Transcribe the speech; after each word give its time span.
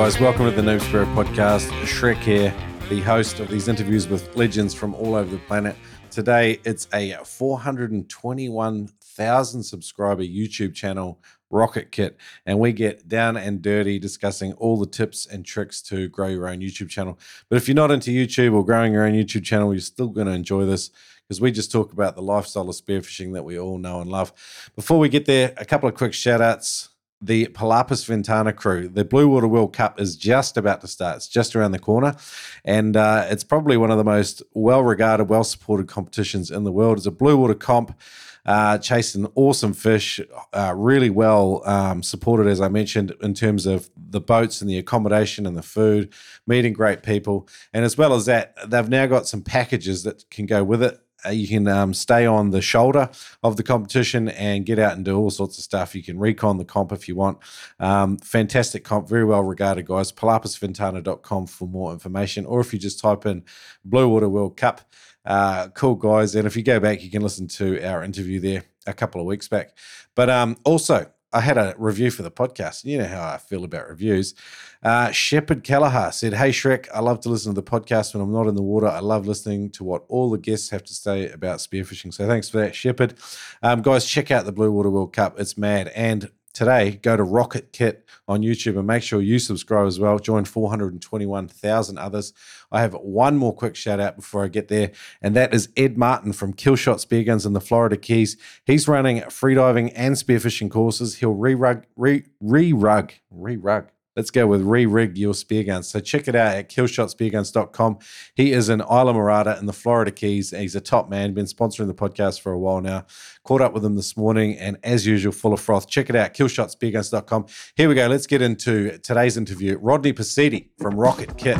guys. 0.00 0.18
Welcome 0.18 0.46
to 0.46 0.50
the 0.50 0.62
Noob 0.62 0.80
Spearo 0.80 1.04
Podcast. 1.14 1.68
Shrek 1.82 2.16
here, 2.16 2.54
the 2.88 3.02
host 3.02 3.38
of 3.38 3.48
these 3.48 3.68
interviews 3.68 4.08
with 4.08 4.34
legends 4.34 4.72
from 4.72 4.94
all 4.94 5.14
over 5.14 5.30
the 5.30 5.42
planet. 5.42 5.76
Today, 6.10 6.58
it's 6.64 6.88
a 6.94 7.18
421,000 7.22 9.62
subscriber 9.62 10.22
YouTube 10.22 10.74
channel, 10.74 11.20
Rocket 11.50 11.92
Kit, 11.92 12.16
and 12.46 12.58
we 12.58 12.72
get 12.72 13.08
down 13.08 13.36
and 13.36 13.60
dirty 13.60 13.98
discussing 13.98 14.54
all 14.54 14.78
the 14.78 14.86
tips 14.86 15.26
and 15.26 15.44
tricks 15.44 15.82
to 15.82 16.08
grow 16.08 16.28
your 16.28 16.48
own 16.48 16.60
YouTube 16.60 16.88
channel. 16.88 17.18
But 17.50 17.56
if 17.56 17.68
you're 17.68 17.74
not 17.74 17.90
into 17.90 18.10
YouTube 18.10 18.54
or 18.54 18.64
growing 18.64 18.94
your 18.94 19.04
own 19.04 19.12
YouTube 19.12 19.44
channel, 19.44 19.74
you're 19.74 19.82
still 19.82 20.08
going 20.08 20.28
to 20.28 20.32
enjoy 20.32 20.64
this 20.64 20.90
because 21.28 21.42
we 21.42 21.52
just 21.52 21.70
talk 21.70 21.92
about 21.92 22.16
the 22.16 22.22
lifestyle 22.22 22.70
of 22.70 22.74
spearfishing 22.74 23.34
that 23.34 23.44
we 23.44 23.58
all 23.58 23.76
know 23.76 24.00
and 24.00 24.10
love. 24.10 24.32
Before 24.74 24.98
we 24.98 25.10
get 25.10 25.26
there, 25.26 25.52
a 25.58 25.66
couple 25.66 25.90
of 25.90 25.94
quick 25.94 26.14
shout 26.14 26.40
outs 26.40 26.88
the 27.20 27.46
Palapas 27.48 28.06
Ventana 28.06 28.52
crew. 28.52 28.88
The 28.88 29.04
Blue 29.04 29.28
Water 29.28 29.48
World 29.48 29.72
Cup 29.72 30.00
is 30.00 30.16
just 30.16 30.56
about 30.56 30.80
to 30.80 30.88
start. 30.88 31.16
It's 31.16 31.28
just 31.28 31.54
around 31.54 31.72
the 31.72 31.78
corner. 31.78 32.16
And 32.64 32.96
uh, 32.96 33.26
it's 33.28 33.44
probably 33.44 33.76
one 33.76 33.90
of 33.90 33.98
the 33.98 34.04
most 34.04 34.42
well 34.54 34.82
regarded, 34.82 35.24
well 35.28 35.44
supported 35.44 35.88
competitions 35.88 36.50
in 36.50 36.64
the 36.64 36.72
world. 36.72 36.98
It's 36.98 37.06
a 37.06 37.10
blue 37.10 37.36
water 37.36 37.54
comp. 37.54 37.98
Uh, 38.46 38.78
chasing 38.78 39.30
awesome 39.34 39.74
fish, 39.74 40.18
uh, 40.54 40.72
really 40.74 41.10
well 41.10 41.62
um, 41.66 42.02
supported, 42.02 42.46
as 42.46 42.58
I 42.58 42.68
mentioned, 42.68 43.14
in 43.20 43.34
terms 43.34 43.66
of 43.66 43.90
the 43.94 44.20
boats 44.20 44.62
and 44.62 44.70
the 44.70 44.78
accommodation 44.78 45.46
and 45.46 45.54
the 45.54 45.62
food, 45.62 46.10
meeting 46.46 46.72
great 46.72 47.02
people. 47.02 47.46
And 47.74 47.84
as 47.84 47.98
well 47.98 48.14
as 48.14 48.24
that, 48.26 48.56
they've 48.66 48.88
now 48.88 49.04
got 49.04 49.28
some 49.28 49.42
packages 49.42 50.04
that 50.04 50.28
can 50.30 50.46
go 50.46 50.64
with 50.64 50.82
it 50.82 50.98
you 51.30 51.48
can 51.48 51.68
um, 51.68 51.94
stay 51.94 52.26
on 52.26 52.50
the 52.50 52.62
shoulder 52.62 53.10
of 53.42 53.56
the 53.56 53.62
competition 53.62 54.28
and 54.30 54.64
get 54.64 54.78
out 54.78 54.92
and 54.92 55.04
do 55.04 55.16
all 55.16 55.30
sorts 55.30 55.58
of 55.58 55.64
stuff. 55.64 55.94
You 55.94 56.02
can 56.02 56.18
recon 56.18 56.58
the 56.58 56.64
comp 56.64 56.92
if 56.92 57.08
you 57.08 57.16
want. 57.16 57.38
Um, 57.78 58.18
fantastic 58.18 58.84
comp, 58.84 59.08
very 59.08 59.24
well 59.24 59.42
regarded, 59.42 59.86
guys. 59.86 60.12
PalapasVentana.com 60.12 61.46
for 61.46 61.68
more 61.68 61.92
information, 61.92 62.46
or 62.46 62.60
if 62.60 62.72
you 62.72 62.78
just 62.78 63.00
type 63.00 63.26
in 63.26 63.44
Blue 63.84 64.08
Water 64.08 64.28
World 64.28 64.56
Cup. 64.56 64.80
Uh, 65.24 65.68
cool 65.68 65.94
guys, 65.94 66.34
and 66.34 66.46
if 66.46 66.56
you 66.56 66.62
go 66.62 66.80
back, 66.80 67.02
you 67.02 67.10
can 67.10 67.22
listen 67.22 67.46
to 67.46 67.82
our 67.84 68.02
interview 68.02 68.40
there 68.40 68.64
a 68.86 68.92
couple 68.94 69.20
of 69.20 69.26
weeks 69.26 69.48
back. 69.48 69.76
But 70.14 70.30
um, 70.30 70.56
also, 70.64 71.10
I 71.32 71.40
had 71.40 71.58
a 71.58 71.74
review 71.78 72.10
for 72.10 72.22
the 72.22 72.30
podcast. 72.30 72.84
You 72.84 72.98
know 72.98 73.06
how 73.06 73.22
I 73.22 73.38
feel 73.38 73.64
about 73.64 73.88
reviews. 73.88 74.34
Uh, 74.82 75.10
Shepard 75.10 75.62
Kelleher 75.62 76.10
said, 76.12 76.34
Hey 76.34 76.50
Shrek, 76.50 76.88
I 76.92 77.00
love 77.00 77.20
to 77.20 77.28
listen 77.28 77.54
to 77.54 77.60
the 77.60 77.70
podcast 77.70 78.14
when 78.14 78.22
I'm 78.22 78.32
not 78.32 78.48
in 78.48 78.54
the 78.54 78.62
water. 78.62 78.88
I 78.88 79.00
love 79.00 79.26
listening 79.26 79.70
to 79.70 79.84
what 79.84 80.04
all 80.08 80.30
the 80.30 80.38
guests 80.38 80.70
have 80.70 80.84
to 80.84 80.94
say 80.94 81.30
about 81.30 81.58
spearfishing. 81.58 82.12
So 82.12 82.26
thanks 82.26 82.48
for 82.48 82.58
that, 82.58 82.74
Shepard. 82.74 83.14
Um, 83.62 83.82
guys, 83.82 84.06
check 84.06 84.30
out 84.30 84.44
the 84.44 84.52
Blue 84.52 84.72
Water 84.72 84.90
World 84.90 85.12
Cup. 85.12 85.38
It's 85.38 85.56
mad. 85.56 85.88
And 85.88 86.30
today, 86.52 86.98
go 87.02 87.16
to 87.16 87.22
Rocket 87.22 87.72
Kit 87.72 88.06
on 88.28 88.42
YouTube 88.42 88.76
and 88.78 88.86
make 88.86 89.02
sure 89.02 89.20
you 89.20 89.38
subscribe 89.38 89.86
as 89.86 89.98
well. 89.98 90.18
Join 90.18 90.44
421,000 90.44 91.98
others. 91.98 92.32
I 92.70 92.80
have 92.80 92.94
one 92.94 93.36
more 93.36 93.54
quick 93.54 93.76
shout 93.76 94.00
out 94.00 94.16
before 94.16 94.44
I 94.44 94.48
get 94.48 94.68
there, 94.68 94.92
and 95.20 95.34
that 95.36 95.52
is 95.54 95.68
Ed 95.76 95.96
Martin 95.96 96.32
from 96.32 96.54
Killshot 96.54 97.00
Spear 97.00 97.24
Guns 97.24 97.46
in 97.46 97.52
the 97.52 97.60
Florida 97.60 97.96
Keys. 97.96 98.36
He's 98.64 98.88
running 98.88 99.20
freediving 99.22 99.92
and 99.94 100.14
spearfishing 100.14 100.70
courses. 100.70 101.16
He'll 101.16 101.34
re-rug, 101.34 101.86
re, 101.96 102.24
re-rug, 102.40 103.12
re-rug, 103.30 103.90
Let's 104.16 104.30
go 104.30 104.46
with 104.46 104.62
re-rig 104.62 105.16
your 105.16 105.34
spear 105.34 105.62
guns. 105.62 105.88
So 105.88 106.00
check 106.00 106.26
it 106.26 106.34
out 106.34 106.56
at 106.56 106.68
killshotspearguns.com. 106.68 107.98
He 108.34 108.52
is 108.52 108.68
an 108.68 108.80
in 108.80 108.86
Islamorada 108.86 109.58
in 109.58 109.66
the 109.66 109.72
Florida 109.72 110.10
Keys. 110.10 110.50
He's 110.50 110.74
a 110.74 110.80
top 110.80 111.08
man, 111.08 111.32
been 111.32 111.46
sponsoring 111.46 111.86
the 111.86 111.94
podcast 111.94 112.40
for 112.40 112.52
a 112.52 112.58
while 112.58 112.80
now. 112.80 113.06
Caught 113.44 113.60
up 113.60 113.72
with 113.72 113.84
him 113.84 113.94
this 113.94 114.16
morning 114.16 114.58
and 114.58 114.78
as 114.82 115.06
usual, 115.06 115.32
full 115.32 115.52
of 115.52 115.60
froth. 115.60 115.88
Check 115.88 116.10
it 116.10 116.16
out, 116.16 116.34
killshotspearguns.com. 116.34 117.46
Here 117.76 117.88
we 117.88 117.94
go. 117.94 118.08
Let's 118.08 118.26
get 118.26 118.42
into 118.42 118.98
today's 118.98 119.36
interview. 119.36 119.78
Rodney 119.78 120.12
Pasiti 120.12 120.70
from 120.78 120.98
Rocket 120.98 121.38
Kit. 121.38 121.56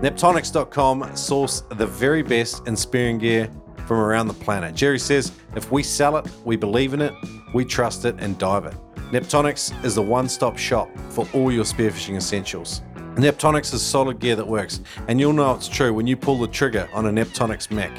Neptonics.com 0.00 1.16
source 1.16 1.62
the 1.72 1.86
very 1.86 2.22
best 2.22 2.64
in 2.68 2.76
spearing 2.76 3.18
gear 3.18 3.50
from 3.88 3.98
around 3.98 4.28
the 4.28 4.34
planet. 4.34 4.76
Jerry 4.76 4.98
says, 4.98 5.32
if 5.56 5.72
we 5.72 5.82
sell 5.82 6.16
it, 6.18 6.26
we 6.44 6.54
believe 6.54 6.94
in 6.94 7.00
it, 7.00 7.12
we 7.52 7.64
trust 7.64 8.04
it, 8.04 8.16
and 8.18 8.38
dive 8.38 8.64
it. 8.66 8.74
Neptonics 9.12 9.72
is 9.84 9.94
the 9.94 10.02
one 10.02 10.28
stop 10.28 10.58
shop 10.58 10.88
for 11.10 11.26
all 11.32 11.50
your 11.50 11.64
spearfishing 11.64 12.16
essentials. 12.16 12.82
Neptonics 13.14 13.74
is 13.74 13.82
solid 13.82 14.20
gear 14.20 14.36
that 14.36 14.46
works, 14.46 14.80
and 15.08 15.18
you'll 15.18 15.32
know 15.32 15.52
it's 15.54 15.66
true 15.66 15.92
when 15.92 16.06
you 16.06 16.16
pull 16.16 16.38
the 16.38 16.46
trigger 16.46 16.88
on 16.92 17.06
a 17.06 17.10
Neptonics 17.10 17.68
mech, 17.70 17.90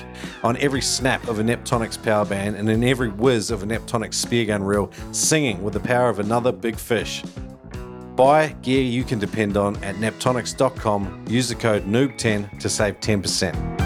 on 0.44 0.56
every 0.58 0.82
snap 0.82 1.28
of 1.28 1.40
a 1.40 1.44
Neptonics 1.44 2.02
power 2.02 2.24
band, 2.24 2.56
and 2.56 2.70
in 2.70 2.86
every 2.86 3.09
whiz 3.09 3.52
of 3.52 3.64
a 3.64 3.66
Neptonics 3.66 4.14
spear 4.14 4.46
gun 4.46 4.64
reel, 4.64 4.90
singing 5.12 5.62
with 5.62 5.74
the 5.74 5.80
power 5.82 6.09
of 6.09 6.20
another 6.20 6.54
big 6.54 6.78
fish. 6.78 7.24
Buy 8.16 8.50
gear 8.62 8.84
you 8.84 9.04
can 9.04 9.20
depend 9.20 9.58
on 9.58 9.76
at 9.84 9.96
neptonics.com. 9.96 11.26
Use 11.28 11.50
the 11.50 11.56
code 11.56 11.86
NOOB10 11.86 12.59
to 12.59 12.70
save 12.70 13.00
10%. 13.00 13.78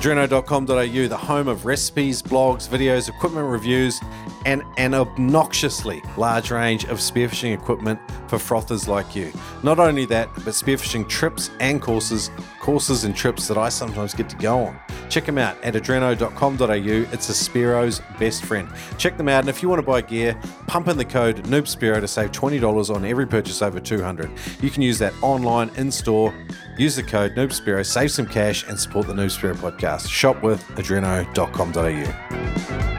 Adreno.com.au, 0.00 1.08
the 1.08 1.14
home 1.14 1.46
of 1.46 1.66
recipes, 1.66 2.22
blogs, 2.22 2.66
videos, 2.66 3.10
equipment 3.10 3.46
reviews, 3.46 4.00
and 4.46 4.62
an 4.78 4.94
obnoxiously 4.94 6.02
large 6.16 6.50
range 6.50 6.84
of 6.84 6.96
spearfishing 6.96 7.52
equipment 7.52 8.00
for 8.30 8.38
frothers 8.38 8.88
like 8.88 9.16
you. 9.16 9.32
Not 9.62 9.78
only 9.78 10.06
that, 10.06 10.32
but 10.36 10.54
spearfishing 10.54 11.08
trips 11.08 11.50
and 11.60 11.82
courses, 11.82 12.30
courses 12.60 13.04
and 13.04 13.14
trips 13.14 13.48
that 13.48 13.58
I 13.58 13.68
sometimes 13.68 14.14
get 14.14 14.28
to 14.30 14.36
go 14.36 14.60
on. 14.60 14.78
Check 15.08 15.26
them 15.26 15.36
out 15.36 15.62
at 15.64 15.74
adreno.com.au. 15.74 17.12
It's 17.12 17.28
a 17.28 17.32
Spearo's 17.32 18.00
best 18.18 18.44
friend. 18.44 18.68
Check 18.96 19.16
them 19.16 19.28
out, 19.28 19.40
and 19.40 19.48
if 19.48 19.62
you 19.62 19.68
want 19.68 19.80
to 19.80 19.86
buy 19.86 20.00
gear, 20.00 20.40
pump 20.68 20.88
in 20.88 20.96
the 20.96 21.04
code 21.04 21.42
NoobSpearo 21.44 22.00
to 22.00 22.08
save 22.08 22.30
$20 22.30 22.94
on 22.94 23.04
every 23.04 23.26
purchase 23.26 23.60
over 23.60 23.80
200 23.80 24.30
You 24.62 24.70
can 24.70 24.82
use 24.82 24.98
that 25.00 25.12
online, 25.22 25.70
in 25.76 25.90
store, 25.90 26.32
Use 26.80 26.96
the 26.96 27.02
code 27.02 27.34
NoobSpearo, 27.34 27.84
save 27.84 28.10
some 28.10 28.26
cash, 28.26 28.66
and 28.66 28.80
support 28.80 29.06
the 29.06 29.12
Noob 29.12 29.26
Spearo 29.26 29.54
podcast. 29.54 30.08
Shop 30.08 30.42
with 30.42 30.66
adreno.com.au. 30.76 32.89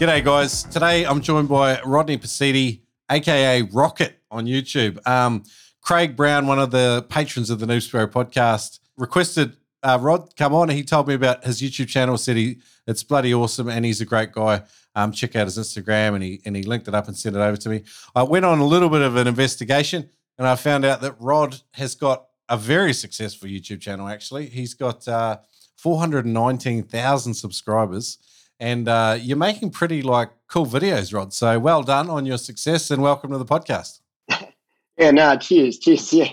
G'day, 0.00 0.24
guys. 0.24 0.62
Today 0.62 1.04
I'm 1.04 1.20
joined 1.20 1.50
by 1.50 1.78
Rodney 1.82 2.16
Pasiti, 2.16 2.80
aka 3.10 3.60
Rocket 3.60 4.18
on 4.30 4.46
YouTube. 4.46 5.06
Um, 5.06 5.42
Craig 5.82 6.16
Brown, 6.16 6.46
one 6.46 6.58
of 6.58 6.70
the 6.70 7.04
patrons 7.10 7.50
of 7.50 7.58
the 7.58 7.66
Noob 7.66 7.86
Spearo 7.86 8.06
podcast, 8.06 8.78
requested 8.96 9.58
uh, 9.82 9.98
Rod 10.00 10.34
come 10.36 10.54
on. 10.54 10.70
He 10.70 10.84
told 10.84 11.06
me 11.06 11.12
about 11.12 11.44
his 11.44 11.60
YouTube 11.60 11.88
channel. 11.88 12.16
Said 12.16 12.38
he 12.38 12.62
it's 12.86 13.02
bloody 13.02 13.34
awesome, 13.34 13.68
and 13.68 13.84
he's 13.84 14.00
a 14.00 14.06
great 14.06 14.32
guy. 14.32 14.62
Um, 14.94 15.12
check 15.12 15.36
out 15.36 15.46
his 15.46 15.58
Instagram, 15.58 16.14
and 16.14 16.22
he 16.22 16.40
and 16.46 16.56
he 16.56 16.62
linked 16.62 16.88
it 16.88 16.94
up 16.94 17.06
and 17.06 17.14
sent 17.14 17.36
it 17.36 17.40
over 17.40 17.58
to 17.58 17.68
me. 17.68 17.82
I 18.14 18.22
went 18.22 18.46
on 18.46 18.58
a 18.58 18.66
little 18.66 18.88
bit 18.88 19.02
of 19.02 19.16
an 19.16 19.26
investigation 19.26 20.08
and 20.38 20.48
I 20.48 20.56
found 20.56 20.86
out 20.86 21.02
that 21.02 21.16
Rod 21.20 21.60
has 21.72 21.94
got 21.94 22.24
a 22.48 22.56
very 22.56 22.94
successful 22.94 23.50
YouTube 23.50 23.82
channel. 23.82 24.08
Actually, 24.08 24.46
he's 24.46 24.72
got 24.72 25.06
uh, 25.06 25.40
four 25.76 25.98
hundred 25.98 26.24
nineteen 26.24 26.84
thousand 26.84 27.34
subscribers, 27.34 28.16
and 28.60 28.86
uh, 28.86 29.18
you're 29.20 29.36
making 29.36 29.70
pretty 29.70 30.02
like 30.02 30.30
cool 30.46 30.66
videos, 30.66 31.12
Rod. 31.12 31.32
So 31.32 31.58
well 31.58 31.82
done 31.82 32.08
on 32.08 32.26
your 32.26 32.38
success, 32.38 32.90
and 32.90 33.02
welcome 33.02 33.32
to 33.32 33.38
the 33.38 33.44
podcast. 33.44 34.00
yeah, 34.96 35.10
no, 35.10 35.36
cheers, 35.36 35.78
cheers. 35.78 36.12
Yeah, 36.12 36.28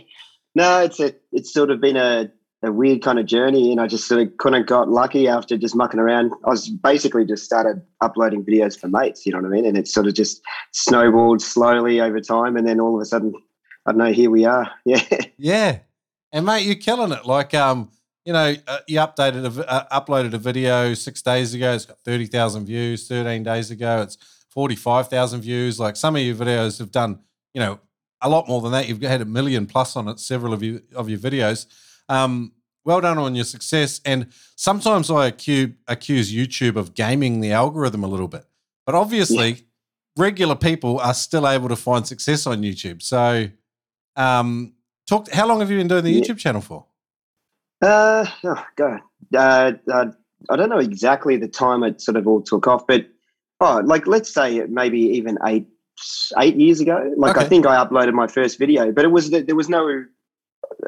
no, 0.54 0.84
it's 0.84 1.00
a, 1.00 1.16
it's 1.32 1.54
sort 1.54 1.72
of 1.72 1.82
been 1.82 1.98
a 1.98 2.32
a 2.64 2.72
weird 2.72 3.04
kind 3.04 3.20
of 3.20 3.28
journey 3.28 3.72
and 3.72 3.80
I 3.80 3.86
just 3.86 4.08
sort 4.08 4.20
of 4.20 4.36
kind 4.38 4.56
of 4.56 4.66
got 4.66 4.90
lucky 4.90 5.28
after 5.28 5.58
just 5.58 5.76
mucking 5.76 6.00
around. 6.00 6.34
I 6.44 6.50
was 6.50 6.70
basically 6.70 7.24
just 7.24 7.46
started 7.46 7.84
uploading 8.02 8.44
videos 8.44 8.78
for 8.78 8.88
mates, 8.88 9.26
you 9.28 9.32
know 9.32 9.38
what 9.38 9.48
I 9.48 9.52
mean? 9.52 9.66
And 9.66 9.78
it 9.78 9.88
sort 9.88 10.08
of 10.08 10.16
just 10.16 10.42
snowballed 10.72 11.42
slowly 11.42 12.02
over 12.02 12.20
time 12.20 12.58
and 12.58 12.68
then 12.68 12.80
all 12.80 12.96
of 12.96 13.02
a 13.02 13.06
sudden 13.06 13.34
I 13.88 13.92
don't 13.92 14.00
know. 14.00 14.12
Here 14.12 14.30
we 14.30 14.46
are. 14.46 14.70
Yeah. 14.86 15.02
Yeah. 15.38 15.80
And 16.34 16.46
mate, 16.46 16.66
you're 16.66 16.76
killing 16.76 17.14
it. 17.14 17.26
Like, 17.26 17.54
um, 17.54 17.90
you 18.28 18.34
know, 18.34 18.54
uh, 18.68 18.80
you 18.88 19.00
updated 19.00 19.58
a, 19.58 19.72
uh, 19.72 20.02
uploaded 20.02 20.34
a 20.34 20.38
video 20.38 20.94
six 20.94 21.22
days 21.22 21.54
ago. 21.54 21.74
It's 21.74 21.86
got 21.86 21.98
thirty 22.00 22.26
thousand 22.26 22.66
views. 22.66 23.08
Thirteen 23.08 23.42
days 23.42 23.72
ago, 23.72 24.02
it's 24.02 24.18
forty 24.50 24.76
five 24.76 25.08
thousand 25.08 25.40
views. 25.42 25.80
Like 25.80 25.96
some 25.96 26.18
of 26.18 26.22
your 26.22 26.36
videos 26.36 26.78
have 26.80 26.92
done, 26.92 27.22
you 27.54 27.62
know, 27.62 27.80
a 28.22 28.28
lot 28.28 28.50
more 28.50 28.60
than 28.60 28.74
that. 28.74 28.90
You've 28.90 29.02
had 29.02 29.22
a 29.22 29.26
million 29.26 29.66
plus 29.66 29.96
on 29.96 30.10
it. 30.10 30.20
Several 30.20 30.52
of 30.52 30.62
you 30.62 30.82
of 30.94 31.10
your 31.10 31.20
videos. 31.20 31.68
Um, 32.10 32.52
well 32.84 33.00
done 33.00 33.18
on 33.18 33.34
your 33.34 33.46
success. 33.46 34.02
And 34.04 34.28
sometimes 34.58 35.10
I 35.10 35.28
accuse, 35.28 35.72
accuse 35.88 36.34
YouTube 36.34 36.76
of 36.76 36.96
gaming 36.96 37.40
the 37.40 37.54
algorithm 37.54 38.04
a 38.04 38.08
little 38.08 38.28
bit, 38.28 38.44
but 38.86 38.94
obviously, 38.94 39.50
yeah. 39.50 39.62
regular 40.18 40.56
people 40.56 41.00
are 41.00 41.14
still 41.14 41.48
able 41.48 41.70
to 41.70 41.78
find 41.78 42.06
success 42.06 42.46
on 42.46 42.62
YouTube. 42.62 43.02
So 43.02 43.48
um, 44.18 44.74
talk. 45.08 45.32
How 45.32 45.48
long 45.48 45.62
have 45.62 45.72
you 45.72 45.78
been 45.78 45.88
doing 45.88 46.04
the 46.04 46.12
yeah. 46.12 46.22
YouTube 46.22 46.40
channel 46.40 46.60
for? 46.60 46.88
Uh, 47.82 48.26
oh, 48.44 48.66
God. 48.76 49.02
Uh, 49.34 49.74
uh, 49.92 50.06
I 50.50 50.56
don't 50.56 50.70
know 50.70 50.80
exactly 50.80 51.38
the 51.38 51.48
time 51.48 51.84
it 51.84 52.02
sort 52.02 52.18
of 52.18 52.28
all 52.28 52.42
took 52.42 52.68
off, 52.68 52.88
but 52.88 53.08
oh, 53.60 53.82
like 53.84 54.08
let's 54.08 54.34
say 54.34 54.64
maybe 54.68 55.00
even 55.00 55.38
eight 55.46 55.68
eight 56.38 56.56
years 56.56 56.80
ago. 56.80 57.14
Like 57.18 57.36
okay. 57.36 57.46
I 57.46 57.50
think 57.50 57.66
I 57.66 57.84
uploaded 57.84 58.14
my 58.14 58.28
first 58.28 58.60
video, 58.60 58.92
but 58.92 59.04
it 59.04 59.10
was 59.10 59.32
there 59.32 59.56
was 59.56 59.70
no 59.70 60.06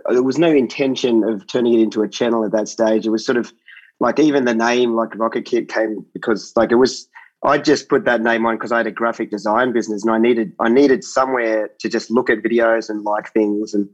there 0.09 0.23
was 0.23 0.37
no 0.37 0.49
intention 0.49 1.23
of 1.23 1.47
turning 1.47 1.73
it 1.73 1.81
into 1.81 2.01
a 2.01 2.07
channel 2.07 2.45
at 2.45 2.51
that 2.51 2.67
stage. 2.67 3.05
It 3.05 3.09
was 3.09 3.25
sort 3.25 3.37
of 3.37 3.51
like 3.99 4.19
even 4.19 4.45
the 4.45 4.55
name 4.55 4.93
like 4.93 5.17
Rocket 5.17 5.45
Kit 5.45 5.67
came 5.67 6.05
because 6.13 6.53
like 6.55 6.71
it 6.71 6.75
was 6.75 7.07
I 7.43 7.57
just 7.57 7.89
put 7.89 8.05
that 8.05 8.21
name 8.21 8.45
on 8.45 8.55
because 8.55 8.71
I 8.71 8.77
had 8.77 8.87
a 8.87 8.91
graphic 8.91 9.31
design 9.31 9.71
business 9.73 10.03
and 10.03 10.11
I 10.13 10.17
needed 10.17 10.53
I 10.59 10.69
needed 10.69 11.03
somewhere 11.03 11.69
to 11.79 11.89
just 11.89 12.11
look 12.11 12.29
at 12.29 12.39
videos 12.39 12.89
and 12.89 13.03
like 13.03 13.31
things 13.33 13.73
and 13.73 13.89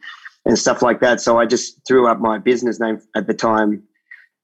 and 0.45 0.57
stuff 0.57 0.81
like 0.81 0.99
that. 1.01 1.19
So 1.19 1.39
I 1.39 1.45
just 1.45 1.79
threw 1.87 2.07
up 2.07 2.19
my 2.19 2.37
business 2.37 2.79
name 2.79 3.01
at 3.15 3.27
the 3.27 3.33
time, 3.33 3.83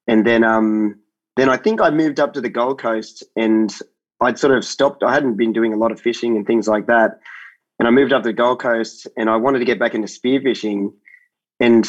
and 0.08 0.26
then 0.26 0.44
um 0.44 1.00
then 1.38 1.50
I 1.50 1.58
think 1.58 1.82
I 1.82 1.90
moved 1.90 2.20
up 2.20 2.34
to 2.34 2.42
the 2.42 2.50
Gold 2.50 2.80
Coast 2.80 3.24
and 3.36 3.74
I'd 4.22 4.38
sort 4.38 4.56
of 4.56 4.66
stopped. 4.66 5.04
I 5.04 5.14
hadn't 5.14 5.38
been 5.38 5.54
doing 5.54 5.74
a 5.74 5.78
lot 5.78 5.92
of 5.92 6.00
fishing 6.00 6.36
and 6.36 6.46
things 6.46 6.68
like 6.68 6.88
that, 6.88 7.20
and 7.80 7.88
I 7.88 7.92
moved 7.92 8.14
up 8.14 8.24
to 8.24 8.30
the 8.30 8.34
Gold 8.34 8.60
Coast 8.60 9.08
and 9.18 9.30
I 9.30 9.38
wanted 9.38 9.60
to 9.60 9.66
get 9.66 9.80
back 9.80 9.96
into 9.96 10.08
spearfishing, 10.08 10.92
and 11.60 11.88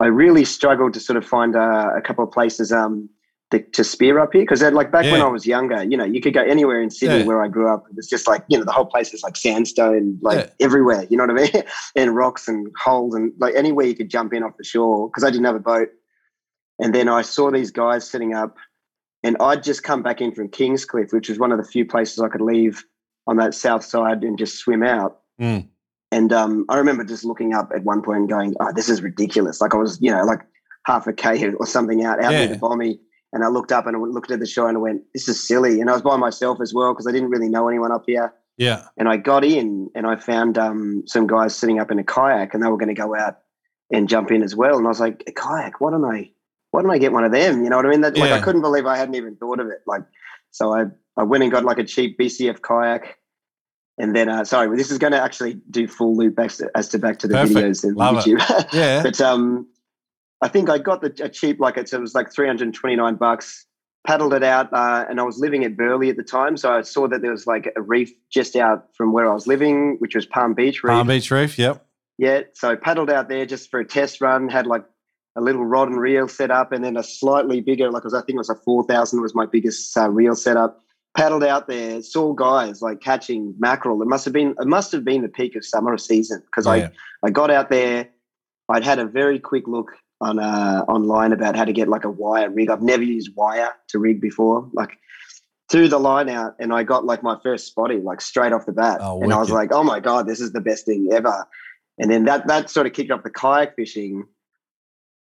I 0.00 0.06
really 0.06 0.44
struggled 0.44 0.94
to 0.94 1.00
sort 1.00 1.16
of 1.16 1.24
find 1.24 1.56
uh, 1.56 1.90
a 1.96 2.02
couple 2.02 2.24
of 2.24 2.30
places 2.30 2.72
um 2.72 3.08
to, 3.52 3.60
to 3.60 3.84
spear 3.84 4.18
up 4.18 4.32
here 4.32 4.42
because 4.42 4.60
like 4.62 4.90
back 4.90 5.04
when 5.12 5.22
I 5.22 5.28
was 5.28 5.46
younger, 5.46 5.82
you 5.84 5.96
know, 5.96 6.04
you 6.04 6.20
could 6.20 6.34
go 6.34 6.42
anywhere 6.42 6.80
in 6.82 6.90
Sydney 6.90 7.18
Yeah. 7.18 7.24
where 7.24 7.42
I 7.42 7.48
grew 7.48 7.72
up. 7.72 7.84
It 7.88 7.94
was 7.96 8.08
just 8.08 8.26
like 8.26 8.42
you 8.48 8.58
know 8.58 8.64
the 8.64 8.72
whole 8.72 8.86
place 8.86 9.14
is 9.14 9.22
like 9.22 9.36
sandstone, 9.36 10.18
like 10.20 10.38
Yeah. 10.38 10.66
everywhere. 10.66 11.06
You 11.08 11.16
know 11.16 11.26
what 11.26 11.38
I 11.40 11.50
mean? 11.52 11.62
and 11.96 12.14
rocks 12.16 12.48
and 12.48 12.66
holes 12.82 13.14
and 13.14 13.32
like 13.38 13.54
anywhere 13.54 13.86
you 13.86 13.94
could 13.94 14.08
jump 14.10 14.32
in 14.34 14.42
off 14.42 14.56
the 14.58 14.64
shore 14.64 15.08
because 15.08 15.22
I 15.22 15.30
didn't 15.30 15.44
have 15.46 15.54
a 15.56 15.60
boat. 15.60 15.88
And 16.78 16.94
then 16.94 17.08
I 17.08 17.22
saw 17.22 17.50
these 17.50 17.70
guys 17.70 18.08
sitting 18.08 18.34
up, 18.34 18.56
and 19.22 19.36
I'd 19.40 19.62
just 19.62 19.82
come 19.82 20.02
back 20.02 20.20
in 20.20 20.32
from 20.32 20.48
Kingscliff, 20.48 21.12
which 21.12 21.28
was 21.28 21.38
one 21.38 21.50
of 21.52 21.58
the 21.58 21.64
few 21.64 21.86
places 21.86 22.18
I 22.20 22.28
could 22.28 22.42
leave 22.42 22.84
on 23.26 23.36
that 23.38 23.54
south 23.54 23.84
side 23.84 24.22
and 24.24 24.36
just 24.38 24.56
swim 24.58 24.82
out. 24.82 25.20
Mm. 25.40 25.68
And 26.12 26.32
um, 26.32 26.64
I 26.68 26.76
remember 26.76 27.02
just 27.02 27.24
looking 27.24 27.54
up 27.54 27.70
at 27.74 27.82
one 27.84 28.02
point 28.02 28.18
and 28.20 28.28
going, 28.28 28.54
"Oh, 28.60 28.72
this 28.74 28.88
is 28.88 29.02
ridiculous!" 29.02 29.60
Like 29.60 29.72
I 29.74 29.78
was, 29.78 29.98
you 30.02 30.10
know, 30.10 30.22
like 30.24 30.40
half 30.84 31.06
a 31.06 31.12
k 31.12 31.48
or 31.54 31.66
something 31.66 32.04
out 32.04 32.22
out 32.22 32.32
Yeah. 32.32 32.40
near 32.40 32.48
the 32.48 32.58
bommy, 32.58 33.00
and 33.36 33.44
I 33.44 33.48
looked 33.48 33.70
up 33.70 33.86
and 33.86 33.94
I 33.96 34.00
looked 34.00 34.30
at 34.30 34.40
the 34.40 34.46
show 34.46 34.66
and 34.66 34.76
I 34.76 34.80
went, 34.80 35.02
"This 35.14 35.28
is 35.28 35.46
silly." 35.46 35.80
And 35.80 35.88
I 35.88 35.92
was 35.92 36.02
by 36.02 36.16
myself 36.16 36.58
as 36.60 36.72
well 36.74 36.92
because 36.92 37.06
I 37.06 37.12
didn't 37.12 37.30
really 37.30 37.48
know 37.48 37.68
anyone 37.68 37.92
up 37.92 38.04
here. 38.06 38.32
Yeah. 38.56 38.86
And 38.96 39.08
I 39.08 39.16
got 39.18 39.44
in 39.44 39.90
and 39.94 40.06
I 40.06 40.16
found 40.16 40.56
um, 40.58 41.02
some 41.06 41.26
guys 41.26 41.54
sitting 41.54 41.78
up 41.78 41.90
in 41.90 41.98
a 41.98 42.04
kayak 42.04 42.54
and 42.54 42.62
they 42.62 42.68
were 42.68 42.78
going 42.78 42.94
to 42.94 43.00
go 43.00 43.14
out 43.14 43.38
and 43.92 44.08
jump 44.08 44.30
in 44.32 44.42
as 44.42 44.56
well. 44.56 44.76
And 44.78 44.86
I 44.86 44.88
was 44.88 45.00
like, 45.00 45.22
"A 45.28 45.32
kayak? 45.32 45.80
Why 45.80 45.90
don't 45.92 46.04
I? 46.04 46.30
Why 46.72 46.82
don't 46.82 46.90
I 46.90 46.98
get 46.98 47.12
one 47.12 47.24
of 47.24 47.32
them?" 47.32 47.62
You 47.62 47.70
know 47.70 47.76
what 47.76 47.86
I 47.86 47.90
mean? 47.90 48.00
That, 48.00 48.16
Like 48.16 48.32
I 48.32 48.40
couldn't 48.40 48.62
believe 48.62 48.86
I 48.86 48.96
hadn't 48.96 49.14
even 49.14 49.36
thought 49.36 49.60
of 49.60 49.68
it. 49.68 49.82
Like, 49.86 50.02
so 50.50 50.74
I 50.74 50.86
I 51.16 51.22
went 51.22 51.42
and 51.44 51.52
got 51.52 51.64
like 51.64 51.78
a 51.78 51.84
cheap 51.84 52.18
BCF 52.18 52.62
kayak. 52.62 53.18
And 53.98 54.14
then, 54.14 54.28
uh, 54.28 54.44
sorry, 54.44 54.76
this 54.76 54.90
is 54.90 54.98
going 54.98 55.12
to 55.14 55.22
actually 55.22 55.54
do 55.70 55.88
full 55.88 56.14
loop 56.18 56.34
back 56.36 56.50
to, 56.52 56.70
as 56.74 56.88
to 56.90 56.98
back 56.98 57.18
to 57.20 57.26
the 57.28 57.32
Perfect. 57.32 57.56
videos 57.56 57.82
and 57.82 57.96
Love 57.96 58.18
it. 58.18 58.24
YouTube. 58.26 58.66
Yeah. 58.74 59.02
but 59.02 59.18
um, 59.22 59.66
I 60.42 60.48
think 60.48 60.68
I 60.68 60.78
got 60.78 61.00
the 61.00 61.12
a 61.24 61.28
cheap 61.28 61.60
like 61.60 61.76
it, 61.76 61.88
so 61.88 61.98
it 61.98 62.00
was 62.00 62.14
like 62.14 62.32
three 62.32 62.46
hundred 62.46 62.72
twenty 62.74 62.96
nine 62.96 63.16
bucks. 63.16 63.64
Paddled 64.06 64.34
it 64.34 64.44
out, 64.44 64.72
uh, 64.72 65.04
and 65.10 65.18
I 65.18 65.24
was 65.24 65.40
living 65.40 65.64
at 65.64 65.76
Burleigh 65.76 66.10
at 66.10 66.16
the 66.16 66.22
time, 66.22 66.56
so 66.56 66.72
I 66.72 66.82
saw 66.82 67.08
that 67.08 67.22
there 67.22 67.32
was 67.32 67.46
like 67.46 67.72
a 67.74 67.82
reef 67.82 68.12
just 68.30 68.54
out 68.54 68.86
from 68.96 69.12
where 69.12 69.28
I 69.28 69.34
was 69.34 69.48
living, 69.48 69.96
which 69.98 70.14
was 70.14 70.26
Palm 70.26 70.54
Beach 70.54 70.84
Reef. 70.84 70.92
Palm 70.92 71.08
Beach 71.08 71.28
Reef. 71.30 71.58
Yep. 71.58 71.84
Yeah, 72.18 72.42
so 72.54 72.70
I 72.70 72.76
paddled 72.76 73.10
out 73.10 73.28
there 73.28 73.44
just 73.46 73.68
for 73.68 73.80
a 73.80 73.84
test 73.84 74.20
run. 74.20 74.48
Had 74.48 74.66
like 74.68 74.84
a 75.36 75.40
little 75.40 75.64
rod 75.64 75.88
and 75.88 75.98
reel 76.00 76.28
set 76.28 76.50
up, 76.52 76.70
and 76.70 76.84
then 76.84 76.96
a 76.96 77.02
slightly 77.02 77.60
bigger, 77.60 77.90
like 77.90 78.04
was, 78.04 78.14
I 78.14 78.20
think 78.20 78.36
it 78.36 78.38
was 78.38 78.50
a 78.50 78.54
four 78.54 78.84
thousand 78.84 79.22
was 79.22 79.34
my 79.34 79.46
biggest 79.46 79.96
uh, 79.96 80.08
reel 80.08 80.36
setup. 80.36 80.82
Paddled 81.16 81.42
out 81.44 81.66
there, 81.66 82.00
saw 82.02 82.32
guys 82.32 82.82
like 82.82 83.00
catching 83.00 83.54
mackerel. 83.58 84.00
It 84.02 84.08
must 84.08 84.24
have 84.24 84.34
been 84.34 84.54
it 84.60 84.68
must 84.68 84.92
have 84.92 85.04
been 85.04 85.22
the 85.22 85.28
peak 85.28 85.56
of 85.56 85.64
summer 85.64 85.98
season 85.98 86.42
because 86.46 86.66
Yeah. 86.66 86.90
I 87.24 87.26
I 87.26 87.30
got 87.30 87.50
out 87.50 87.70
there. 87.70 88.10
I'd 88.68 88.84
had 88.84 88.98
a 88.98 89.06
very 89.06 89.40
quick 89.40 89.66
look 89.66 89.92
on 90.20 90.38
uh, 90.38 90.84
online 90.88 91.32
about 91.32 91.56
how 91.56 91.64
to 91.64 91.72
get 91.72 91.88
like 91.88 92.04
a 92.04 92.10
wire 92.10 92.50
rig. 92.50 92.70
I've 92.70 92.82
never 92.82 93.02
used 93.02 93.34
wire 93.34 93.72
to 93.88 93.98
rig 93.98 94.20
before. 94.20 94.68
Like 94.72 94.98
threw 95.70 95.88
the 95.88 95.98
line 95.98 96.28
out, 96.28 96.54
and 96.58 96.72
I 96.72 96.82
got 96.82 97.04
like 97.04 97.22
my 97.22 97.38
first 97.42 97.66
spotty 97.66 97.98
like 97.98 98.20
straight 98.20 98.52
off 98.52 98.66
the 98.66 98.72
bat, 98.72 98.98
Oh, 99.00 99.20
and 99.22 99.32
I 99.32 99.38
was 99.38 99.50
like, 99.50 99.72
"Oh 99.72 99.82
my 99.82 100.00
god, 100.00 100.26
this 100.26 100.40
is 100.40 100.52
the 100.52 100.60
best 100.60 100.86
thing 100.86 101.08
ever!" 101.12 101.46
And 101.98 102.10
then 102.10 102.24
that 102.24 102.46
that 102.46 102.70
sort 102.70 102.86
of 102.86 102.92
kicked 102.92 103.10
off 103.10 103.22
the 103.22 103.30
kayak 103.30 103.76
fishing, 103.76 104.24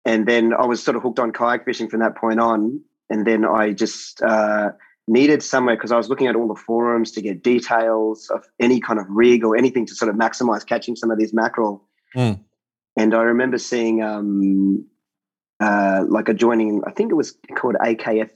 and 0.05 0.27
then 0.27 0.53
I 0.53 0.67
was 0.67 0.83
sort 0.83 0.97
of 0.97 1.03
hooked 1.03 1.19
on 1.19 1.33
kayak 1.33 1.65
fishing 1.65 1.89
from 1.89 2.01
that 2.01 2.17
point 2.17 2.41
on. 2.41 2.81
And 3.11 3.27
then 3.27 3.45
I 3.45 3.73
just 3.73 4.23
uh, 4.23 4.71
needed 5.07 5.43
somewhere 5.43 5.77
because 5.77 5.93
I 5.93 5.97
was 5.97 6.09
looking 6.09 6.27
at 6.27 6.37
all 6.37 6.49
the 6.49 6.55
forums 6.55 7.13
to 7.13 7.23
get 7.23 7.43
details 7.43 8.31
of 8.31 8.45
any 8.59 8.81
kind 8.81 8.99
of 8.99 9.07
rig 9.09 9.45
or 9.45 9.57
anything 9.57 9.87
to 9.87 9.95
sort 9.95 10.09
of 10.09 10.17
maximize 10.17 10.67
catching 10.67 10.97
some 10.97 11.11
of 11.11 11.19
these 11.19 11.35
mackerel. 11.35 11.85
Mm. 12.17 12.41
And 12.97 13.15
I 13.15 13.23
remember 13.23 13.59
seeing 13.59 14.03
um, 14.03 14.87
uh, 15.61 16.05
like 16.09 16.29
a 16.29 16.35
joining, 16.35 16.83
I 16.87 16.93
think 16.93 17.11
it 17.11 17.15
was 17.15 17.37
called 17.57 17.75
AKFF. 17.85 18.31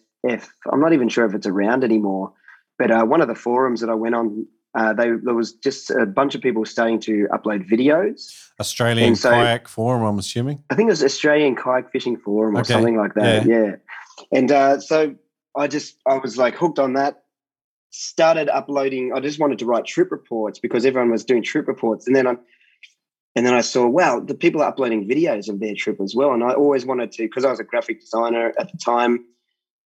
I'm 0.73 0.81
not 0.81 0.93
even 0.93 1.09
sure 1.09 1.25
if 1.27 1.35
it's 1.35 1.47
around 1.47 1.85
anymore, 1.85 2.33
but 2.79 2.91
uh, 2.91 3.05
one 3.05 3.21
of 3.21 3.29
the 3.29 3.35
forums 3.35 3.81
that 3.81 3.91
I 3.91 3.95
went 3.95 4.15
on, 4.15 4.47
uh, 4.75 4.93
they, 4.93 5.11
there 5.23 5.35
was 5.35 5.53
just 5.53 5.91
a 5.91 6.07
bunch 6.07 6.35
of 6.35 6.41
people 6.41 6.65
starting 6.65 6.99
to 7.01 7.29
upload 7.33 7.69
videos. 7.71 8.35
Australian 8.61 9.15
so- 9.17 9.31
kayak 9.31 9.69
forum. 9.69 10.03
I'm 10.03 10.19
assuming. 10.19 10.63
I 10.71 10.75
think 10.75 10.89
it 10.89 10.91
was 10.91 11.05
Australian 11.05 11.55
Kayak 11.57 11.93
Fishing 11.93 12.17
Forum 12.17 12.57
or 12.57 12.61
Okay. 12.61 12.73
something 12.75 12.97
like 12.97 13.15
that. 13.15 13.47
Yeah. 13.47 13.77
And 14.33 14.51
uh, 14.51 14.81
so 14.81 15.15
I 15.57 15.69
just, 15.69 15.97
I 16.07 16.19
was 16.19 16.37
like 16.37 16.55
hooked 16.57 16.79
on 16.81 16.95
that. 16.95 17.23
Started 17.91 18.49
uploading. 18.51 19.13
I 19.15 19.21
just 19.21 19.39
wanted 19.41 19.59
to 19.61 19.65
write 19.67 19.87
trip 19.87 20.11
reports 20.13 20.59
because 20.59 20.85
everyone 20.85 21.11
was 21.11 21.25
doing 21.25 21.43
trip 21.43 21.67
reports. 21.69 22.07
And 22.07 22.15
then 22.15 22.27
I, 22.27 22.35
and 23.37 23.47
then 23.47 23.55
I 23.55 23.61
saw, 23.61 23.87
wow, 23.87 24.21
the 24.21 24.35
people 24.35 24.63
are 24.63 24.69
uploading 24.69 25.09
videos 25.09 25.49
of 25.49 25.61
their 25.61 25.75
trip 25.75 26.01
as 26.01 26.15
well. 26.15 26.33
And 26.33 26.43
I 26.43 26.53
always 26.55 26.85
wanted 26.87 27.13
to, 27.13 27.23
because 27.25 27.45
I 27.45 27.51
was 27.51 27.61
a 27.61 27.65
graphic 27.65 28.01
designer 28.01 28.53
at 28.59 28.71
the 28.73 28.79
time, 28.79 29.25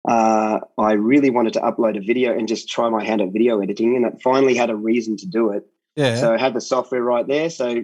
uh, 0.08 0.60
I 0.78 0.94
really 0.94 1.30
wanted 1.30 1.54
to 1.54 1.60
upload 1.62 1.98
a 1.98 2.02
video 2.02 2.32
and 2.38 2.48
just 2.48 2.70
try 2.70 2.90
my 2.90 3.04
hand 3.04 3.22
at 3.22 3.32
video 3.32 3.60
editing. 3.62 3.96
And 3.96 4.06
I 4.06 4.12
finally 4.24 4.56
had 4.56 4.70
a 4.70 4.76
reason 4.76 5.18
to 5.18 5.26
do 5.28 5.52
it. 5.52 5.66
Yeah. 5.96 6.16
So 6.20 6.34
I 6.34 6.38
had 6.38 6.54
the 6.54 6.62
software 6.62 7.02
right 7.02 7.28
there. 7.28 7.50
So 7.50 7.84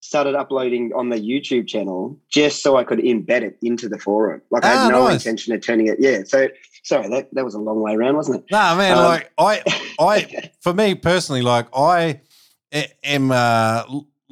started 0.00 0.34
uploading 0.34 0.92
on 0.94 1.08
the 1.08 1.16
YouTube 1.16 1.66
channel 1.66 2.20
just 2.30 2.62
so 2.62 2.76
I 2.76 2.84
could 2.84 2.98
embed 2.98 3.40
it 3.42 3.56
into 3.62 3.88
the 3.88 3.98
forum. 3.98 4.42
Like 4.50 4.64
I 4.64 4.74
Ah, 4.74 4.78
had 4.78 4.92
no 4.92 5.04
nice. 5.06 5.24
intention 5.24 5.54
of 5.54 5.62
turning 5.64 5.86
it. 5.86 5.96
Yeah. 5.98 6.24
So 6.26 6.48
sorry, 6.82 7.08
that, 7.08 7.28
that 7.32 7.44
was 7.44 7.54
a 7.54 7.58
long 7.58 7.80
way 7.80 7.94
around, 7.94 8.16
wasn't 8.16 8.40
it? 8.40 8.44
No, 8.50 8.58
Nah, 8.58 8.74
man. 8.76 8.98
Um, 8.98 9.04
like 9.04 9.32
I, 9.38 9.62
I, 9.98 10.50
for 10.60 10.74
me 10.74 10.94
personally, 10.94 11.40
like 11.40 11.66
I 11.74 12.20
am 13.02 13.30
uh, 13.30 13.84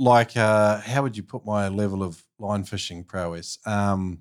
like 0.03 0.37
uh, 0.37 0.81
how 0.81 1.03
would 1.03 1.17
you 1.17 1.23
put 1.23 1.47
my 1.47 1.69
level 1.69 2.03
of 2.03 2.23
line 2.39 2.65
fishing 2.65 3.05
prowess? 3.05 3.59
Um, 3.65 4.21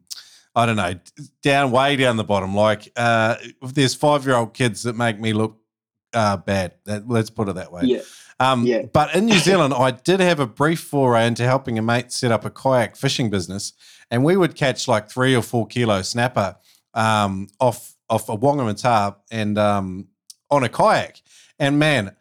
I 0.55 0.65
don't 0.65 0.75
know, 0.75 0.95
down 1.41 1.71
way 1.71 1.95
down 1.95 2.17
the 2.17 2.23
bottom. 2.23 2.53
Like 2.53 2.91
uh, 2.95 3.37
there's 3.61 3.95
five 3.95 4.25
year 4.25 4.35
old 4.35 4.53
kids 4.53 4.83
that 4.83 4.95
make 4.95 5.19
me 5.19 5.33
look 5.33 5.57
uh, 6.13 6.37
bad. 6.37 6.75
That, 6.85 7.09
let's 7.09 7.29
put 7.29 7.49
it 7.49 7.55
that 7.55 7.71
way. 7.71 7.83
yeah. 7.85 8.01
Um, 8.39 8.65
Yeah. 8.65 8.83
But 8.93 9.15
in 9.15 9.25
New 9.25 9.39
Zealand, 9.49 9.73
I 9.73 9.91
did 9.91 10.19
have 10.19 10.39
a 10.39 10.47
brief 10.47 10.81
foray 10.81 11.25
into 11.27 11.45
helping 11.45 11.77
a 11.77 11.81
mate 11.81 12.11
set 12.11 12.31
up 12.31 12.45
a 12.45 12.49
kayak 12.49 12.95
fishing 12.95 13.29
business, 13.29 13.73
and 14.09 14.23
we 14.23 14.37
would 14.37 14.55
catch 14.55 14.87
like 14.87 15.09
three 15.09 15.35
or 15.35 15.41
four 15.41 15.65
kilo 15.67 16.01
snapper 16.01 16.57
um, 16.93 17.47
off 17.59 17.95
off 18.09 18.29
a 18.29 18.37
Whangamata 18.37 19.15
and 19.31 19.57
um, 19.57 20.07
on 20.49 20.63
a 20.63 20.69
kayak. 20.69 21.21
And 21.57 21.79
man, 21.79 22.15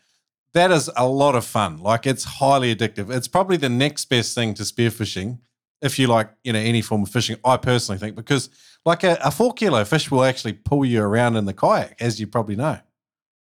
that 0.55 0.71
is 0.71 0.91
a 0.97 1.07
lot 1.07 1.35
of 1.35 1.45
fun. 1.45 1.79
Like 1.79 2.07
it's 2.07 2.25
highly 2.25 2.75
addictive. 2.75 3.11
It's 3.15 3.29
probably 3.29 3.57
the 3.57 3.69
next 3.69 4.07
best 4.07 4.35
thing 4.35 4.55
to 4.55 4.63
spearfishing, 4.65 5.39
if 5.81 5.99
you 5.99 6.07
like, 6.07 6.31
you 6.45 6.53
know, 6.53 6.59
any 6.59 6.83
form 6.83 7.03
of 7.03 7.09
fishing. 7.09 7.37
I 7.45 7.57
personally 7.57 7.99
think 7.99 8.17
because 8.17 8.51
like 8.85 9.05
a, 9.05 9.19
a 9.23 9.31
four 9.31 9.53
kilo 9.53 9.85
fish 9.85 10.11
will 10.11 10.25
actually 10.25 10.55
pull 10.55 10.85
you 10.85 11.03
around 11.03 11.37
in 11.37 11.45
the 11.45 11.55
kayak, 11.55 11.97
as 12.01 12.21
you 12.21 12.27
probably 12.27 12.57
know. 12.57 12.79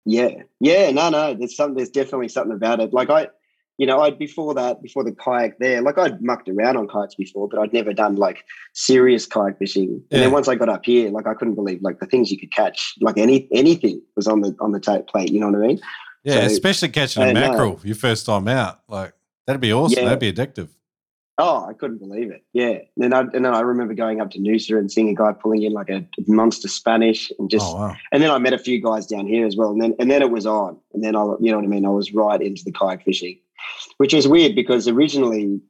Yeah. 0.04 0.42
Yeah. 0.60 0.90
No, 0.90 1.10
no. 1.10 1.34
There's 1.34 1.56
some 1.56 1.74
there's 1.74 1.90
definitely 1.90 2.28
something 2.28 2.54
about 2.54 2.80
it. 2.80 2.92
Like 2.92 3.10
I 3.10 3.28
you 3.78 3.86
know, 3.86 4.00
I 4.00 4.10
before 4.10 4.54
that, 4.54 4.82
before 4.82 5.04
the 5.04 5.12
kayak 5.12 5.58
there, 5.58 5.82
like 5.82 5.98
I'd 5.98 6.22
mucked 6.22 6.48
around 6.48 6.78
on 6.78 6.88
kayaks 6.88 7.14
before, 7.14 7.46
but 7.46 7.58
I'd 7.60 7.74
never 7.74 7.92
done 7.92 8.16
like 8.16 8.44
serious 8.72 9.26
kayak 9.26 9.58
fishing. 9.58 9.88
And 9.90 10.02
Yeah. 10.10 10.20
then 10.20 10.32
once 10.32 10.48
I 10.48 10.54
got 10.54 10.70
up 10.70 10.84
here, 10.86 11.10
like 11.10 11.26
I 11.26 11.34
couldn't 11.34 11.56
believe 11.56 11.82
like 11.82 12.00
the 12.00 12.06
things 12.06 12.30
you 12.30 12.38
could 12.38 12.52
catch, 12.52 12.94
like 13.00 13.18
any 13.18 13.48
anything 13.52 14.00
was 14.16 14.26
on 14.26 14.40
the 14.40 14.56
on 14.60 14.72
the 14.72 14.80
tape 14.80 15.06
plate. 15.08 15.30
You 15.30 15.40
know 15.40 15.50
what 15.50 15.62
I 15.62 15.66
mean? 15.66 15.80
Yeah, 16.26 16.40
So- 16.40 16.46
especially 16.46 16.88
catching 16.88 17.22
a 17.22 17.32
know. 17.32 17.40
Uh, 17.40 17.48
mackerel 17.48 17.80
your 17.84 17.94
first 17.94 18.26
time 18.26 18.48
out. 18.48 18.80
Like 18.88 19.14
that'd 19.46 19.60
be 19.60 19.72
awesome. 19.72 20.02
Yeah. 20.02 20.08
That'd 20.14 20.18
be 20.18 20.32
addictive. 20.32 20.68
Oh, 21.38 21.66
I 21.66 21.74
couldn't 21.74 21.98
believe 21.98 22.30
it. 22.30 22.42
Yeah. 22.52 22.78
And 22.78 22.88
then 22.96 23.12
I 23.12 23.20
and 23.20 23.44
then 23.44 23.54
I 23.54 23.60
remember 23.60 23.94
going 23.94 24.20
up 24.20 24.30
to 24.32 24.38
Noosa 24.40 24.76
and 24.76 24.90
seeing 24.90 25.08
a 25.08 25.14
guy 25.14 25.32
pulling 25.32 25.62
in 25.62 25.72
like 25.72 25.88
a 25.88 26.04
monster 26.26 26.66
Spanish 26.66 27.30
and 27.38 27.48
just 27.48 27.64
oh 27.64 27.76
wow. 27.76 27.96
and 28.10 28.22
then 28.22 28.30
I 28.30 28.38
met 28.38 28.54
a 28.54 28.58
few 28.58 28.82
guys 28.82 29.06
down 29.06 29.26
here 29.28 29.46
as 29.46 29.56
well. 29.56 29.70
And 29.70 29.80
then 29.80 29.94
and 30.00 30.10
then 30.10 30.20
it 30.20 30.30
was 30.30 30.46
on. 30.46 30.78
And 30.92 31.04
then 31.04 31.14
I 31.14 31.22
you 31.40 31.52
know 31.52 31.56
what 31.58 31.64
I 31.64 31.68
mean? 31.68 31.86
I 31.86 31.90
was 31.90 32.12
right 32.12 32.42
into 32.42 32.64
the 32.64 32.72
kayak 32.72 33.04
fishing. 33.04 33.38
Which 33.98 34.12
was 34.12 34.26
weird 34.26 34.56
because 34.56 34.88
originally 34.88 35.60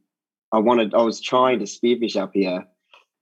I 0.52 0.58
wanted 0.58 0.94
I 0.94 1.02
was 1.02 1.20
trying 1.20 1.58
to 1.58 1.66
spearfish 1.66 2.16
up 2.16 2.30
here 2.32 2.66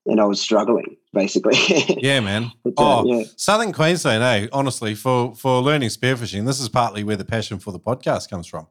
and 0.07 0.21
I 0.21 0.25
was 0.25 0.41
struggling, 0.41 0.97
basically. 1.13 1.57
Yeah, 2.03 2.21
man. 2.21 2.53
But, 2.63 2.75
uh, 2.77 3.01
Oh, 3.01 3.05
yeah. 3.07 3.25
Southern 3.37 3.73
Queensland, 3.73 4.23
eh? 4.23 4.49
Honestly, 4.53 4.95
for 4.95 5.35
for 5.35 5.61
learning 5.61 5.89
spearfishing, 5.91 6.47
this 6.47 6.61
is 6.61 6.69
partly 6.69 7.05
where 7.05 7.17
the 7.17 7.25
passion 7.25 7.59
for 7.59 7.73
the 7.73 7.81
podcast 7.81 8.29
comes 8.29 8.47
from. 8.47 8.67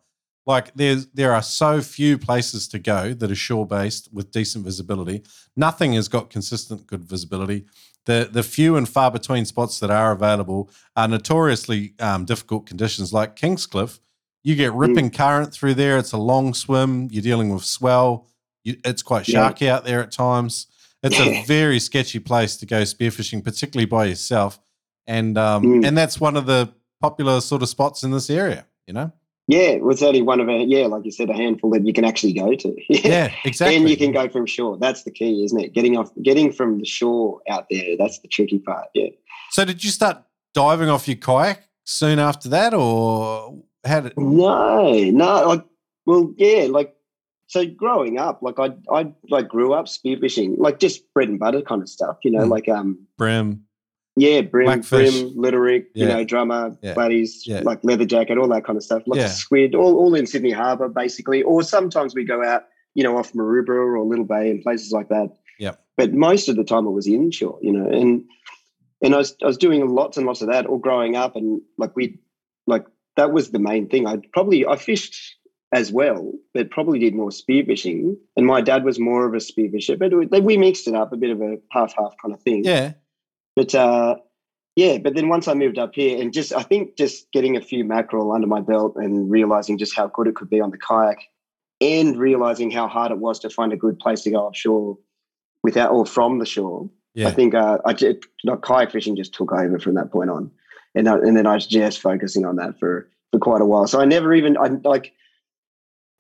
Like 0.46 0.74
there's 0.76 1.08
there 1.08 1.34
are 1.34 1.42
so 1.42 1.82
few 1.82 2.18
places 2.18 2.68
to 2.70 2.80
go 2.80 3.14
that 3.14 3.32
are 3.32 3.36
shore 3.36 3.66
based 3.66 4.10
with 4.12 4.32
decent 4.32 4.66
visibility. 4.66 5.24
Nothing 5.56 5.94
has 5.94 6.08
got 6.08 6.30
consistent 6.30 6.86
good 6.86 7.04
visibility. 7.04 7.66
the 8.06 8.30
the 8.32 8.44
few 8.44 8.76
and 8.76 8.88
far 8.88 9.10
between 9.10 9.46
spots 9.46 9.80
that 9.80 9.90
are 9.90 10.12
available 10.12 10.70
are 10.96 11.08
notoriously 11.08 11.94
um, 12.00 12.26
difficult 12.26 12.66
conditions, 12.66 13.14
like 13.14 13.36
Kingscliff. 13.36 14.00
You 14.44 14.56
get 14.56 14.74
ripping 14.74 15.10
mm. 15.10 15.16
current 15.16 15.54
through 15.54 15.76
there. 15.76 15.98
It's 15.98 16.12
a 16.12 16.18
long 16.18 16.54
swim. 16.54 17.08
You're 17.10 17.24
dealing 17.24 17.54
with 17.54 17.64
swell. 17.64 18.28
You, 18.66 18.76
it's 18.84 19.02
quite 19.02 19.26
sharky 19.26 19.62
yeah. 19.62 19.76
out 19.76 19.86
there 19.86 20.02
at 20.02 20.12
times. 20.12 20.68
It's 21.04 21.20
a 21.20 21.44
very 21.46 21.80
sketchy 21.80 22.20
place 22.20 22.58
to 22.58 22.66
go 22.66 22.82
spearfishing, 22.84 23.44
particularly 23.44 23.86
by 23.86 24.06
yourself. 24.06 24.60
And 25.06 25.38
um, 25.38 25.64
mm. 25.64 25.86
and 25.86 25.98
that's 25.98 26.20
one 26.20 26.38
of 26.38 26.46
the 26.46 26.74
popular 27.02 27.42
sort 27.42 27.62
of 27.62 27.70
spots 27.70 28.04
in 28.04 28.12
this 28.12 28.30
area. 28.30 28.66
You 28.88 28.94
know. 28.94 29.12
Yeah, 29.48 29.60
it 29.60 29.84
was 29.84 30.02
only 30.02 30.22
one 30.22 30.40
of 30.40 30.48
a 30.48 30.64
yeah, 30.64 30.88
like 30.88 31.04
you 31.04 31.12
said, 31.12 31.30
a 31.30 31.34
handful 31.34 31.70
that 31.72 31.86
you 31.86 31.92
can 31.92 32.06
actually 32.06 32.32
go 32.32 32.56
to. 32.56 32.76
yeah, 32.90 33.34
exactly. 33.44 33.76
And 33.76 33.90
you 33.90 33.98
can 33.98 34.14
go 34.14 34.30
from 34.30 34.46
shore. 34.46 34.78
That's 34.78 35.04
the 35.04 35.12
key, 35.12 35.44
isn't 35.44 35.60
it? 35.60 35.74
Getting 35.74 35.98
off, 35.98 36.12
getting 36.22 36.54
from 36.54 36.80
the 36.80 36.86
shore 36.86 37.42
out 37.50 37.66
there. 37.70 37.98
That's 37.98 38.20
the 38.20 38.30
tricky 38.30 38.60
part. 38.60 38.88
Yeah. 38.94 39.10
So, 39.52 39.66
did 39.66 39.84
you 39.84 39.90
start 39.90 40.24
diving 40.54 40.90
off 40.90 41.10
your 41.10 41.18
kayak 41.18 41.68
soon 41.84 42.20
after 42.20 42.48
that, 42.50 42.74
or 42.74 43.62
how 43.84 44.00
did? 44.00 44.18
No, 44.18 44.94
no. 44.94 45.48
Like, 45.48 45.66
well, 46.06 46.34
yeah, 46.38 46.68
like 46.70 46.96
so. 47.54 47.66
Growing 47.66 48.18
up, 48.18 48.42
like 48.42 48.60
I, 48.60 48.72
I 48.92 49.14
like 49.30 49.48
grew 49.48 49.74
up 49.74 49.86
spearfishing, 49.86 50.58
like 50.58 50.80
just 50.80 51.12
bread 51.14 51.30
and 51.30 51.40
butter 51.40 51.62
kind 51.62 51.82
of 51.82 51.90
stuff. 51.90 52.18
You 52.24 52.32
know, 52.32 52.46
mm. 52.46 52.50
like 52.50 52.68
um, 52.68 53.08
bream. 53.18 53.64
Yeah, 54.16 54.42
bream, 54.42 54.66
Blackfish. 54.66 55.12
bream, 55.12 55.34
litter 55.36 55.68
yeah. 55.72 55.82
you 55.96 56.06
know, 56.06 56.24
drummer, 56.24 56.78
yeah. 56.84 56.94
buddies, 56.94 57.48
yeah. 57.48 57.62
like 57.64 57.80
leather 57.84 58.06
jacket, 58.06 58.38
all 58.38 58.48
that 58.50 58.64
kind 58.64 58.78
of 58.78 58.84
stuff. 58.84 59.02
Lots 59.08 59.20
yeah. 59.20 59.28
squid, 59.28 59.74
all, 59.74 59.96
all 59.96 60.14
in 60.14 60.28
Sydney 60.28 60.52
Harbour, 60.52 60.88
basically. 60.88 61.42
Or 61.42 61.64
sometimes 61.64 62.14
we 62.14 62.24
go 62.24 62.44
out, 62.44 62.66
you 62.94 63.04
know, 63.04 63.18
off 63.18 63.34
Maroubra 63.34 63.70
or 63.70 64.06
Little 64.06 64.26
Bay 64.26 64.52
and 64.52 64.62
places 64.62 64.92
like 64.92 65.10
that. 65.10 65.36
Yeah. 65.58 65.74
But 65.98 66.14
most 66.14 66.48
of 66.48 66.58
the 66.58 66.64
time 66.64 66.86
it 66.86 66.92
was 66.92 67.08
inshore, 67.08 67.58
you 67.62 67.74
know, 67.74 67.90
and 67.90 68.24
and 69.02 69.16
I 69.16 69.18
was 69.18 69.36
I 69.44 69.48
was 69.48 69.58
doing 69.58 69.88
lots 69.88 70.18
and 70.18 70.26
lots 70.26 70.42
of 70.42 70.50
that 70.50 70.66
all 70.66 70.78
growing 70.78 71.16
up, 71.16 71.36
and 71.36 71.62
like 71.78 71.96
we, 71.96 72.20
like 72.68 72.86
that 73.16 73.32
was 73.32 73.50
the 73.50 73.60
main 73.60 73.90
thing. 73.90 74.08
I 74.08 74.20
probably 74.32 74.66
I 74.66 74.76
fished 74.76 75.36
as 75.74 75.92
well, 75.92 76.32
but 76.54 76.70
probably 76.70 77.00
did 77.00 77.16
more 77.16 77.32
spearfishing. 77.32 78.16
And 78.38 78.46
my 78.46 78.62
dad 78.62 78.86
was 78.86 79.00
more 79.00 79.26
of 79.26 79.34
a 79.34 79.38
spearfisher, 79.38 79.98
but 79.98 80.44
we 80.44 80.56
mixed 80.56 80.88
it 80.88 80.94
up, 80.94 81.12
a 81.12 81.18
bit 81.18 81.32
of 81.32 81.42
a 81.42 81.58
half 81.72 81.94
half 81.98 82.14
kind 82.22 82.34
of 82.34 82.42
thing. 82.42 82.64
Yeah. 82.64 82.94
But 83.56 83.74
uh, 83.74 84.18
yeah, 84.76 85.00
but 85.00 85.16
then 85.16 85.30
once 85.30 85.48
I 85.48 85.56
moved 85.56 85.80
up 85.80 85.96
here 85.96 86.22
and 86.22 86.32
just 86.32 86.54
I 86.54 86.62
think 86.62 86.96
just 86.96 87.32
getting 87.32 87.58
a 87.58 87.62
few 87.62 87.84
mackerel 87.84 88.32
under 88.32 88.48
my 88.48 88.62
belt 88.62 88.96
and 88.96 89.30
realizing 89.30 89.78
just 89.78 89.96
how 89.96 90.08
good 90.08 90.28
it 90.28 90.36
could 90.36 90.50
be 90.50 90.62
on 90.62 90.70
the 90.70 90.78
kayak 90.78 91.20
and 91.82 92.18
realizing 92.18 92.72
how 92.72 92.88
hard 92.88 93.12
it 93.12 93.18
was 93.18 93.40
to 93.40 93.50
find 93.50 93.74
a 93.74 93.78
good 93.78 93.98
place 94.00 94.22
to 94.22 94.32
go 94.32 94.38
offshore 94.38 94.98
without 95.64 95.92
or 95.92 96.06
from 96.06 96.40
the 96.40 96.46
shore. 96.46 96.90
Yeah. 97.16 97.28
I 97.28 97.32
think 97.32 97.56
uh, 97.56 97.80
I 97.86 97.94
just, 97.94 98.26
kayak 98.64 98.92
fishing 98.92 99.16
just 99.16 99.34
took 99.34 99.52
over 99.52 99.80
from 99.80 99.96
that 99.96 100.12
point 100.12 100.30
on, 100.30 100.52
and 100.94 101.08
uh, 101.08 101.20
and 101.20 101.36
then 101.36 101.48
I 101.48 101.56
was 101.56 101.66
just 101.66 102.00
focusing 102.00 102.46
on 102.46 102.58
that 102.58 102.80
for 102.80 103.10
for 103.32 103.40
quite 103.40 103.62
a 103.62 103.66
while. 103.66 103.88
So 103.88 104.00
I 104.00 104.06
never 104.06 104.34
even 104.36 104.56
I 104.58 104.68
like. 104.84 105.14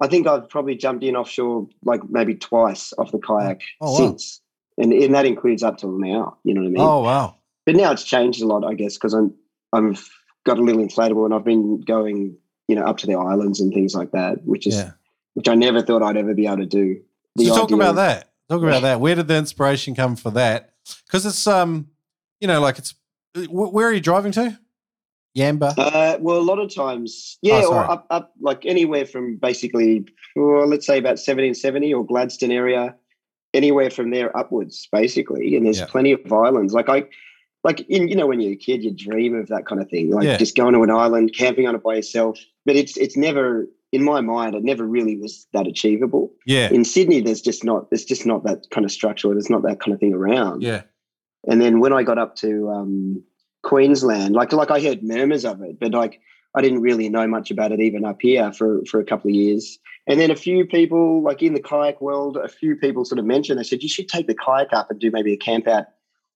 I 0.03 0.07
think 0.07 0.27
I've 0.27 0.49
probably 0.49 0.75
jumped 0.75 1.03
in 1.03 1.15
offshore 1.15 1.67
like 1.83 2.01
maybe 2.09 2.35
twice 2.35 2.93
off 2.97 3.11
the 3.11 3.19
kayak 3.19 3.61
oh, 3.79 3.97
since 3.97 4.41
and 4.77 4.93
and 4.93 5.15
that 5.15 5.25
includes 5.25 5.63
up 5.63 5.77
till 5.77 5.97
now. 5.97 6.37
You 6.43 6.53
know 6.53 6.61
what 6.61 6.67
I 6.67 6.71
mean? 6.71 6.81
Oh 6.81 6.99
wow! 7.01 7.37
But 7.65 7.75
now 7.75 7.91
it's 7.91 8.03
changed 8.03 8.41
a 8.41 8.47
lot, 8.47 8.65
I 8.65 8.73
guess, 8.73 8.95
because 8.95 9.13
I'm 9.13 9.33
I've 9.71 10.07
got 10.45 10.57
a 10.57 10.61
little 10.61 10.81
inflatable, 10.85 11.25
and 11.25 11.33
I've 11.33 11.45
been 11.45 11.81
going, 11.81 12.37
you 12.67 12.75
know, 12.75 12.83
up 12.83 12.97
to 12.97 13.07
the 13.07 13.15
islands 13.15 13.59
and 13.59 13.73
things 13.73 13.93
like 13.95 14.11
that, 14.11 14.43
which 14.43 14.67
is 14.67 14.75
yeah. 14.75 14.91
which 15.35 15.47
I 15.47 15.55
never 15.55 15.81
thought 15.81 16.03
I'd 16.03 16.17
ever 16.17 16.33
be 16.33 16.47
able 16.47 16.57
to 16.57 16.65
do. 16.65 17.01
The 17.35 17.45
so 17.45 17.55
talk 17.55 17.71
about 17.71 17.95
that. 17.95 18.31
Talk 18.49 18.61
about 18.61 18.81
that. 18.81 18.99
Where 18.99 19.15
did 19.15 19.27
the 19.27 19.37
inspiration 19.37 19.95
come 19.95 20.15
for 20.15 20.31
that? 20.31 20.73
Because 21.05 21.25
it's 21.25 21.47
um, 21.47 21.87
you 22.39 22.47
know, 22.47 22.59
like 22.59 22.77
it's 22.77 22.95
where 23.49 23.87
are 23.87 23.93
you 23.93 24.01
driving 24.01 24.31
to? 24.33 24.59
Yamba? 25.35 25.73
Uh, 25.77 26.17
well, 26.19 26.37
a 26.37 26.41
lot 26.41 26.59
of 26.59 26.73
times, 26.73 27.37
yeah, 27.41 27.61
oh, 27.63 27.73
or 27.73 27.91
up, 27.91 28.05
up 28.09 28.33
like 28.39 28.65
anywhere 28.65 29.05
from 29.05 29.37
basically, 29.37 30.05
well, 30.35 30.67
let's 30.67 30.85
say 30.85 30.97
about 30.97 31.17
1770 31.17 31.93
or 31.93 32.05
Gladstone 32.05 32.51
area 32.51 32.95
anywhere 33.53 33.89
from 33.89 34.11
there 34.11 34.35
upwards, 34.37 34.87
basically. 34.91 35.55
And 35.55 35.65
there's 35.65 35.79
yeah. 35.79 35.85
plenty 35.85 36.11
of 36.11 36.31
islands. 36.31 36.73
Like 36.73 36.89
I, 36.89 37.05
like 37.63 37.81
in, 37.89 38.07
you 38.07 38.15
know, 38.15 38.27
when 38.27 38.41
you're 38.41 38.53
a 38.53 38.57
kid, 38.57 38.83
you 38.83 38.91
dream 38.91 39.35
of 39.35 39.47
that 39.47 39.65
kind 39.65 39.81
of 39.81 39.89
thing, 39.89 40.11
like 40.11 40.25
yeah. 40.25 40.37
just 40.37 40.55
going 40.55 40.73
to 40.73 40.83
an 40.83 40.91
island, 40.91 41.33
camping 41.35 41.67
on 41.67 41.75
it 41.75 41.83
by 41.83 41.95
yourself. 41.95 42.39
But 42.65 42.75
it's 42.75 42.97
it's 42.97 43.17
never 43.17 43.67
in 43.93 44.03
my 44.03 44.21
mind, 44.21 44.55
it 44.55 44.63
never 44.63 44.85
really 44.85 45.17
was 45.17 45.47
that 45.53 45.67
achievable. 45.67 46.33
Yeah. 46.47 46.69
In 46.71 46.83
Sydney, 46.83 47.21
there's 47.21 47.41
just 47.41 47.63
not 47.63 47.89
there's 47.89 48.05
just 48.05 48.25
not 48.25 48.43
that 48.43 48.69
kind 48.71 48.85
of 48.85 48.91
structure. 48.91 49.29
There's 49.29 49.51
not 49.51 49.61
that 49.63 49.79
kind 49.79 49.93
of 49.93 49.99
thing 49.99 50.13
around. 50.13 50.63
Yeah. 50.63 50.81
And 51.47 51.61
then 51.61 51.79
when 51.79 51.93
I 51.93 52.03
got 52.03 52.17
up 52.17 52.35
to 52.37 52.69
um, 52.69 53.23
Queensland, 53.63 54.35
like 54.35 54.53
like 54.53 54.71
I 54.71 54.79
heard 54.81 55.03
murmurs 55.03 55.45
of 55.45 55.61
it, 55.61 55.79
but 55.79 55.91
like 55.91 56.19
I 56.55 56.61
didn't 56.61 56.81
really 56.81 57.09
know 57.09 57.27
much 57.27 57.49
about 57.49 57.71
it 57.71 57.79
even 57.79 58.05
up 58.05 58.21
here 58.21 58.51
for 58.53 58.83
for 58.85 58.99
a 58.99 59.05
couple 59.05 59.29
of 59.29 59.35
years. 59.35 59.79
And 60.05 60.19
then 60.19 60.31
a 60.31 60.35
few 60.35 60.65
people, 60.65 61.23
like 61.23 61.41
in 61.41 61.53
the 61.53 61.61
kayak 61.61 62.01
world, 62.01 62.35
a 62.35 62.49
few 62.49 62.75
people 62.75 63.05
sort 63.05 63.19
of 63.19 63.25
mentioned, 63.25 63.57
they 63.57 63.63
said, 63.63 63.81
you 63.81 63.87
should 63.87 64.09
take 64.09 64.27
the 64.27 64.35
kayak 64.35 64.73
up 64.73 64.91
and 64.91 64.99
do 64.99 65.09
maybe 65.11 65.31
a 65.31 65.37
camp 65.37 65.65
out 65.65 65.85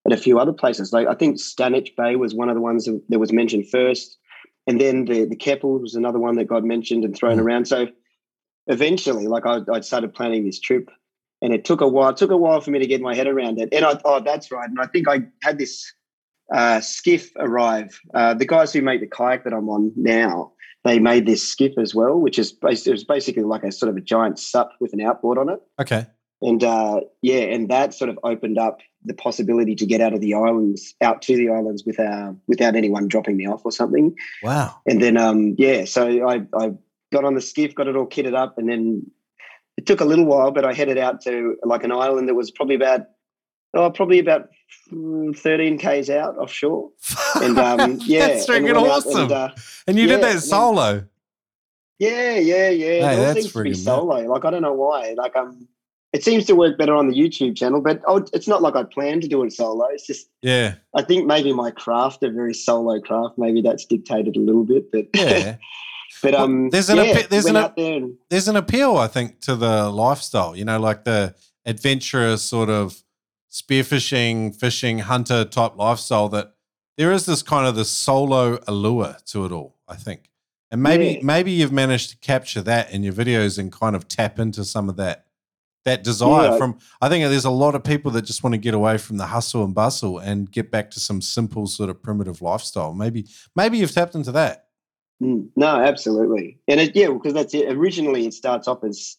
at 0.06 0.14
a 0.14 0.18
few 0.18 0.40
other 0.40 0.54
places. 0.54 0.94
Like 0.94 1.08
I 1.08 1.14
think 1.14 1.38
Stanwich 1.38 1.94
Bay 1.98 2.16
was 2.16 2.34
one 2.34 2.48
of 2.48 2.56
the 2.56 2.62
ones 2.62 2.88
that 3.10 3.20
was 3.20 3.34
mentioned 3.34 3.68
first. 3.68 4.18
And 4.68 4.80
then 4.80 5.06
the, 5.06 5.26
the 5.26 5.36
Keppel 5.36 5.80
was 5.80 5.96
another 5.96 6.20
one 6.20 6.36
that 6.36 6.46
got 6.46 6.64
mentioned 6.64 7.04
and 7.04 7.16
thrown 7.16 7.38
mm. 7.38 7.42
around. 7.42 7.68
So 7.68 7.88
eventually, 8.68 9.28
like 9.28 9.46
I, 9.46 9.60
I 9.72 9.82
started 9.82 10.14
planning 10.14 10.46
this 10.46 10.60
trip 10.60 10.90
and 11.42 11.54
it 11.54 11.66
took 11.66 11.82
a 11.82 11.88
while. 11.88 12.10
It 12.10 12.18
took 12.18 12.32
a 12.32 12.38
while 12.38 12.62
for 12.62 12.72
me 12.72 12.80
to 12.80 12.88
get 12.88 13.02
my 13.02 13.16
head 13.16 13.28
around 13.28 13.60
it. 13.60 13.70
And 13.74 13.84
I, 13.84 14.00
oh, 14.06 14.22
that's 14.22 14.50
right. 14.50 14.70
And 14.70 14.80
I 14.80 14.88
think 14.88 15.10
I 15.10 15.24
had 15.44 15.58
this 15.58 15.92
uh, 16.54 16.82
skiff 16.82 17.32
arrive. 17.38 18.00
Uh, 18.14 18.34
the 18.34 18.46
guys 18.46 18.74
who 18.74 18.82
make 18.82 19.02
the 19.02 19.08
kayak 19.08 19.44
that 19.44 19.54
I'm 19.54 19.70
on 19.70 19.92
now, 19.96 20.54
they 20.84 21.00
made 21.00 21.26
this 21.26 21.48
skiff 21.48 21.74
as 21.78 21.94
well, 21.94 22.20
which 22.20 22.40
is 22.40 22.56
it 22.64 22.88
was 22.92 23.04
basically 23.04 23.44
like 23.44 23.64
a 23.64 23.72
sort 23.72 23.90
of 23.90 23.98
a 23.98 24.02
giant 24.02 24.40
sup 24.40 24.72
with 24.80 24.94
an 24.94 25.02
outboard 25.02 25.38
on 25.38 25.50
it. 25.50 25.60
Okay. 25.80 26.08
And 26.42 26.64
uh, 26.64 27.02
yeah, 27.22 27.42
and 27.42 27.70
that 27.70 27.94
sort 27.94 28.10
of 28.10 28.20
opened 28.24 28.60
up 28.60 28.80
the 29.04 29.14
possibility 29.14 29.76
to 29.76 29.86
get 29.86 30.02
out 30.02 30.14
of 30.14 30.22
the 30.22 30.34
islands, 30.36 30.94
out 31.02 31.22
to 31.24 31.36
the 31.36 31.50
islands 31.50 31.84
without 31.86 32.36
without 32.48 32.76
anyone 32.76 33.08
dropping 33.08 33.38
me 33.38 33.48
off 33.48 33.66
or 33.66 33.72
something. 33.72 34.16
Wow. 34.44 34.76
And 34.86 35.02
then 35.02 35.18
um, 35.18 35.56
yeah, 35.58 35.86
so 35.86 36.28
I 36.28 36.46
I 36.54 36.74
got 37.12 37.26
on 37.26 37.34
the 37.34 37.42
skiff, 37.42 37.74
got 37.74 37.88
it 37.88 37.96
all 37.96 38.06
kitted 38.06 38.36
up, 38.36 38.58
and 38.58 38.70
then 38.70 39.10
it 39.78 39.86
took 39.86 40.02
a 40.02 40.06
little 40.06 40.26
while, 40.26 40.52
but 40.52 40.66
I 40.66 40.74
headed 40.74 40.98
out 40.98 41.22
to 41.22 41.56
like 41.64 41.84
an 41.84 41.92
island 41.92 42.28
that 42.28 42.36
was 42.36 42.52
probably 42.52 42.76
about 42.76 43.02
oh 43.74 43.90
probably 43.92 44.20
about 44.20 44.50
13 44.90 45.78
k's 45.78 46.10
out 46.10 46.38
offshore. 46.38 46.92
And 47.36 47.58
um, 47.58 48.00
yeah, 48.06 48.28
that's 48.28 48.48
freaking 48.48 48.76
awesome. 48.76 49.24
And, 49.24 49.32
uh, 49.32 49.50
and, 49.88 49.98
you 49.98 50.08
yeah, 50.08 50.16
did 50.16 50.24
that 50.24 50.40
solo. 50.42 51.06
Yeah, 52.00 52.36
yeah, 52.36 52.70
yeah. 52.70 52.88
Hey, 52.88 53.22
it 53.22 53.28
all 53.28 53.34
seems 53.34 53.54
to 53.54 53.64
be 53.64 53.74
solo. 53.74 54.22
Like 54.22 54.46
I 54.46 54.52
don't 54.52 54.62
know 54.62 54.74
why. 54.74 55.14
Like 55.18 55.36
um, 55.36 55.68
it 56.14 56.24
seems 56.24 56.46
to 56.46 56.56
work 56.56 56.78
better 56.78 56.96
on 56.96 57.10
the 57.10 57.16
YouTube 57.16 57.56
channel, 57.56 57.82
but 57.82 58.02
oh, 58.08 58.26
it's 58.34 58.48
not 58.48 58.62
like 58.62 58.76
I 58.76 58.84
plan 58.84 59.20
to 59.22 59.28
do 59.28 59.44
it 59.44 59.52
solo. 59.54 59.86
It's 59.88 60.06
just 60.06 60.30
yeah. 60.42 60.76
I 60.96 61.02
think 61.02 61.26
maybe 61.26 61.54
my 61.54 61.72
craft, 61.72 62.24
a 62.24 62.30
very 62.30 62.54
solo 62.54 63.00
craft, 63.00 63.38
maybe 63.38 63.62
that's 63.62 63.86
dictated 63.86 64.36
a 64.36 64.40
little 64.40 64.64
bit. 64.64 64.92
But 64.92 65.08
yeah. 65.14 65.58
but 66.24 66.34
um, 66.34 66.64
well, 66.64 66.70
there's 66.72 66.90
an 66.90 66.98
yeah, 66.98 67.22
there's 67.30 67.46
an 67.46 67.56
and, 67.56 68.16
there's 68.30 68.48
an 68.48 68.56
appeal, 68.56 68.98
I 68.98 69.08
think, 69.08 69.42
to 69.42 69.56
the 69.56 69.90
lifestyle. 69.90 70.56
You 70.56 70.66
know, 70.66 70.80
like 70.80 71.04
the 71.04 71.36
adventurous 71.66 72.44
sort 72.44 72.70
of 72.70 73.04
spearfishing, 73.58 74.56
fishing, 74.56 75.00
hunter 75.00 75.46
type 75.46 75.78
lifestyle 75.78 76.30
that 76.30 76.54
there 76.98 77.12
is 77.12 77.26
this 77.26 77.42
kind 77.42 77.68
of 77.68 77.76
the 77.76 77.86
solo 77.86 78.60
allure 78.68 79.18
to 79.28 79.46
it 79.46 79.52
all, 79.52 79.78
I 79.88 79.96
think. 79.96 80.30
And 80.70 80.84
maybe 80.84 81.06
yeah. 81.06 81.20
maybe 81.24 81.52
you've 81.52 81.72
managed 81.72 82.10
to 82.10 82.18
capture 82.18 82.62
that 82.64 82.92
in 82.92 83.04
your 83.04 83.14
videos 83.14 83.58
and 83.58 83.72
kind 83.72 83.96
of 83.96 84.08
tap 84.08 84.38
into 84.38 84.66
some 84.66 84.90
of 84.90 84.98
that 84.98 85.26
that 85.86 86.04
desire 86.04 86.52
yeah. 86.52 86.58
from 86.58 86.78
I 87.02 87.08
think 87.08 87.24
there's 87.24 87.46
a 87.46 87.50
lot 87.50 87.74
of 87.74 87.84
people 87.84 88.12
that 88.12 88.24
just 88.24 88.44
want 88.44 88.54
to 88.54 88.58
get 88.58 88.74
away 88.74 88.98
from 88.98 89.18
the 89.18 89.28
hustle 89.28 89.64
and 89.64 89.74
bustle 89.74 90.20
and 90.20 90.52
get 90.52 90.70
back 90.70 90.92
to 90.92 91.00
some 91.00 91.22
simple 91.22 91.68
sort 91.68 91.90
of 91.90 92.04
primitive 92.04 92.42
lifestyle. 92.42 92.94
Maybe 92.94 93.28
maybe 93.56 93.78
you've 93.78 93.94
tapped 93.94 94.16
into 94.16 94.34
that. 94.34 94.66
Mm, 95.24 95.50
no, 95.56 95.68
absolutely. 95.68 96.60
And 96.68 96.82
it, 96.82 96.96
yeah, 96.96 97.08
because 97.08 97.34
that's 97.34 97.54
it. 97.54 97.72
Originally 97.72 98.28
it 98.28 98.34
starts 98.34 98.68
off 98.68 98.84
as 98.84 99.16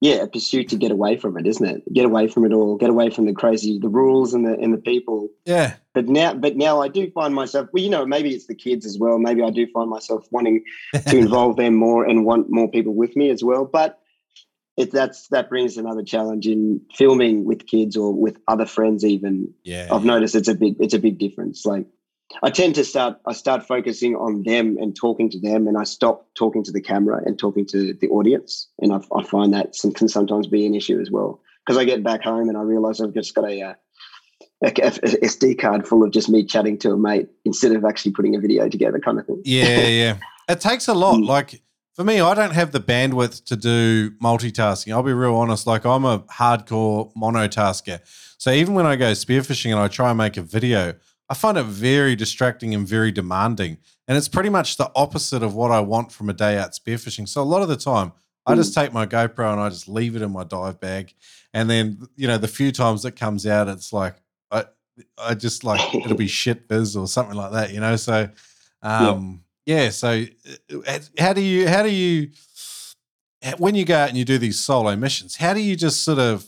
yeah, 0.00 0.16
a 0.16 0.26
pursuit 0.26 0.68
to 0.68 0.76
get 0.76 0.90
away 0.90 1.16
from 1.16 1.38
it, 1.38 1.46
isn't 1.46 1.66
it? 1.66 1.92
Get 1.92 2.04
away 2.04 2.28
from 2.28 2.44
it 2.44 2.52
all, 2.52 2.76
get 2.76 2.90
away 2.90 3.08
from 3.08 3.24
the 3.24 3.32
crazy, 3.32 3.78
the 3.78 3.88
rules 3.88 4.34
and 4.34 4.46
the 4.46 4.52
and 4.52 4.72
the 4.72 4.78
people. 4.78 5.30
Yeah. 5.46 5.76
But 5.94 6.06
now, 6.06 6.34
but 6.34 6.56
now 6.56 6.82
I 6.82 6.88
do 6.88 7.10
find 7.12 7.34
myself. 7.34 7.68
Well, 7.72 7.82
you 7.82 7.88
know, 7.88 8.04
maybe 8.04 8.34
it's 8.34 8.46
the 8.46 8.54
kids 8.54 8.84
as 8.84 8.98
well. 8.98 9.18
Maybe 9.18 9.42
I 9.42 9.50
do 9.50 9.66
find 9.72 9.88
myself 9.88 10.26
wanting 10.30 10.64
to 11.08 11.16
involve 11.16 11.56
them 11.56 11.74
more 11.74 12.04
and 12.04 12.26
want 12.26 12.50
more 12.50 12.70
people 12.70 12.94
with 12.94 13.16
me 13.16 13.30
as 13.30 13.42
well. 13.42 13.64
But 13.64 13.98
it 14.76 14.92
that's 14.92 15.28
that 15.28 15.48
brings 15.48 15.78
another 15.78 16.02
challenge 16.02 16.46
in 16.46 16.82
filming 16.94 17.46
with 17.46 17.66
kids 17.66 17.96
or 17.96 18.12
with 18.12 18.36
other 18.46 18.66
friends. 18.66 19.02
Even 19.02 19.54
yeah, 19.64 19.88
I've 19.90 20.04
noticed 20.04 20.34
it's 20.34 20.48
a 20.48 20.54
big 20.54 20.76
it's 20.78 20.94
a 20.94 20.98
big 20.98 21.18
difference. 21.18 21.64
Like 21.64 21.86
I 22.42 22.50
tend 22.50 22.74
to 22.74 22.84
start 22.84 23.18
I 23.26 23.32
start 23.32 23.66
focusing 23.66 24.16
on 24.16 24.42
them 24.42 24.76
and 24.78 24.94
talking 24.94 25.30
to 25.30 25.40
them, 25.40 25.68
and 25.68 25.78
I 25.78 25.84
stop 25.84 26.26
talking 26.34 26.64
to 26.64 26.72
the 26.72 26.80
camera 26.80 27.22
and 27.24 27.38
talking 27.38 27.66
to 27.66 27.94
the 27.94 28.08
audience, 28.08 28.68
and 28.80 28.92
I, 28.92 29.00
I 29.14 29.22
find 29.22 29.54
that 29.54 29.76
some, 29.76 29.92
can 29.92 30.08
sometimes 30.08 30.46
be 30.46 30.66
an 30.66 30.74
issue 30.74 31.00
as 31.00 31.10
well 31.10 31.40
because 31.64 31.78
I 31.78 31.84
get 31.84 32.02
back 32.02 32.22
home 32.22 32.48
and 32.48 32.56
I 32.56 32.62
realize 32.62 33.00
I've 33.00 33.14
just 33.14 33.34
got 33.34 33.48
a 33.48 33.62
uh, 33.62 33.74
a, 34.62 34.68
a 34.68 34.70
SD 34.70 35.58
card 35.58 35.86
full 35.86 36.02
of 36.02 36.12
just 36.12 36.28
me 36.28 36.44
chatting 36.44 36.78
to 36.78 36.92
a 36.92 36.96
mate 36.96 37.28
instead 37.44 37.72
of 37.72 37.84
actually 37.84 38.12
putting 38.12 38.34
a 38.34 38.40
video 38.40 38.68
together, 38.68 38.98
kind 38.98 39.18
of 39.18 39.26
thing. 39.26 39.42
Yeah, 39.44 39.86
yeah. 39.86 40.16
It 40.48 40.60
takes 40.60 40.86
a 40.86 40.94
lot. 40.94 41.16
Mm. 41.16 41.26
Like 41.26 41.60
for 41.94 42.04
me, 42.04 42.20
I 42.20 42.32
don't 42.34 42.52
have 42.52 42.70
the 42.70 42.78
bandwidth 42.78 43.46
to 43.46 43.56
do 43.56 44.12
multitasking. 44.22 44.92
I'll 44.92 45.02
be 45.02 45.12
real 45.12 45.34
honest. 45.34 45.66
Like 45.66 45.84
I'm 45.84 46.04
a 46.04 46.20
hardcore 46.20 47.12
monotasker. 47.14 48.00
So 48.38 48.52
even 48.52 48.74
when 48.74 48.86
I 48.86 48.94
go 48.94 49.10
spearfishing 49.10 49.72
and 49.72 49.80
I 49.80 49.88
try 49.88 50.10
and 50.10 50.18
make 50.18 50.36
a 50.36 50.42
video, 50.42 50.94
I 51.28 51.34
find 51.34 51.58
it 51.58 51.64
very 51.64 52.14
distracting 52.14 52.74
and 52.74 52.86
very 52.86 53.10
demanding. 53.10 53.78
And 54.06 54.16
it's 54.16 54.28
pretty 54.28 54.48
much 54.48 54.76
the 54.76 54.90
opposite 54.94 55.42
of 55.42 55.54
what 55.54 55.70
I 55.72 55.80
want 55.80 56.12
from 56.12 56.28
a 56.28 56.32
day 56.32 56.56
out 56.56 56.72
spearfishing. 56.72 57.28
So 57.28 57.42
a 57.42 57.44
lot 57.44 57.62
of 57.62 57.68
the 57.68 57.76
time, 57.76 58.12
I 58.48 58.54
just 58.54 58.74
take 58.74 58.92
my 58.92 59.06
GoPro 59.06 59.50
and 59.50 59.60
I 59.60 59.68
just 59.68 59.88
leave 59.88 60.14
it 60.14 60.22
in 60.22 60.30
my 60.30 60.44
dive 60.44 60.78
bag. 60.78 61.12
And 61.52 61.68
then, 61.68 62.06
you 62.14 62.28
know, 62.28 62.38
the 62.38 62.46
few 62.46 62.70
times 62.70 63.04
it 63.04 63.16
comes 63.16 63.44
out, 63.44 63.66
it's 63.66 63.92
like 63.92 64.22
I 64.52 64.66
I 65.18 65.34
just 65.34 65.64
like 65.64 65.94
it'll 65.94 66.16
be 66.16 66.26
shit 66.42 66.68
biz 66.68 66.96
or 66.96 67.08
something 67.08 67.36
like 67.36 67.52
that, 67.52 67.72
you 67.72 67.80
know. 67.80 67.96
So 67.96 68.28
um 68.82 69.42
yeah, 69.64 69.90
so 69.90 70.24
uh, 70.86 70.98
how 71.18 71.32
do 71.32 71.40
you 71.40 71.68
how 71.68 71.82
do 71.82 71.90
you 71.90 72.30
when 73.58 73.74
you 73.74 73.84
go 73.84 73.96
out 73.96 74.08
and 74.08 74.18
you 74.18 74.24
do 74.24 74.38
these 74.38 74.60
solo 74.60 74.94
missions, 74.94 75.36
how 75.36 75.52
do 75.52 75.60
you 75.60 75.74
just 75.74 76.02
sort 76.02 76.20
of 76.20 76.46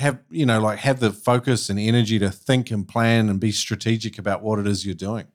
have 0.00 0.18
you 0.30 0.46
know 0.46 0.60
like 0.60 0.78
have 0.78 0.98
the 0.98 1.12
focus 1.12 1.68
and 1.68 1.78
energy 1.78 2.18
to 2.18 2.30
think 2.30 2.70
and 2.70 2.88
plan 2.88 3.28
and 3.28 3.38
be 3.38 3.52
strategic 3.52 4.18
about 4.18 4.42
what 4.42 4.58
it 4.58 4.66
is 4.66 4.84
you're 4.84 4.94
doing? 4.94 5.26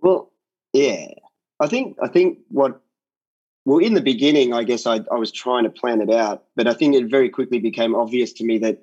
Well, 0.00 0.32
yeah, 0.72 1.06
I 1.60 1.66
think 1.68 1.96
I 2.02 2.08
think 2.08 2.38
what 2.48 2.80
well 3.64 3.78
in 3.78 3.94
the 3.94 4.00
beginning, 4.00 4.52
I 4.52 4.64
guess 4.64 4.86
I, 4.86 5.00
I 5.12 5.16
was 5.16 5.30
trying 5.30 5.64
to 5.64 5.70
plan 5.70 6.00
it 6.00 6.10
out, 6.10 6.44
but 6.56 6.66
I 6.66 6.72
think 6.72 6.94
it 6.94 7.10
very 7.10 7.28
quickly 7.28 7.58
became 7.58 7.94
obvious 7.94 8.32
to 8.34 8.44
me 8.44 8.58
that 8.58 8.82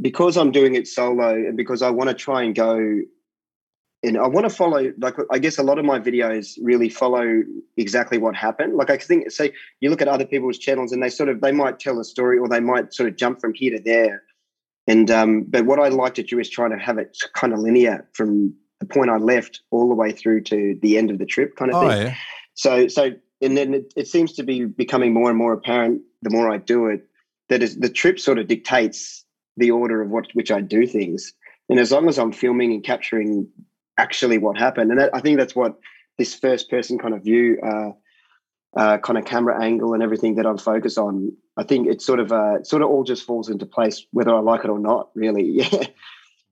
because 0.00 0.38
I'm 0.38 0.50
doing 0.50 0.74
it 0.74 0.88
solo 0.88 1.34
and 1.34 1.56
because 1.56 1.82
I 1.82 1.90
want 1.90 2.08
to 2.08 2.14
try 2.14 2.42
and 2.42 2.54
go 2.54 3.00
and 4.02 4.18
I 4.18 4.26
want 4.26 4.48
to 4.48 4.54
follow 4.54 4.92
like 4.98 5.14
I 5.30 5.38
guess 5.38 5.58
a 5.58 5.62
lot 5.62 5.78
of 5.78 5.84
my 5.84 5.98
videos 5.98 6.58
really 6.60 6.88
follow 6.88 7.42
exactly 7.76 8.18
what 8.18 8.34
happened. 8.34 8.74
Like 8.76 8.90
I 8.90 8.96
think 8.96 9.30
say 9.30 9.52
you 9.80 9.90
look 9.90 10.02
at 10.02 10.08
other 10.08 10.26
people's 10.26 10.58
channels 10.58 10.92
and 10.92 11.02
they 11.02 11.08
sort 11.08 11.28
of 11.28 11.40
they 11.40 11.52
might 11.52 11.78
tell 11.78 12.00
a 12.00 12.04
story 12.04 12.38
or 12.38 12.48
they 12.48 12.60
might 12.60 12.92
sort 12.92 13.08
of 13.08 13.16
jump 13.16 13.40
from 13.40 13.54
here 13.54 13.76
to 13.76 13.82
there. 13.82 14.22
And 14.88 15.10
um, 15.10 15.44
but 15.44 15.66
what 15.66 15.78
I 15.78 15.88
like 15.88 16.14
to 16.14 16.22
do 16.22 16.40
is 16.40 16.50
trying 16.50 16.70
to 16.70 16.78
have 16.78 16.98
it 16.98 17.16
kind 17.34 17.52
of 17.52 17.60
linear 17.60 18.08
from 18.12 18.54
the 18.80 18.86
point 18.86 19.10
I 19.10 19.18
left 19.18 19.60
all 19.70 19.88
the 19.88 19.94
way 19.94 20.10
through 20.10 20.42
to 20.42 20.76
the 20.82 20.98
end 20.98 21.10
of 21.10 21.18
the 21.18 21.26
trip 21.26 21.54
kind 21.56 21.70
of 21.70 21.76
Oh 21.82 21.88
thing. 21.88 22.06
yeah. 22.08 22.14
So 22.54 22.88
so 22.88 23.12
and 23.40 23.56
then 23.56 23.74
it, 23.74 23.92
it 23.96 24.08
seems 24.08 24.32
to 24.34 24.42
be 24.42 24.64
becoming 24.64 25.14
more 25.14 25.28
and 25.28 25.38
more 25.38 25.52
apparent 25.52 26.02
the 26.22 26.30
more 26.30 26.50
I 26.50 26.58
do 26.58 26.86
it 26.86 27.06
that 27.48 27.62
is 27.62 27.78
the 27.78 27.88
trip 27.88 28.18
sort 28.18 28.38
of 28.38 28.48
dictates 28.48 29.24
the 29.56 29.70
order 29.70 30.02
of 30.02 30.10
what 30.10 30.26
which 30.32 30.50
I 30.50 30.60
do 30.60 30.86
things. 30.86 31.32
And 31.68 31.78
as 31.78 31.92
long 31.92 32.08
as 32.08 32.18
I'm 32.18 32.32
filming 32.32 32.72
and 32.72 32.82
capturing 32.82 33.46
actually 33.98 34.38
what 34.38 34.58
happened, 34.58 34.90
and 34.90 35.00
that, 35.00 35.10
I 35.14 35.20
think 35.20 35.38
that's 35.38 35.56
what 35.56 35.78
this 36.18 36.34
first 36.34 36.70
person 36.70 36.98
kind 36.98 37.14
of 37.14 37.22
view, 37.22 37.58
uh, 37.64 37.90
uh, 38.76 38.98
kind 38.98 39.18
of 39.18 39.24
camera 39.24 39.62
angle 39.62 39.94
and 39.94 40.02
everything 40.02 40.36
that 40.36 40.46
I'm 40.46 40.58
focused 40.58 40.98
on, 40.98 41.32
I 41.56 41.62
think 41.64 41.86
it 41.86 42.00
sort 42.00 42.20
of 42.20 42.32
uh, 42.32 42.62
sort 42.64 42.82
of 42.82 42.88
all 42.88 43.04
just 43.04 43.24
falls 43.24 43.48
into 43.48 43.66
place 43.66 44.06
whether 44.12 44.34
I 44.34 44.40
like 44.40 44.64
it 44.64 44.70
or 44.70 44.78
not, 44.78 45.10
really. 45.14 45.66
Yeah. 45.72 45.86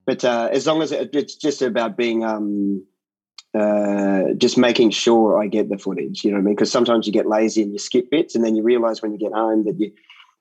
But 0.06 0.24
uh, 0.24 0.48
as 0.50 0.66
long 0.66 0.82
as 0.82 0.90
it, 0.92 1.14
it's 1.14 1.36
just 1.36 1.62
about 1.62 1.96
being 1.96 2.24
um, 2.24 2.84
uh, 3.56 4.32
just 4.38 4.58
making 4.58 4.90
sure 4.90 5.40
I 5.40 5.46
get 5.46 5.68
the 5.68 5.78
footage, 5.78 6.24
you 6.24 6.30
know 6.30 6.38
what 6.38 6.42
I 6.42 6.44
mean? 6.46 6.54
Because 6.54 6.72
sometimes 6.72 7.06
you 7.06 7.12
get 7.12 7.28
lazy 7.28 7.62
and 7.62 7.72
you 7.72 7.78
skip 7.78 8.10
bits, 8.10 8.34
and 8.34 8.44
then 8.44 8.56
you 8.56 8.62
realize 8.62 9.02
when 9.02 9.12
you 9.12 9.18
get 9.18 9.32
home 9.32 9.64
that 9.66 9.78
you, 9.78 9.92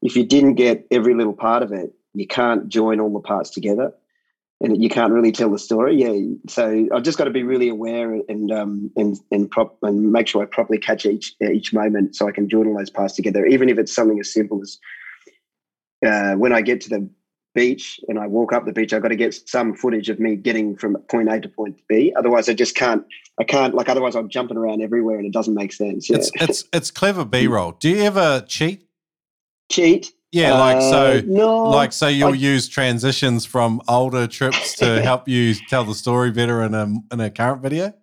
if 0.02 0.16
you 0.16 0.26
didn't 0.26 0.56
get 0.56 0.88
every 0.90 1.14
little 1.14 1.34
part 1.34 1.62
of 1.62 1.72
it, 1.72 1.94
you 2.14 2.26
can't 2.26 2.68
join 2.68 3.00
all 3.00 3.14
the 3.14 3.20
parts 3.20 3.50
together, 3.50 3.94
and 4.62 4.82
you 4.82 4.90
can't 4.90 5.14
really 5.14 5.32
tell 5.32 5.50
the 5.50 5.60
story. 5.60 5.96
Yeah, 5.96 6.36
so 6.48 6.88
I've 6.94 7.04
just 7.04 7.18
got 7.18 7.26
to 7.26 7.32
be 7.32 7.44
really 7.44 7.70
aware 7.70 8.14
and 8.28 8.52
um, 8.52 8.92
and 8.96 9.18
and 9.32 9.50
prop 9.50 9.78
and 9.82 10.12
make 10.12 10.28
sure 10.28 10.42
I 10.42 10.46
properly 10.46 10.80
catch 10.80 11.06
each 11.06 11.36
each 11.42 11.74
moment, 11.74 12.16
so 12.16 12.28
I 12.28 12.32
can 12.32 12.50
join 12.50 12.68
all 12.68 12.78
those 12.78 12.90
parts 12.90 13.16
together, 13.16 13.46
even 13.46 13.70
if 13.70 13.78
it's 13.78 13.94
something 13.94 14.20
as 14.20 14.32
simple 14.32 14.62
as 14.62 14.78
uh, 16.06 16.34
when 16.34 16.54
I 16.54 16.62
get 16.62 16.82
to 16.82 16.90
the 16.90 17.10
beach 17.56 18.00
and 18.08 18.20
I 18.20 18.28
walk 18.28 18.54
up 18.54 18.66
the 18.66 18.72
beach, 18.72 18.94
I've 18.94 19.02
got 19.02 19.10
to 19.10 19.16
get 19.16 19.34
some 19.48 19.74
footage 19.74 20.10
of 20.10 20.20
me 20.20 20.36
getting 20.36 20.76
from 20.78 20.96
point 21.10 21.30
A 21.30 21.40
to 21.42 21.50
point 21.50 21.80
B. 21.88 22.14
Otherwise, 22.18 22.50
I 22.50 22.54
just 22.54 22.76
can't. 22.76 23.04
I 23.40 23.44
can't. 23.44 23.74
Like 23.74 23.90
otherwise, 23.90 24.16
I'm 24.16 24.30
jumping 24.30 24.58
around 24.58 24.82
everywhere 24.82 25.18
and 25.18 25.26
it 25.26 25.34
doesn't 25.34 25.56
make 25.56 25.74
sense. 25.74 26.10
Yeah. 26.10 26.18
It's 26.18 26.32
it's 26.36 26.64
it's 26.74 26.92
clever 26.92 27.26
B 27.26 27.48
roll. 27.48 27.74
Do 27.74 27.90
you 27.90 28.02
ever 28.04 28.42
cheat? 28.48 28.88
Cheat. 29.72 30.12
Yeah, 30.32 30.58
like 30.60 30.82
so 30.82 31.18
Uh, 31.18 31.22
no. 31.26 31.64
like 31.64 31.92
so 31.92 32.08
you'll 32.08 32.34
I- 32.34 32.38
use 32.54 32.68
transitions 32.68 33.46
from 33.46 33.82
older 33.88 34.28
trips 34.28 34.76
to 34.76 35.02
help 35.10 35.28
you 35.28 35.56
tell 35.56 35.84
the 35.84 35.96
story 35.96 36.32
better 36.32 36.62
in 36.64 36.74
a 36.76 36.94
in 37.12 37.20
a 37.20 37.30
current 37.30 37.62
video? 37.64 37.94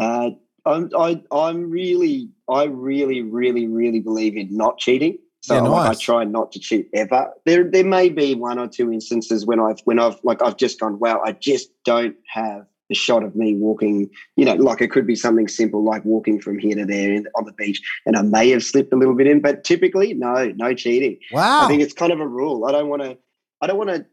Uh, 0.00 0.30
I'm 0.64 0.90
I, 0.96 1.22
I'm 1.30 1.70
really 1.70 2.30
I 2.48 2.64
really 2.64 3.22
really 3.22 3.66
really 3.66 4.00
believe 4.00 4.36
in 4.36 4.48
not 4.56 4.78
cheating. 4.78 5.18
So 5.40 5.54
Yeah, 5.54 5.60
like, 5.62 5.82
I 5.82 5.88
nice. 5.88 6.00
try 6.00 6.24
not 6.24 6.52
to 6.52 6.58
cheat 6.58 6.88
ever. 6.94 7.30
There 7.46 7.64
there 7.64 7.84
may 7.84 8.08
be 8.08 8.34
one 8.34 8.58
or 8.58 8.66
two 8.68 8.92
instances 8.92 9.44
when 9.46 9.60
I've 9.60 9.80
when 9.84 9.98
I've 9.98 10.18
like 10.24 10.42
I've 10.42 10.56
just 10.56 10.80
gone 10.80 10.98
wow 10.98 11.20
I 11.24 11.32
just 11.32 11.70
don't 11.84 12.16
have 12.32 12.66
the 12.88 12.94
shot 12.94 13.22
of 13.22 13.36
me 13.36 13.54
walking. 13.54 14.10
You 14.36 14.44
know, 14.44 14.54
like 14.54 14.80
it 14.80 14.90
could 14.90 15.06
be 15.06 15.16
something 15.16 15.48
simple 15.48 15.84
like 15.84 16.04
walking 16.04 16.40
from 16.40 16.58
here 16.58 16.76
to 16.76 16.84
there 16.84 17.12
in, 17.12 17.26
on 17.34 17.44
the 17.44 17.52
beach, 17.52 17.80
and 18.06 18.16
I 18.16 18.22
may 18.22 18.50
have 18.50 18.64
slipped 18.64 18.92
a 18.92 18.96
little 18.96 19.14
bit 19.14 19.26
in. 19.26 19.40
But 19.40 19.64
typically, 19.64 20.14
no, 20.14 20.52
no 20.56 20.74
cheating. 20.74 21.18
Wow. 21.32 21.64
I 21.64 21.68
think 21.68 21.82
it's 21.82 21.94
kind 21.94 22.12
of 22.12 22.20
a 22.20 22.26
rule. 22.26 22.64
I 22.66 22.72
don't 22.72 22.88
want 22.88 23.02
to. 23.02 23.18
I 23.60 23.66
don't 23.66 23.78
want 23.78 23.90
to. 23.90 24.06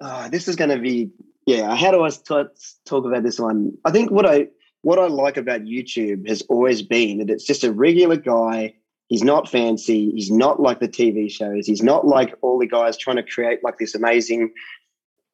Uh, 0.00 0.28
this 0.28 0.48
is 0.48 0.56
going 0.56 0.70
to 0.70 0.78
be. 0.78 1.10
Yeah. 1.46 1.74
How 1.76 1.90
do 1.90 2.02
I 2.02 2.10
talk, 2.10 2.48
talk 2.86 3.04
about 3.04 3.22
this 3.22 3.38
one? 3.38 3.72
I 3.84 3.90
think 3.90 4.10
what 4.10 4.26
I 4.26 4.48
what 4.84 4.98
I 4.98 5.06
like 5.06 5.38
about 5.38 5.62
YouTube 5.62 6.28
has 6.28 6.42
always 6.42 6.82
been 6.82 7.18
that 7.18 7.30
it's 7.30 7.44
just 7.44 7.64
a 7.64 7.72
regular 7.72 8.16
guy. 8.16 8.74
He's 9.08 9.22
not 9.22 9.48
fancy. 9.48 10.10
He's 10.10 10.30
not 10.30 10.60
like 10.60 10.80
the 10.80 10.88
TV 10.88 11.30
shows. 11.30 11.66
He's 11.66 11.82
not 11.82 12.06
like 12.06 12.34
all 12.42 12.58
the 12.58 12.66
guys 12.66 12.96
trying 12.96 13.16
to 13.16 13.22
create 13.22 13.64
like 13.64 13.78
this 13.78 13.94
amazing, 13.94 14.52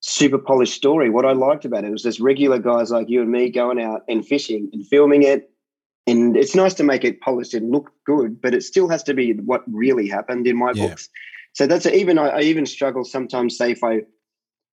super 0.00 0.38
polished 0.38 0.74
story. 0.74 1.10
What 1.10 1.26
I 1.26 1.32
liked 1.32 1.64
about 1.64 1.84
it 1.84 1.90
was 1.90 2.02
just 2.02 2.20
regular 2.20 2.58
guys 2.58 2.90
like 2.90 3.08
you 3.08 3.20
and 3.22 3.30
me 3.30 3.50
going 3.50 3.80
out 3.80 4.02
and 4.08 4.24
fishing 4.24 4.68
and 4.72 4.86
filming 4.86 5.22
it. 5.22 5.42
And 6.06 6.36
it's 6.36 6.54
nice 6.54 6.74
to 6.74 6.82
make 6.82 7.04
it 7.04 7.20
polished 7.20 7.54
and 7.54 7.70
look 7.70 7.90
good, 8.06 8.40
but 8.40 8.54
it 8.54 8.62
still 8.62 8.88
has 8.88 9.02
to 9.04 9.14
be 9.14 9.32
what 9.32 9.62
really 9.70 10.08
happened 10.08 10.46
in 10.46 10.56
my 10.56 10.72
Yeah. 10.74 10.88
books. 10.88 11.08
So 11.52 11.66
that's 11.66 11.86
even 11.86 12.18
I, 12.18 12.28
I 12.28 12.40
even 12.40 12.66
struggle 12.66 13.04
sometimes. 13.04 13.56
Say 13.56 13.72
if 13.72 13.84
I 13.84 14.02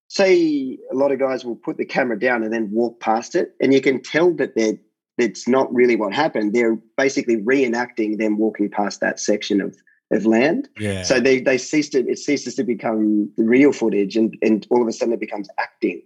say 0.07 0.77
a 0.91 0.95
lot 0.95 1.11
of 1.11 1.19
guys 1.19 1.43
will 1.43 1.57
put 1.57 1.77
the 1.77 1.85
camera 1.85 2.17
down 2.17 2.43
and 2.43 2.53
then 2.53 2.69
walk 2.71 2.99
past 2.99 3.35
it, 3.35 3.49
and 3.59 3.73
you 3.73 3.81
can 3.81 4.01
tell 4.01 4.33
that 4.35 4.51
they're 4.55 4.73
that's 5.17 5.47
not 5.47 5.73
really 5.73 5.95
what 5.95 6.13
happened. 6.13 6.53
They're 6.53 6.77
basically 6.95 7.37
reenacting 7.37 8.17
them 8.19 8.37
walking 8.37 8.69
past 8.69 8.99
that 9.01 9.19
section 9.19 9.61
of 9.61 9.75
of 10.11 10.25
land. 10.25 10.69
yeah. 10.79 11.03
So 11.03 11.19
they 11.19 11.39
they 11.41 11.57
ceased 11.57 11.93
it. 11.95 12.07
It 12.07 12.17
ceases 12.19 12.55
to 12.55 12.63
become 12.63 13.31
real 13.37 13.71
footage, 13.73 14.15
and 14.15 14.37
and 14.41 14.65
all 14.69 14.81
of 14.81 14.87
a 14.87 14.91
sudden 14.93 15.13
it 15.13 15.19
becomes 15.19 15.49
acting. 15.59 16.01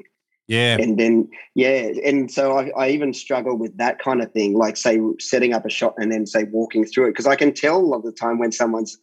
yeah. 0.47 0.77
And 0.79 0.97
then 0.99 1.29
yeah, 1.55 1.91
and 2.03 2.31
so 2.31 2.57
I, 2.57 2.71
I 2.77 2.89
even 2.89 3.13
struggle 3.13 3.57
with 3.57 3.77
that 3.77 3.99
kind 3.99 4.21
of 4.21 4.31
thing, 4.31 4.53
like 4.57 4.75
say 4.77 4.99
setting 5.19 5.53
up 5.53 5.65
a 5.65 5.69
shot 5.69 5.93
and 5.97 6.11
then 6.11 6.25
say 6.25 6.45
walking 6.45 6.85
through 6.85 7.07
it, 7.07 7.11
because 7.11 7.27
I 7.27 7.35
can 7.35 7.53
tell 7.53 7.77
a 7.77 7.87
lot 7.91 7.97
of 7.97 8.03
the 8.03 8.11
time 8.11 8.39
when 8.39 8.51
someone's 8.51 8.97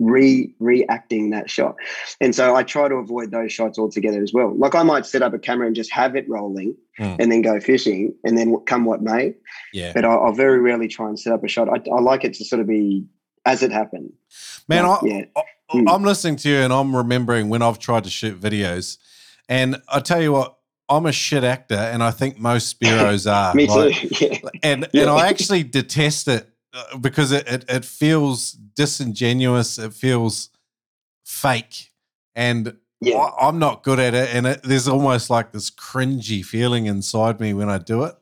re 0.00 0.52
reacting 0.58 1.30
that 1.30 1.48
shot. 1.48 1.76
And 2.20 2.34
so 2.34 2.56
I 2.56 2.64
try 2.64 2.88
to 2.88 2.96
avoid 2.96 3.30
those 3.30 3.52
shots 3.52 3.78
altogether 3.78 4.20
as 4.22 4.32
well. 4.32 4.52
Like 4.58 4.74
I 4.74 4.82
might 4.82 5.06
set 5.06 5.22
up 5.22 5.32
a 5.34 5.38
camera 5.38 5.66
and 5.68 5.76
just 5.76 5.92
have 5.92 6.16
it 6.16 6.28
rolling 6.28 6.74
Mm. 6.98 7.16
and 7.20 7.32
then 7.32 7.40
go 7.40 7.58
fishing 7.58 8.14
and 8.22 8.36
then 8.36 8.54
come 8.66 8.84
what 8.84 9.00
may. 9.00 9.34
Yeah. 9.72 9.92
But 9.94 10.04
I, 10.04 10.12
I'll 10.12 10.34
very 10.34 10.60
rarely 10.60 10.88
try 10.88 11.08
and 11.08 11.18
set 11.18 11.32
up 11.32 11.42
a 11.42 11.48
shot. 11.48 11.68
I, 11.70 11.80
I 11.90 12.00
like 12.02 12.22
it 12.22 12.34
to 12.34 12.44
sort 12.44 12.60
of 12.60 12.66
be 12.66 13.06
as 13.44 13.62
it 13.62 13.72
happened. 13.72 14.12
Man, 14.68 14.84
I, 14.84 14.88
Like, 14.88 15.02
yeah. 15.04 15.24
I, 15.36 15.42
Mm. 15.72 15.90
I'm 15.90 16.02
listening 16.02 16.36
to 16.36 16.50
you 16.50 16.56
and 16.56 16.70
I'm 16.70 16.94
remembering 16.94 17.48
when 17.48 17.62
I've 17.62 17.78
tried 17.78 18.04
to 18.04 18.10
shoot 18.10 18.38
videos. 18.38 18.98
And 19.48 19.80
I 19.88 20.00
tell 20.00 20.20
you 20.20 20.32
what, 20.32 20.58
I'm 20.90 21.06
a 21.06 21.12
shit 21.12 21.44
actor, 21.44 21.76
and 21.76 22.02
I 22.02 22.10
think 22.10 22.38
most 22.38 22.78
Spearos 22.78 23.30
are. 23.30 23.54
Me 23.54 23.66
too. 23.66 23.90
Yeah. 24.20 24.38
and 24.62 24.86
Yeah. 24.92 25.02
and 25.02 25.10
I 25.10 25.28
actually 25.28 25.62
detest 25.62 26.28
it 26.28 26.46
uh, 26.74 26.98
because 26.98 27.32
it, 27.32 27.48
it 27.48 27.64
it 27.70 27.84
feels 27.86 28.52
disingenuous. 28.52 29.78
It 29.78 29.94
feels 29.94 30.50
fake, 31.24 31.90
and 32.34 32.76
Yeah. 33.00 33.16
I, 33.16 33.48
I'm 33.48 33.58
not 33.58 33.82
good 33.82 33.98
at 33.98 34.12
it. 34.14 34.34
And 34.34 34.46
it, 34.46 34.60
there's 34.64 34.88
almost 34.88 35.30
like 35.30 35.52
this 35.52 35.70
cringy 35.70 36.44
feeling 36.44 36.84
inside 36.84 37.40
me 37.40 37.54
when 37.54 37.70
I 37.70 37.78
do 37.78 38.04
it. 38.04 38.14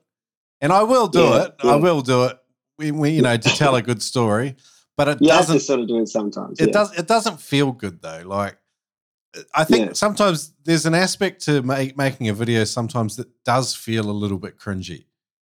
And 0.61 0.73
I 0.73 0.85
will 0.85 1.09
do 1.09 1.35
it. 1.35 1.55
I 1.65 1.77
will 1.77 2.03
do 2.03 2.27
it. 2.27 2.39
We, 2.79 2.91
we, 2.93 3.11
you 3.11 3.23
know, 3.23 3.37
to 3.37 3.49
tell 3.57 3.75
a 3.75 3.83
good 3.83 4.03
story. 4.03 4.57
But 5.01 5.09
it 5.09 5.19
You 5.23 5.31
have 5.31 5.41
to 5.43 5.47
doesn't. 5.55 5.61
sort 5.61 5.81
of 5.81 5.89
do 5.89 5.99
it 6.03 6.09
sometimes. 6.09 6.61
It 6.61 6.67
yeah. 6.69 6.73
does. 6.73 6.99
It 6.99 7.07
doesn't 7.09 7.41
feel 7.41 7.73
good 7.73 8.03
though. 8.03 8.23
Like 8.27 8.59
I 9.55 9.65
think 9.65 9.87
Yeah. 9.87 9.93
sometimes 9.95 10.53
there's 10.65 10.85
an 10.87 10.95
aspect 10.95 11.43
to 11.47 11.63
make, 11.63 11.97
making 11.97 12.29
a 12.29 12.35
video 12.35 12.65
sometimes 12.65 13.17
that 13.17 13.29
does 13.45 13.75
feel 13.75 14.11
a 14.11 14.13
little 14.13 14.39
bit 14.39 14.59
cringy. 14.59 15.07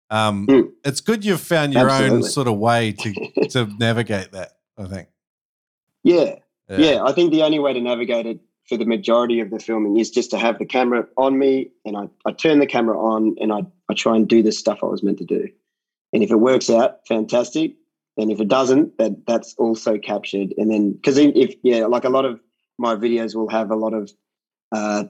Um, 0.09 0.47
Mm. 0.47 0.71
It's 0.83 0.99
good 0.99 1.23
you've 1.23 1.39
found 1.41 1.73
your 1.73 1.89
own 1.89 2.23
sort 2.23 2.47
of 2.47 2.57
way 2.57 2.91
to 2.93 3.13
to 3.51 3.67
navigate 3.79 4.31
that. 4.33 4.53
I 4.77 4.85
think. 4.85 5.07
Yeah. 6.03 6.35
yeah, 6.69 7.03
I 7.03 7.11
think 7.13 7.31
the 7.31 7.43
only 7.43 7.59
way 7.59 7.71
to 7.73 7.79
navigate 7.81 8.25
it 8.25 8.39
for 8.67 8.77
the 8.77 8.85
majority 8.85 9.39
of 9.39 9.49
the 9.49 9.59
filming 9.59 9.97
is 9.97 10.09
just 10.11 10.29
to 10.31 10.37
have 10.37 10.59
the 10.59 10.65
camera 10.65 11.07
on 11.17 11.37
me 11.39 11.71
and 11.85 11.95
I, 11.95 12.09
I 12.25 12.31
turn 12.33 12.59
the 12.59 12.67
camera 12.67 12.99
on 12.99 13.35
and 13.39 13.51
I, 13.53 13.61
I 13.89 13.93
try 13.93 14.15
and 14.17 14.27
do 14.27 14.43
the 14.43 14.51
stuff 14.51 14.79
I 14.83 14.87
was 14.87 15.01
meant 15.03 15.17
to 15.19 15.25
do. 15.25 15.47
And 16.13 16.21
if 16.23 16.31
it 16.31 16.35
works 16.37 16.69
out, 16.69 16.99
fantastic. 17.07 17.75
And 18.17 18.31
if 18.31 18.39
it 18.39 18.47
doesn't, 18.47 18.97
that 18.97 19.25
that's 19.25 19.53
also 19.55 19.97
captured. 19.97 20.53
And 20.57 20.71
then 20.71 20.93
because 20.93 21.17
if 21.17 21.55
yeah, 21.63 21.85
like 21.85 22.03
a 22.03 22.09
lot 22.09 22.25
of 22.25 22.39
my 22.77 22.95
videos 22.95 23.35
will 23.35 23.49
have 23.49 23.71
a 23.71 23.75
lot 23.75 23.93
of 23.93 24.11
uh, 24.71 25.05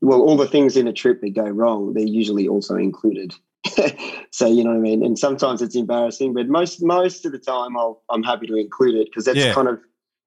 well, 0.00 0.20
all 0.20 0.36
the 0.36 0.48
things 0.48 0.76
in 0.76 0.88
a 0.88 0.92
trip 0.92 1.20
that 1.20 1.34
go 1.34 1.44
wrong, 1.44 1.94
they're 1.94 2.04
usually 2.04 2.48
also 2.48 2.74
included. 2.76 3.34
so 4.32 4.46
you 4.46 4.64
know 4.64 4.70
what 4.70 4.76
I 4.76 4.80
mean. 4.80 5.04
And 5.04 5.18
sometimes 5.18 5.62
it's 5.62 5.76
embarrassing, 5.76 6.34
but 6.34 6.48
most 6.48 6.82
most 6.82 7.24
of 7.24 7.32
the 7.32 7.38
time, 7.38 7.76
I'll, 7.76 8.02
I'm 8.10 8.22
happy 8.22 8.46
to 8.46 8.56
include 8.56 8.96
it 8.96 9.06
because 9.06 9.24
that's 9.24 9.38
yeah. 9.38 9.54
kind 9.54 9.68
of 9.68 9.80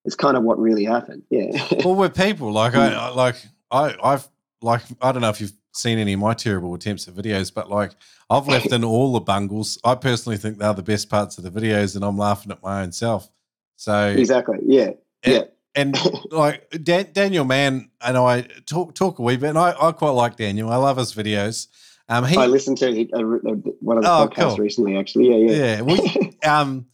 it's 0.05 0.15
kind 0.15 0.37
of 0.37 0.43
what 0.43 0.59
really 0.59 0.85
happened. 0.85 1.23
Yeah. 1.29 1.67
well, 1.83 1.95
we're 1.95 2.09
people 2.09 2.51
like 2.51 2.75
I, 2.75 2.93
I 2.93 3.09
like 3.09 3.35
I 3.71 3.95
I've 4.01 4.27
like 4.61 4.83
I 5.01 5.11
don't 5.11 5.21
know 5.21 5.29
if 5.29 5.41
you've 5.41 5.53
seen 5.75 5.99
any 5.99 6.13
of 6.13 6.19
my 6.19 6.33
terrible 6.33 6.73
attempts 6.73 7.07
at 7.07 7.13
videos, 7.13 7.53
but 7.53 7.69
like 7.69 7.91
I've 8.29 8.47
left 8.47 8.71
in 8.71 8.83
all 8.83 9.13
the 9.13 9.19
bungles. 9.19 9.79
I 9.83 9.95
personally 9.95 10.37
think 10.37 10.57
they're 10.57 10.73
the 10.73 10.83
best 10.83 11.09
parts 11.09 11.37
of 11.37 11.43
the 11.43 11.51
videos, 11.51 11.95
and 11.95 12.03
I'm 12.03 12.17
laughing 12.17 12.51
at 12.51 12.63
my 12.63 12.81
own 12.81 12.91
self. 12.91 13.29
So 13.75 14.07
exactly, 14.07 14.59
yeah, 14.63 14.91
and, 15.23 15.33
yeah. 15.33 15.43
And 15.75 15.97
like 16.31 16.69
Dan, 16.83 17.07
Daniel 17.11 17.45
Mann 17.45 17.89
and 18.01 18.17
I 18.17 18.43
talk 18.65 18.95
talk 18.95 19.19
a 19.19 19.21
wee 19.21 19.37
bit, 19.37 19.49
and 19.49 19.57
I, 19.57 19.75
I 19.79 19.91
quite 19.91 20.11
like 20.11 20.37
Daniel. 20.37 20.69
I 20.69 20.77
love 20.77 20.97
his 20.97 21.13
videos. 21.13 21.67
Um, 22.07 22.25
he, 22.25 22.37
I 22.37 22.45
listened 22.45 22.77
to 22.77 22.87
a, 22.87 23.19
a, 23.19 23.23
one 23.81 23.97
of 23.97 24.03
the 24.03 24.09
oh, 24.09 24.27
podcasts 24.27 24.49
cool. 24.49 24.57
recently, 24.57 24.97
actually. 24.97 25.29
Yeah, 25.29 25.51
yeah, 25.51 25.75
yeah. 25.75 25.81
We, 25.81 26.37
um, 26.47 26.85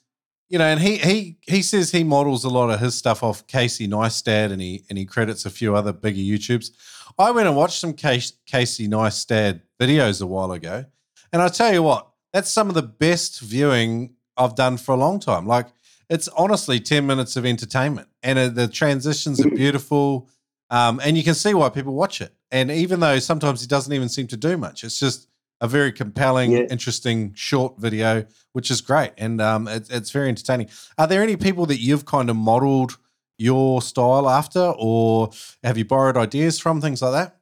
you 0.49 0.57
know, 0.57 0.65
and 0.65 0.79
he 0.79 0.97
he 0.97 1.37
he 1.47 1.61
says 1.61 1.91
he 1.91 2.03
models 2.03 2.43
a 2.43 2.49
lot 2.49 2.69
of 2.69 2.79
his 2.79 2.95
stuff 2.95 3.21
off 3.21 3.45
Casey 3.47 3.87
Neistat, 3.87 4.51
and 4.51 4.61
he 4.61 4.83
and 4.89 4.97
he 4.97 5.05
credits 5.05 5.45
a 5.45 5.49
few 5.49 5.75
other 5.75 5.93
bigger 5.93 6.19
YouTubes. 6.19 6.71
I 7.17 7.31
went 7.31 7.47
and 7.47 7.55
watched 7.55 7.79
some 7.79 7.93
Casey 7.93 8.87
Neistat 8.87 9.61
videos 9.79 10.21
a 10.21 10.27
while 10.27 10.51
ago, 10.51 10.85
and 11.31 11.41
I 11.41 11.47
tell 11.47 11.73
you 11.73 11.83
what, 11.83 12.07
that's 12.33 12.49
some 12.49 12.69
of 12.69 12.75
the 12.75 12.83
best 12.83 13.39
viewing 13.41 14.15
I've 14.37 14.55
done 14.55 14.77
for 14.77 14.93
a 14.93 14.97
long 14.97 15.19
time. 15.19 15.45
Like 15.45 15.67
it's 16.09 16.27
honestly 16.29 16.79
ten 16.79 17.05
minutes 17.05 17.35
of 17.35 17.45
entertainment, 17.45 18.07
and 18.23 18.39
uh, 18.39 18.49
the 18.49 18.67
transitions 18.67 19.45
are 19.45 19.49
beautiful, 19.49 20.29
um, 20.69 20.99
and 21.03 21.17
you 21.17 21.23
can 21.23 21.35
see 21.35 21.53
why 21.53 21.69
people 21.69 21.93
watch 21.93 22.21
it. 22.21 22.33
And 22.51 22.69
even 22.69 22.99
though 22.99 23.19
sometimes 23.19 23.61
he 23.61 23.67
doesn't 23.67 23.93
even 23.93 24.09
seem 24.09 24.27
to 24.27 24.37
do 24.37 24.57
much, 24.57 24.83
it's 24.83 24.99
just 24.99 25.27
a 25.61 25.67
very 25.67 25.91
compelling, 25.91 26.51
yeah. 26.51 26.63
interesting 26.69 27.33
short 27.35 27.77
video, 27.77 28.25
which 28.53 28.71
is 28.71 28.81
great. 28.81 29.11
And 29.17 29.39
um, 29.39 29.67
it, 29.67 29.87
it's 29.89 30.09
very 30.09 30.27
entertaining. 30.27 30.69
Are 30.97 31.07
there 31.07 31.21
any 31.21 31.37
people 31.37 31.65
that 31.67 31.79
you've 31.79 32.03
kind 32.05 32.29
of 32.29 32.35
modeled 32.35 32.97
your 33.37 33.81
style 33.81 34.29
after, 34.29 34.73
or 34.77 35.31
have 35.63 35.77
you 35.77 35.85
borrowed 35.85 36.17
ideas 36.17 36.59
from 36.59 36.81
things 36.81 37.01
like 37.01 37.13
that? 37.13 37.37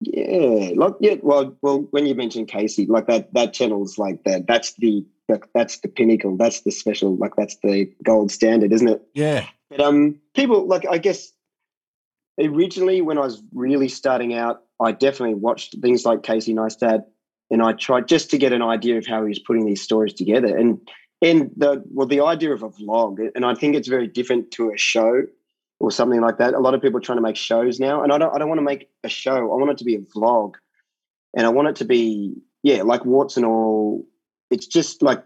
Yeah, 0.00 0.70
like 0.76 0.94
yeah. 1.00 1.16
Well, 1.22 1.56
well, 1.60 1.86
when 1.90 2.06
you 2.06 2.14
mentioned 2.14 2.48
Casey, 2.48 2.86
like 2.86 3.06
that, 3.06 3.32
that 3.34 3.52
channel's 3.52 3.98
like 3.98 4.24
that. 4.24 4.46
That's 4.46 4.72
the 4.74 5.04
that's 5.54 5.80
the 5.80 5.88
pinnacle. 5.88 6.36
That's 6.36 6.62
the 6.62 6.70
special. 6.70 7.16
Like 7.16 7.36
that's 7.36 7.56
the 7.62 7.92
gold 8.02 8.32
standard, 8.32 8.72
isn't 8.72 8.88
it? 8.88 9.02
Yeah. 9.14 9.46
But 9.68 9.80
um, 9.80 10.18
people 10.34 10.66
like 10.66 10.86
I 10.90 10.98
guess 10.98 11.32
originally 12.40 13.02
when 13.02 13.18
I 13.18 13.22
was 13.22 13.42
really 13.52 13.88
starting 13.88 14.34
out, 14.34 14.62
I 14.80 14.92
definitely 14.92 15.34
watched 15.34 15.76
things 15.82 16.06
like 16.06 16.22
Casey 16.22 16.54
Neistat, 16.54 17.04
and 17.50 17.62
I 17.62 17.72
tried 17.72 18.08
just 18.08 18.30
to 18.30 18.38
get 18.38 18.54
an 18.54 18.62
idea 18.62 18.96
of 18.96 19.06
how 19.06 19.22
he 19.22 19.28
was 19.28 19.38
putting 19.38 19.66
these 19.66 19.82
stories 19.82 20.14
together. 20.14 20.56
And 20.56 20.80
and 21.22 21.50
the 21.56 21.82
well, 21.92 22.06
the 22.06 22.20
idea 22.20 22.52
of 22.52 22.62
a 22.62 22.70
vlog, 22.70 23.18
and 23.34 23.44
I 23.44 23.54
think 23.54 23.74
it's 23.74 23.88
very 23.88 24.06
different 24.06 24.50
to 24.52 24.70
a 24.72 24.76
show 24.76 25.22
or 25.78 25.90
something 25.90 26.20
like 26.20 26.38
that. 26.38 26.54
A 26.54 26.58
lot 26.60 26.74
of 26.74 26.82
people 26.82 26.98
are 26.98 27.02
trying 27.02 27.18
to 27.18 27.22
make 27.22 27.36
shows 27.36 27.80
now, 27.80 28.02
and 28.02 28.12
I 28.12 28.18
don't 28.18 28.34
I 28.34 28.38
don't 28.38 28.48
want 28.48 28.58
to 28.58 28.64
make 28.64 28.88
a 29.04 29.08
show. 29.08 29.36
I 29.36 29.56
want 29.56 29.70
it 29.70 29.78
to 29.78 29.84
be 29.84 29.94
a 29.94 30.00
vlog, 30.00 30.54
and 31.36 31.46
I 31.46 31.50
want 31.50 31.68
it 31.68 31.76
to 31.76 31.84
be 31.84 32.36
yeah, 32.62 32.82
like 32.82 33.04
warts 33.04 33.36
and 33.36 33.46
all. 33.46 34.06
It's 34.50 34.66
just 34.66 35.02
like 35.02 35.22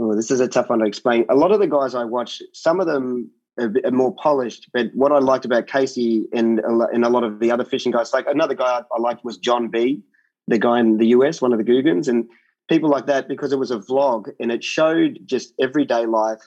oh, 0.00 0.14
this 0.14 0.30
is 0.30 0.40
a 0.40 0.48
tough 0.48 0.70
one 0.70 0.80
to 0.80 0.86
explain. 0.86 1.24
A 1.28 1.34
lot 1.34 1.52
of 1.52 1.60
the 1.60 1.66
guys 1.66 1.94
I 1.94 2.04
watch, 2.04 2.42
some 2.52 2.80
of 2.80 2.86
them 2.86 3.30
are 3.58 3.90
more 3.90 4.14
polished. 4.14 4.68
But 4.72 4.90
what 4.94 5.12
I 5.12 5.18
liked 5.18 5.44
about 5.44 5.66
Casey 5.66 6.26
and 6.32 6.60
and 6.60 7.04
a 7.04 7.08
lot 7.08 7.24
of 7.24 7.40
the 7.40 7.50
other 7.50 7.64
fishing 7.64 7.92
guys, 7.92 8.12
like 8.12 8.26
another 8.26 8.54
guy 8.54 8.82
I 8.92 9.00
liked 9.00 9.24
was 9.24 9.36
John 9.38 9.68
B, 9.68 10.02
the 10.46 10.58
guy 10.58 10.80
in 10.80 10.98
the 10.98 11.08
US, 11.08 11.42
one 11.42 11.52
of 11.52 11.58
the 11.58 11.64
Googans, 11.64 12.08
and 12.08 12.28
people 12.68 12.90
like 12.90 13.06
that 13.06 13.28
because 13.28 13.52
it 13.52 13.58
was 13.58 13.70
a 13.70 13.78
vlog 13.78 14.30
and 14.38 14.52
it 14.52 14.62
showed 14.62 15.20
just 15.24 15.52
everyday 15.60 16.06
life, 16.06 16.42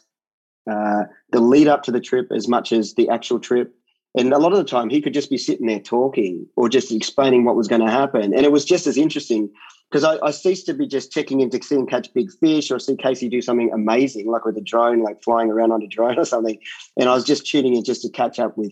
uh, 0.70 1.04
the 1.32 1.40
lead 1.40 1.68
up 1.68 1.84
to 1.84 1.92
the 1.92 2.00
trip 2.00 2.32
as 2.36 2.48
much 2.48 2.72
as 2.72 2.94
the 2.94 3.10
actual 3.10 3.40
trip. 3.40 3.76
And 4.16 4.34
a 4.34 4.38
lot 4.38 4.52
of 4.52 4.58
the 4.58 4.66
time, 4.66 4.90
he 4.90 5.02
could 5.02 5.14
just 5.14 5.30
be 5.30 5.38
sitting 5.38 5.68
there 5.68 5.80
talking 5.80 6.46
or 6.58 6.68
just 6.68 6.92
explaining 6.92 7.46
what 7.46 7.56
was 7.56 7.70
going 7.70 7.82
to 7.82 7.90
happen, 7.90 8.34
and 8.34 8.46
it 8.46 8.52
was 8.52 8.66
just 8.66 8.86
as 8.86 8.98
interesting 8.98 9.50
because 9.90 10.04
I, 10.04 10.18
I, 10.26 10.32
ceased 10.32 10.66
to 10.68 10.74
be 10.74 10.88
just 10.88 11.12
checking 11.12 11.42
in 11.42 11.50
to 11.50 11.62
see 11.62 11.76
him 11.76 11.86
catch 11.86 12.14
big 12.14 12.32
fish 12.40 12.72
or 12.72 12.80
see 12.80 12.96
Casey 12.96 13.30
do 13.30 13.42
something 13.42 13.72
amazing, 13.74 14.30
like 14.30 14.46
with 14.46 14.58
a 14.58 14.62
drone, 14.62 15.02
like 15.02 15.22
flying 15.22 15.50
around 15.50 15.72
on 15.72 15.82
a 15.82 15.88
drone 15.88 16.18
or 16.20 16.26
something. 16.26 16.60
And 16.98 17.10
I 17.10 17.14
was 17.14 17.26
just 17.26 17.46
tuning 17.46 17.76
in 17.76 17.84
just 17.84 18.02
to 18.02 18.10
catch 18.10 18.40
up 18.40 18.58
with 18.58 18.72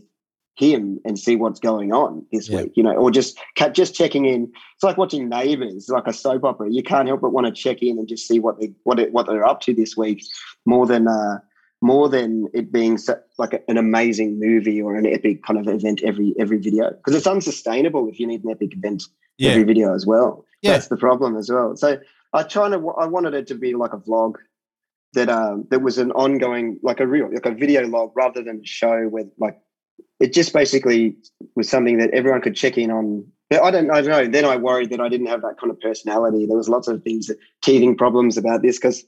him 0.59 0.99
and 1.05 1.17
see 1.17 1.35
what's 1.35 1.59
going 1.59 1.93
on 1.93 2.25
this 2.31 2.49
yeah. 2.49 2.63
week, 2.63 2.73
you 2.75 2.83
know, 2.83 2.93
or 2.93 3.09
just 3.09 3.39
just 3.71 3.95
checking 3.95 4.25
in. 4.25 4.51
It's 4.75 4.83
like 4.83 4.97
watching 4.97 5.29
Neighbours, 5.29 5.87
like 5.89 6.07
a 6.07 6.13
soap 6.13 6.43
opera. 6.43 6.69
You 6.69 6.83
can't 6.83 7.07
help 7.07 7.21
but 7.21 7.31
want 7.31 7.47
to 7.47 7.53
check 7.53 7.81
in 7.81 7.97
and 7.97 8.07
just 8.07 8.27
see 8.27 8.39
what 8.39 8.59
they 8.59 8.73
what 8.83 8.99
it, 8.99 9.13
what 9.13 9.27
they're 9.27 9.45
up 9.45 9.61
to 9.61 9.73
this 9.73 9.95
week, 9.95 10.23
more 10.65 10.85
than 10.85 11.07
uh, 11.07 11.39
more 11.81 12.09
than 12.09 12.47
it 12.53 12.71
being 12.71 12.97
so, 12.97 13.17
like 13.37 13.63
an 13.67 13.77
amazing 13.77 14.39
movie 14.39 14.81
or 14.81 14.95
an 14.95 15.05
epic 15.05 15.43
kind 15.43 15.59
of 15.59 15.73
event 15.73 16.01
every 16.03 16.35
every 16.37 16.57
video 16.57 16.89
because 16.91 17.15
it's 17.15 17.27
unsustainable 17.27 18.09
if 18.09 18.19
you 18.19 18.27
need 18.27 18.43
an 18.43 18.51
epic 18.51 18.75
event 18.75 19.03
yeah. 19.37 19.51
every 19.51 19.63
video 19.63 19.95
as 19.95 20.05
well. 20.05 20.45
Yeah. 20.61 20.73
That's 20.73 20.89
the 20.89 20.97
problem 20.97 21.37
as 21.37 21.49
well. 21.49 21.77
So 21.77 21.99
I 22.33 22.43
trying 22.43 22.71
to 22.71 22.89
I 22.89 23.05
wanted 23.05 23.33
it 23.33 23.47
to 23.47 23.55
be 23.55 23.75
like 23.75 23.93
a 23.93 23.97
vlog 23.97 24.35
that 25.13 25.29
um 25.29 25.65
that 25.71 25.81
was 25.81 25.97
an 25.97 26.11
ongoing 26.11 26.79
like 26.83 26.99
a 26.99 27.07
real 27.07 27.31
like 27.33 27.45
a 27.45 27.51
video 27.51 27.87
log 27.87 28.11
rather 28.15 28.43
than 28.43 28.61
a 28.61 28.65
show 28.65 29.07
where 29.07 29.25
like 29.37 29.57
it 30.19 30.33
just 30.33 30.53
basically 30.53 31.15
was 31.55 31.69
something 31.69 31.97
that 31.97 32.11
everyone 32.11 32.41
could 32.41 32.55
check 32.55 32.77
in 32.77 32.91
on. 32.91 33.25
I 33.51 33.71
don't, 33.71 33.89
I 33.89 34.01
don't 34.01 34.09
know. 34.09 34.27
Then 34.27 34.45
I 34.45 34.57
worried 34.57 34.91
that 34.91 34.99
I 34.99 35.09
didn't 35.09 35.27
have 35.27 35.41
that 35.41 35.59
kind 35.59 35.71
of 35.71 35.79
personality. 35.79 36.45
There 36.45 36.57
was 36.57 36.69
lots 36.69 36.87
of 36.87 37.01
things, 37.03 37.27
that, 37.27 37.37
teething 37.63 37.97
problems 37.97 38.37
about 38.37 38.61
this 38.61 38.77
because 38.77 39.03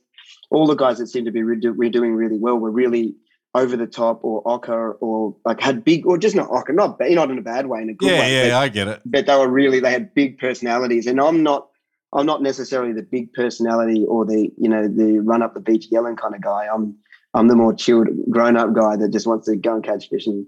all 0.49 0.65
the 0.65 0.75
guys 0.75 0.97
that 0.97 1.07
seemed 1.07 1.25
to 1.27 1.31
be 1.31 1.41
redo, 1.41 1.75
redoing 1.75 2.15
really 2.15 2.37
well 2.37 2.57
were 2.57 2.71
really 2.71 3.15
over 3.53 3.75
the 3.75 3.87
top 3.87 4.23
or 4.23 4.41
ochre 4.45 4.93
or 4.93 5.35
like 5.45 5.59
had 5.59 5.83
big 5.83 6.05
or 6.05 6.17
just 6.17 6.35
not 6.35 6.49
ochre, 6.49 6.73
not 6.73 6.97
not 6.99 7.29
in 7.29 7.37
a 7.37 7.41
bad 7.41 7.67
way, 7.67 7.81
in 7.81 7.89
a 7.89 7.93
good 7.93 8.09
yeah, 8.09 8.19
way. 8.19 8.33
Yeah, 8.33 8.45
yeah, 8.47 8.59
I 8.59 8.69
get 8.69 8.87
it. 8.87 9.01
But 9.05 9.25
they 9.25 9.35
were 9.35 9.49
really 9.49 9.79
they 9.79 9.91
had 9.91 10.13
big 10.13 10.37
personalities, 10.39 11.07
and 11.07 11.19
I'm 11.19 11.43
not. 11.43 11.67
I'm 12.13 12.25
not 12.25 12.41
necessarily 12.41 12.91
the 12.91 13.03
big 13.03 13.31
personality 13.31 14.03
or 14.05 14.25
the 14.25 14.51
you 14.57 14.67
know 14.67 14.87
the 14.87 15.19
run 15.19 15.41
up 15.41 15.53
the 15.53 15.61
beach 15.61 15.87
yelling 15.91 16.17
kind 16.17 16.35
of 16.35 16.41
guy. 16.41 16.67
I'm 16.73 16.97
I'm 17.33 17.47
the 17.47 17.55
more 17.55 17.73
chilled, 17.73 18.09
grown 18.29 18.57
up 18.57 18.73
guy 18.73 18.97
that 18.97 19.13
just 19.13 19.27
wants 19.27 19.47
to 19.47 19.55
go 19.55 19.75
and 19.75 19.83
catch 19.83 20.09
fish 20.09 20.27
and 20.27 20.45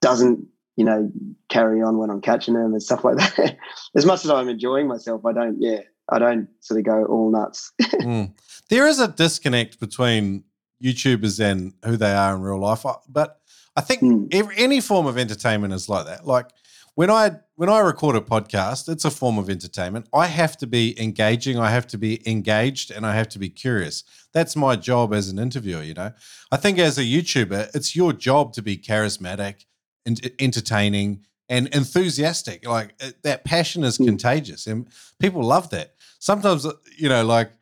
doesn't 0.00 0.46
you 0.76 0.84
know 0.84 1.10
carry 1.48 1.82
on 1.82 1.98
when 1.98 2.10
I'm 2.10 2.20
catching 2.20 2.54
them 2.54 2.72
and 2.72 2.82
stuff 2.82 3.04
like 3.04 3.16
that. 3.16 3.56
as 3.94 4.06
much 4.06 4.24
as 4.24 4.30
I'm 4.30 4.48
enjoying 4.48 4.86
myself, 4.86 5.24
I 5.24 5.32
don't. 5.32 5.60
Yeah, 5.60 5.80
I 6.08 6.18
don't 6.18 6.48
sort 6.60 6.80
of 6.80 6.86
go 6.86 7.04
all 7.04 7.30
nuts. 7.30 7.72
mm. 7.82 8.32
There 8.68 8.86
is 8.86 9.00
a 9.00 9.08
disconnect 9.08 9.80
between 9.80 10.44
YouTubers 10.82 11.40
and 11.40 11.74
who 11.84 11.96
they 11.96 12.12
are 12.12 12.34
in 12.34 12.42
real 12.42 12.60
life. 12.60 12.84
But 13.08 13.40
I 13.76 13.80
think 13.80 14.02
mm. 14.02 14.34
every, 14.34 14.56
any 14.56 14.80
form 14.80 15.06
of 15.06 15.18
entertainment 15.18 15.74
is 15.74 15.88
like 15.88 16.06
that. 16.06 16.26
Like 16.26 16.46
when 16.94 17.10
I 17.10 17.36
when 17.54 17.68
I 17.68 17.80
record 17.80 18.16
a 18.16 18.20
podcast, 18.20 18.88
it's 18.88 19.04
a 19.04 19.10
form 19.10 19.38
of 19.38 19.50
entertainment. 19.50 20.08
I 20.12 20.26
have 20.26 20.56
to 20.58 20.66
be 20.66 21.00
engaging, 21.00 21.58
I 21.58 21.70
have 21.70 21.86
to 21.88 21.98
be 21.98 22.28
engaged, 22.28 22.90
and 22.90 23.06
I 23.06 23.14
have 23.14 23.28
to 23.30 23.38
be 23.38 23.48
curious. 23.48 24.04
That's 24.32 24.56
my 24.56 24.76
job 24.76 25.14
as 25.14 25.28
an 25.28 25.38
interviewer. 25.38 25.82
You 25.82 25.94
know, 25.94 26.12
I 26.50 26.56
think 26.56 26.78
as 26.78 26.98
a 26.98 27.02
YouTuber, 27.02 27.70
it's 27.74 27.94
your 27.94 28.12
job 28.12 28.52
to 28.54 28.62
be 28.62 28.76
charismatic 28.76 29.66
and 30.08 30.32
entertaining 30.40 31.24
and 31.48 31.68
enthusiastic. 31.68 32.66
Like 32.66 32.94
uh, 33.00 33.10
that 33.22 33.44
passion 33.44 33.84
is 33.84 33.98
mm. 33.98 34.06
contagious, 34.06 34.66
and 34.66 34.88
people 35.20 35.44
love 35.44 35.70
that. 35.70 35.94
Sometimes, 36.18 36.66
uh, 36.66 36.72
you 36.96 37.08
know, 37.08 37.24
like 37.24 37.52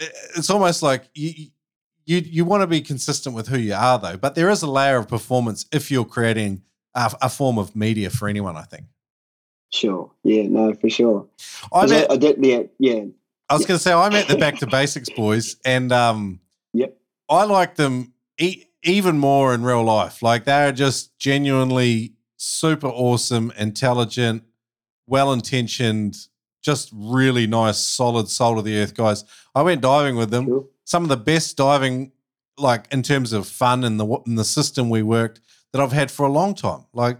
it's 0.00 0.50
almost 0.50 0.82
like 0.82 1.08
you 1.14 1.48
you 2.04 2.18
you 2.18 2.44
want 2.44 2.62
to 2.62 2.66
be 2.66 2.80
consistent 2.80 3.34
with 3.34 3.48
who 3.48 3.58
you 3.58 3.74
are 3.74 3.98
though 3.98 4.16
but 4.16 4.34
there 4.34 4.50
is 4.50 4.62
a 4.62 4.70
layer 4.70 4.96
of 4.96 5.08
performance 5.08 5.66
if 5.72 5.90
you're 5.90 6.04
creating 6.04 6.62
a, 6.94 7.12
a 7.22 7.28
form 7.28 7.58
of 7.58 7.76
media 7.76 8.10
for 8.10 8.28
anyone 8.28 8.56
i 8.56 8.62
think 8.62 8.84
sure 9.70 10.10
yeah 10.24 10.42
no 10.42 10.74
for 10.74 10.90
sure 10.90 11.28
i, 11.72 11.86
met, 11.86 12.10
I, 12.10 12.14
I 12.14 12.16
did 12.16 12.44
yeah 12.44 12.62
yeah 12.78 13.04
i 13.48 13.54
was 13.54 13.66
going 13.66 13.78
to 13.78 13.82
say 13.82 13.92
i 13.92 14.08
met 14.08 14.28
the 14.28 14.36
back 14.36 14.58
to 14.58 14.66
basics 14.70 15.08
boys 15.10 15.56
and 15.64 15.92
um 15.92 16.40
yep 16.72 16.96
i 17.28 17.44
like 17.44 17.76
them 17.76 18.12
e- 18.38 18.64
even 18.84 19.18
more 19.18 19.54
in 19.54 19.62
real 19.62 19.82
life 19.84 20.22
like 20.22 20.44
they're 20.44 20.72
just 20.72 21.16
genuinely 21.18 22.14
super 22.36 22.88
awesome 22.88 23.52
intelligent 23.58 24.42
well 25.06 25.32
intentioned 25.32 26.16
just 26.62 26.90
really 26.94 27.46
nice 27.46 27.78
solid 27.78 28.28
soul 28.28 28.58
of 28.58 28.64
the 28.64 28.76
earth 28.78 28.94
guys 28.94 29.24
i 29.54 29.62
went 29.62 29.80
diving 29.80 30.16
with 30.16 30.30
them 30.30 30.64
some 30.84 31.04
of 31.04 31.08
the 31.08 31.16
best 31.16 31.56
diving, 31.56 32.10
like 32.58 32.86
in 32.92 33.02
terms 33.02 33.32
of 33.32 33.46
fun 33.46 33.84
and 33.84 33.98
the 34.00 34.06
in 34.26 34.34
the 34.34 34.44
system 34.44 34.90
we 34.90 35.00
worked. 35.02 35.40
that 35.72 35.80
I've 35.80 35.92
had 35.92 36.10
for 36.10 36.26
a 36.26 36.30
long 36.32 36.54
time. 36.54 36.84
Like 36.92 37.18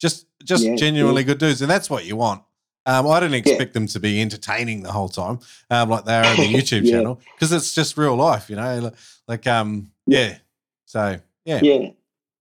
just 0.00 0.26
just 0.42 0.64
Yeah, 0.64 0.74
genuinely 0.74 1.22
yeah. 1.22 1.26
good 1.28 1.38
dudes, 1.38 1.62
and 1.62 1.70
that's 1.70 1.88
what 1.88 2.04
you 2.04 2.16
want. 2.16 2.42
Um, 2.84 3.06
I 3.08 3.20
didn't 3.20 3.36
expect 3.36 3.72
them 3.72 3.86
to 3.86 4.00
be 4.00 4.20
entertaining 4.20 4.82
the 4.82 4.92
whole 4.92 5.08
time, 5.08 5.38
um, 5.70 5.88
like 5.88 6.04
they 6.04 6.14
are 6.16 6.26
on 6.26 6.36
the 6.36 6.52
YouTube 6.54 6.84
Yeah. 6.84 6.90
channel, 6.90 7.20
because 7.34 7.50
it's 7.52 7.72
just 7.72 7.96
real 7.96 8.16
life, 8.16 8.50
you 8.50 8.56
know. 8.56 8.78
Like, 8.80 8.94
like 9.28 9.46
um, 9.46 9.92
yeah. 10.06 10.36
So 10.94 11.18
yeah, 11.44 11.58
Yeah. 11.60 11.88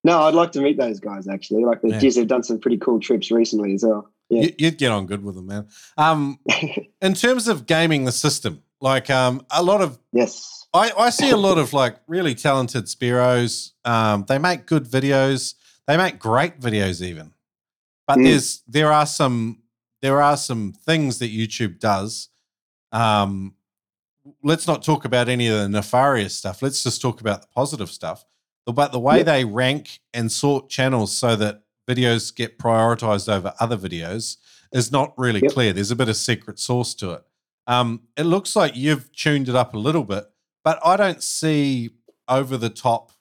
No, 0.04 0.22
I'd 0.24 0.36
like 0.36 0.52
to 0.52 0.62
meet 0.62 0.78
those 0.78 1.00
guys 1.00 1.28
actually. 1.28 1.66
Like 1.66 1.82
the 1.82 1.90
Yeah. 1.90 1.98
geez, 2.00 2.16
they've 2.16 2.28
done 2.28 2.44
some 2.44 2.60
pretty 2.60 2.78
cool 2.78 3.00
trips 3.00 3.32
recently 3.32 3.74
as 3.74 3.84
well. 3.84 4.08
Yeah. 4.30 4.44
You, 4.44 4.54
you'd 4.60 4.78
get 4.78 4.92
on 4.92 5.08
good 5.08 5.24
with 5.24 5.34
them, 5.34 5.48
man. 5.48 5.68
Um, 5.98 6.38
in 7.02 7.16
terms 7.16 7.48
of 7.48 7.66
gaming 7.66 8.06
the 8.06 8.12
system, 8.12 8.62
like 8.80 9.10
um, 9.10 9.44
a 9.50 9.64
lot 9.64 9.82
of 9.82 9.98
yes. 10.12 10.68
I, 10.72 10.92
I 10.98 11.10
see 11.10 11.32
a 11.32 11.38
lot 11.38 11.58
of 11.58 11.74
like 11.74 11.96
really 12.08 12.36
talented 12.36 12.86
Spearos. 12.86 13.72
Um, 13.86 14.26
they 14.28 14.38
make 14.38 14.68
good 14.68 14.86
videos. 14.86 15.56
They 15.88 15.98
make 15.98 16.20
great 16.20 16.60
videos 16.60 17.02
even. 17.02 17.34
But 18.08 18.20
Mm. 18.20 18.26
there's 18.26 18.62
there 18.68 18.92
are 18.92 19.08
some 19.08 19.64
there 20.04 20.22
are 20.22 20.38
some 20.38 20.74
things 20.86 21.18
that 21.20 21.32
YouTube 21.32 21.80
does. 21.80 22.30
Um, 22.92 23.56
let's 24.44 24.68
not 24.68 24.84
talk 24.84 25.06
about 25.06 25.28
any 25.28 25.48
of 25.48 25.56
the 25.58 25.70
nefarious 25.70 26.36
stuff. 26.36 26.62
Let's 26.62 26.84
just 26.84 27.02
talk 27.02 27.20
about 27.20 27.42
the 27.42 27.48
positive 27.56 27.90
stuff. 27.90 28.26
But 28.66 28.92
the 28.92 29.00
way 29.00 29.18
Yep. 29.18 29.26
they 29.26 29.46
rank 29.46 30.00
and 30.14 30.32
sort 30.32 30.70
channels 30.70 31.16
so 31.16 31.36
that 31.36 31.64
videos 31.88 32.34
get 32.34 32.58
prioritized 32.58 33.28
over 33.32 33.54
other 33.60 33.78
videos 33.78 34.38
is 34.72 34.92
not 34.92 35.14
really 35.18 35.42
Yep. 35.42 35.52
clear. 35.54 35.74
There's 35.74 35.92
a 35.92 35.96
bit 35.96 36.10
of 36.10 36.16
secret 36.16 36.60
sauce 36.60 36.94
to 36.96 37.12
it. 37.12 37.24
Um, 37.68 38.02
it 38.18 38.24
looks 38.24 38.56
like 38.56 38.76
you've 38.76 39.12
tuned 39.14 39.50
it 39.50 39.56
up 39.56 39.74
a 39.74 39.78
little 39.78 40.04
bit, 40.04 40.26
but 40.64 40.80
I 40.86 40.96
don't 40.98 41.22
see 41.22 41.92
over 42.28 42.58
the 42.58 42.70
top 42.70 43.12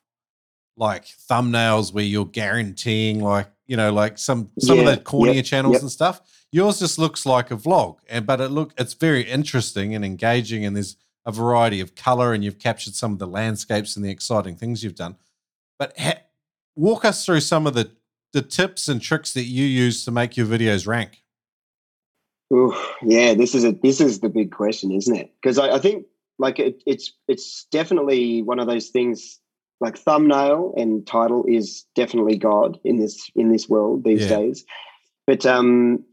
like 0.76 1.04
thumbnails 1.06 1.92
where 1.92 2.04
you're 2.04 2.24
guaranteeing 2.24 3.20
like 3.20 3.48
you 3.66 3.76
know 3.76 3.92
like 3.92 4.16
some 4.18 4.50
some 4.58 4.78
Yeah, 4.78 4.88
of 4.88 4.96
the 4.96 5.02
cornier 5.04 5.34
yep, 5.34 5.44
channels 5.44 5.74
yep. 5.74 5.82
and 5.82 5.90
stuff. 5.90 6.20
Yours 6.50 6.78
just 6.78 6.98
looks 6.98 7.26
like 7.26 7.50
a 7.50 7.56
vlog, 7.56 7.96
and 8.08 8.26
but 8.26 8.40
it 8.40 8.48
look 8.48 8.72
it's 8.78 8.94
very 8.94 9.22
interesting 9.22 9.94
and 9.94 10.04
engaging, 10.04 10.64
and 10.64 10.74
there's 10.76 10.96
a 11.26 11.32
variety 11.32 11.80
of 11.80 11.94
color, 11.94 12.32
and 12.32 12.42
you've 12.42 12.58
captured 12.58 12.94
some 12.94 13.12
of 13.12 13.18
the 13.18 13.26
landscapes 13.26 13.96
and 13.96 14.04
the 14.04 14.10
exciting 14.10 14.56
things 14.56 14.82
you've 14.82 14.94
done. 14.94 15.16
But 15.78 15.98
ha- 15.98 16.22
walk 16.76 17.04
us 17.04 17.24
through 17.24 17.40
some 17.40 17.66
of 17.66 17.74
the 17.74 17.90
the 18.32 18.42
tips 18.42 18.88
and 18.88 19.00
tricks 19.00 19.34
that 19.34 19.44
you 19.44 19.64
use 19.64 20.04
to 20.04 20.10
make 20.10 20.36
your 20.36 20.46
videos 20.46 20.86
rank. 20.86 21.22
Ooh, 22.52 22.74
yeah, 23.02 23.34
this 23.34 23.54
is 23.54 23.64
a 23.64 23.72
this 23.72 24.00
is 24.00 24.20
the 24.20 24.28
big 24.28 24.52
question, 24.52 24.92
isn't 24.92 25.14
it? 25.16 25.32
Because 25.40 25.58
I, 25.58 25.76
I 25.76 25.78
think 25.78 26.06
like 26.38 26.58
it, 26.58 26.82
it's 26.86 27.12
it's 27.28 27.66
definitely 27.70 28.42
one 28.42 28.58
of 28.58 28.66
those 28.66 28.88
things. 28.88 29.38
Like 29.80 29.98
thumbnail 29.98 30.74
and 30.76 31.04
title 31.04 31.44
is 31.48 31.84
definitely 31.96 32.36
God 32.36 32.78
in 32.84 32.98
this 32.98 33.28
in 33.34 33.50
this 33.50 33.68
world 33.68 34.04
these 34.04 34.20
Yeah. 34.22 34.36
days. 34.38 34.64
But 35.26 35.44
um, 35.44 36.04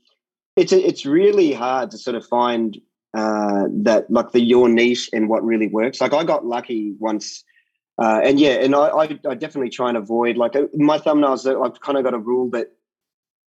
it's 0.56 0.72
a, 0.72 0.80
it's 0.88 1.06
really 1.06 1.54
hard 1.54 1.92
to 1.92 1.98
sort 2.00 2.16
of 2.16 2.26
find 2.26 2.80
uh, 3.16 3.68
that 3.84 4.10
like 4.10 4.32
the 4.32 4.42
your 4.42 4.70
niche 4.70 5.10
and 5.14 5.30
what 5.30 5.44
really 5.46 5.68
works. 5.68 6.02
Like 6.02 6.14
I 6.14 6.24
got 6.24 6.46
lucky 6.46 6.96
once. 7.00 7.44
Uh, 8.00 8.22
and 8.24 8.40
yeah, 8.40 8.52
and 8.52 8.74
I, 8.74 8.88
I, 8.88 9.20
I 9.30 9.36
definitely 9.36 9.70
try 9.70 9.90
and 9.90 9.98
avoid 9.98 10.38
like 10.38 10.56
uh, 10.56 10.68
my 10.74 11.00
thumbnails. 11.00 11.46
uh, 11.46 11.62
I've 11.62 11.80
kind 11.82 11.98
of 11.98 12.04
got 12.04 12.14
a 12.14 12.20
rule 12.20 12.50
that 12.52 12.72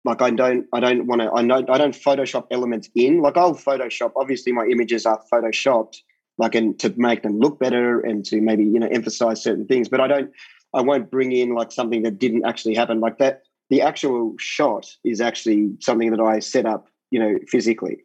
like 0.06 0.22
I 0.22 0.30
don't 0.30 0.66
I 0.74 0.80
don't 0.80 1.06
want 1.06 1.22
to 1.22 1.32
I 1.32 1.42
know 1.42 1.66
I 1.68 1.78
don't 1.78 1.94
Photoshop 1.94 2.48
elements 2.52 2.90
in. 2.96 3.22
Like 3.22 3.36
I'll 3.36 3.56
Photoshop. 3.56 4.14
Obviously, 4.16 4.54
my 4.54 4.66
images 4.66 5.06
are 5.06 5.22
photoshopped, 5.32 5.98
like 6.38 6.56
and 6.56 6.80
to 6.80 6.94
make 6.96 7.24
them 7.24 7.40
look 7.40 7.60
better 7.60 8.00
and 8.00 8.24
to 8.26 8.40
maybe 8.40 8.64
you 8.64 8.80
know 8.80 8.88
emphasize 8.88 9.44
certain 9.44 9.68
things. 9.68 9.90
But 9.90 10.00
I 10.00 10.08
don't 10.08 10.32
I 10.74 10.82
won't 10.82 11.12
bring 11.12 11.34
in 11.34 11.54
like 11.54 11.74
something 11.74 12.04
that 12.04 12.18
didn't 12.18 12.46
actually 12.46 12.76
happen. 12.76 13.02
Like 13.02 13.18
that, 13.18 13.42
the 13.70 13.82
actual 13.82 14.36
shot 14.40 14.88
is 15.04 15.20
actually 15.20 15.72
something 15.82 16.12
that 16.12 16.22
I 16.22 16.40
set 16.40 16.66
up, 16.66 16.88
you 17.12 17.20
know, 17.20 17.38
physically. 17.50 17.98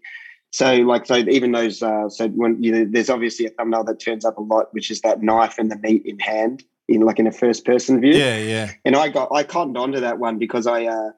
So 0.53 0.75
like 0.77 1.07
so 1.07 1.17
even 1.17 1.53
those 1.53 1.83
uh, 1.83 2.11
so 2.11 2.29
when 2.29 2.63
you 2.63 2.73
know 2.73 2.87
there's 2.89 3.09
obviously 3.09 3.47
a 3.47 3.51
thumbnail 3.51 3.85
that 3.85 3.99
turns 3.99 4.25
up 4.25 4.37
a 4.37 4.43
lot, 4.43 4.73
which 4.73 4.91
is 4.91 5.01
that 5.01 5.23
knife 5.23 5.59
and 5.59 5.71
the 5.71 5.79
meat 5.79 6.03
in 6.05 6.19
hand 6.19 6.63
in 6.89 7.01
like 7.01 7.19
in 7.19 7.27
a 7.27 7.33
first 7.33 7.65
person 7.65 8.01
view. 8.01 8.13
Yeah, 8.13 8.37
yeah. 8.37 8.71
and 8.85 8.95
I 8.95 9.09
got 9.09 9.31
I 9.33 9.45
cottoned 9.45 9.79
onto 9.79 10.01
that 10.01 10.19
one 10.19 10.39
because 10.39 10.67
I 10.67 10.85
uh 10.85 11.11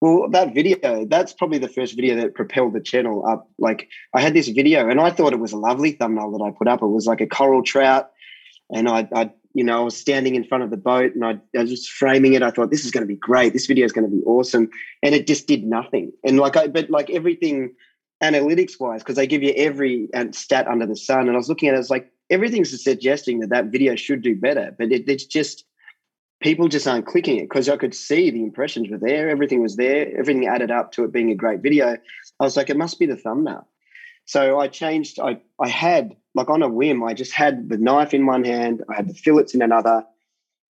well 0.00 0.28
that 0.30 0.52
video 0.52 1.04
that's 1.04 1.32
probably 1.32 1.58
the 1.58 1.68
first 1.68 1.94
video 1.94 2.16
that 2.16 2.34
propelled 2.34 2.72
the 2.72 2.80
channel 2.80 3.24
up. 3.24 3.48
Like 3.58 3.88
I 4.14 4.20
had 4.20 4.34
this 4.34 4.48
video 4.48 4.88
and 4.88 5.00
I 5.00 5.10
thought 5.10 5.32
it 5.32 5.38
was 5.38 5.52
a 5.52 5.58
lovely 5.58 5.92
thumbnail 5.92 6.32
that 6.32 6.44
I 6.44 6.50
put 6.50 6.66
up. 6.66 6.82
It 6.82 6.88
was 6.88 7.06
like 7.06 7.20
a 7.20 7.26
coral 7.26 7.62
trout 7.62 8.10
and 8.74 8.88
I 8.88 9.08
I 9.14 9.30
you 9.54 9.62
know 9.62 9.80
I 9.80 9.84
was 9.84 9.96
standing 9.96 10.34
in 10.34 10.42
front 10.42 10.64
of 10.64 10.70
the 10.70 10.76
boat 10.76 11.14
and 11.14 11.24
I, 11.24 11.38
I 11.56 11.60
was 11.60 11.70
just 11.70 11.88
framing 11.88 12.34
it. 12.34 12.42
I 12.42 12.50
thought 12.50 12.72
this 12.72 12.84
is 12.84 12.90
going 12.90 13.02
to 13.02 13.06
be 13.06 13.14
great. 13.14 13.52
This 13.52 13.66
video 13.66 13.84
is 13.84 13.92
going 13.92 14.10
to 14.10 14.16
be 14.16 14.24
awesome. 14.24 14.70
And 15.04 15.14
it 15.14 15.28
just 15.28 15.46
did 15.46 15.62
nothing. 15.62 16.10
And 16.24 16.40
like 16.40 16.56
I 16.56 16.66
but 16.66 16.90
like 16.90 17.10
everything 17.10 17.72
analytics 18.22 18.80
wise 18.80 19.02
because 19.02 19.16
they 19.16 19.26
give 19.26 19.42
you 19.42 19.52
every 19.56 20.08
uh, 20.14 20.26
stat 20.32 20.66
under 20.66 20.86
the 20.86 20.96
sun 20.96 21.28
and 21.28 21.32
I 21.32 21.36
was 21.36 21.48
looking 21.48 21.68
at 21.68 21.74
it, 21.74 21.78
it's 21.78 21.90
like 21.90 22.10
everything's 22.30 22.82
suggesting 22.82 23.40
that 23.40 23.50
that 23.50 23.66
video 23.66 23.94
should 23.94 24.22
do 24.22 24.34
better 24.34 24.74
but 24.78 24.90
it, 24.90 25.08
it's 25.08 25.26
just 25.26 25.64
people 26.40 26.68
just 26.68 26.86
aren't 26.86 27.06
clicking 27.06 27.38
it 27.38 27.48
because 27.48 27.68
I 27.68 27.76
could 27.76 27.94
see 27.94 28.30
the 28.30 28.42
impressions 28.42 28.90
were 28.90 28.98
there, 28.98 29.28
everything 29.28 29.62
was 29.62 29.76
there, 29.76 30.08
everything 30.18 30.46
added 30.46 30.70
up 30.70 30.92
to 30.92 31.04
it 31.04 31.12
being 31.12 31.30
a 31.30 31.34
great 31.34 31.60
video. 31.60 31.96
I 32.40 32.44
was 32.44 32.56
like, 32.56 32.70
it 32.70 32.76
must 32.76 32.98
be 32.98 33.06
the 33.06 33.16
thumbnail. 33.16 33.66
So 34.26 34.58
I 34.58 34.68
changed. 34.68 35.20
I 35.20 35.40
I 35.60 35.68
had 35.68 36.16
like 36.34 36.50
on 36.50 36.62
a 36.62 36.68
whim, 36.68 37.02
I 37.02 37.14
just 37.14 37.32
had 37.32 37.68
the 37.68 37.78
knife 37.78 38.12
in 38.12 38.26
one 38.26 38.44
hand, 38.44 38.82
I 38.90 38.96
had 38.96 39.08
the 39.08 39.14
fillets 39.14 39.54
in 39.54 39.62
another, 39.62 40.04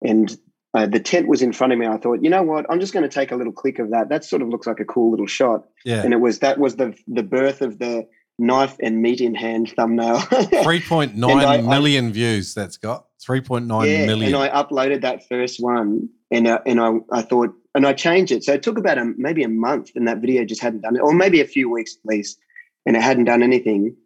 and 0.00 0.36
uh, 0.74 0.86
the 0.86 1.00
tent 1.00 1.28
was 1.28 1.42
in 1.42 1.52
front 1.52 1.72
of 1.72 1.78
me. 1.78 1.86
I 1.86 1.98
thought, 1.98 2.22
you 2.22 2.30
know 2.30 2.42
what? 2.42 2.64
I'm 2.70 2.80
just 2.80 2.92
going 2.92 3.02
to 3.02 3.14
take 3.14 3.30
a 3.30 3.36
little 3.36 3.52
click 3.52 3.78
of 3.78 3.90
that. 3.90 4.08
That 4.08 4.24
sort 4.24 4.42
of 4.42 4.48
looks 4.48 4.66
like 4.66 4.80
a 4.80 4.84
cool 4.84 5.10
little 5.10 5.26
shot. 5.26 5.64
Yeah. 5.84 6.02
And 6.02 6.12
it 6.14 6.20
was 6.20 6.38
that 6.38 6.58
was 6.58 6.76
the 6.76 6.94
the 7.06 7.22
birth 7.22 7.60
of 7.60 7.78
the 7.78 8.08
knife 8.38 8.76
and 8.80 9.02
meat 9.02 9.20
in 9.20 9.34
hand 9.34 9.72
thumbnail. 9.76 10.20
Three 10.62 10.80
point 10.80 11.14
nine 11.14 11.68
I- 11.68 12.10
views 12.10 12.54
that's 12.54 12.76
got. 12.76 13.06
Three 13.20 13.40
point 13.40 13.66
nine 13.66 13.88
yeah, 13.88 14.06
million. 14.06 14.34
And 14.34 14.42
I 14.42 14.48
uploaded 14.62 15.02
that 15.02 15.28
first 15.28 15.60
one, 15.60 16.08
and 16.30 16.46
uh, 16.46 16.60
and 16.66 16.80
I 16.80 16.92
I 17.10 17.22
thought, 17.22 17.54
and 17.74 17.86
I 17.86 17.92
changed 17.92 18.32
it. 18.32 18.42
So 18.42 18.54
it 18.54 18.62
took 18.62 18.78
about 18.78 18.98
a, 18.98 19.12
maybe 19.16 19.42
a 19.42 19.48
month, 19.48 19.90
and 19.94 20.08
that 20.08 20.18
video 20.18 20.44
just 20.44 20.62
hadn't 20.62 20.80
done 20.80 20.96
it, 20.96 21.00
or 21.00 21.14
maybe 21.14 21.40
a 21.40 21.46
few 21.46 21.70
weeks 21.70 21.96
at 21.96 22.08
least, 22.08 22.38
and 22.86 22.96
it 22.96 23.02
hadn't 23.02 23.24
done 23.24 23.42
anything. 23.42 23.96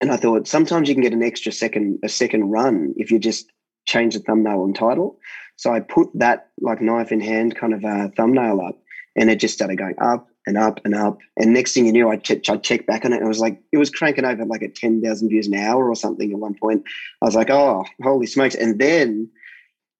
And 0.00 0.10
I 0.10 0.16
thought 0.16 0.48
sometimes 0.48 0.88
you 0.88 0.96
can 0.96 1.02
get 1.02 1.12
an 1.12 1.22
extra 1.22 1.52
second, 1.52 2.00
a 2.02 2.08
second 2.08 2.50
run 2.50 2.92
if 2.96 3.12
you 3.12 3.20
just 3.20 3.52
change 3.86 4.14
the 4.14 4.20
thumbnail 4.20 4.64
and 4.64 4.74
title. 4.74 5.18
So 5.62 5.72
I 5.72 5.78
put 5.78 6.08
that 6.14 6.48
like 6.60 6.80
knife 6.80 7.12
in 7.12 7.20
hand 7.20 7.54
kind 7.54 7.72
of 7.72 7.84
uh, 7.84 8.08
thumbnail 8.16 8.60
up, 8.60 8.82
and 9.14 9.30
it 9.30 9.38
just 9.38 9.54
started 9.54 9.78
going 9.78 9.94
up 10.00 10.26
and 10.44 10.58
up 10.58 10.80
and 10.84 10.92
up. 10.92 11.18
And 11.36 11.52
next 11.52 11.72
thing 11.72 11.86
you 11.86 11.92
knew, 11.92 12.08
I 12.08 12.16
checked, 12.16 12.50
I 12.50 12.56
checked 12.56 12.88
back 12.88 13.04
on 13.04 13.12
it, 13.12 13.18
and 13.18 13.24
it 13.26 13.28
was 13.28 13.38
like 13.38 13.62
it 13.70 13.76
was 13.76 13.88
cranking 13.88 14.24
over 14.24 14.44
like 14.44 14.64
at 14.64 14.74
ten 14.74 15.00
thousand 15.00 15.28
views 15.28 15.46
an 15.46 15.54
hour 15.54 15.88
or 15.88 15.94
something 15.94 16.32
at 16.32 16.38
one 16.40 16.54
point. 16.54 16.82
I 17.22 17.26
was 17.26 17.36
like, 17.36 17.48
oh, 17.48 17.84
holy 18.02 18.26
smokes! 18.26 18.56
And 18.56 18.80
then, 18.80 19.30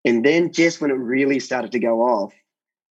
and 0.04 0.24
then 0.24 0.50
just 0.50 0.80
when 0.80 0.90
it 0.90 0.94
really 0.94 1.38
started 1.38 1.70
to 1.70 1.78
go 1.78 2.00
off, 2.00 2.34